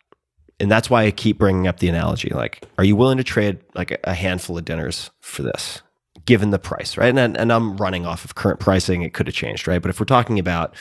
And 0.59 0.69
that's 0.71 0.89
why 0.89 1.03
I 1.03 1.11
keep 1.11 1.39
bringing 1.39 1.67
up 1.67 1.79
the 1.79 1.89
analogy 1.89 2.29
like, 2.29 2.63
are 2.77 2.83
you 2.83 2.95
willing 2.95 3.17
to 3.17 3.23
trade 3.23 3.59
like 3.73 3.99
a 4.03 4.13
handful 4.13 4.57
of 4.57 4.65
dinners 4.65 5.09
for 5.19 5.41
this, 5.41 5.81
given 6.25 6.51
the 6.51 6.59
price, 6.59 6.97
right? 6.97 7.17
And, 7.17 7.35
and 7.35 7.51
I'm 7.51 7.75
running 7.77 8.05
off 8.05 8.23
of 8.23 8.35
current 8.35 8.59
pricing. 8.59 9.01
It 9.01 9.13
could 9.13 9.25
have 9.25 9.35
changed, 9.35 9.67
right? 9.67 9.81
But 9.81 9.89
if 9.89 9.99
we're 9.99 10.05
talking 10.05 10.37
about 10.37 10.75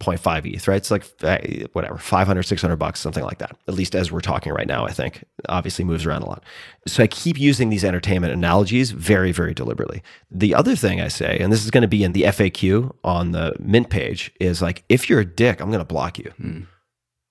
0.5 0.00 0.54
ETH, 0.54 0.68
right? 0.68 0.76
It's 0.76 0.90
like 0.90 1.04
uh, 1.22 1.38
whatever, 1.72 1.96
500, 1.96 2.42
600 2.42 2.76
bucks, 2.76 3.00
something 3.00 3.24
like 3.24 3.38
that. 3.38 3.56
At 3.68 3.74
least 3.74 3.94
as 3.94 4.10
we're 4.10 4.20
talking 4.20 4.52
right 4.52 4.66
now, 4.66 4.84
I 4.84 4.90
think. 4.90 5.24
Obviously 5.48 5.84
moves 5.84 6.04
around 6.04 6.22
a 6.22 6.26
lot. 6.26 6.42
So 6.86 7.02
I 7.02 7.06
keep 7.06 7.38
using 7.38 7.70
these 7.70 7.84
entertainment 7.84 8.32
analogies 8.32 8.90
very, 8.90 9.32
very 9.32 9.54
deliberately. 9.54 10.02
The 10.30 10.54
other 10.54 10.76
thing 10.76 11.00
I 11.00 11.08
say, 11.08 11.38
and 11.38 11.52
this 11.52 11.64
is 11.64 11.70
going 11.70 11.82
to 11.82 11.88
be 11.88 12.04
in 12.04 12.12
the 12.12 12.22
FAQ 12.22 12.94
on 13.04 13.30
the 13.30 13.54
Mint 13.58 13.88
page, 13.88 14.32
is 14.40 14.60
like, 14.60 14.84
if 14.88 15.08
you're 15.08 15.20
a 15.20 15.24
dick, 15.24 15.60
I'm 15.60 15.70
going 15.70 15.78
to 15.78 15.84
block 15.84 16.18
you. 16.18 16.32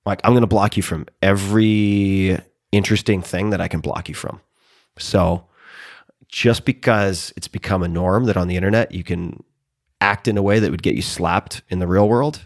Like, 0.06 0.22
I'm 0.24 0.32
going 0.34 0.42
to 0.42 0.48
block 0.48 0.78
you 0.78 0.84
from 0.84 1.06
every 1.22 2.40
interesting 2.72 3.22
thing 3.22 3.52
that 3.52 3.62
I 3.62 3.68
can 3.68 3.82
block 3.82 4.10
you 4.10 4.16
from. 4.16 4.42
So 4.98 5.46
just 6.28 6.66
because 6.66 7.32
it's 7.38 7.48
become 7.48 7.84
a 7.84 7.88
norm 7.88 8.26
that 8.26 8.38
on 8.38 8.48
the 8.48 8.58
internet 8.58 8.92
you 8.92 9.04
can 9.04 9.44
act 10.02 10.28
in 10.28 10.38
a 10.38 10.42
way 10.42 10.60
that 10.60 10.72
would 10.72 10.84
get 10.84 10.96
you 10.96 11.02
slapped 11.02 11.62
in 11.70 11.80
the 11.80 11.88
real 11.88 12.10
world, 12.10 12.42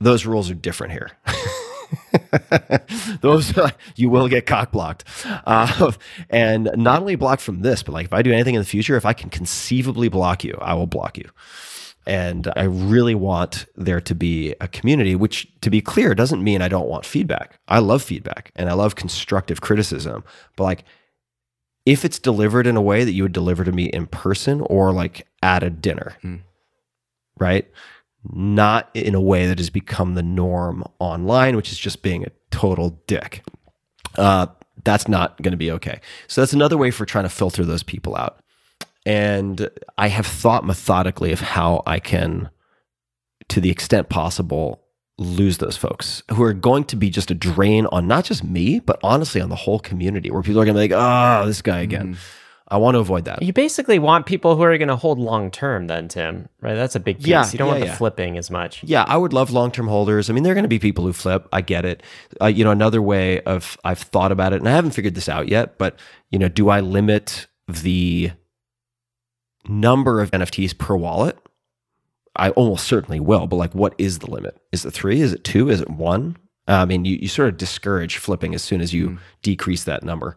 those 0.00 0.26
rules 0.26 0.50
are 0.50 0.54
different 0.54 0.92
here. 0.92 1.10
those 3.20 3.52
you 3.96 4.10
will 4.10 4.28
get 4.28 4.46
cock 4.46 4.72
blocked, 4.72 5.04
uh, 5.24 5.92
and 6.30 6.70
not 6.76 7.00
only 7.00 7.16
blocked 7.16 7.42
from 7.42 7.62
this, 7.62 7.82
but 7.82 7.92
like 7.92 8.06
if 8.06 8.12
I 8.12 8.22
do 8.22 8.32
anything 8.32 8.54
in 8.54 8.60
the 8.60 8.66
future, 8.66 8.96
if 8.96 9.06
I 9.06 9.12
can 9.12 9.30
conceivably 9.30 10.08
block 10.08 10.44
you, 10.44 10.56
I 10.60 10.74
will 10.74 10.86
block 10.86 11.18
you. 11.18 11.28
And 12.06 12.50
I 12.56 12.62
really 12.62 13.14
want 13.14 13.66
there 13.76 14.00
to 14.00 14.14
be 14.14 14.54
a 14.62 14.68
community, 14.68 15.14
which, 15.14 15.46
to 15.60 15.68
be 15.68 15.82
clear, 15.82 16.14
doesn't 16.14 16.42
mean 16.42 16.62
I 16.62 16.68
don't 16.68 16.88
want 16.88 17.04
feedback. 17.04 17.60
I 17.68 17.80
love 17.80 18.02
feedback 18.02 18.50
and 18.56 18.70
I 18.70 18.72
love 18.72 18.94
constructive 18.94 19.60
criticism. 19.60 20.24
But 20.56 20.64
like, 20.64 20.84
if 21.84 22.06
it's 22.06 22.18
delivered 22.18 22.66
in 22.66 22.76
a 22.76 22.82
way 22.82 23.04
that 23.04 23.12
you 23.12 23.24
would 23.24 23.32
deliver 23.32 23.62
to 23.62 23.72
me 23.72 23.86
in 23.86 24.06
person 24.06 24.62
or 24.62 24.90
like 24.92 25.26
at 25.42 25.62
a 25.62 25.68
dinner, 25.68 26.16
right? 27.38 27.66
Not 28.30 28.90
in 28.94 29.14
a 29.14 29.20
way 29.20 29.46
that 29.46 29.58
has 29.58 29.70
become 29.70 30.14
the 30.14 30.22
norm 30.22 30.84
online, 30.98 31.56
which 31.56 31.72
is 31.72 31.78
just 31.78 32.02
being 32.02 32.24
a 32.24 32.30
total 32.50 33.00
dick. 33.06 33.42
Uh, 34.16 34.46
that's 34.84 35.08
not 35.08 35.40
going 35.42 35.52
to 35.52 35.58
be 35.58 35.70
okay. 35.72 36.00
So 36.26 36.40
that's 36.40 36.52
another 36.52 36.76
way 36.76 36.90
for 36.90 37.04
trying 37.06 37.24
to 37.24 37.30
filter 37.30 37.64
those 37.64 37.82
people 37.82 38.16
out. 38.16 38.40
And 39.06 39.70
I 39.96 40.08
have 40.08 40.26
thought 40.26 40.64
methodically 40.64 41.32
of 41.32 41.40
how 41.40 41.82
I 41.86 41.98
can, 41.98 42.50
to 43.48 43.60
the 43.60 43.70
extent 43.70 44.08
possible, 44.08 44.82
lose 45.18 45.58
those 45.58 45.76
folks 45.76 46.22
who 46.30 46.42
are 46.42 46.52
going 46.52 46.84
to 46.84 46.96
be 46.96 47.10
just 47.10 47.30
a 47.30 47.34
drain 47.34 47.86
on 47.86 48.06
not 48.06 48.24
just 48.24 48.44
me, 48.44 48.78
but 48.78 49.00
honestly 49.02 49.40
on 49.40 49.48
the 49.48 49.56
whole 49.56 49.80
community 49.80 50.30
where 50.30 50.42
people 50.42 50.60
are 50.60 50.64
going 50.64 50.76
to 50.76 50.88
be 50.88 50.94
like, 50.94 51.00
oh, 51.02 51.46
this 51.46 51.62
guy 51.62 51.80
again. 51.80 52.16
I 52.70 52.76
want 52.76 52.96
to 52.96 52.98
avoid 52.98 53.24
that. 53.24 53.42
You 53.42 53.52
basically 53.52 53.98
want 53.98 54.26
people 54.26 54.54
who 54.54 54.62
are 54.62 54.76
going 54.76 54.88
to 54.88 54.96
hold 54.96 55.18
long 55.18 55.50
term, 55.50 55.86
then, 55.86 56.08
Tim, 56.08 56.48
right? 56.60 56.74
That's 56.74 56.94
a 56.94 57.00
big 57.00 57.18
piece. 57.18 57.26
Yeah, 57.26 57.50
you 57.50 57.58
don't 57.58 57.68
yeah, 57.68 57.74
want 57.74 57.86
the 57.86 57.92
flipping 57.92 58.36
as 58.36 58.50
much. 58.50 58.84
Yeah, 58.84 59.04
I 59.08 59.16
would 59.16 59.32
love 59.32 59.50
long 59.50 59.70
term 59.70 59.88
holders. 59.88 60.28
I 60.28 60.34
mean, 60.34 60.42
there 60.42 60.52
are 60.52 60.54
going 60.54 60.64
to 60.64 60.68
be 60.68 60.78
people 60.78 61.04
who 61.04 61.14
flip. 61.14 61.48
I 61.50 61.62
get 61.62 61.86
it. 61.86 62.02
Uh, 62.40 62.46
you 62.46 62.64
know, 62.64 62.70
another 62.70 63.00
way 63.00 63.40
of 63.42 63.78
I've 63.84 64.00
thought 64.00 64.32
about 64.32 64.52
it, 64.52 64.56
and 64.56 64.68
I 64.68 64.72
haven't 64.72 64.90
figured 64.90 65.14
this 65.14 65.28
out 65.28 65.48
yet. 65.48 65.78
But 65.78 65.98
you 66.30 66.38
know, 66.38 66.48
do 66.48 66.68
I 66.68 66.80
limit 66.80 67.46
the 67.66 68.32
number 69.66 70.20
of 70.20 70.30
NFTs 70.30 70.76
per 70.76 70.94
wallet? 70.94 71.38
I 72.36 72.50
almost 72.50 72.86
certainly 72.86 73.18
will. 73.18 73.46
But 73.46 73.56
like, 73.56 73.74
what 73.74 73.94
is 73.96 74.18
the 74.18 74.30
limit? 74.30 74.60
Is 74.72 74.84
it 74.84 74.90
three? 74.90 75.22
Is 75.22 75.32
it 75.32 75.42
two? 75.42 75.70
Is 75.70 75.80
it 75.80 75.90
one? 75.90 76.36
I 76.68 76.84
mean, 76.84 77.06
you, 77.06 77.16
you 77.16 77.28
sort 77.28 77.48
of 77.48 77.56
discourage 77.56 78.18
flipping 78.18 78.54
as 78.54 78.62
soon 78.62 78.82
as 78.82 78.92
you 78.92 79.18
decrease 79.42 79.84
that 79.84 80.02
number, 80.02 80.36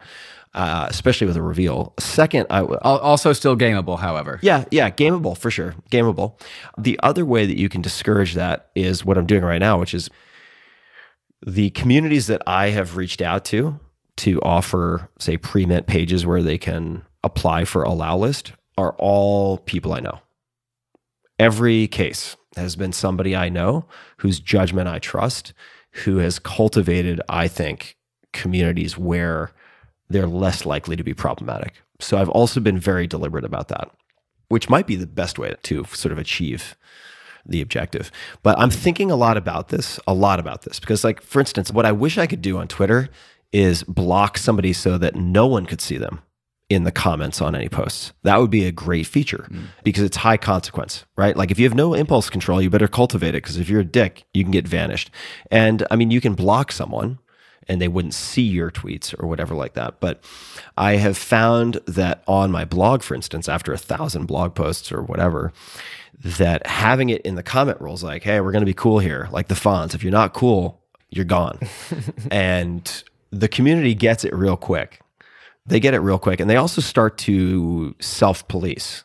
uh, 0.54 0.88
especially 0.90 1.28
with 1.28 1.38
a 1.38 1.42
reveal. 1.42 1.94
Second, 2.00 2.48
I 2.50 2.60
w- 2.60 2.78
Also, 2.82 3.32
still 3.34 3.56
gameable, 3.56 4.00
however. 4.00 4.40
yeah, 4.42 4.66
yeah, 4.72 4.90
gameable 4.90 5.38
for 5.38 5.50
sure. 5.52 5.76
Gameable. 5.92 6.40
The 6.78 7.00
other 7.04 7.26
way 7.26 7.46
that 7.46 7.58
you 7.58 7.70
can 7.70 7.82
discourage 7.82 8.34
that 8.36 8.70
is 8.76 9.06
what 9.06 9.18
I'm 9.18 9.26
doing 9.26 9.44
right 9.44 9.60
now, 9.60 9.80
which 9.80 9.94
is 9.94 10.10
the 11.46 11.70
communities 11.72 12.28
that 12.28 12.42
I 12.46 12.70
have 12.70 12.98
reached 12.98 13.22
out 13.22 13.46
to 13.46 13.80
to 14.18 14.40
offer, 14.42 15.10
say, 15.20 15.38
pre 15.38 15.66
mint 15.66 15.88
pages 15.88 16.26
where 16.26 16.44
they 16.44 16.58
can 16.58 17.04
apply 17.24 17.66
for 17.66 17.84
allow 17.84 18.18
list 18.18 18.54
are 18.78 18.94
all 19.00 19.58
people 19.58 19.94
I 19.94 20.00
know. 20.02 20.20
Every 21.40 21.88
case 21.88 22.36
has 22.58 22.76
been 22.76 22.92
somebody 22.94 23.36
I 23.36 23.50
know 23.50 23.86
whose 24.18 24.40
judgment 24.40 24.88
I 24.88 25.00
trust, 25.00 25.54
who 26.04 26.18
has 26.18 26.38
cultivated, 26.40 27.22
I 27.30 27.48
think, 27.48 27.98
communities 28.34 28.98
where 28.98 29.52
they're 30.12 30.28
less 30.28 30.66
likely 30.66 30.96
to 30.96 31.04
be 31.04 31.14
problematic. 31.14 31.82
So 32.00 32.18
I've 32.18 32.30
also 32.30 32.60
been 32.60 32.80
very 32.80 33.08
deliberate 33.08 33.46
about 33.46 33.68
that, 33.70 33.92
which 34.50 34.70
might 34.70 34.88
be 34.88 34.96
the 34.96 35.08
best 35.08 35.38
way 35.38 35.56
to 35.64 35.86
sort 35.86 36.12
of 36.12 36.18
achieve 36.18 36.76
the 37.46 37.62
objective. 37.62 38.12
But 38.44 38.58
I'm 38.60 38.70
thinking 38.70 39.12
a 39.12 39.16
lot 39.16 39.38
about 39.38 39.70
this, 39.70 40.00
a 40.08 40.14
lot 40.14 40.40
about 40.40 40.64
this, 40.64 40.80
because, 40.80 41.04
like, 41.04 41.22
for 41.22 41.40
instance, 41.40 41.72
what 41.72 41.86
I 41.86 41.92
wish 41.92 42.18
I 42.18 42.28
could 42.28 42.42
do 42.42 42.58
on 42.58 42.68
Twitter 42.68 43.10
is 43.52 43.84
block 43.84 44.38
somebody 44.38 44.74
so 44.74 44.98
that 44.98 45.16
no 45.16 45.48
one 45.48 45.66
could 45.66 45.82
see 45.82 45.98
them 45.98 46.22
in 46.70 46.86
the 46.86 46.92
comments 46.92 47.42
on 47.42 47.54
any 47.54 47.68
posts. 47.68 48.14
That 48.24 48.38
would 48.40 48.50
be 48.50 48.66
a 48.66 48.72
great 48.72 49.06
feature 49.06 49.46
mm. 49.52 49.66
because 49.84 50.04
it's 50.04 50.18
high 50.18 50.38
consequence, 50.38 51.06
right? 51.18 51.36
Like 51.36 51.52
if 51.52 51.60
you 51.60 51.66
have 51.66 51.76
no 51.76 51.94
impulse 51.94 52.30
control, 52.30 52.62
you 52.62 52.70
better 52.70 52.88
cultivate 52.88 53.36
it 53.36 53.44
because 53.44 53.58
if 53.58 53.68
you're 53.68 53.82
a 53.82 53.86
dick, 53.86 54.24
you 54.34 54.44
can 54.44 54.52
get 54.52 54.66
vanished. 54.66 55.12
And 55.52 55.86
I 55.92 55.98
mean, 55.98 56.12
you 56.12 56.22
can 56.22 56.34
block 56.34 56.72
someone 56.72 57.20
and 57.68 57.82
they 57.82 57.88
wouldn't 57.88 58.14
see 58.14 58.42
your 58.42 58.72
tweets 58.72 59.18
or 59.22 59.28
whatever 59.28 59.56
like 59.56 59.74
that. 59.74 60.00
But 60.00 60.24
I 60.78 60.94
have 60.94 61.18
found 61.18 61.76
that 61.88 62.24
on 62.28 62.52
my 62.52 62.66
blog, 62.66 63.04
for 63.04 63.16
instance, 63.16 63.48
after 63.48 63.74
a 63.74 63.78
thousand 63.78 64.26
blog 64.26 64.56
posts 64.56 64.92
or 64.92 65.02
whatever, 65.02 65.54
that 66.24 66.66
having 66.68 67.10
it 67.10 67.22
in 67.22 67.36
the 67.36 67.44
comment 67.44 67.80
rules, 67.82 68.04
like, 68.04 68.24
hey, 68.24 68.42
we're 68.42 68.52
going 68.52 68.62
to 68.62 68.66
be 68.66 68.74
cool 68.74 69.00
here, 69.00 69.28
like 69.32 69.48
the 69.48 69.56
fonts. 69.56 69.96
If 69.96 70.04
you're 70.04 70.12
not 70.12 70.34
cool, 70.34 70.82
you're 71.10 71.26
gone. 71.26 71.60
and 72.32 73.04
the 73.32 73.48
community 73.48 73.94
gets 73.94 74.24
it 74.24 74.34
real 74.34 74.58
quick. 74.58 75.02
They 75.66 75.80
get 75.80 75.94
it 75.94 76.00
real 76.00 76.20
quick. 76.20 76.40
And 76.40 76.50
they 76.50 76.56
also 76.58 76.82
start 76.82 77.18
to 77.20 77.96
self 78.00 78.48
police, 78.48 79.04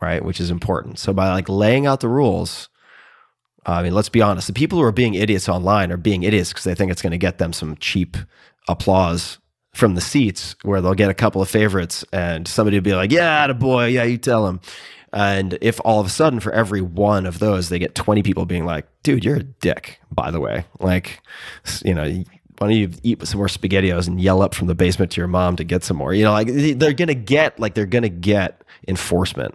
right? 0.00 0.24
Which 0.24 0.40
is 0.40 0.50
important. 0.50 0.98
So 0.98 1.12
by 1.12 1.30
like 1.30 1.48
laying 1.48 1.86
out 1.86 2.00
the 2.00 2.08
rules, 2.08 2.68
I 3.66 3.82
mean, 3.82 3.94
let's 3.94 4.08
be 4.08 4.22
honest. 4.22 4.46
The 4.46 4.52
people 4.52 4.78
who 4.78 4.84
are 4.84 4.92
being 4.92 5.14
idiots 5.14 5.48
online 5.48 5.90
are 5.90 5.96
being 5.96 6.22
idiots 6.22 6.50
because 6.50 6.64
they 6.64 6.74
think 6.74 6.90
it's 6.90 7.02
going 7.02 7.12
to 7.12 7.18
get 7.18 7.38
them 7.38 7.52
some 7.52 7.76
cheap 7.76 8.16
applause 8.68 9.38
from 9.74 9.94
the 9.94 10.00
seats 10.00 10.54
where 10.62 10.80
they'll 10.80 10.94
get 10.94 11.10
a 11.10 11.14
couple 11.14 11.42
of 11.42 11.48
favorites 11.48 12.04
and 12.12 12.46
somebody 12.46 12.76
will 12.76 12.84
be 12.84 12.94
like, 12.94 13.10
yeah, 13.10 13.46
the 13.46 13.54
boy, 13.54 13.86
yeah, 13.86 14.04
you 14.04 14.18
tell 14.18 14.46
him. 14.46 14.60
And 15.12 15.58
if 15.60 15.80
all 15.84 16.00
of 16.00 16.06
a 16.06 16.10
sudden 16.10 16.40
for 16.40 16.52
every 16.52 16.80
one 16.80 17.24
of 17.26 17.38
those, 17.38 17.68
they 17.68 17.78
get 17.78 17.94
20 17.94 18.22
people 18.22 18.46
being 18.46 18.66
like, 18.66 18.86
dude, 19.02 19.24
you're 19.24 19.36
a 19.36 19.42
dick, 19.42 20.00
by 20.10 20.30
the 20.30 20.40
way. 20.40 20.64
Like, 20.80 21.20
you 21.84 21.94
know, 21.94 22.04
why 22.58 22.68
don't 22.68 22.72
you 22.72 22.90
eat 23.02 23.26
some 23.26 23.38
more 23.38 23.46
SpaghettiOs 23.46 24.06
and 24.06 24.20
yell 24.20 24.42
up 24.42 24.54
from 24.54 24.66
the 24.66 24.74
basement 24.74 25.12
to 25.12 25.20
your 25.20 25.28
mom 25.28 25.56
to 25.56 25.64
get 25.64 25.84
some 25.84 25.96
more? 25.96 26.14
You 26.14 26.24
know, 26.24 26.32
like 26.32 26.48
they're 26.48 26.92
going 26.92 27.08
to 27.08 27.14
get, 27.14 27.58
like, 27.58 27.74
they're 27.74 27.86
going 27.86 28.02
to 28.02 28.08
get 28.08 28.62
enforcement. 28.86 29.54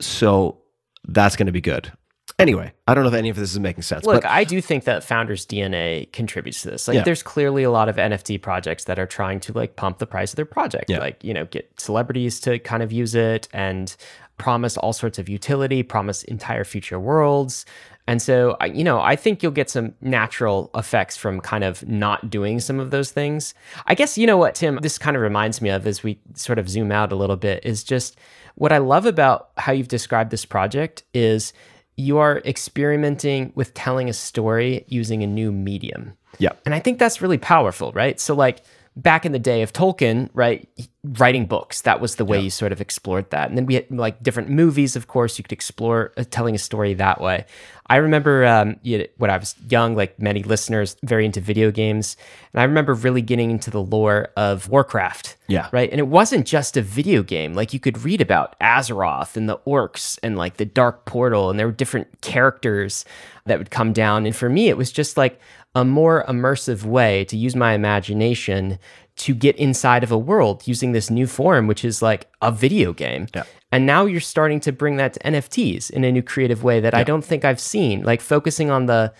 So 0.00 0.58
that's 1.06 1.36
going 1.36 1.46
to 1.46 1.52
be 1.52 1.60
good. 1.60 1.92
Anyway, 2.40 2.72
I 2.88 2.94
don't 2.94 3.04
know 3.04 3.08
if 3.10 3.14
any 3.14 3.28
of 3.28 3.36
this 3.36 3.52
is 3.52 3.60
making 3.60 3.82
sense. 3.82 4.04
Look, 4.04 4.22
but 4.22 4.30
I 4.30 4.44
do 4.44 4.60
think 4.60 4.84
that 4.84 5.04
founders 5.04 5.46
DNA 5.46 6.10
contributes 6.12 6.62
to 6.62 6.70
this. 6.70 6.88
Like 6.88 6.96
Yeah. 6.96 7.02
there's 7.04 7.22
clearly 7.22 7.62
a 7.62 7.70
lot 7.70 7.88
of 7.88 7.96
NFT 7.96 8.40
projects 8.40 8.84
that 8.84 8.98
are 8.98 9.06
trying 9.06 9.40
to 9.40 9.52
like 9.52 9.76
pump 9.76 9.98
the 9.98 10.06
price 10.06 10.32
of 10.32 10.36
their 10.36 10.44
project. 10.44 10.90
Yeah. 10.90 10.98
Like, 10.98 11.22
you 11.22 11.34
know, 11.34 11.44
get 11.46 11.70
celebrities 11.78 12.40
to 12.40 12.58
kind 12.58 12.82
of 12.82 12.92
use 12.92 13.14
it 13.14 13.48
and 13.52 13.94
promise 14.38 14.76
all 14.78 14.92
sorts 14.92 15.18
of 15.18 15.28
utility, 15.28 15.82
promise 15.82 16.24
entire 16.24 16.64
future 16.64 16.98
worlds. 16.98 17.66
And 18.06 18.20
so, 18.20 18.56
you 18.64 18.82
know, 18.82 19.00
I 19.00 19.14
think 19.14 19.42
you'll 19.42 19.52
get 19.52 19.70
some 19.70 19.94
natural 20.00 20.70
effects 20.74 21.16
from 21.16 21.40
kind 21.40 21.62
of 21.62 21.86
not 21.86 22.28
doing 22.30 22.58
some 22.58 22.80
of 22.80 22.90
those 22.90 23.12
things. 23.12 23.54
I 23.86 23.94
guess, 23.94 24.18
you 24.18 24.26
know 24.26 24.38
what, 24.38 24.54
Tim, 24.56 24.78
this 24.82 24.98
kind 24.98 25.14
of 25.14 25.22
reminds 25.22 25.60
me 25.60 25.68
of 25.68 25.86
as 25.86 26.02
we 26.02 26.18
sort 26.34 26.58
of 26.58 26.68
zoom 26.68 26.90
out 26.90 27.12
a 27.12 27.14
little 27.14 27.36
bit 27.36 27.64
is 27.64 27.84
just 27.84 28.18
what 28.56 28.72
I 28.72 28.78
love 28.78 29.06
about 29.06 29.50
how 29.58 29.72
you've 29.72 29.86
described 29.88 30.30
this 30.30 30.44
project 30.44 31.04
is 31.14 31.52
you 32.00 32.18
are 32.18 32.38
experimenting 32.44 33.52
with 33.54 33.74
telling 33.74 34.08
a 34.08 34.12
story 34.12 34.84
using 34.88 35.22
a 35.22 35.26
new 35.26 35.52
medium. 35.52 36.14
yeah, 36.38 36.52
And 36.64 36.74
I 36.74 36.80
think 36.80 36.98
that's 36.98 37.20
really 37.22 37.38
powerful, 37.38 37.92
right? 37.92 38.18
So, 38.18 38.34
like 38.34 38.62
back 38.96 39.24
in 39.24 39.32
the 39.32 39.38
day 39.38 39.62
of 39.62 39.72
Tolkien, 39.72 40.28
right, 40.34 40.68
writing 41.04 41.46
books, 41.46 41.82
that 41.82 42.00
was 42.00 42.16
the 42.16 42.24
way 42.24 42.40
you 42.40 42.50
sort 42.50 42.72
of 42.72 42.80
explored 42.80 43.30
that. 43.30 43.48
And 43.48 43.56
then 43.56 43.64
we 43.64 43.74
had 43.74 43.90
like 43.90 44.22
different 44.22 44.50
movies, 44.50 44.96
of 44.96 45.06
course, 45.06 45.38
you 45.38 45.44
could 45.44 45.52
explore 45.52 46.12
uh, 46.16 46.24
telling 46.30 46.54
a 46.54 46.58
story 46.58 46.94
that 46.94 47.20
way. 47.20 47.46
I 47.86 47.96
remember 47.96 48.44
um, 48.44 48.76
you 48.82 48.98
know, 48.98 49.06
when 49.16 49.30
I 49.30 49.36
was 49.36 49.54
young, 49.68 49.96
like 49.96 50.20
many 50.20 50.42
listeners, 50.42 50.96
very 51.02 51.24
into 51.24 51.40
video 51.40 51.70
games. 51.70 52.16
And 52.52 52.60
I 52.60 52.64
remember 52.64 52.94
really 52.94 53.22
getting 53.22 53.50
into 53.50 53.70
the 53.70 53.82
lore 53.82 54.28
of 54.36 54.68
Warcraft. 54.68 55.36
Yeah. 55.48 55.68
Right. 55.72 55.90
And 55.90 55.98
it 55.98 56.06
wasn't 56.06 56.46
just 56.46 56.76
a 56.76 56.82
video 56.82 57.22
game. 57.22 57.54
Like 57.54 57.72
you 57.72 57.80
could 57.80 58.04
read 58.04 58.20
about 58.20 58.58
Azeroth 58.60 59.36
and 59.36 59.48
the 59.48 59.58
orcs 59.58 60.18
and 60.22 60.36
like 60.36 60.58
the 60.58 60.64
Dark 60.64 61.04
Portal, 61.06 61.50
and 61.50 61.58
there 61.58 61.66
were 61.66 61.72
different 61.72 62.20
characters 62.20 63.04
that 63.46 63.58
would 63.58 63.70
come 63.70 63.92
down. 63.92 64.26
And 64.26 64.36
for 64.36 64.48
me, 64.48 64.68
it 64.68 64.76
was 64.76 64.92
just 64.92 65.16
like 65.16 65.40
a 65.74 65.84
more 65.84 66.24
immersive 66.28 66.84
way 66.84 67.24
to 67.26 67.36
use 67.36 67.54
my 67.54 67.74
imagination 67.74 68.78
to 69.16 69.34
get 69.34 69.56
inside 69.56 70.02
of 70.02 70.10
a 70.10 70.18
world 70.18 70.66
using 70.66 70.92
this 70.92 71.10
new 71.10 71.26
form, 71.26 71.66
which 71.66 71.84
is 71.84 72.00
like 72.02 72.28
a 72.40 72.50
video 72.50 72.92
game. 72.92 73.26
Yeah. 73.34 73.44
And 73.70 73.86
now 73.86 74.06
you're 74.06 74.20
starting 74.20 74.60
to 74.60 74.72
bring 74.72 74.96
that 74.96 75.12
to 75.14 75.20
NFTs 75.20 75.90
in 75.90 76.04
a 76.04 76.10
new 76.10 76.22
creative 76.22 76.64
way 76.64 76.80
that 76.80 76.94
I 76.94 77.04
don't 77.04 77.24
think 77.24 77.44
I've 77.44 77.60
seen. 77.60 78.02
Like 78.02 78.20
focusing 78.20 78.70
on 78.70 78.86
the 78.86 79.12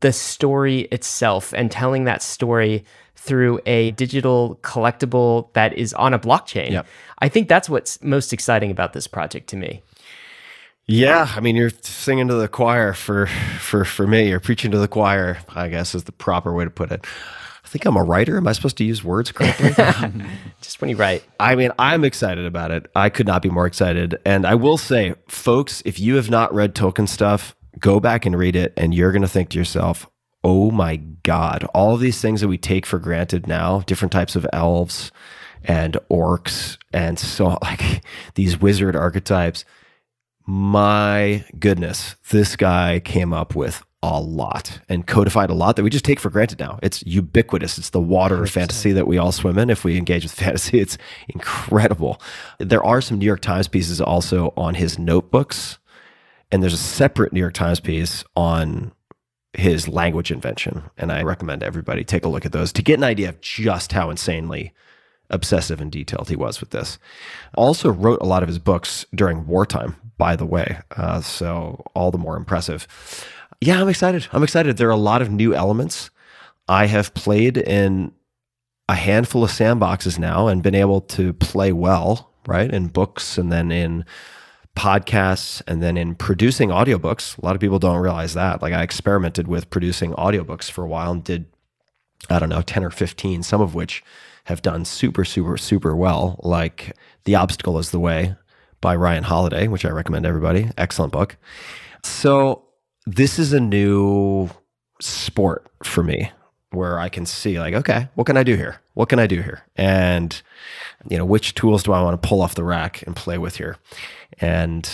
the 0.00 0.12
story 0.12 0.82
itself 0.92 1.52
and 1.54 1.70
telling 1.70 2.04
that 2.04 2.22
story 2.22 2.84
through 3.16 3.60
a 3.66 3.90
digital 3.92 4.58
collectible 4.62 5.52
that 5.54 5.72
is 5.76 5.92
on 5.94 6.14
a 6.14 6.18
blockchain. 6.18 6.70
Yep. 6.70 6.86
I 7.18 7.28
think 7.28 7.48
that's 7.48 7.68
what's 7.68 8.02
most 8.02 8.32
exciting 8.32 8.70
about 8.70 8.92
this 8.92 9.08
project 9.08 9.48
to 9.48 9.56
me. 9.56 9.82
Yeah. 10.88 11.26
Ah, 11.28 11.36
I 11.36 11.40
mean, 11.40 11.54
you're 11.54 11.70
singing 11.82 12.28
to 12.28 12.34
the 12.34 12.48
choir 12.48 12.94
for 12.94 13.26
for 13.60 13.84
for 13.84 14.06
me. 14.06 14.28
You're 14.30 14.40
preaching 14.40 14.70
to 14.70 14.78
the 14.78 14.88
choir. 14.88 15.38
I 15.54 15.68
guess 15.68 15.94
is 15.94 16.04
the 16.04 16.12
proper 16.12 16.52
way 16.54 16.64
to 16.64 16.70
put 16.70 16.90
it. 16.90 17.06
I 17.62 17.68
think 17.68 17.84
I'm 17.84 17.98
a 17.98 18.02
writer. 18.02 18.38
Am 18.38 18.48
I 18.48 18.52
supposed 18.52 18.78
to 18.78 18.84
use 18.84 19.04
words 19.04 19.30
correctly? 19.30 19.72
Just 20.62 20.80
when 20.80 20.88
you 20.88 20.96
write. 20.96 21.22
I 21.38 21.54
mean, 21.54 21.70
I'm 21.78 22.02
excited 22.02 22.46
about 22.46 22.70
it. 22.70 22.90
I 22.96 23.10
could 23.10 23.26
not 23.26 23.42
be 23.42 23.50
more 23.50 23.66
excited. 23.66 24.18
And 24.24 24.46
I 24.46 24.54
will 24.54 24.78
say, 24.78 25.14
folks, 25.28 25.82
if 25.84 26.00
you 26.00 26.14
have 26.16 26.30
not 26.30 26.54
read 26.54 26.74
Tolkien 26.74 27.06
stuff, 27.06 27.54
go 27.78 28.00
back 28.00 28.24
and 28.24 28.38
read 28.38 28.56
it, 28.56 28.72
and 28.78 28.94
you're 28.94 29.12
going 29.12 29.20
to 29.20 29.28
think 29.28 29.50
to 29.50 29.58
yourself, 29.58 30.08
oh 30.42 30.70
my 30.70 30.96
God, 30.96 31.64
all 31.74 31.92
of 31.94 32.00
these 32.00 32.22
things 32.22 32.40
that 32.40 32.48
we 32.48 32.56
take 32.56 32.86
for 32.86 32.98
granted 32.98 33.46
now, 33.46 33.80
different 33.80 34.12
types 34.12 34.34
of 34.34 34.46
elves 34.50 35.12
and 35.62 35.98
orcs, 36.10 36.78
and 36.94 37.18
so 37.18 37.58
like 37.62 38.02
these 38.34 38.58
wizard 38.58 38.96
archetypes. 38.96 39.66
My 40.50 41.44
goodness, 41.58 42.16
this 42.30 42.56
guy 42.56 43.00
came 43.00 43.34
up 43.34 43.54
with 43.54 43.84
a 44.02 44.18
lot 44.18 44.80
and 44.88 45.06
codified 45.06 45.50
a 45.50 45.54
lot 45.54 45.76
that 45.76 45.82
we 45.82 45.90
just 45.90 46.06
take 46.06 46.18
for 46.18 46.30
granted 46.30 46.58
now. 46.58 46.78
It's 46.82 47.02
ubiquitous. 47.04 47.76
It's 47.76 47.90
the 47.90 48.00
water 48.00 48.42
of 48.42 48.48
fantasy 48.48 48.92
that 48.92 49.06
we 49.06 49.18
all 49.18 49.30
swim 49.30 49.58
in. 49.58 49.68
If 49.68 49.84
we 49.84 49.98
engage 49.98 50.22
with 50.22 50.32
fantasy, 50.40 50.80
it's 50.80 50.96
incredible. 51.28 52.18
There 52.58 52.82
are 52.82 53.02
some 53.02 53.18
New 53.18 53.26
York 53.26 53.42
Times 53.42 53.68
pieces 53.68 54.00
also 54.00 54.54
on 54.56 54.76
his 54.76 54.98
notebooks, 54.98 55.76
and 56.50 56.62
there's 56.62 56.72
a 56.72 56.78
separate 56.78 57.34
New 57.34 57.40
York 57.40 57.52
Times 57.52 57.80
piece 57.80 58.24
on 58.34 58.92
his 59.52 59.86
language 59.86 60.30
invention. 60.30 60.84
And 60.96 61.12
I 61.12 61.24
recommend 61.24 61.62
everybody 61.62 62.04
take 62.04 62.24
a 62.24 62.28
look 62.28 62.46
at 62.46 62.52
those 62.52 62.72
to 62.72 62.82
get 62.82 62.96
an 62.96 63.04
idea 63.04 63.28
of 63.28 63.42
just 63.42 63.92
how 63.92 64.08
insanely 64.08 64.72
obsessive 65.28 65.78
and 65.78 65.92
detailed 65.92 66.30
he 66.30 66.36
was 66.36 66.58
with 66.58 66.70
this. 66.70 66.98
Also 67.54 67.90
wrote 67.90 68.22
a 68.22 68.26
lot 68.26 68.42
of 68.42 68.48
his 68.48 68.58
books 68.58 69.04
during 69.14 69.46
wartime, 69.46 69.96
by 70.18 70.36
the 70.36 70.44
way. 70.44 70.78
Uh, 70.96 71.20
so 71.20 71.82
all 71.94 72.10
the 72.10 72.18
more 72.18 72.36
impressive. 72.36 72.86
Yeah, 73.60 73.80
I'm 73.80 73.88
excited. 73.88 74.26
I'm 74.32 74.42
excited. 74.42 74.76
There 74.76 74.88
are 74.88 74.92
a 74.92 74.96
lot 74.96 75.22
of 75.22 75.30
new 75.30 75.54
elements. 75.54 76.10
I 76.68 76.86
have 76.86 77.14
played 77.14 77.56
in 77.56 78.12
a 78.88 78.94
handful 78.94 79.44
of 79.44 79.50
sandboxes 79.50 80.18
now 80.18 80.48
and 80.48 80.62
been 80.62 80.74
able 80.74 81.00
to 81.00 81.32
play 81.32 81.72
well, 81.72 82.30
right? 82.46 82.72
In 82.72 82.88
books 82.88 83.38
and 83.38 83.50
then 83.50 83.72
in 83.72 84.04
podcasts 84.76 85.60
and 85.66 85.82
then 85.82 85.96
in 85.96 86.14
producing 86.14 86.68
audiobooks. 86.68 87.36
A 87.38 87.44
lot 87.44 87.54
of 87.54 87.60
people 87.60 87.78
don't 87.78 87.98
realize 87.98 88.34
that. 88.34 88.62
Like 88.62 88.72
I 88.72 88.82
experimented 88.82 89.48
with 89.48 89.70
producing 89.70 90.12
audiobooks 90.12 90.70
for 90.70 90.84
a 90.84 90.88
while 90.88 91.12
and 91.12 91.24
did 91.24 91.46
I 92.30 92.38
don't 92.38 92.48
know, 92.48 92.62
10 92.62 92.84
or 92.84 92.90
15, 92.90 93.44
some 93.44 93.60
of 93.60 93.74
which 93.74 94.02
have 94.44 94.60
done 94.60 94.84
super, 94.84 95.24
super, 95.24 95.56
super 95.56 95.94
well, 95.94 96.40
like 96.42 96.96
The 97.24 97.36
Obstacle 97.36 97.78
is 97.78 97.90
the 97.90 98.00
Way 98.00 98.34
by 98.80 98.96
Ryan 98.96 99.24
Holiday, 99.24 99.68
which 99.68 99.84
I 99.84 99.90
recommend 99.90 100.26
everybody. 100.26 100.70
Excellent 100.76 101.12
book. 101.12 101.36
So, 102.04 102.64
this 103.06 103.38
is 103.38 103.52
a 103.52 103.60
new 103.60 104.50
sport 105.00 105.66
for 105.82 106.02
me 106.02 106.30
where 106.70 106.98
I 106.98 107.08
can 107.08 107.24
see, 107.24 107.58
like, 107.58 107.74
okay, 107.74 108.08
what 108.14 108.26
can 108.26 108.36
I 108.36 108.42
do 108.42 108.54
here? 108.54 108.80
What 108.94 109.08
can 109.08 109.18
I 109.18 109.26
do 109.26 109.40
here? 109.40 109.62
And, 109.76 110.40
you 111.08 111.16
know, 111.16 111.24
which 111.24 111.54
tools 111.54 111.82
do 111.82 111.92
I 111.92 112.02
want 112.02 112.20
to 112.20 112.28
pull 112.28 112.42
off 112.42 112.54
the 112.54 112.64
rack 112.64 113.02
and 113.06 113.16
play 113.16 113.38
with 113.38 113.56
here? 113.56 113.78
And 114.40 114.88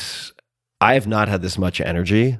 I 0.81 0.95
have 0.95 1.07
not 1.07 1.29
had 1.29 1.43
this 1.43 1.59
much 1.59 1.81
energy 1.81 2.39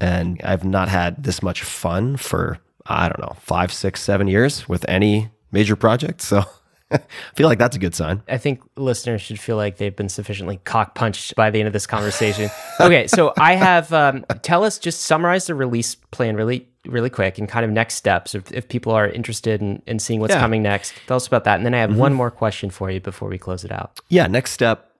and 0.00 0.40
I've 0.44 0.64
not 0.64 0.88
had 0.88 1.24
this 1.24 1.42
much 1.42 1.62
fun 1.62 2.16
for 2.16 2.58
I 2.84 3.08
don't 3.08 3.20
know 3.20 3.36
five, 3.40 3.72
six, 3.72 4.02
seven 4.02 4.28
years 4.28 4.68
with 4.68 4.84
any 4.88 5.30
major 5.50 5.76
project. 5.76 6.20
So 6.20 6.44
I 6.92 7.00
feel 7.34 7.48
like 7.48 7.58
that's 7.58 7.74
a 7.74 7.78
good 7.80 7.94
sign. 7.94 8.22
I 8.28 8.38
think 8.38 8.60
listeners 8.76 9.20
should 9.20 9.40
feel 9.40 9.56
like 9.56 9.76
they've 9.78 9.94
been 9.94 10.08
sufficiently 10.08 10.60
cock 10.64 10.94
punched 10.94 11.34
by 11.34 11.50
the 11.50 11.58
end 11.58 11.66
of 11.66 11.72
this 11.72 11.86
conversation. 11.86 12.48
okay, 12.80 13.06
so 13.06 13.32
I 13.38 13.54
have 13.54 13.92
um, 13.92 14.24
tell 14.42 14.62
us 14.64 14.78
just 14.78 15.02
summarize 15.02 15.46
the 15.46 15.54
release 15.54 15.94
plan 15.96 16.36
really 16.36 16.68
really 16.86 17.10
quick 17.10 17.36
and 17.38 17.48
kind 17.48 17.64
of 17.64 17.70
next 17.72 17.96
steps 17.96 18.32
if, 18.36 18.52
if 18.52 18.68
people 18.68 18.92
are 18.92 19.08
interested 19.08 19.60
in, 19.60 19.82
in 19.88 19.98
seeing 19.98 20.20
what's 20.20 20.32
Yeah. 20.34 20.38
coming 20.40 20.62
next. 20.62 20.94
Tell 21.08 21.16
us 21.16 21.26
about 21.26 21.42
that, 21.42 21.56
and 21.56 21.66
then 21.66 21.74
I 21.74 21.78
have 21.78 21.96
one 21.96 22.12
more 22.14 22.30
question 22.30 22.70
for 22.70 22.88
you 22.90 23.00
before 23.00 23.28
we 23.28 23.38
close 23.38 23.64
it 23.64 23.72
out. 23.72 23.98
Yeah, 24.08 24.28
next 24.28 24.52
step 24.52 24.92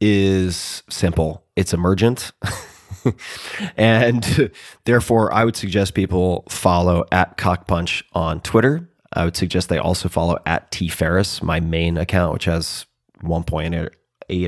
is 0.00 0.84
simple. 0.88 1.44
It's 1.56 1.74
emergent. 1.74 2.30
and 3.76 4.52
therefore, 4.84 5.32
I 5.32 5.44
would 5.44 5.56
suggest 5.56 5.94
people 5.94 6.44
follow 6.48 7.04
at 7.12 7.36
Cockpunch 7.36 8.02
on 8.12 8.40
Twitter. 8.40 8.88
I 9.12 9.24
would 9.24 9.36
suggest 9.36 9.68
they 9.68 9.78
also 9.78 10.08
follow 10.08 10.38
at 10.46 10.70
T 10.70 10.88
Ferriss, 10.88 11.42
my 11.42 11.60
main 11.60 11.96
account, 11.96 12.32
which 12.32 12.46
has 12.46 12.86
1.8 13.22 13.90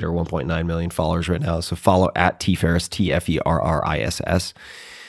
or 0.02 0.10
1.9 0.10 0.66
million 0.66 0.90
followers 0.90 1.28
right 1.28 1.40
now. 1.40 1.60
So 1.60 1.76
follow 1.76 2.10
at 2.16 2.40
T 2.40 2.54
Ferriss, 2.54 2.88
T 2.88 3.12
F 3.12 3.28
E 3.28 3.38
R 3.46 3.60
R 3.60 3.86
I 3.86 3.98
S 4.00 4.20
S. 4.26 4.54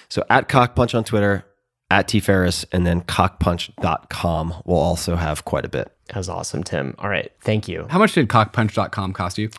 So 0.09 0.23
at 0.29 0.47
Cockpunch 0.47 0.95
on 0.95 1.03
Twitter, 1.03 1.45
at 1.89 2.07
T 2.07 2.19
Ferriss, 2.19 2.65
and 2.71 2.85
then 2.85 3.01
cockpunch.com 3.01 4.53
will 4.65 4.75
also 4.77 5.15
have 5.15 5.45
quite 5.45 5.65
a 5.65 5.69
bit. 5.69 5.91
That 6.07 6.17
was 6.17 6.29
awesome, 6.29 6.63
Tim. 6.63 6.95
All 6.99 7.09
right, 7.09 7.31
thank 7.41 7.67
you. 7.67 7.85
How 7.89 7.99
much 7.99 8.13
did 8.13 8.27
cockpunch.com 8.29 9.13
cost 9.13 9.37
you? 9.37 9.49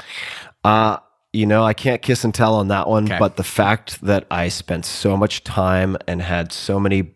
Uh, 0.65 0.99
you 1.33 1.47
know, 1.47 1.63
I 1.63 1.75
can't 1.75 2.01
kiss 2.01 2.25
and 2.25 2.35
tell 2.35 2.55
on 2.55 2.69
that 2.69 2.89
one, 2.89 3.05
Okay. 3.05 3.19
but 3.19 3.37
the 3.37 3.45
fact 3.45 4.01
that 4.03 4.27
I 4.31 4.49
spent 4.49 4.87
so 4.87 5.17
much 5.17 5.45
time 5.45 5.97
and 6.07 6.23
had 6.23 6.53
so 6.53 6.81
many 6.81 7.15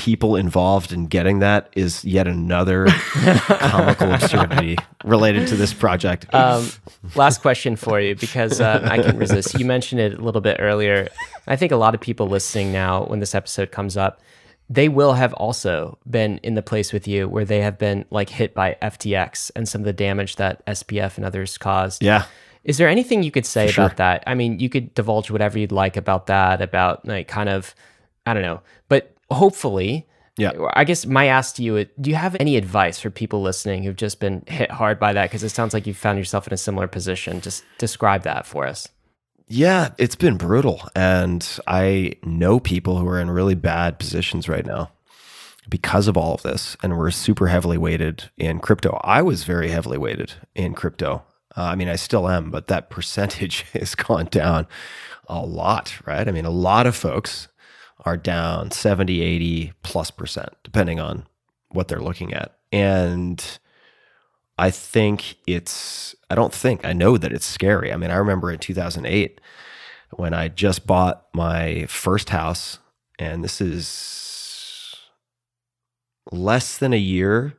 people 0.00 0.34
involved 0.34 0.92
in 0.92 1.06
getting 1.06 1.40
that 1.40 1.68
is 1.76 2.02
yet 2.06 2.26
another 2.26 2.86
comical 3.48 4.10
absurdity 4.10 4.74
related 5.04 5.46
to 5.46 5.56
this 5.56 5.74
project. 5.74 6.24
Um, 6.34 6.70
last 7.14 7.42
question 7.42 7.76
for 7.76 8.00
you 8.00 8.14
because 8.14 8.62
um, 8.62 8.86
I 8.86 9.02
can 9.02 9.18
resist. 9.18 9.58
You 9.60 9.66
mentioned 9.66 10.00
it 10.00 10.14
a 10.18 10.22
little 10.22 10.40
bit 10.40 10.56
earlier. 10.58 11.08
I 11.46 11.56
think 11.56 11.70
a 11.70 11.76
lot 11.76 11.94
of 11.94 12.00
people 12.00 12.28
listening 12.28 12.72
now, 12.72 13.04
when 13.04 13.20
this 13.20 13.34
episode 13.34 13.72
comes 13.72 13.98
up, 13.98 14.22
they 14.70 14.88
will 14.88 15.12
have 15.12 15.34
also 15.34 15.98
been 16.08 16.38
in 16.38 16.54
the 16.54 16.62
place 16.62 16.94
with 16.94 17.06
you 17.06 17.28
where 17.28 17.44
they 17.44 17.60
have 17.60 17.76
been 17.76 18.06
like 18.08 18.30
hit 18.30 18.54
by 18.54 18.78
FTX 18.80 19.50
and 19.54 19.68
some 19.68 19.82
of 19.82 19.84
the 19.84 19.92
damage 19.92 20.36
that 20.36 20.64
SBF 20.64 21.18
and 21.18 21.26
others 21.26 21.58
caused. 21.58 22.02
yeah. 22.02 22.24
Is 22.62 22.76
there 22.76 22.88
anything 22.88 23.22
you 23.22 23.30
could 23.30 23.46
say 23.46 23.68
sure. 23.68 23.84
about 23.84 23.96
that? 23.96 24.22
I 24.26 24.34
mean, 24.34 24.60
you 24.60 24.68
could 24.68 24.92
divulge 24.94 25.30
whatever 25.30 25.58
you'd 25.58 25.72
like 25.72 25.96
about 25.96 26.26
that, 26.26 26.60
about 26.60 27.06
like 27.06 27.26
kind 27.26 27.48
of, 27.48 27.74
I 28.26 28.34
don't 28.34 28.42
know, 28.42 28.60
but 28.88 29.14
hopefully, 29.30 30.06
Yeah. 30.36 30.52
I 30.74 30.84
guess 30.84 31.06
my 31.06 31.26
ask 31.26 31.56
to 31.56 31.62
you, 31.62 31.76
is, 31.76 31.86
do 32.00 32.08
you 32.10 32.16
have 32.16 32.36
any 32.40 32.56
advice 32.56 32.98
for 32.98 33.10
people 33.10 33.42
listening 33.42 33.82
who've 33.82 33.96
just 33.96 34.20
been 34.20 34.42
hit 34.46 34.70
hard 34.70 34.98
by 34.98 35.12
that? 35.12 35.24
Because 35.30 35.42
it 35.42 35.50
sounds 35.50 35.74
like 35.74 35.86
you 35.86 35.94
found 35.94 36.18
yourself 36.18 36.46
in 36.46 36.52
a 36.52 36.56
similar 36.56 36.86
position. 36.86 37.40
Just 37.40 37.64
describe 37.78 38.22
that 38.22 38.46
for 38.46 38.66
us. 38.66 38.88
Yeah, 39.48 39.90
it's 39.98 40.14
been 40.16 40.36
brutal. 40.36 40.88
And 40.94 41.46
I 41.66 42.12
know 42.22 42.60
people 42.60 42.98
who 42.98 43.08
are 43.08 43.20
in 43.20 43.30
really 43.30 43.56
bad 43.56 43.98
positions 43.98 44.48
right 44.48 44.64
now 44.64 44.92
because 45.68 46.06
of 46.08 46.16
all 46.16 46.34
of 46.34 46.42
this. 46.42 46.76
And 46.82 46.96
we're 46.96 47.10
super 47.10 47.48
heavily 47.48 47.76
weighted 47.76 48.30
in 48.38 48.60
crypto. 48.60 49.00
I 49.02 49.22
was 49.22 49.44
very 49.44 49.68
heavily 49.70 49.98
weighted 49.98 50.34
in 50.54 50.74
crypto. 50.74 51.22
Uh, 51.56 51.62
I 51.62 51.74
mean, 51.74 51.88
I 51.88 51.96
still 51.96 52.28
am, 52.28 52.50
but 52.50 52.68
that 52.68 52.90
percentage 52.90 53.62
has 53.72 53.94
gone 53.96 54.26
down 54.26 54.68
a 55.28 55.44
lot, 55.44 55.94
right? 56.06 56.26
I 56.28 56.30
mean, 56.30 56.44
a 56.44 56.50
lot 56.50 56.86
of 56.86 56.94
folks 56.96 57.48
are 58.04 58.16
down 58.16 58.70
70, 58.70 59.20
80 59.20 59.72
plus 59.82 60.10
percent, 60.10 60.50
depending 60.62 61.00
on 61.00 61.26
what 61.70 61.88
they're 61.88 62.00
looking 62.00 62.32
at. 62.32 62.56
And 62.72 63.58
I 64.58 64.70
think 64.70 65.36
it's, 65.46 66.14
I 66.28 66.34
don't 66.34 66.52
think, 66.52 66.84
I 66.84 66.92
know 66.92 67.16
that 67.16 67.32
it's 67.32 67.46
scary. 67.46 67.92
I 67.92 67.96
mean, 67.96 68.10
I 68.10 68.16
remember 68.16 68.50
in 68.50 68.58
2008 68.58 69.40
when 70.10 70.34
I 70.34 70.48
just 70.48 70.86
bought 70.86 71.26
my 71.32 71.86
first 71.86 72.30
house, 72.30 72.78
and 73.18 73.44
this 73.44 73.60
is 73.60 74.96
less 76.32 76.78
than 76.78 76.92
a 76.92 76.98
year, 76.98 77.54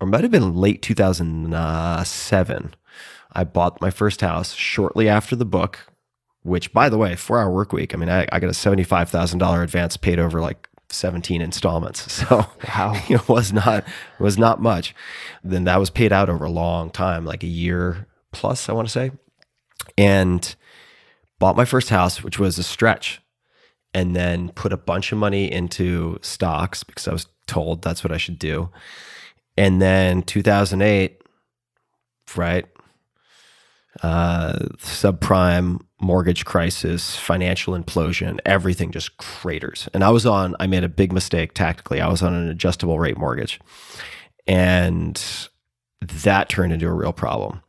or 0.00 0.06
might 0.06 0.22
have 0.22 0.30
been 0.30 0.54
late 0.54 0.82
2007. 0.82 2.74
I 3.32 3.44
bought 3.44 3.80
my 3.80 3.90
first 3.90 4.20
house 4.22 4.54
shortly 4.54 5.08
after 5.08 5.36
the 5.36 5.44
book, 5.44 5.86
which, 6.46 6.72
by 6.72 6.88
the 6.88 6.96
way, 6.96 7.16
four 7.16 7.40
hour 7.40 7.50
work 7.50 7.72
week. 7.72 7.92
I 7.92 7.96
mean, 7.96 8.08
I, 8.08 8.26
I 8.30 8.38
got 8.38 8.48
a 8.48 8.52
$75,000 8.52 9.62
advance 9.62 9.96
paid 9.96 10.20
over 10.20 10.40
like 10.40 10.68
17 10.88 11.42
installments. 11.42 12.22
So 12.26 12.46
wow. 12.68 12.94
it 13.08 13.28
was 13.28 13.52
not 13.52 13.84
was 14.18 14.38
not 14.38 14.62
much. 14.62 14.94
Then 15.44 15.64
that 15.64 15.78
was 15.78 15.90
paid 15.90 16.12
out 16.12 16.30
over 16.30 16.44
a 16.44 16.50
long 16.50 16.90
time, 16.90 17.24
like 17.24 17.42
a 17.42 17.48
year 17.48 18.06
plus, 18.32 18.68
I 18.68 18.72
want 18.72 18.88
to 18.88 18.92
say. 18.92 19.10
And 19.98 20.54
bought 21.38 21.56
my 21.56 21.64
first 21.64 21.90
house, 21.90 22.22
which 22.22 22.38
was 22.38 22.58
a 22.58 22.62
stretch, 22.62 23.20
and 23.92 24.14
then 24.14 24.50
put 24.50 24.72
a 24.72 24.76
bunch 24.76 25.12
of 25.12 25.18
money 25.18 25.50
into 25.50 26.18
stocks 26.22 26.84
because 26.84 27.08
I 27.08 27.12
was 27.12 27.26
told 27.46 27.82
that's 27.82 28.02
what 28.04 28.12
I 28.12 28.16
should 28.16 28.38
do. 28.38 28.70
And 29.56 29.80
then 29.80 30.22
2008, 30.22 31.22
right? 32.36 32.66
Uh, 34.02 34.58
subprime 34.78 35.80
mortgage 36.00 36.44
crisis, 36.44 37.16
financial 37.16 37.74
implosion, 37.76 38.38
everything 38.44 38.90
just 38.90 39.16
craters. 39.16 39.88
And 39.94 40.04
I 40.04 40.10
was 40.10 40.26
on, 40.26 40.54
I 40.60 40.66
made 40.66 40.84
a 40.84 40.88
big 40.88 41.12
mistake 41.12 41.54
tactically. 41.54 42.00
I 42.00 42.08
was 42.08 42.22
on 42.22 42.34
an 42.34 42.48
adjustable 42.48 42.98
rate 42.98 43.16
mortgage. 43.16 43.60
And 44.46 45.22
that 46.00 46.48
turned 46.48 46.72
into 46.72 46.86
a 46.86 46.92
real 46.92 47.12
problem. 47.12 47.62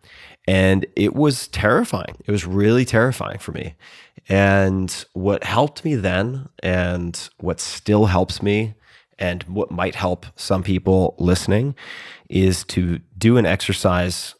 And 0.48 0.86
it 0.96 1.16
was 1.16 1.48
terrifying. 1.48 2.18
It 2.26 2.32
was 2.32 2.46
really 2.46 2.86
terrifying 2.86 3.38
for 3.38 3.52
me. 3.52 3.76
And 4.30 5.06
what 5.14 5.44
helped 5.44 5.86
me 5.86 5.96
then, 5.96 6.50
and 6.62 7.30
what 7.40 7.60
still 7.60 8.06
helps 8.06 8.42
me, 8.42 8.76
and 9.20 9.44
what 9.44 9.72
might 9.72 9.96
help 9.96 10.26
some 10.36 10.64
people 10.64 11.16
listening, 11.18 11.76
is 12.30 12.64
to 12.66 13.00
do 13.18 13.38
an 13.38 13.46
exercise 13.46 14.36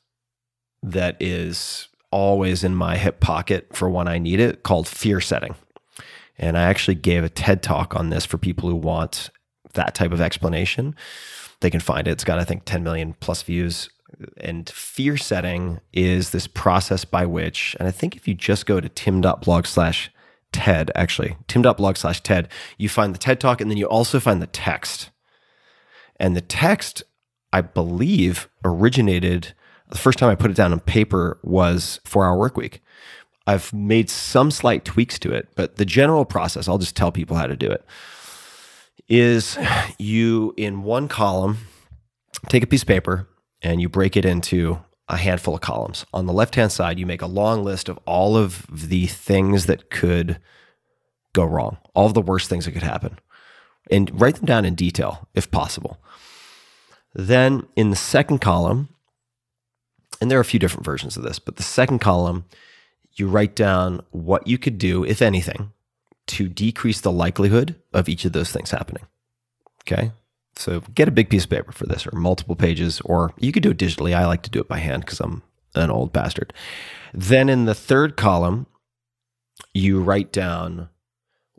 that 0.84 1.18
is 1.20 1.88
always 2.12 2.64
in 2.64 2.76
my 2.76 2.98
hip 2.98 3.20
pocket 3.20 3.68
for 3.74 3.90
when 3.90 4.08
I 4.08 4.18
need 4.18 4.40
it 4.40 4.64
called 4.64 4.88
fear 4.88 5.20
setting. 5.20 5.56
And 6.38 6.58
I 6.58 6.64
actually 6.64 6.96
gave 6.96 7.24
a 7.24 7.30
TED 7.30 7.64
talk 7.64 7.96
on 7.96 8.10
this 8.10 8.26
for 8.26 8.38
people 8.38 8.70
who 8.70 8.76
want 8.76 9.30
that 9.74 9.96
type 9.96 10.12
of 10.12 10.22
explanation. 10.22 10.96
They 11.62 11.70
can 11.70 11.80
find 11.80 12.08
it. 12.08 12.12
It's 12.12 12.24
got, 12.24 12.40
I 12.40 12.44
think, 12.44 12.66
10 12.66 12.84
million 12.84 13.16
plus 13.20 13.42
views. 13.42 13.90
And 14.38 14.70
fear 14.70 15.18
setting 15.18 15.80
is 15.94 16.30
this 16.30 16.48
process 16.48 17.06
by 17.06 17.26
which, 17.26 17.76
and 17.80 17.88
I 17.88 17.92
think 17.92 18.16
if 18.16 18.28
you 18.28 18.34
just 18.34 18.66
go 18.66 18.80
to 18.80 18.88
tim.blog 18.88 19.66
slash 19.66 20.12
TED, 20.52 20.92
actually, 20.96 21.38
tim.blog 21.48 21.98
slash 21.98 22.22
TED, 22.22 22.48
you 22.78 22.88
find 22.88 23.14
the 23.14 23.20
TED 23.20 23.40
talk 23.40 23.60
and 23.60 23.70
then 23.70 23.78
you 23.78 23.86
also 23.86 24.20
find 24.20 24.42
the 24.42 24.48
text. 24.48 25.10
And 26.20 26.36
the 26.36 26.42
text, 26.42 27.04
I 27.52 27.62
believe, 27.62 28.48
originated 28.64 29.54
the 29.90 29.98
first 29.98 30.20
time 30.20 30.30
I 30.30 30.36
put 30.36 30.52
it 30.52 30.58
down 30.58 30.72
on 30.72 30.80
paper 30.80 31.40
was 31.44 32.00
four 32.04 32.26
hour 32.26 32.38
work 32.38 32.58
week. 32.58 32.82
I've 33.46 33.72
made 33.72 34.10
some 34.10 34.52
slight 34.52 34.84
tweaks 34.84 35.18
to 35.20 35.32
it, 35.32 35.48
but 35.56 35.78
the 35.78 35.86
general 35.86 36.26
process, 36.26 36.68
I'll 36.68 36.78
just 36.78 36.96
tell 36.96 37.12
people 37.12 37.38
how 37.38 37.48
to 37.48 37.56
do 37.56 37.72
it, 37.72 37.86
is 39.08 39.58
you 39.98 40.54
in 40.58 40.84
one 40.84 41.08
column 41.08 41.60
take 42.50 42.64
a 42.64 42.68
piece 42.68 42.82
of 42.82 42.88
paper 42.88 43.28
and 43.62 43.82
you 43.82 43.90
break 43.90 44.18
it 44.18 44.26
into 44.26 44.80
a 45.10 45.18
handful 45.18 45.56
of 45.56 45.62
columns. 45.62 46.06
On 46.14 46.26
the 46.26 46.34
left 46.34 46.56
hand 46.56 46.72
side, 46.72 47.00
you 47.00 47.06
make 47.06 47.22
a 47.22 47.28
long 47.28 47.64
list 47.64 47.88
of 47.88 47.98
all 48.06 48.36
of 48.36 48.66
the 48.70 49.08
things 49.08 49.66
that 49.68 49.90
could 49.90 50.40
go 51.34 51.46
wrong, 51.46 51.78
all 51.94 52.08
of 52.08 52.14
the 52.14 52.22
worst 52.22 52.50
things 52.50 52.66
that 52.66 52.74
could 52.74 52.84
happen, 52.84 53.18
and 53.90 54.20
write 54.20 54.36
them 54.36 54.46
down 54.46 54.66
in 54.66 54.76
detail 54.76 55.28
if 55.34 55.50
possible. 55.50 56.02
Then 57.14 57.66
in 57.76 57.90
the 57.90 57.96
second 57.96 58.40
column, 58.40 58.90
and 60.22 60.30
there 60.30 60.38
are 60.38 60.42
a 60.42 60.46
few 60.46 60.60
different 60.60 60.86
versions 60.86 61.18
of 61.18 61.24
this, 61.24 61.40
but 61.40 61.58
the 61.58 61.64
second 61.64 62.00
column, 62.00 62.46
you 63.14 63.28
write 63.28 63.56
down 63.56 64.02
what 64.12 64.48
you 64.48 64.58
could 64.58 64.78
do, 64.78 65.04
if 65.04 65.22
anything, 65.22 65.72
to 66.28 66.48
decrease 66.48 67.02
the 67.02 67.12
likelihood 67.12 67.76
of 67.94 68.10
each 68.10 68.26
of 68.26 68.34
those 68.34 68.52
things 68.52 68.72
happening. 68.72 69.04
Okay. 69.82 70.12
So 70.56 70.82
get 70.96 71.08
a 71.08 71.12
big 71.12 71.30
piece 71.30 71.44
of 71.44 71.50
paper 71.50 71.72
for 71.72 71.86
this 71.86 72.08
or 72.08 72.16
multiple 72.16 72.56
pages, 72.56 73.00
or 73.02 73.32
you 73.38 73.52
could 73.52 73.64
do 73.64 73.72
it 73.72 73.78
digitally. 73.78 74.16
I 74.16 74.26
like 74.26 74.42
to 74.44 74.50
do 74.50 74.60
it 74.60 74.68
by 74.68 74.80
hand 74.80 75.06
because 75.06 75.20
I'm 75.20 75.44
an 75.76 75.92
old 75.92 76.12
bastard. 76.12 76.54
Then 77.14 77.48
in 77.48 77.66
the 77.66 77.76
third 77.76 78.18
column, 78.18 78.66
you 79.74 80.02
write 80.02 80.32
down 80.32 80.90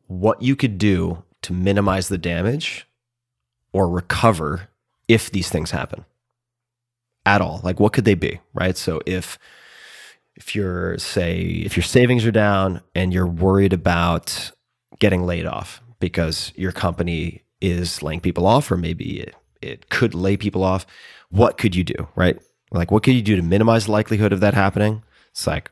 what 0.07 0.43
you 0.43 0.57
could 0.57 0.79
do 0.79 1.23
to 1.43 1.53
minimize 1.53 2.09
the 2.09 2.19
damage 2.19 2.87
or 3.73 3.89
recover 3.89 4.69
if 5.07 5.31
these 5.31 5.49
things 5.49 5.71
happen 5.71 6.05
at 7.29 7.43
all? 7.43 7.61
Like 7.63 7.79
what 7.79 7.93
could 7.93 8.07
they 8.07 8.15
be, 8.15 8.41
right? 8.55 8.77
So 8.77 9.01
if 9.07 9.39
if 10.35 10.55
you're 10.55 10.97
say 10.99 11.41
if 11.67 11.77
your 11.77 11.85
savings 11.85 12.25
are 12.25 12.33
down 12.33 12.81
and 12.95 13.13
you're 13.13 13.27
worried 13.27 13.73
about 13.73 14.51
getting 14.99 15.25
laid 15.25 15.47
off 15.47 15.83
because 16.01 16.53
your 16.57 16.73
company 16.73 17.43
is 17.61 18.03
laying 18.03 18.21
people 18.21 18.47
off 18.47 18.71
or 18.71 18.77
maybe 18.77 19.21
it, 19.21 19.35
it 19.61 19.91
could 19.91 20.15
lay 20.15 20.37
people 20.37 20.63
off, 20.63 20.87
what 21.29 21.59
could 21.59 21.75
you 21.77 21.85
do, 21.85 22.09
right? 22.17 22.39
Like 22.71 22.91
what 22.91 23.03
could 23.03 23.15
you 23.15 23.23
do 23.23 23.37
to 23.37 23.43
minimize 23.43 23.87
the 23.87 23.93
likelihood 23.93 24.33
of 24.33 24.41
that 24.41 24.55
happening? 24.55 25.03
It's 25.33 25.47
like 25.47 25.71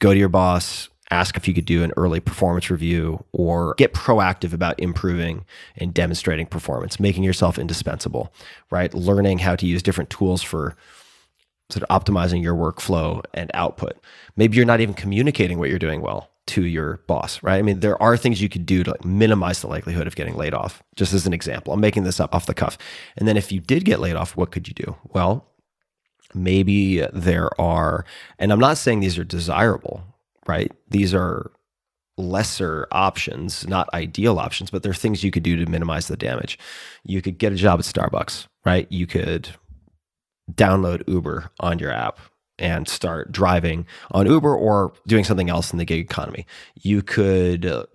go 0.00 0.12
to 0.12 0.18
your 0.18 0.28
boss, 0.28 0.88
ask 1.16 1.36
if 1.36 1.48
you 1.48 1.54
could 1.54 1.64
do 1.64 1.82
an 1.82 1.92
early 1.96 2.20
performance 2.20 2.70
review 2.70 3.24
or 3.32 3.74
get 3.74 3.94
proactive 3.94 4.52
about 4.52 4.78
improving 4.78 5.44
and 5.76 5.92
demonstrating 5.94 6.46
performance, 6.46 7.00
making 7.00 7.24
yourself 7.24 7.58
indispensable, 7.58 8.32
right? 8.70 8.92
Learning 8.94 9.38
how 9.38 9.56
to 9.56 9.66
use 9.66 9.82
different 9.82 10.10
tools 10.10 10.42
for 10.42 10.76
sort 11.70 11.82
of 11.82 11.88
optimizing 12.04 12.42
your 12.42 12.54
workflow 12.54 13.22
and 13.34 13.50
output. 13.54 13.98
Maybe 14.36 14.56
you're 14.56 14.66
not 14.66 14.80
even 14.80 14.94
communicating 14.94 15.58
what 15.58 15.68
you're 15.68 15.78
doing 15.78 16.00
well 16.00 16.30
to 16.46 16.64
your 16.64 16.98
boss, 17.08 17.42
right? 17.42 17.58
I 17.58 17.62
mean, 17.62 17.80
there 17.80 18.00
are 18.00 18.16
things 18.16 18.40
you 18.40 18.48
could 18.48 18.66
do 18.66 18.84
to 18.84 18.92
like 18.92 19.04
minimize 19.04 19.60
the 19.60 19.66
likelihood 19.66 20.06
of 20.06 20.14
getting 20.14 20.36
laid 20.36 20.54
off, 20.54 20.82
just 20.94 21.12
as 21.12 21.26
an 21.26 21.32
example. 21.32 21.72
I'm 21.72 21.80
making 21.80 22.04
this 22.04 22.20
up 22.20 22.34
off 22.34 22.46
the 22.46 22.54
cuff. 22.54 22.78
And 23.16 23.26
then 23.26 23.36
if 23.36 23.50
you 23.50 23.60
did 23.60 23.84
get 23.84 23.98
laid 23.98 24.14
off, 24.14 24.36
what 24.36 24.52
could 24.52 24.68
you 24.68 24.74
do? 24.74 24.96
Well, 25.12 25.44
maybe 26.34 27.00
there 27.12 27.50
are, 27.60 28.04
and 28.38 28.52
I'm 28.52 28.60
not 28.60 28.78
saying 28.78 29.00
these 29.00 29.18
are 29.18 29.24
desirable, 29.24 30.04
right? 30.46 30.72
These 30.88 31.14
are 31.14 31.50
lesser 32.18 32.88
options, 32.92 33.66
not 33.68 33.92
ideal 33.92 34.38
options, 34.38 34.70
but 34.70 34.82
they're 34.82 34.94
things 34.94 35.22
you 35.22 35.30
could 35.30 35.42
do 35.42 35.56
to 35.56 35.70
minimize 35.70 36.08
the 36.08 36.16
damage. 36.16 36.58
You 37.04 37.20
could 37.20 37.38
get 37.38 37.52
a 37.52 37.56
job 37.56 37.78
at 37.78 37.84
Starbucks, 37.84 38.46
right? 38.64 38.90
You 38.90 39.06
could 39.06 39.50
download 40.52 41.06
Uber 41.06 41.50
on 41.60 41.78
your 41.78 41.90
app 41.90 42.18
and 42.58 42.88
start 42.88 43.32
driving 43.32 43.86
on 44.12 44.26
Uber 44.26 44.54
or 44.54 44.92
doing 45.06 45.24
something 45.24 45.50
else 45.50 45.72
in 45.72 45.78
the 45.78 45.84
gig 45.84 46.00
economy. 46.00 46.46
You 46.74 47.02
could, 47.02 47.66
uh, 47.66 47.86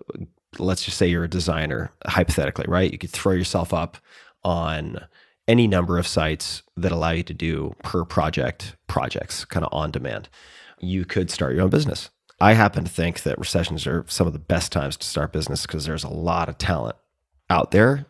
let's 0.58 0.84
just 0.84 0.98
say 0.98 1.08
you're 1.08 1.24
a 1.24 1.30
designer, 1.30 1.90
hypothetically, 2.06 2.66
right? 2.68 2.92
You 2.92 2.98
could 2.98 3.10
throw 3.10 3.32
yourself 3.32 3.74
up 3.74 3.96
on 4.44 5.00
any 5.48 5.66
number 5.66 5.98
of 5.98 6.06
sites 6.06 6.62
that 6.76 6.92
allow 6.92 7.10
you 7.10 7.24
to 7.24 7.34
do 7.34 7.74
per 7.82 8.04
project 8.04 8.76
projects 8.86 9.44
kind 9.44 9.66
of 9.66 9.72
on 9.72 9.90
demand. 9.90 10.28
You 10.78 11.04
could 11.04 11.30
start 11.30 11.54
your 11.54 11.62
own 11.62 11.70
business 11.70 12.10
I 12.42 12.54
happen 12.54 12.82
to 12.82 12.90
think 12.90 13.22
that 13.22 13.38
recessions 13.38 13.86
are 13.86 14.04
some 14.08 14.26
of 14.26 14.32
the 14.32 14.40
best 14.40 14.72
times 14.72 14.96
to 14.96 15.06
start 15.06 15.32
business 15.32 15.62
because 15.62 15.86
there's 15.86 16.02
a 16.02 16.08
lot 16.08 16.48
of 16.48 16.58
talent 16.58 16.96
out 17.48 17.70
there 17.70 18.06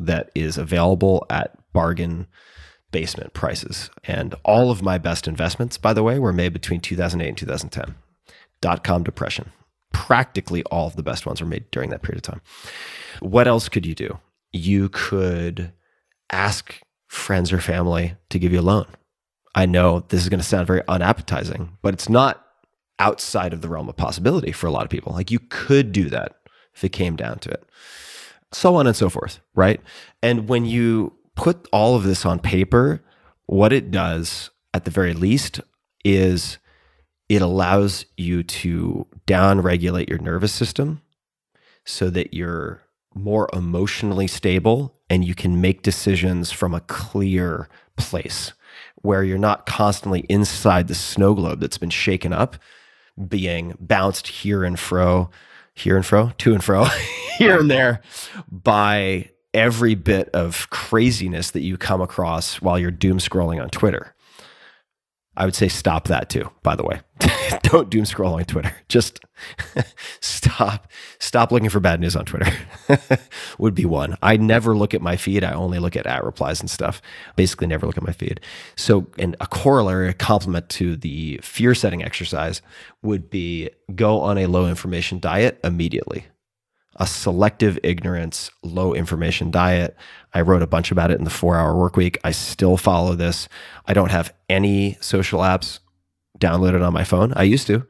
that 0.00 0.30
is 0.34 0.56
available 0.56 1.26
at 1.28 1.58
bargain 1.74 2.26
basement 2.92 3.34
prices. 3.34 3.90
And 4.04 4.34
all 4.42 4.70
of 4.70 4.80
my 4.80 4.96
best 4.96 5.28
investments, 5.28 5.76
by 5.76 5.92
the 5.92 6.02
way, 6.02 6.18
were 6.18 6.32
made 6.32 6.54
between 6.54 6.80
2008 6.80 7.28
and 7.28 7.36
2010. 7.36 7.94
Dot 8.62 8.84
com 8.84 9.02
depression. 9.02 9.52
Practically 9.92 10.62
all 10.64 10.86
of 10.86 10.96
the 10.96 11.02
best 11.02 11.26
ones 11.26 11.42
were 11.42 11.46
made 11.46 11.70
during 11.70 11.90
that 11.90 12.00
period 12.00 12.16
of 12.16 12.22
time. 12.22 12.40
What 13.20 13.46
else 13.46 13.68
could 13.68 13.84
you 13.84 13.94
do? 13.94 14.18
You 14.50 14.88
could 14.88 15.72
ask 16.32 16.80
friends 17.06 17.52
or 17.52 17.60
family 17.60 18.16
to 18.30 18.38
give 18.38 18.50
you 18.50 18.60
a 18.60 18.62
loan. 18.62 18.86
I 19.54 19.66
know 19.66 20.00
this 20.08 20.22
is 20.22 20.30
going 20.30 20.40
to 20.40 20.46
sound 20.46 20.66
very 20.66 20.80
unappetizing, 20.88 21.76
but 21.82 21.92
it's 21.92 22.08
not 22.08 22.43
outside 22.98 23.52
of 23.52 23.60
the 23.60 23.68
realm 23.68 23.88
of 23.88 23.96
possibility 23.96 24.52
for 24.52 24.66
a 24.66 24.70
lot 24.70 24.84
of 24.84 24.90
people. 24.90 25.12
Like 25.12 25.30
you 25.30 25.40
could 25.40 25.92
do 25.92 26.08
that 26.10 26.36
if 26.74 26.84
it 26.84 26.90
came 26.90 27.16
down 27.16 27.38
to 27.40 27.50
it. 27.50 27.64
So 28.52 28.76
on 28.76 28.86
and 28.86 28.96
so 28.96 29.08
forth, 29.08 29.40
right? 29.54 29.80
And 30.22 30.48
when 30.48 30.64
you 30.64 31.14
put 31.34 31.66
all 31.72 31.96
of 31.96 32.04
this 32.04 32.24
on 32.24 32.38
paper, 32.38 33.02
what 33.46 33.72
it 33.72 33.90
does 33.90 34.50
at 34.72 34.84
the 34.84 34.90
very 34.90 35.12
least 35.12 35.60
is 36.04 36.58
it 37.28 37.42
allows 37.42 38.06
you 38.16 38.42
to 38.42 39.06
down 39.26 39.60
regulate 39.60 40.08
your 40.08 40.18
nervous 40.18 40.52
system 40.52 41.00
so 41.84 42.10
that 42.10 42.34
you're 42.34 42.82
more 43.14 43.48
emotionally 43.52 44.26
stable 44.26 44.94
and 45.08 45.24
you 45.24 45.34
can 45.34 45.60
make 45.60 45.82
decisions 45.82 46.50
from 46.50 46.74
a 46.74 46.80
clear 46.80 47.68
place 47.96 48.52
where 48.96 49.22
you're 49.22 49.38
not 49.38 49.66
constantly 49.66 50.20
inside 50.28 50.88
the 50.88 50.94
snow 50.94 51.34
globe 51.34 51.60
that's 51.60 51.78
been 51.78 51.90
shaken 51.90 52.32
up, 52.32 52.56
being 53.28 53.76
bounced 53.80 54.28
here 54.28 54.64
and 54.64 54.78
fro, 54.78 55.30
here 55.74 55.96
and 55.96 56.04
fro, 56.04 56.32
to 56.38 56.52
and 56.52 56.62
fro, 56.62 56.84
here 57.38 57.58
and 57.58 57.70
there 57.70 58.00
by 58.50 59.30
every 59.52 59.94
bit 59.94 60.28
of 60.30 60.68
craziness 60.70 61.52
that 61.52 61.60
you 61.60 61.76
come 61.76 62.00
across 62.00 62.60
while 62.60 62.78
you're 62.78 62.90
doom 62.90 63.18
scrolling 63.18 63.62
on 63.62 63.70
Twitter. 63.70 64.13
I 65.36 65.44
would 65.44 65.54
say 65.54 65.68
stop 65.68 66.08
that 66.08 66.30
too, 66.30 66.50
by 66.62 66.76
the 66.76 66.84
way. 66.84 67.00
Don't 67.62 67.90
doom 67.90 68.04
scroll 68.04 68.34
on 68.34 68.44
Twitter. 68.44 68.72
Just 68.88 69.20
stop 70.20 70.90
stop 71.18 71.50
looking 71.50 71.68
for 71.68 71.80
bad 71.80 72.00
news 72.00 72.14
on 72.14 72.24
Twitter. 72.24 72.50
would 73.58 73.74
be 73.74 73.84
one. 73.84 74.16
I 74.22 74.36
never 74.36 74.76
look 74.76 74.94
at 74.94 75.02
my 75.02 75.16
feed. 75.16 75.42
I 75.42 75.52
only 75.52 75.78
look 75.78 75.96
at 75.96 76.06
at 76.06 76.24
replies 76.24 76.60
and 76.60 76.70
stuff. 76.70 77.02
Basically 77.36 77.66
never 77.66 77.86
look 77.86 77.96
at 77.96 78.04
my 78.04 78.12
feed. 78.12 78.40
So 78.76 79.06
and 79.18 79.36
a 79.40 79.46
corollary, 79.46 80.08
a 80.08 80.14
complement 80.14 80.68
to 80.70 80.96
the 80.96 81.40
fear 81.42 81.74
setting 81.74 82.04
exercise 82.04 82.62
would 83.02 83.28
be 83.30 83.70
go 83.94 84.20
on 84.20 84.38
a 84.38 84.46
low 84.46 84.68
information 84.68 85.18
diet 85.18 85.58
immediately 85.64 86.26
a 86.96 87.06
selective 87.06 87.78
ignorance, 87.82 88.50
low 88.62 88.94
information 88.94 89.50
diet. 89.50 89.96
I 90.32 90.40
wrote 90.40 90.62
a 90.62 90.66
bunch 90.66 90.90
about 90.90 91.10
it 91.10 91.18
in 91.18 91.24
the 91.24 91.30
four 91.30 91.56
hour 91.56 91.76
work 91.76 91.96
week. 91.96 92.18
I 92.24 92.30
still 92.30 92.76
follow 92.76 93.14
this. 93.14 93.48
I 93.86 93.94
don't 93.94 94.10
have 94.10 94.34
any 94.48 94.96
social 95.00 95.40
apps 95.40 95.80
downloaded 96.38 96.86
on 96.86 96.92
my 96.92 97.04
phone. 97.04 97.32
I 97.34 97.44
used 97.44 97.66
to. 97.68 97.86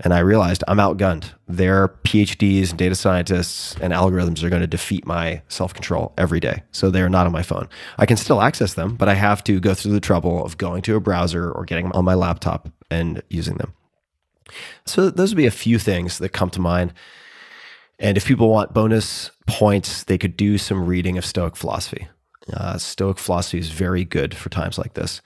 And 0.00 0.14
I 0.14 0.20
realized 0.20 0.62
I'm 0.68 0.76
outgunned. 0.76 1.32
Their 1.48 1.88
PhDs 1.88 2.70
and 2.70 2.78
data 2.78 2.94
scientists 2.94 3.74
and 3.80 3.92
algorithms 3.92 4.44
are 4.44 4.48
going 4.48 4.60
to 4.60 4.68
defeat 4.68 5.04
my 5.04 5.42
self 5.48 5.74
control 5.74 6.14
every 6.16 6.38
day. 6.38 6.62
So 6.70 6.90
they're 6.90 7.08
not 7.08 7.26
on 7.26 7.32
my 7.32 7.42
phone. 7.42 7.68
I 7.98 8.06
can 8.06 8.16
still 8.16 8.40
access 8.40 8.74
them, 8.74 8.94
but 8.94 9.08
I 9.08 9.14
have 9.14 9.42
to 9.44 9.58
go 9.58 9.74
through 9.74 9.92
the 9.92 10.00
trouble 10.00 10.44
of 10.44 10.56
going 10.56 10.82
to 10.82 10.94
a 10.94 11.00
browser 11.00 11.50
or 11.50 11.64
getting 11.64 11.86
them 11.86 11.92
on 11.94 12.04
my 12.04 12.14
laptop 12.14 12.68
and 12.90 13.22
using 13.28 13.56
them. 13.56 13.74
So 14.86 15.10
those 15.10 15.30
would 15.30 15.36
be 15.36 15.46
a 15.46 15.50
few 15.50 15.80
things 15.80 16.18
that 16.18 16.30
come 16.30 16.50
to 16.50 16.60
mind. 16.60 16.92
And 17.98 18.16
if 18.16 18.26
people 18.26 18.48
want 18.48 18.72
bonus 18.72 19.30
points, 19.46 20.04
they 20.04 20.18
could 20.18 20.36
do 20.36 20.56
some 20.58 20.86
reading 20.86 21.18
of 21.18 21.26
Stoic 21.26 21.56
philosophy. 21.56 22.08
Uh, 22.52 22.78
Stoic 22.78 23.18
philosophy 23.18 23.58
is 23.58 23.70
very 23.70 24.04
good 24.04 24.34
for 24.34 24.48
times 24.48 24.78
like 24.78 24.94
this. 24.94 25.20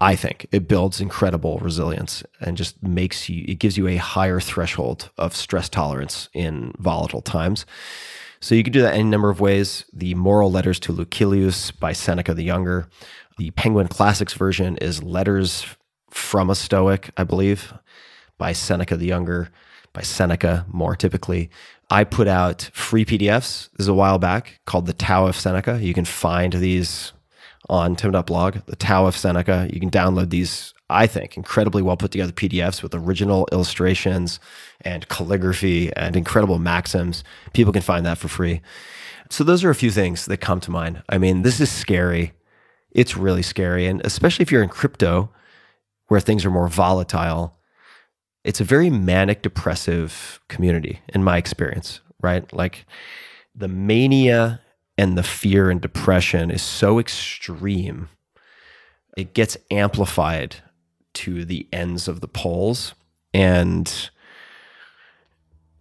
I 0.00 0.16
think 0.16 0.46
it 0.50 0.66
builds 0.66 1.00
incredible 1.00 1.58
resilience 1.58 2.24
and 2.40 2.56
just 2.56 2.82
makes 2.82 3.28
you, 3.28 3.44
it 3.46 3.60
gives 3.60 3.76
you 3.76 3.86
a 3.86 3.96
higher 3.96 4.40
threshold 4.40 5.10
of 5.16 5.34
stress 5.36 5.68
tolerance 5.68 6.28
in 6.32 6.72
volatile 6.78 7.22
times. 7.22 7.66
So 8.40 8.56
you 8.56 8.64
can 8.64 8.72
do 8.72 8.82
that 8.82 8.94
any 8.94 9.04
number 9.04 9.30
of 9.30 9.38
ways. 9.38 9.84
The 9.92 10.14
Moral 10.16 10.50
Letters 10.50 10.80
to 10.80 10.92
Lucilius 10.92 11.70
by 11.70 11.92
Seneca 11.92 12.34
the 12.34 12.42
Younger. 12.42 12.88
The 13.38 13.52
Penguin 13.52 13.86
Classics 13.86 14.34
version 14.34 14.76
is 14.78 15.04
Letters 15.04 15.64
from 16.10 16.50
a 16.50 16.56
Stoic, 16.56 17.10
I 17.16 17.22
believe, 17.22 17.72
by 18.38 18.52
Seneca 18.52 18.96
the 18.96 19.06
Younger, 19.06 19.50
by 19.92 20.02
Seneca 20.02 20.66
more 20.68 20.96
typically. 20.96 21.48
I 21.92 22.04
put 22.04 22.26
out 22.26 22.70
free 22.72 23.04
PDFs. 23.04 23.68
This 23.72 23.84
is 23.84 23.88
a 23.88 23.92
while 23.92 24.18
back 24.18 24.60
called 24.64 24.86
the 24.86 24.94
Tao 24.94 25.26
of 25.26 25.36
Seneca. 25.36 25.78
You 25.78 25.92
can 25.92 26.06
find 26.06 26.54
these 26.54 27.12
on 27.68 27.96
Tim.blog, 27.96 28.64
the 28.64 28.76
Tao 28.76 29.04
of 29.04 29.14
Seneca. 29.14 29.68
You 29.70 29.78
can 29.78 29.90
download 29.90 30.30
these, 30.30 30.72
I 30.88 31.06
think, 31.06 31.36
incredibly 31.36 31.82
well 31.82 31.98
put 31.98 32.10
together 32.10 32.32
PDFs 32.32 32.82
with 32.82 32.94
original 32.94 33.46
illustrations 33.52 34.40
and 34.80 35.06
calligraphy 35.10 35.94
and 35.94 36.16
incredible 36.16 36.58
maxims. 36.58 37.24
People 37.52 37.74
can 37.74 37.82
find 37.82 38.06
that 38.06 38.16
for 38.16 38.28
free. 38.28 38.62
So, 39.28 39.44
those 39.44 39.62
are 39.62 39.70
a 39.70 39.74
few 39.74 39.90
things 39.90 40.24
that 40.24 40.38
come 40.38 40.60
to 40.60 40.70
mind. 40.70 41.02
I 41.10 41.18
mean, 41.18 41.42
this 41.42 41.60
is 41.60 41.70
scary. 41.70 42.32
It's 42.92 43.18
really 43.18 43.42
scary. 43.42 43.86
And 43.86 44.00
especially 44.02 44.44
if 44.44 44.50
you're 44.50 44.62
in 44.62 44.70
crypto 44.70 45.30
where 46.08 46.20
things 46.20 46.46
are 46.46 46.50
more 46.50 46.68
volatile, 46.68 47.54
it's 48.44 48.60
a 48.60 48.64
very 48.64 48.90
manic 48.90 49.42
depressive 49.42 50.40
community 50.48 51.00
in 51.08 51.22
my 51.22 51.36
experience, 51.36 52.00
right? 52.20 52.50
Like 52.52 52.86
the 53.54 53.68
mania 53.68 54.60
and 54.98 55.16
the 55.16 55.22
fear 55.22 55.70
and 55.70 55.80
depression 55.80 56.50
is 56.50 56.62
so 56.62 56.98
extreme. 56.98 58.08
It 59.16 59.34
gets 59.34 59.56
amplified 59.70 60.56
to 61.14 61.44
the 61.44 61.68
ends 61.72 62.08
of 62.08 62.20
the 62.20 62.28
poles 62.28 62.94
and 63.34 64.10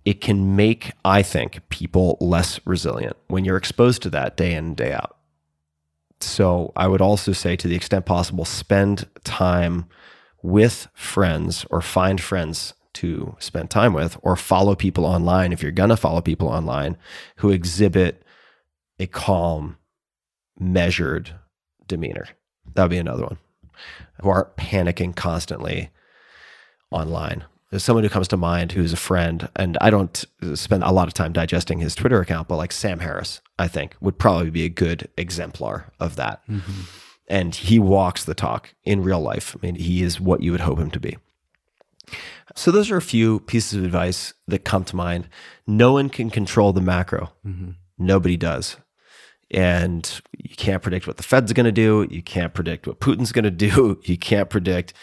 it 0.03 0.19
can 0.21 0.55
make 0.55 0.91
I 1.05 1.21
think 1.21 1.67
people 1.69 2.17
less 2.19 2.59
resilient 2.65 3.15
when 3.27 3.45
you're 3.45 3.57
exposed 3.57 4.01
to 4.03 4.09
that 4.11 4.37
day 4.37 4.53
in 4.53 4.65
and 4.65 4.77
day 4.77 4.93
out. 4.93 5.17
So 6.19 6.71
I 6.75 6.87
would 6.87 7.01
also 7.01 7.33
say 7.33 7.55
to 7.55 7.67
the 7.67 7.75
extent 7.75 8.05
possible 8.05 8.45
spend 8.45 9.07
time 9.23 9.85
with 10.43 10.87
friends 10.93 11.65
or 11.69 11.81
find 11.81 12.19
friends 12.19 12.73
to 12.93 13.35
spend 13.39 13.69
time 13.69 13.93
with 13.93 14.17
or 14.21 14.35
follow 14.35 14.75
people 14.75 15.05
online 15.05 15.53
if 15.53 15.61
you're 15.61 15.71
going 15.71 15.89
to 15.89 15.97
follow 15.97 16.21
people 16.21 16.47
online 16.47 16.97
who 17.37 17.49
exhibit 17.49 18.23
a 18.99 19.07
calm, 19.07 19.77
measured 20.59 21.33
demeanor. 21.87 22.27
That 22.73 22.83
would 22.83 22.91
be 22.91 22.97
another 22.97 23.23
one. 23.23 23.37
Who 24.21 24.29
aren't 24.29 24.55
panicking 24.57 25.15
constantly 25.15 25.89
online. 26.91 27.45
There's 27.69 27.83
someone 27.83 28.03
who 28.03 28.09
comes 28.09 28.27
to 28.27 28.37
mind 28.37 28.73
who's 28.73 28.91
a 28.91 28.97
friend, 28.97 29.47
and 29.55 29.77
I 29.79 29.89
don't 29.89 30.25
spend 30.55 30.83
a 30.83 30.91
lot 30.91 31.07
of 31.07 31.13
time 31.13 31.31
digesting 31.31 31.79
his 31.79 31.95
Twitter 31.95 32.19
account, 32.19 32.49
but 32.49 32.57
like 32.57 32.73
Sam 32.73 32.99
Harris, 32.99 33.39
I 33.57 33.69
think 33.69 33.95
would 34.01 34.19
probably 34.19 34.49
be 34.49 34.65
a 34.65 34.69
good 34.69 35.07
exemplar 35.17 35.91
of 35.99 36.17
that. 36.17 36.41
Mm-hmm 36.49 36.81
and 37.31 37.55
he 37.55 37.79
walks 37.79 38.25
the 38.25 38.35
talk 38.35 38.73
in 38.83 39.01
real 39.01 39.21
life. 39.21 39.55
I 39.55 39.65
mean, 39.65 39.75
he 39.75 40.03
is 40.03 40.19
what 40.19 40.43
you 40.43 40.51
would 40.51 40.59
hope 40.59 40.79
him 40.79 40.91
to 40.91 40.99
be. 40.99 41.17
So 42.57 42.71
those 42.71 42.91
are 42.91 42.97
a 42.97 43.01
few 43.01 43.39
pieces 43.39 43.79
of 43.79 43.85
advice 43.85 44.33
that 44.49 44.65
come 44.65 44.83
to 44.83 44.97
mind. 44.97 45.29
No 45.65 45.93
one 45.93 46.09
can 46.09 46.29
control 46.29 46.73
the 46.73 46.81
macro. 46.81 47.31
Mm-hmm. 47.47 47.71
Nobody 47.97 48.35
does. 48.35 48.75
And 49.49 50.21
you 50.37 50.55
can't 50.57 50.83
predict 50.83 51.07
what 51.07 51.15
the 51.15 51.23
Fed's 51.23 51.53
going 51.53 51.65
to 51.65 51.71
do. 51.71 52.05
You 52.11 52.21
can't 52.21 52.53
predict 52.53 52.85
what 52.85 52.99
Putin's 52.99 53.31
going 53.31 53.45
to 53.45 53.51
do. 53.51 54.01
You 54.03 54.17
can't 54.17 54.49
predict 54.49 54.93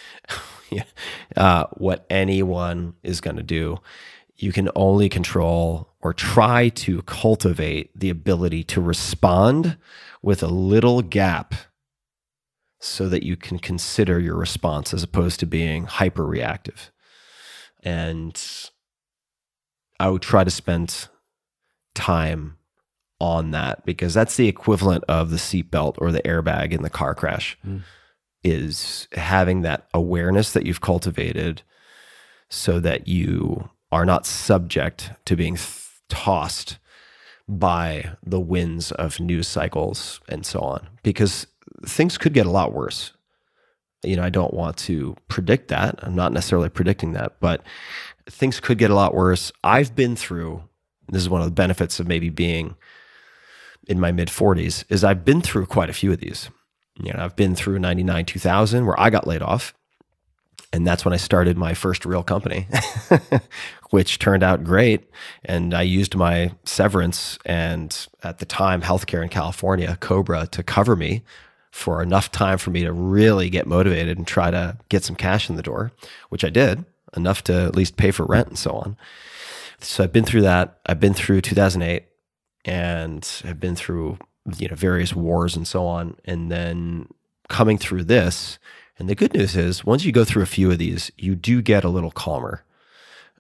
uh, 1.36 1.64
what 1.78 2.04
anyone 2.10 2.92
is 3.02 3.22
going 3.22 3.36
to 3.36 3.42
do. 3.42 3.78
You 4.36 4.52
can 4.52 4.68
only 4.76 5.08
control 5.08 5.94
or 6.02 6.12
try 6.12 6.68
to 6.68 7.00
cultivate 7.02 7.98
the 7.98 8.10
ability 8.10 8.64
to 8.64 8.82
respond 8.82 9.78
with 10.20 10.42
a 10.42 10.48
little 10.48 11.00
gap 11.00 11.54
so 12.80 13.08
that 13.08 13.22
you 13.22 13.36
can 13.36 13.58
consider 13.58 14.20
your 14.20 14.36
response 14.36 14.94
as 14.94 15.02
opposed 15.02 15.40
to 15.40 15.46
being 15.46 15.84
hyper 15.84 16.24
reactive. 16.24 16.90
And 17.82 18.40
I 19.98 20.10
would 20.10 20.22
try 20.22 20.44
to 20.44 20.50
spend 20.50 21.08
time 21.94 22.56
on 23.20 23.50
that 23.50 23.84
because 23.84 24.14
that's 24.14 24.36
the 24.36 24.48
equivalent 24.48 25.04
of 25.08 25.30
the 25.30 25.36
seatbelt 25.36 25.94
or 25.98 26.12
the 26.12 26.22
airbag 26.22 26.72
in 26.72 26.82
the 26.82 26.90
car 26.90 27.14
crash 27.14 27.58
mm. 27.66 27.82
is 28.44 29.08
having 29.12 29.62
that 29.62 29.88
awareness 29.92 30.52
that 30.52 30.64
you've 30.64 30.80
cultivated 30.80 31.62
so 32.48 32.78
that 32.78 33.08
you 33.08 33.68
are 33.90 34.04
not 34.04 34.24
subject 34.24 35.10
to 35.24 35.34
being 35.34 35.56
th- 35.56 35.84
tossed 36.08 36.78
by 37.48 38.12
the 38.24 38.40
winds 38.40 38.92
of 38.92 39.18
news 39.18 39.48
cycles 39.48 40.20
and 40.28 40.46
so 40.46 40.60
on 40.60 40.86
because 41.02 41.46
things 41.84 42.18
could 42.18 42.32
get 42.32 42.46
a 42.46 42.50
lot 42.50 42.72
worse. 42.72 43.12
You 44.02 44.16
know, 44.16 44.22
I 44.22 44.30
don't 44.30 44.54
want 44.54 44.76
to 44.78 45.16
predict 45.28 45.68
that. 45.68 45.98
I'm 46.02 46.14
not 46.14 46.32
necessarily 46.32 46.68
predicting 46.68 47.12
that, 47.14 47.40
but 47.40 47.62
things 48.30 48.60
could 48.60 48.78
get 48.78 48.90
a 48.90 48.94
lot 48.94 49.14
worse. 49.14 49.50
I've 49.64 49.96
been 49.96 50.14
through, 50.14 50.62
this 51.08 51.22
is 51.22 51.28
one 51.28 51.40
of 51.40 51.46
the 51.46 51.52
benefits 51.52 51.98
of 51.98 52.06
maybe 52.06 52.30
being 52.30 52.76
in 53.88 53.98
my 53.98 54.12
mid 54.12 54.28
40s, 54.28 54.84
is 54.88 55.02
I've 55.02 55.24
been 55.24 55.40
through 55.40 55.66
quite 55.66 55.90
a 55.90 55.94
few 55.94 56.12
of 56.12 56.20
these. 56.20 56.48
You 57.00 57.12
know, 57.12 57.20
I've 57.20 57.36
been 57.36 57.54
through 57.54 57.78
99, 57.78 58.24
2000, 58.24 58.86
where 58.86 58.98
I 59.00 59.10
got 59.10 59.26
laid 59.26 59.42
off. 59.42 59.74
And 60.72 60.86
that's 60.86 61.04
when 61.04 61.14
I 61.14 61.16
started 61.16 61.56
my 61.56 61.72
first 61.72 62.04
real 62.04 62.22
company, 62.22 62.68
which 63.90 64.18
turned 64.18 64.42
out 64.42 64.64
great. 64.64 65.08
And 65.44 65.72
I 65.72 65.82
used 65.82 66.14
my 66.14 66.52
severance 66.64 67.38
and 67.46 68.06
at 68.22 68.38
the 68.38 68.44
time, 68.44 68.82
healthcare 68.82 69.22
in 69.22 69.30
California, 69.30 69.96
Cobra, 70.00 70.46
to 70.48 70.62
cover 70.62 70.94
me 70.94 71.22
for 71.78 72.02
enough 72.02 72.30
time 72.30 72.58
for 72.58 72.70
me 72.70 72.82
to 72.82 72.92
really 72.92 73.48
get 73.48 73.66
motivated 73.66 74.18
and 74.18 74.26
try 74.26 74.50
to 74.50 74.76
get 74.88 75.04
some 75.04 75.16
cash 75.16 75.48
in 75.48 75.56
the 75.56 75.62
door, 75.62 75.92
which 76.28 76.44
I 76.44 76.50
did. 76.50 76.84
enough 77.16 77.42
to 77.42 77.54
at 77.54 77.74
least 77.74 77.96
pay 77.96 78.10
for 78.10 78.26
rent 78.26 78.48
and 78.48 78.58
so 78.58 78.72
on. 78.72 78.96
So 79.80 80.04
I've 80.04 80.12
been 80.12 80.24
through 80.24 80.42
that. 80.42 80.78
I've 80.84 81.00
been 81.00 81.14
through 81.14 81.40
2008 81.40 82.04
and 82.66 83.42
I've 83.44 83.60
been 83.60 83.76
through 83.76 84.18
you 84.58 84.68
know 84.68 84.74
various 84.74 85.14
wars 85.14 85.56
and 85.56 85.66
so 85.66 85.86
on 85.86 86.16
and 86.24 86.50
then 86.50 87.08
coming 87.48 87.78
through 87.78 88.04
this 88.04 88.58
and 88.98 89.08
the 89.08 89.14
good 89.14 89.34
news 89.34 89.56
is 89.56 89.84
once 89.84 90.04
you 90.04 90.12
go 90.12 90.24
through 90.24 90.42
a 90.42 90.46
few 90.46 90.70
of 90.70 90.78
these 90.78 91.10
you 91.18 91.34
do 91.34 91.60
get 91.60 91.84
a 91.84 91.88
little 91.88 92.10
calmer 92.10 92.64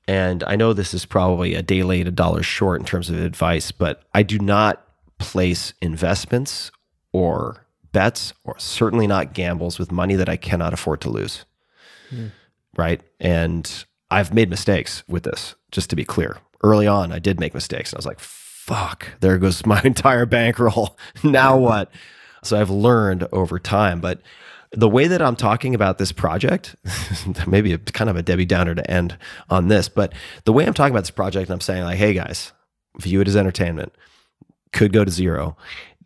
and 0.08 0.42
I 0.44 0.56
know 0.56 0.72
this 0.72 0.94
is 0.94 1.04
probably 1.04 1.54
a 1.54 1.62
day 1.62 1.82
late, 1.82 2.08
a 2.08 2.10
dollar 2.10 2.42
short 2.42 2.80
in 2.80 2.86
terms 2.86 3.10
of 3.10 3.20
advice, 3.20 3.70
but 3.70 4.02
I 4.14 4.22
do 4.22 4.38
not 4.38 4.82
place 5.18 5.74
investments 5.82 6.72
or 7.12 7.66
bets 7.98 8.32
or 8.44 8.54
certainly 8.60 9.08
not 9.08 9.32
gambles 9.32 9.76
with 9.76 9.90
money 9.90 10.14
that 10.14 10.28
I 10.28 10.36
cannot 10.36 10.72
afford 10.72 11.00
to 11.00 11.10
lose. 11.10 11.44
Hmm. 12.10 12.28
Right. 12.76 13.00
And 13.18 13.84
I've 14.08 14.32
made 14.32 14.48
mistakes 14.48 15.02
with 15.08 15.24
this, 15.24 15.56
just 15.72 15.90
to 15.90 15.96
be 15.96 16.04
clear. 16.04 16.38
Early 16.62 16.86
on, 16.86 17.10
I 17.10 17.18
did 17.18 17.40
make 17.40 17.54
mistakes 17.54 17.90
and 17.90 17.96
I 17.96 17.98
was 17.98 18.06
like, 18.06 18.20
fuck, 18.20 19.08
there 19.18 19.36
goes 19.36 19.66
my 19.66 19.82
entire 19.84 20.26
bankroll. 20.26 20.96
now 21.24 21.56
what? 21.56 21.90
So 22.44 22.60
I've 22.60 22.70
learned 22.70 23.26
over 23.32 23.58
time. 23.58 24.00
But 24.00 24.22
the 24.70 24.88
way 24.88 25.08
that 25.08 25.20
I'm 25.20 25.34
talking 25.34 25.74
about 25.74 25.98
this 25.98 26.12
project, 26.12 26.76
maybe 27.48 27.72
a, 27.72 27.78
kind 27.78 28.08
of 28.08 28.14
a 28.14 28.22
Debbie 28.22 28.46
Downer 28.46 28.76
to 28.76 28.88
end 28.88 29.18
on 29.50 29.66
this, 29.66 29.88
but 29.88 30.12
the 30.44 30.52
way 30.52 30.64
I'm 30.64 30.74
talking 30.74 30.92
about 30.92 31.02
this 31.02 31.10
project, 31.10 31.50
I'm 31.50 31.60
saying 31.60 31.82
like, 31.82 31.98
hey 31.98 32.14
guys, 32.14 32.52
view 32.96 33.20
it 33.20 33.26
as 33.26 33.34
entertainment, 33.34 33.92
could 34.72 34.92
go 34.92 35.04
to 35.04 35.10
zero. 35.10 35.56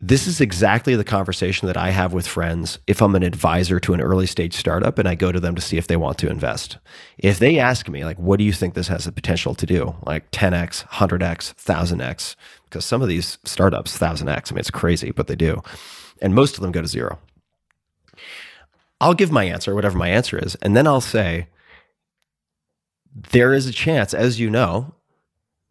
This 0.05 0.27
is 0.27 0.41
exactly 0.41 0.97
the 0.97 1.05
conversation 1.05 1.65
that 1.67 1.77
I 1.77 1.91
have 1.91 2.11
with 2.11 2.27
friends 2.27 2.77
if 2.87 3.01
I'm 3.01 3.15
an 3.15 3.23
advisor 3.23 3.79
to 3.79 3.93
an 3.93 4.01
early 4.01 4.27
stage 4.27 4.53
startup 4.53 4.99
and 4.99 5.07
I 5.07 5.15
go 5.15 5.31
to 5.31 5.39
them 5.39 5.55
to 5.55 5.61
see 5.61 5.77
if 5.77 5.87
they 5.87 5.95
want 5.95 6.17
to 6.17 6.29
invest. 6.29 6.77
If 7.17 7.39
they 7.39 7.57
ask 7.57 7.87
me, 7.87 8.03
like, 8.03 8.19
what 8.19 8.37
do 8.37 8.43
you 8.43 8.51
think 8.51 8.73
this 8.73 8.89
has 8.89 9.05
the 9.05 9.13
potential 9.13 9.55
to 9.55 9.65
do? 9.65 9.95
Like 10.05 10.29
10x, 10.31 10.85
100x, 10.87 11.55
1000x, 11.55 12.35
because 12.65 12.83
some 12.83 13.01
of 13.01 13.07
these 13.07 13.37
startups, 13.45 13.97
1000x, 13.97 14.27
I 14.27 14.53
mean, 14.53 14.59
it's 14.59 14.69
crazy, 14.69 15.11
but 15.11 15.27
they 15.27 15.37
do. 15.37 15.61
And 16.21 16.35
most 16.35 16.55
of 16.55 16.61
them 16.61 16.73
go 16.73 16.81
to 16.81 16.87
zero. 16.87 17.19
I'll 18.99 19.13
give 19.13 19.31
my 19.31 19.45
answer, 19.45 19.73
whatever 19.73 19.97
my 19.97 20.09
answer 20.09 20.37
is, 20.37 20.55
and 20.55 20.75
then 20.75 20.85
I'll 20.85 20.99
say, 20.99 21.47
there 23.15 23.53
is 23.53 23.67
a 23.67 23.71
chance, 23.71 24.13
as 24.13 24.37
you 24.37 24.49
know, 24.49 24.95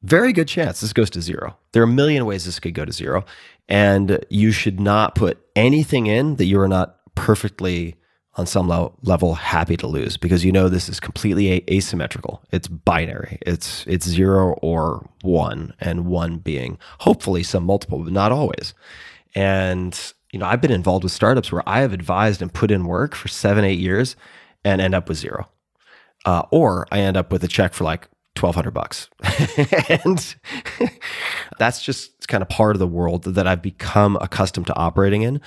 very 0.03 0.33
good 0.33 0.49
chance 0.49 0.81
this 0.81 0.93
goes 0.93 1.11
to 1.11 1.23
zero. 1.23 1.57
There 1.73 1.83
are 1.83 1.85
a 1.85 1.89
million 1.89 2.27
ways 2.27 2.45
this 2.45 2.59
could 2.59 2.75
go 2.75 2.85
to 2.85 2.93
zero. 2.93 3.25
And 3.73 4.23
you 4.28 4.53
should 4.53 4.78
not 4.78 5.15
put 5.15 5.44
anything 5.57 6.07
in 6.07 6.36
that 6.36 6.44
you 6.44 6.61
are 6.61 6.69
not 6.69 6.99
perfectly, 7.15 7.97
on 8.35 8.47
some 8.47 8.69
level, 9.03 9.35
happy 9.35 9.77
to 9.77 9.86
lose 9.86 10.16
because 10.16 10.44
you 10.44 10.53
know 10.53 10.69
this 10.69 10.89
is 10.89 10.99
completely 11.01 11.65
asymmetrical. 11.70 12.43
It's 12.51 12.69
binary. 12.69 13.39
It's 13.43 13.85
it's 13.86 14.09
zero 14.09 14.55
or 14.62 15.09
one, 15.23 15.74
and 15.81 16.07
one 16.07 16.39
being 16.39 16.78
hopefully 17.01 17.43
some 17.43 17.65
multiple, 17.65 17.99
but 17.99 18.12
not 18.12 18.32
always. 18.32 18.73
And 19.35 19.99
you 20.32 20.39
know, 20.39 20.47
I've 20.47 20.62
been 20.62 20.70
involved 20.70 21.05
with 21.05 21.12
startups 21.12 21.53
where 21.53 21.66
I 21.69 21.81
have 21.81 21.93
advised 21.93 22.40
and 22.40 22.53
put 22.53 22.70
in 22.70 22.86
work 22.86 23.15
for 23.15 23.28
seven, 23.28 23.65
eight 23.65 23.78
years 23.78 24.16
and 24.65 24.81
end 24.81 24.94
up 24.94 25.09
with 25.09 25.19
zero. 25.19 25.49
Uh, 26.24 26.43
or 26.51 26.86
I 26.90 27.01
end 27.01 27.16
up 27.16 27.32
with 27.32 27.44
a 27.44 27.49
check 27.49 27.74
for 27.74 27.85
like 27.85 28.09
1200 28.39 28.71
bucks. 28.71 29.09
and 30.05 30.37
that's 31.59 31.83
just 31.83 32.29
kind 32.29 32.43
of 32.43 32.49
part 32.49 32.75
of 32.77 32.81
the 32.81 32.87
world 32.87 33.25
that 33.25 33.47
I've 33.47 33.63
become 33.63 34.17
accustomed 34.21 34.67
to 34.69 34.77
operating 34.77 35.23
in. 35.23 35.41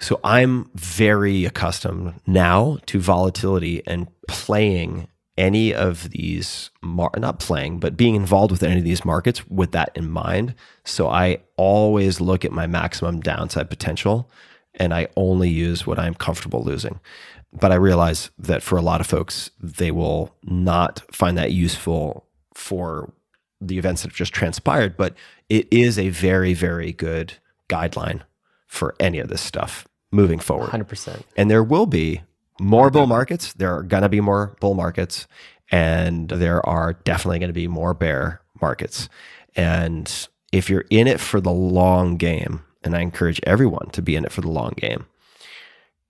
So 0.00 0.18
I'm 0.24 0.70
very 0.74 1.44
accustomed 1.44 2.14
now 2.26 2.78
to 2.86 3.00
volatility 3.00 3.82
and 3.86 4.08
playing 4.28 5.08
any 5.40 5.72
of 5.72 6.10
these 6.10 6.70
mar- 6.82 7.10
not 7.16 7.38
playing 7.38 7.80
but 7.80 7.96
being 7.96 8.14
involved 8.14 8.50
with 8.50 8.62
any 8.62 8.78
of 8.78 8.84
these 8.84 9.06
markets 9.06 9.46
with 9.48 9.72
that 9.72 9.90
in 9.94 10.10
mind 10.10 10.54
so 10.84 11.08
i 11.08 11.38
always 11.56 12.20
look 12.20 12.44
at 12.44 12.52
my 12.52 12.66
maximum 12.66 13.20
downside 13.20 13.70
potential 13.70 14.30
and 14.74 14.92
i 14.92 15.06
only 15.16 15.48
use 15.48 15.86
what 15.86 15.98
i'm 15.98 16.14
comfortable 16.14 16.62
losing 16.62 17.00
but 17.52 17.72
i 17.72 17.74
realize 17.74 18.30
that 18.38 18.62
for 18.62 18.76
a 18.76 18.82
lot 18.82 19.00
of 19.00 19.06
folks 19.06 19.50
they 19.60 19.90
will 19.90 20.34
not 20.44 21.02
find 21.12 21.36
that 21.36 21.52
useful 21.52 22.26
for 22.54 23.12
the 23.60 23.78
events 23.78 24.02
that 24.02 24.08
have 24.08 24.16
just 24.16 24.32
transpired 24.32 24.96
but 24.96 25.14
it 25.48 25.66
is 25.70 25.98
a 25.98 26.08
very 26.10 26.54
very 26.54 26.92
good 26.92 27.34
guideline 27.68 28.22
for 28.66 28.94
any 29.00 29.18
of 29.18 29.28
this 29.28 29.40
stuff 29.40 29.86
moving 30.10 30.38
forward 30.38 30.70
100% 30.70 31.22
and 31.36 31.50
there 31.50 31.62
will 31.62 31.86
be 31.86 32.22
more 32.60 32.90
bull 32.90 33.06
markets. 33.06 33.54
There 33.54 33.74
are 33.74 33.82
going 33.82 34.02
to 34.02 34.08
be 34.08 34.20
more 34.20 34.54
bull 34.60 34.74
markets, 34.74 35.26
and 35.70 36.28
there 36.28 36.64
are 36.68 36.92
definitely 36.92 37.38
going 37.38 37.48
to 37.48 37.54
be 37.54 37.66
more 37.66 37.94
bear 37.94 38.42
markets. 38.60 39.08
And 39.56 40.28
if 40.52 40.68
you're 40.68 40.84
in 40.90 41.06
it 41.06 41.18
for 41.18 41.40
the 41.40 41.50
long 41.50 42.16
game, 42.16 42.62
and 42.84 42.94
I 42.94 43.00
encourage 43.00 43.40
everyone 43.44 43.90
to 43.92 44.02
be 44.02 44.14
in 44.14 44.24
it 44.24 44.32
for 44.32 44.42
the 44.42 44.50
long 44.50 44.74
game, 44.76 45.06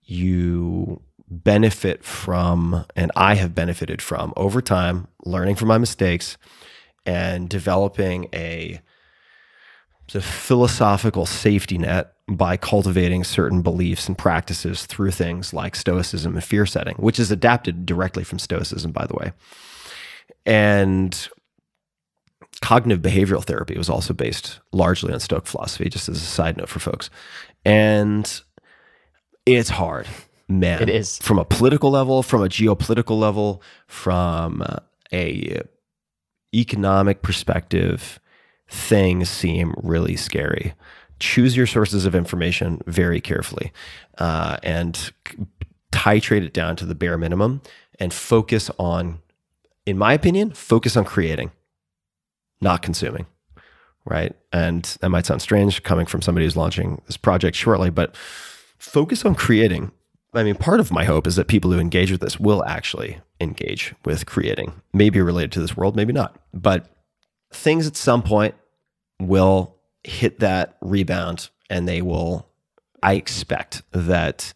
you 0.03 1.01
benefit 1.31 2.03
from, 2.03 2.85
and 2.95 3.11
I 3.15 3.35
have 3.35 3.55
benefited 3.55 4.01
from 4.01 4.33
over 4.35 4.61
time, 4.61 5.07
learning 5.25 5.55
from 5.55 5.69
my 5.69 5.77
mistakes 5.77 6.37
and 7.05 7.49
developing 7.49 8.27
a, 8.33 8.81
philosophical 10.19 11.25
safety 11.25 11.77
net 11.77 12.15
by 12.27 12.57
cultivating 12.57 13.23
certain 13.23 13.61
beliefs 13.61 14.09
and 14.09 14.17
practices 14.17 14.85
through 14.85 15.11
things 15.11 15.53
like 15.53 15.73
stoicism 15.73 16.33
and 16.33 16.43
fear 16.43 16.65
setting, 16.65 16.95
which 16.95 17.17
is 17.17 17.31
adapted 17.31 17.85
directly 17.85 18.25
from 18.25 18.37
stoicism, 18.37 18.91
by 18.91 19.05
the 19.05 19.13
way. 19.13 19.31
And 20.45 21.29
cognitive 22.61 23.01
behavioral 23.01 23.43
therapy 23.43 23.77
was 23.77 23.89
also 23.89 24.13
based 24.13 24.59
largely 24.73 25.13
on 25.13 25.19
Stoic 25.21 25.45
philosophy, 25.47 25.89
just 25.89 26.09
as 26.09 26.17
a 26.17 26.25
side 26.25 26.57
note 26.57 26.67
for 26.67 26.79
folks. 26.79 27.09
And 27.63 28.41
it's 29.45 29.69
hard, 29.69 30.07
man. 30.59 30.81
It 30.81 30.89
is. 30.89 31.17
From 31.19 31.39
a 31.39 31.45
political 31.45 31.91
level, 31.91 32.23
from 32.23 32.43
a 32.43 32.49
geopolitical 32.49 33.19
level, 33.19 33.61
from 33.87 34.63
a 35.13 35.61
economic 36.53 37.21
perspective, 37.21 38.19
things 38.67 39.29
seem 39.29 39.73
really 39.81 40.15
scary 40.15 40.73
choose 41.21 41.55
your 41.55 41.67
sources 41.67 42.03
of 42.05 42.15
information 42.15 42.81
very 42.87 43.21
carefully 43.21 43.71
uh, 44.17 44.57
and 44.63 45.13
titrate 45.91 46.43
it 46.43 46.53
down 46.53 46.75
to 46.75 46.85
the 46.85 46.95
bare 46.95 47.17
minimum 47.17 47.61
and 47.99 48.13
focus 48.13 48.69
on, 48.77 49.19
in 49.85 49.97
my 49.97 50.13
opinion, 50.13 50.51
focus 50.51 50.97
on 50.97 51.05
creating, 51.05 51.51
not 52.59 52.81
consuming. 52.81 53.27
Right. 54.03 54.35
And 54.51 54.83
that 55.01 55.09
might 55.09 55.27
sound 55.27 55.43
strange 55.43 55.83
coming 55.83 56.07
from 56.07 56.23
somebody 56.23 56.47
who's 56.47 56.57
launching 56.57 57.03
this 57.05 57.17
project 57.17 57.55
shortly, 57.55 57.91
but 57.91 58.17
focus 58.17 59.23
on 59.23 59.35
creating. 59.35 59.91
I 60.33 60.43
mean, 60.43 60.55
part 60.55 60.79
of 60.79 60.91
my 60.91 61.03
hope 61.03 61.27
is 61.27 61.35
that 61.35 61.47
people 61.47 61.71
who 61.71 61.79
engage 61.79 62.11
with 62.11 62.21
this 62.21 62.39
will 62.39 62.63
actually 62.65 63.19
engage 63.41 63.93
with 64.05 64.25
creating, 64.25 64.81
maybe 64.93 65.19
related 65.19 65.51
to 65.53 65.59
this 65.59 65.75
world, 65.75 65.95
maybe 65.95 66.13
not. 66.13 66.39
But 66.53 66.87
things 67.51 67.85
at 67.85 67.97
some 67.97 68.23
point 68.23 68.55
will 69.19 69.75
hit 70.03 70.39
that 70.39 70.77
rebound 70.81 71.49
and 71.69 71.87
they 71.87 72.01
will 72.01 72.47
I 73.03 73.13
expect 73.13 73.81
that 73.91 74.53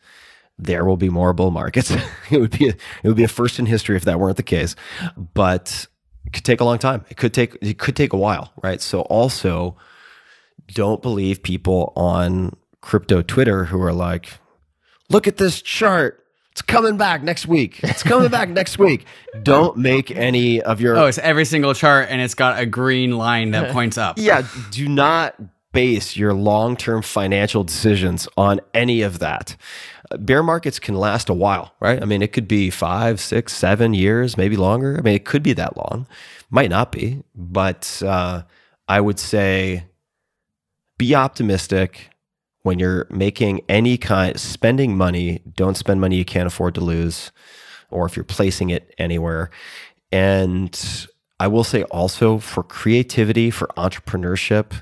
there 0.57 0.85
will 0.85 0.97
be 0.97 1.10
more 1.10 1.34
bull 1.34 1.52
markets. 1.52 1.91
it 2.31 2.39
would 2.39 2.57
be 2.57 2.69
a, 2.69 2.73
it 3.03 3.07
would 3.07 3.18
be 3.18 3.23
a 3.23 3.27
first 3.27 3.60
in 3.60 3.65
history 3.65 3.95
if 3.95 4.06
that 4.06 4.19
weren't 4.19 4.38
the 4.38 4.43
case, 4.43 4.76
but 5.34 5.88
it 6.26 6.34
could 6.34 6.45
take 6.45 6.61
a 6.61 6.65
long 6.65 6.77
time. 6.77 7.06
It 7.10 7.18
could 7.18 7.34
take 7.34 7.57
it 7.61 7.77
could 7.77 7.95
take 7.95 8.14
a 8.14 8.18
while, 8.18 8.53
right? 8.64 8.81
So 8.81 9.02
also 9.02 9.76
don't 10.73 11.02
believe 11.02 11.43
people 11.43 11.91
on 11.95 12.56
crypto 12.81 13.22
Twitter 13.22 13.65
who 13.65 13.81
are 13.81 13.93
like, 13.93 14.34
"Look 15.10 15.27
at 15.27 15.38
this 15.38 15.61
chart. 15.61 16.22
It's 16.52 16.61
coming 16.61 16.95
back 16.98 17.22
next 17.22 17.48
week. 17.48 17.82
It's 17.84 18.03
coming 18.03 18.30
back 18.30 18.49
next 18.49 18.80
week." 18.80 19.06
Don't 19.44 19.77
make 19.77 20.10
any 20.11 20.61
of 20.61 20.80
your 20.80 20.98
Oh, 20.98 21.06
it's 21.06 21.18
every 21.18 21.45
single 21.45 21.73
chart 21.73 22.07
and 22.10 22.22
it's 22.22 22.34
got 22.34 22.60
a 22.60 22.65
green 22.65 23.18
line 23.18 23.52
that 23.52 23.72
points 23.73 23.98
up. 23.98 24.18
Yeah, 24.18 24.48
do 24.72 24.88
not 24.88 25.36
base 25.73 26.15
your 26.15 26.34
long 26.34 26.77
term 26.77 27.02
financial 27.02 27.64
decisions 27.64 28.27
on 28.38 28.61
any 28.73 29.02
of 29.02 29.19
that. 29.19 29.56
Bear 30.18 30.41
markets 30.44 30.80
can 30.80 30.95
last 30.95 31.30
a 31.30 31.34
while, 31.34 31.73
right? 31.80 32.02
I 32.02 32.06
mean, 32.06 32.22
it 32.22 32.32
could 32.32 32.48
be 32.48 32.69
five, 32.69 33.19
six, 33.19 33.53
seven 33.53 33.94
years, 33.94 34.38
maybe 34.38 34.56
longer. 34.56 34.98
I 34.98 35.02
mean, 35.02 35.15
it 35.15 35.26
could 35.26 35.44
be 35.44 35.53
that 35.53 35.76
long, 35.76 36.07
might 36.49 36.69
not 36.69 36.91
be, 36.91 37.23
but 37.36 38.02
uh, 38.06 38.44
I 38.88 39.02
would 39.02 39.19
say 39.19 39.86
be 40.98 41.14
optimistic 41.15 42.11
when 42.66 42.80
you're 42.80 43.06
making 43.10 43.62
any 43.70 43.98
kind 43.98 44.40
spending 44.40 44.98
money 44.98 45.42
don't 45.56 45.78
spend 45.78 46.02
money 46.02 46.16
you 46.16 46.26
can't 46.26 46.48
afford 46.48 46.74
to 46.74 46.82
lose 46.82 47.32
or 47.92 48.06
if 48.06 48.16
you're 48.16 48.24
placing 48.24 48.70
it 48.70 48.94
anywhere 48.98 49.50
and 50.12 51.08
i 51.40 51.48
will 51.48 51.64
say 51.64 51.84
also 51.84 52.38
for 52.40 52.64
creativity 52.64 53.52
for 53.52 53.68
entrepreneurship 53.78 54.82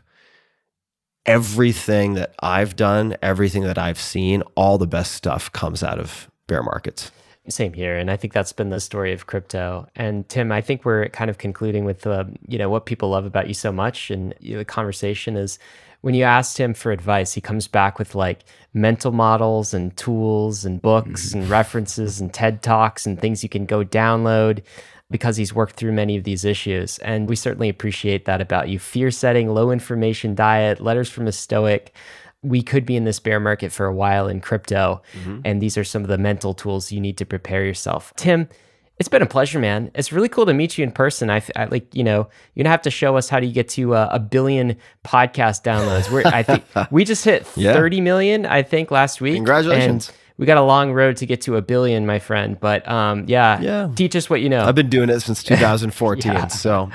everything 1.25 2.15
that 2.15 2.33
I've 2.39 2.75
done, 2.75 3.15
everything 3.21 3.63
that 3.63 3.77
I've 3.77 3.99
seen, 3.99 4.41
all 4.55 4.77
the 4.77 4.87
best 4.87 5.13
stuff 5.13 5.51
comes 5.51 5.83
out 5.83 5.99
of 5.99 6.29
bear 6.47 6.61
markets. 6.63 7.11
Same 7.49 7.73
here, 7.73 7.97
and 7.97 8.09
I 8.09 8.15
think 8.15 8.31
that's 8.31 8.53
been 8.53 8.69
the 8.69 8.79
story 8.79 9.11
of 9.11 9.27
crypto. 9.27 9.87
And 9.97 10.27
Tim, 10.29 10.49
I 10.51 10.61
think 10.61 10.85
we're 10.85 11.09
kind 11.09 11.29
of 11.29 11.37
concluding 11.37 11.83
with 11.83 12.07
uh, 12.07 12.23
you 12.47 12.57
know 12.57 12.69
what 12.69 12.85
people 12.85 13.09
love 13.09 13.25
about 13.25 13.49
you 13.49 13.53
so 13.53 13.69
much, 13.69 14.09
and 14.09 14.33
you 14.39 14.53
know, 14.53 14.59
the 14.59 14.65
conversation 14.65 15.35
is 15.35 15.59
when 16.03 16.13
you 16.13 16.25
asked 16.25 16.57
him 16.57 16.73
for 16.73 16.91
advice, 16.91 17.31
he 17.31 17.39
comes 17.39 17.65
back 17.65 17.97
with 17.97 18.13
like 18.13 18.43
mental 18.73 19.13
models 19.13 19.73
and 19.73 19.95
tools 19.95 20.65
and 20.65 20.81
books 20.81 21.29
mm-hmm. 21.29 21.39
and 21.39 21.49
references 21.49 22.19
and 22.19 22.33
TED 22.33 22.61
talks 22.61 23.05
and 23.05 23.17
things 23.17 23.41
you 23.41 23.47
can 23.47 23.65
go 23.65 23.85
download 23.85 24.63
because 25.09 25.37
he's 25.37 25.55
worked 25.55 25.77
through 25.77 25.93
many 25.93 26.17
of 26.17 26.25
these 26.25 26.43
issues. 26.43 26.97
And 26.99 27.29
we 27.29 27.37
certainly 27.37 27.69
appreciate 27.69 28.25
that 28.25 28.41
about 28.41 28.67
you. 28.67 28.79
Fear 28.79 29.11
setting, 29.11 29.53
low 29.53 29.71
information 29.71 30.35
diet, 30.35 30.81
letters 30.81 31.09
from 31.09 31.25
a 31.25 31.31
stoic. 31.31 31.95
We 32.41 32.61
could 32.61 32.85
be 32.85 32.97
in 32.97 33.05
this 33.05 33.21
bear 33.21 33.39
market 33.39 33.71
for 33.71 33.85
a 33.85 33.95
while 33.95 34.27
in 34.27 34.41
crypto. 34.41 35.01
Mm-hmm. 35.13 35.39
And 35.45 35.61
these 35.61 35.77
are 35.77 35.85
some 35.85 36.01
of 36.01 36.09
the 36.09 36.17
mental 36.17 36.53
tools 36.53 36.91
you 36.91 36.99
need 36.99 37.15
to 37.15 37.25
prepare 37.25 37.63
yourself. 37.63 38.11
Tim, 38.17 38.49
it's 38.99 39.09
been 39.09 39.21
a 39.21 39.27
pleasure, 39.27 39.59
man. 39.59 39.91
It's 39.95 40.11
really 40.11 40.29
cool 40.29 40.45
to 40.45 40.53
meet 40.53 40.77
you 40.77 40.83
in 40.83 40.91
person. 40.91 41.29
I, 41.29 41.41
I 41.55 41.65
like, 41.65 41.93
you 41.95 42.03
know, 42.03 42.29
you're 42.53 42.63
gonna 42.63 42.71
have 42.71 42.83
to 42.83 42.91
show 42.91 43.17
us 43.17 43.27
how 43.27 43.39
do 43.39 43.47
you 43.47 43.53
get 43.53 43.69
to 43.69 43.95
uh, 43.95 44.09
a 44.11 44.19
billion 44.19 44.77
podcast 45.03 45.63
downloads. 45.63 46.11
We're, 46.11 46.23
I 46.25 46.43
think 46.43 46.63
we 46.91 47.03
just 47.03 47.25
hit 47.25 47.47
yeah. 47.55 47.73
30 47.73 48.01
million, 48.01 48.45
I 48.45 48.61
think, 48.61 48.91
last 48.91 49.19
week. 49.19 49.35
Congratulations. 49.35 50.11
We 50.37 50.47
got 50.47 50.57
a 50.57 50.63
long 50.63 50.93
road 50.93 51.17
to 51.17 51.25
get 51.25 51.41
to 51.41 51.57
a 51.57 51.61
billion, 51.61 52.05
my 52.05 52.19
friend. 52.19 52.59
But 52.59 52.87
um, 52.87 53.25
yeah, 53.27 53.59
yeah, 53.61 53.91
teach 53.95 54.15
us 54.15 54.29
what 54.29 54.41
you 54.41 54.49
know. 54.49 54.63
I've 54.63 54.75
been 54.75 54.89
doing 54.89 55.09
it 55.09 55.19
since 55.21 55.43
2014. 55.43 56.31
yeah. 56.31 56.47
So, 56.47 56.89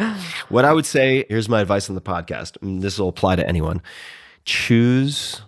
what 0.49 0.65
I 0.65 0.73
would 0.73 0.87
say 0.87 1.25
here's 1.29 1.49
my 1.49 1.61
advice 1.61 1.89
on 1.89 1.95
the 1.95 2.01
podcast. 2.01 2.57
this 2.81 2.99
will 2.99 3.09
apply 3.09 3.37
to 3.37 3.47
anyone. 3.47 3.81
Choose 4.45 5.43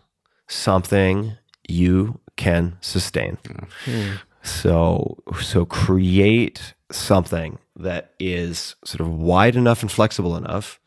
something 0.47 1.37
you 1.69 2.21
can 2.37 2.77
sustain. 2.81 3.39
Hmm. 3.85 4.13
So, 4.43 5.19
so 5.43 5.65
create 5.67 6.75
something 6.91 7.59
that 7.77 8.15
is 8.19 8.77
sort 8.85 9.01
of 9.01 9.09
wide 9.09 9.57
enough 9.57 9.83
and 9.83 9.91
flexible 9.91 10.37
enough 10.37 10.81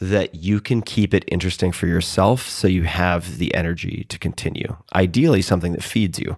that 0.00 0.34
you 0.36 0.60
can 0.60 0.80
keep 0.80 1.12
it 1.12 1.24
interesting 1.28 1.72
for 1.72 1.86
yourself 1.86 2.48
so 2.48 2.68
you 2.68 2.84
have 2.84 3.38
the 3.38 3.54
energy 3.54 4.06
to 4.08 4.18
continue. 4.18 4.76
Ideally, 4.94 5.42
something 5.42 5.72
that 5.72 5.82
feeds 5.82 6.18
you. 6.18 6.36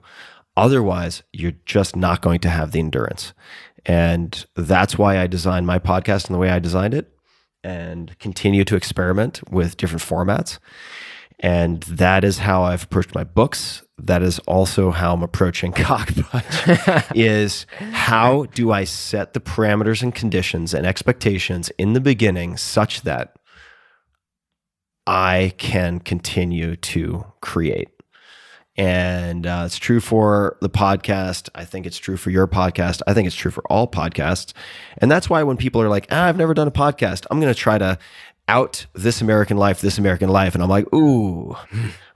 Otherwise, 0.57 1.23
you're 1.33 1.55
just 1.67 1.95
not 1.95 2.23
going 2.23 2.41
to 2.41 2.49
have 2.49 2.73
the 2.73 2.81
endurance. 2.81 3.33
And 3.87 4.45
that's 4.57 4.99
why 4.99 5.19
I 5.19 5.27
designed 5.27 5.67
my 5.67 5.79
podcast 5.79 6.29
in 6.29 6.33
the 6.33 6.39
way 6.39 6.51
I 6.51 6.59
designed 6.59 6.95
it 6.95 7.13
and 7.63 8.19
continue 8.19 8.65
to 8.65 8.77
experiment 8.77 9.41
with 9.51 9.77
different 9.77 10.03
formats. 10.03 10.59
And 11.43 11.83
that 11.85 12.23
is 12.23 12.39
how 12.39 12.63
I've 12.65 12.85
approached 12.85 13.15
my 13.15 13.25
books. 13.25 13.83
That 13.99 14.23
is 14.23 14.39
also 14.41 14.91
how 14.91 15.15
I'm 15.15 15.23
approaching 15.23 15.73
Cockpunch 15.75 17.13
is 17.17 17.67
how 17.79 18.45
do 18.55 18.73
I 18.73 18.85
set 18.85 19.33
the 19.33 19.41
parameters 19.41 20.03
and 20.03 20.15
conditions 20.15 20.75
and 20.75 20.87
expectations 20.87 21.71
in 21.79 21.95
the 21.95 22.01
beginning 22.01 22.57
such 22.59 23.03
that 23.03 23.37
I 25.07 25.55
can 25.57 25.99
continue 26.01 26.77
to 26.77 27.25
create. 27.41 27.89
And 28.77 29.47
uh, 29.47 29.65
it's 29.67 29.77
true 29.77 30.01
for 30.01 30.57
the 30.61 30.71
podcast. 30.71 31.49
I 31.55 31.65
think 31.65 31.85
it's 31.85 31.99
true 31.99 32.17
for 32.17 32.31
your 32.31 32.47
podcast. 32.47 33.03
I 33.07 33.13
think 33.13 33.27
it's 33.27 33.37
true 33.37 33.51
for 33.51 33.63
all 33.69 33.87
podcasts. 33.89 34.53
And 34.99 35.11
that's 35.11 35.29
why 35.29 35.43
when 35.43 35.57
people 35.57 35.83
are 35.83 35.89
like, 35.89 36.07
ah, 36.11 36.27
I've 36.27 36.39
never 36.39 36.55
done 36.55 36.69
a 36.69 36.71
podcast, 36.71 37.27
I'm 37.31 37.41
going 37.41 37.53
to 37.53 37.59
try 37.59 37.77
to 37.77 37.99
out 38.51 38.87
this 38.95 39.21
American 39.21 39.57
life, 39.57 39.81
this 39.81 39.97
American 39.97 40.29
life. 40.29 40.55
And 40.55 40.63
I'm 40.63 40.69
like, 40.69 40.93
ooh, 40.93 41.57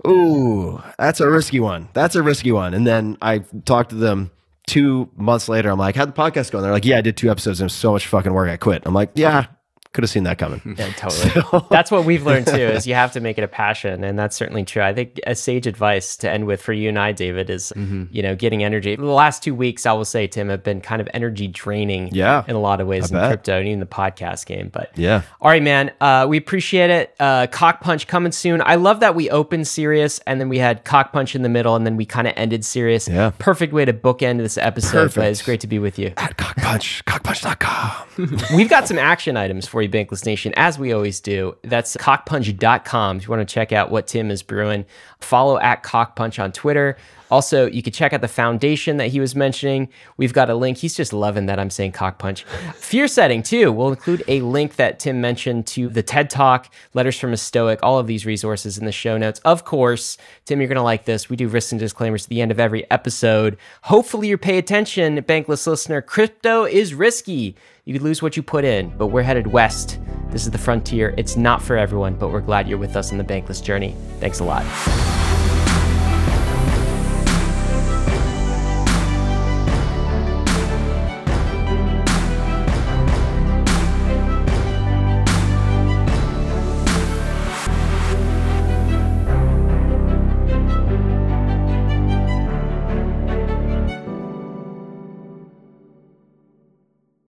ooh, 0.06 0.82
that's 0.98 1.20
a 1.20 1.30
risky 1.30 1.60
one. 1.60 1.88
That's 1.92 2.16
a 2.16 2.22
risky 2.22 2.50
one. 2.50 2.74
And 2.74 2.84
then 2.86 3.16
I 3.22 3.38
talked 3.64 3.90
to 3.90 3.96
them 3.96 4.32
two 4.66 5.08
months 5.16 5.48
later. 5.48 5.70
I'm 5.70 5.78
like, 5.78 5.94
how'd 5.94 6.08
the 6.08 6.20
podcast 6.20 6.50
go? 6.50 6.58
And 6.58 6.64
they're 6.64 6.72
like, 6.72 6.84
yeah, 6.84 6.98
I 6.98 7.02
did 7.02 7.16
two 7.16 7.30
episodes 7.30 7.60
and 7.60 7.66
it 7.66 7.70
was 7.70 7.74
so 7.74 7.92
much 7.92 8.08
fucking 8.08 8.32
work. 8.32 8.50
I 8.50 8.56
quit. 8.56 8.82
I'm 8.84 8.94
like, 8.94 9.10
yeah, 9.14 9.46
could 9.94 10.02
have 10.02 10.10
seen 10.10 10.24
that 10.24 10.38
coming. 10.38 10.60
Yeah, 10.76 10.92
totally. 10.92 11.30
So. 11.44 11.66
That's 11.70 11.90
what 11.90 12.04
we've 12.04 12.24
learned 12.24 12.46
too. 12.46 12.54
Is 12.54 12.86
you 12.86 12.94
have 12.94 13.12
to 13.12 13.20
make 13.20 13.38
it 13.38 13.44
a 13.44 13.48
passion, 13.48 14.02
and 14.04 14.18
that's 14.18 14.36
certainly 14.36 14.64
true. 14.64 14.82
I 14.82 14.92
think 14.92 15.20
a 15.26 15.34
sage 15.34 15.66
advice 15.66 16.16
to 16.18 16.30
end 16.30 16.46
with 16.46 16.60
for 16.60 16.72
you 16.72 16.88
and 16.88 16.98
I, 16.98 17.12
David, 17.12 17.48
is 17.48 17.72
mm-hmm. 17.76 18.04
you 18.10 18.22
know 18.22 18.34
getting 18.34 18.64
energy. 18.64 18.96
The 18.96 19.04
last 19.04 19.42
two 19.42 19.54
weeks, 19.54 19.86
I 19.86 19.92
will 19.92 20.04
say, 20.04 20.26
Tim, 20.26 20.48
have 20.48 20.62
been 20.62 20.80
kind 20.80 21.00
of 21.00 21.08
energy 21.14 21.46
draining. 21.46 22.10
Yeah, 22.12 22.44
in 22.48 22.56
a 22.56 22.60
lot 22.60 22.80
of 22.80 22.88
ways 22.88 23.12
I 23.12 23.16
in 23.16 23.22
bet. 23.22 23.30
crypto 23.30 23.58
and 23.58 23.68
even 23.68 23.80
the 23.80 23.86
podcast 23.86 24.46
game. 24.46 24.68
But 24.68 24.90
yeah, 24.96 25.22
all 25.40 25.50
right, 25.50 25.62
man. 25.62 25.92
Uh, 26.00 26.26
we 26.28 26.36
appreciate 26.36 26.90
it. 26.90 27.14
Uh, 27.20 27.46
Cockpunch 27.46 28.06
coming 28.06 28.32
soon. 28.32 28.60
I 28.60 28.74
love 28.74 29.00
that 29.00 29.14
we 29.14 29.30
opened 29.30 29.68
serious, 29.68 30.18
and 30.20 30.40
then 30.40 30.48
we 30.48 30.58
had 30.58 30.84
Cockpunch 30.84 31.34
in 31.34 31.42
the 31.42 31.48
middle, 31.48 31.76
and 31.76 31.86
then 31.86 31.96
we 31.96 32.04
kind 32.04 32.26
of 32.26 32.34
ended 32.36 32.64
serious. 32.64 33.06
Yeah, 33.08 33.30
perfect 33.38 33.72
way 33.72 33.84
to 33.84 33.92
bookend 33.92 34.38
this 34.38 34.58
episode. 34.58 35.04
Perfect. 35.04 35.16
But 35.16 35.26
it's 35.28 35.42
great 35.42 35.60
to 35.60 35.68
be 35.68 35.78
with 35.78 35.98
you. 35.98 36.08
At 36.16 36.36
Cockpunch, 36.36 37.04
cockpunch.com. 37.04 38.04
We've 38.56 38.68
got 38.68 38.88
some 38.88 38.98
action 38.98 39.36
items 39.36 39.66
for 39.66 39.82
you, 39.82 39.83
Bankless 39.88 40.26
Nation 40.26 40.52
as 40.56 40.78
we 40.78 40.92
always 40.92 41.20
do. 41.20 41.56
That's 41.62 41.96
cockpunch.com 41.96 43.16
if 43.16 43.24
you 43.24 43.30
want 43.30 43.46
to 43.46 43.52
check 43.52 43.72
out 43.72 43.90
what 43.90 44.06
Tim 44.06 44.30
is 44.30 44.42
brewing. 44.42 44.84
Follow 45.20 45.58
at 45.58 45.82
cockpunch 45.82 46.42
on 46.42 46.52
Twitter. 46.52 46.96
Also, 47.34 47.66
you 47.66 47.82
can 47.82 47.92
check 47.92 48.12
out 48.12 48.20
the 48.20 48.28
foundation 48.28 48.96
that 48.98 49.08
he 49.08 49.18
was 49.18 49.34
mentioning. 49.34 49.88
We've 50.16 50.32
got 50.32 50.50
a 50.50 50.54
link. 50.54 50.78
He's 50.78 50.94
just 50.94 51.12
loving 51.12 51.46
that 51.46 51.58
I'm 51.58 51.68
saying 51.68 51.90
cockpunch. 51.90 52.44
Fear 52.76 53.08
setting, 53.08 53.42
too. 53.42 53.72
We'll 53.72 53.88
include 53.88 54.22
a 54.28 54.40
link 54.42 54.76
that 54.76 55.00
Tim 55.00 55.20
mentioned 55.20 55.66
to 55.66 55.88
the 55.88 56.00
TED 56.00 56.30
Talk, 56.30 56.72
Letters 56.92 57.18
from 57.18 57.32
a 57.32 57.36
Stoic, 57.36 57.80
all 57.82 57.98
of 57.98 58.06
these 58.06 58.24
resources 58.24 58.78
in 58.78 58.84
the 58.84 58.92
show 58.92 59.18
notes. 59.18 59.40
Of 59.44 59.64
course, 59.64 60.16
Tim, 60.44 60.60
you're 60.60 60.68
going 60.68 60.76
to 60.76 60.82
like 60.82 61.06
this. 61.06 61.28
We 61.28 61.34
do 61.34 61.48
risks 61.48 61.72
and 61.72 61.80
disclaimers 61.80 62.26
at 62.26 62.28
the 62.28 62.40
end 62.40 62.52
of 62.52 62.60
every 62.60 62.88
episode. 62.88 63.58
Hopefully, 63.82 64.28
you 64.28 64.38
pay 64.38 64.56
attention, 64.56 65.20
bankless 65.22 65.66
listener. 65.66 66.00
Crypto 66.00 66.66
is 66.66 66.94
risky. 66.94 67.56
You 67.84 67.94
could 67.94 68.02
lose 68.02 68.22
what 68.22 68.36
you 68.36 68.44
put 68.44 68.64
in, 68.64 68.96
but 68.96 69.08
we're 69.08 69.22
headed 69.22 69.48
west. 69.48 69.98
This 70.30 70.44
is 70.44 70.52
the 70.52 70.58
frontier. 70.58 71.12
It's 71.18 71.36
not 71.36 71.60
for 71.60 71.76
everyone, 71.76 72.14
but 72.14 72.28
we're 72.28 72.40
glad 72.42 72.68
you're 72.68 72.78
with 72.78 72.94
us 72.94 73.10
on 73.10 73.18
the 73.18 73.24
bankless 73.24 73.60
journey. 73.60 73.96
Thanks 74.20 74.38
a 74.38 74.44
lot. 74.44 75.13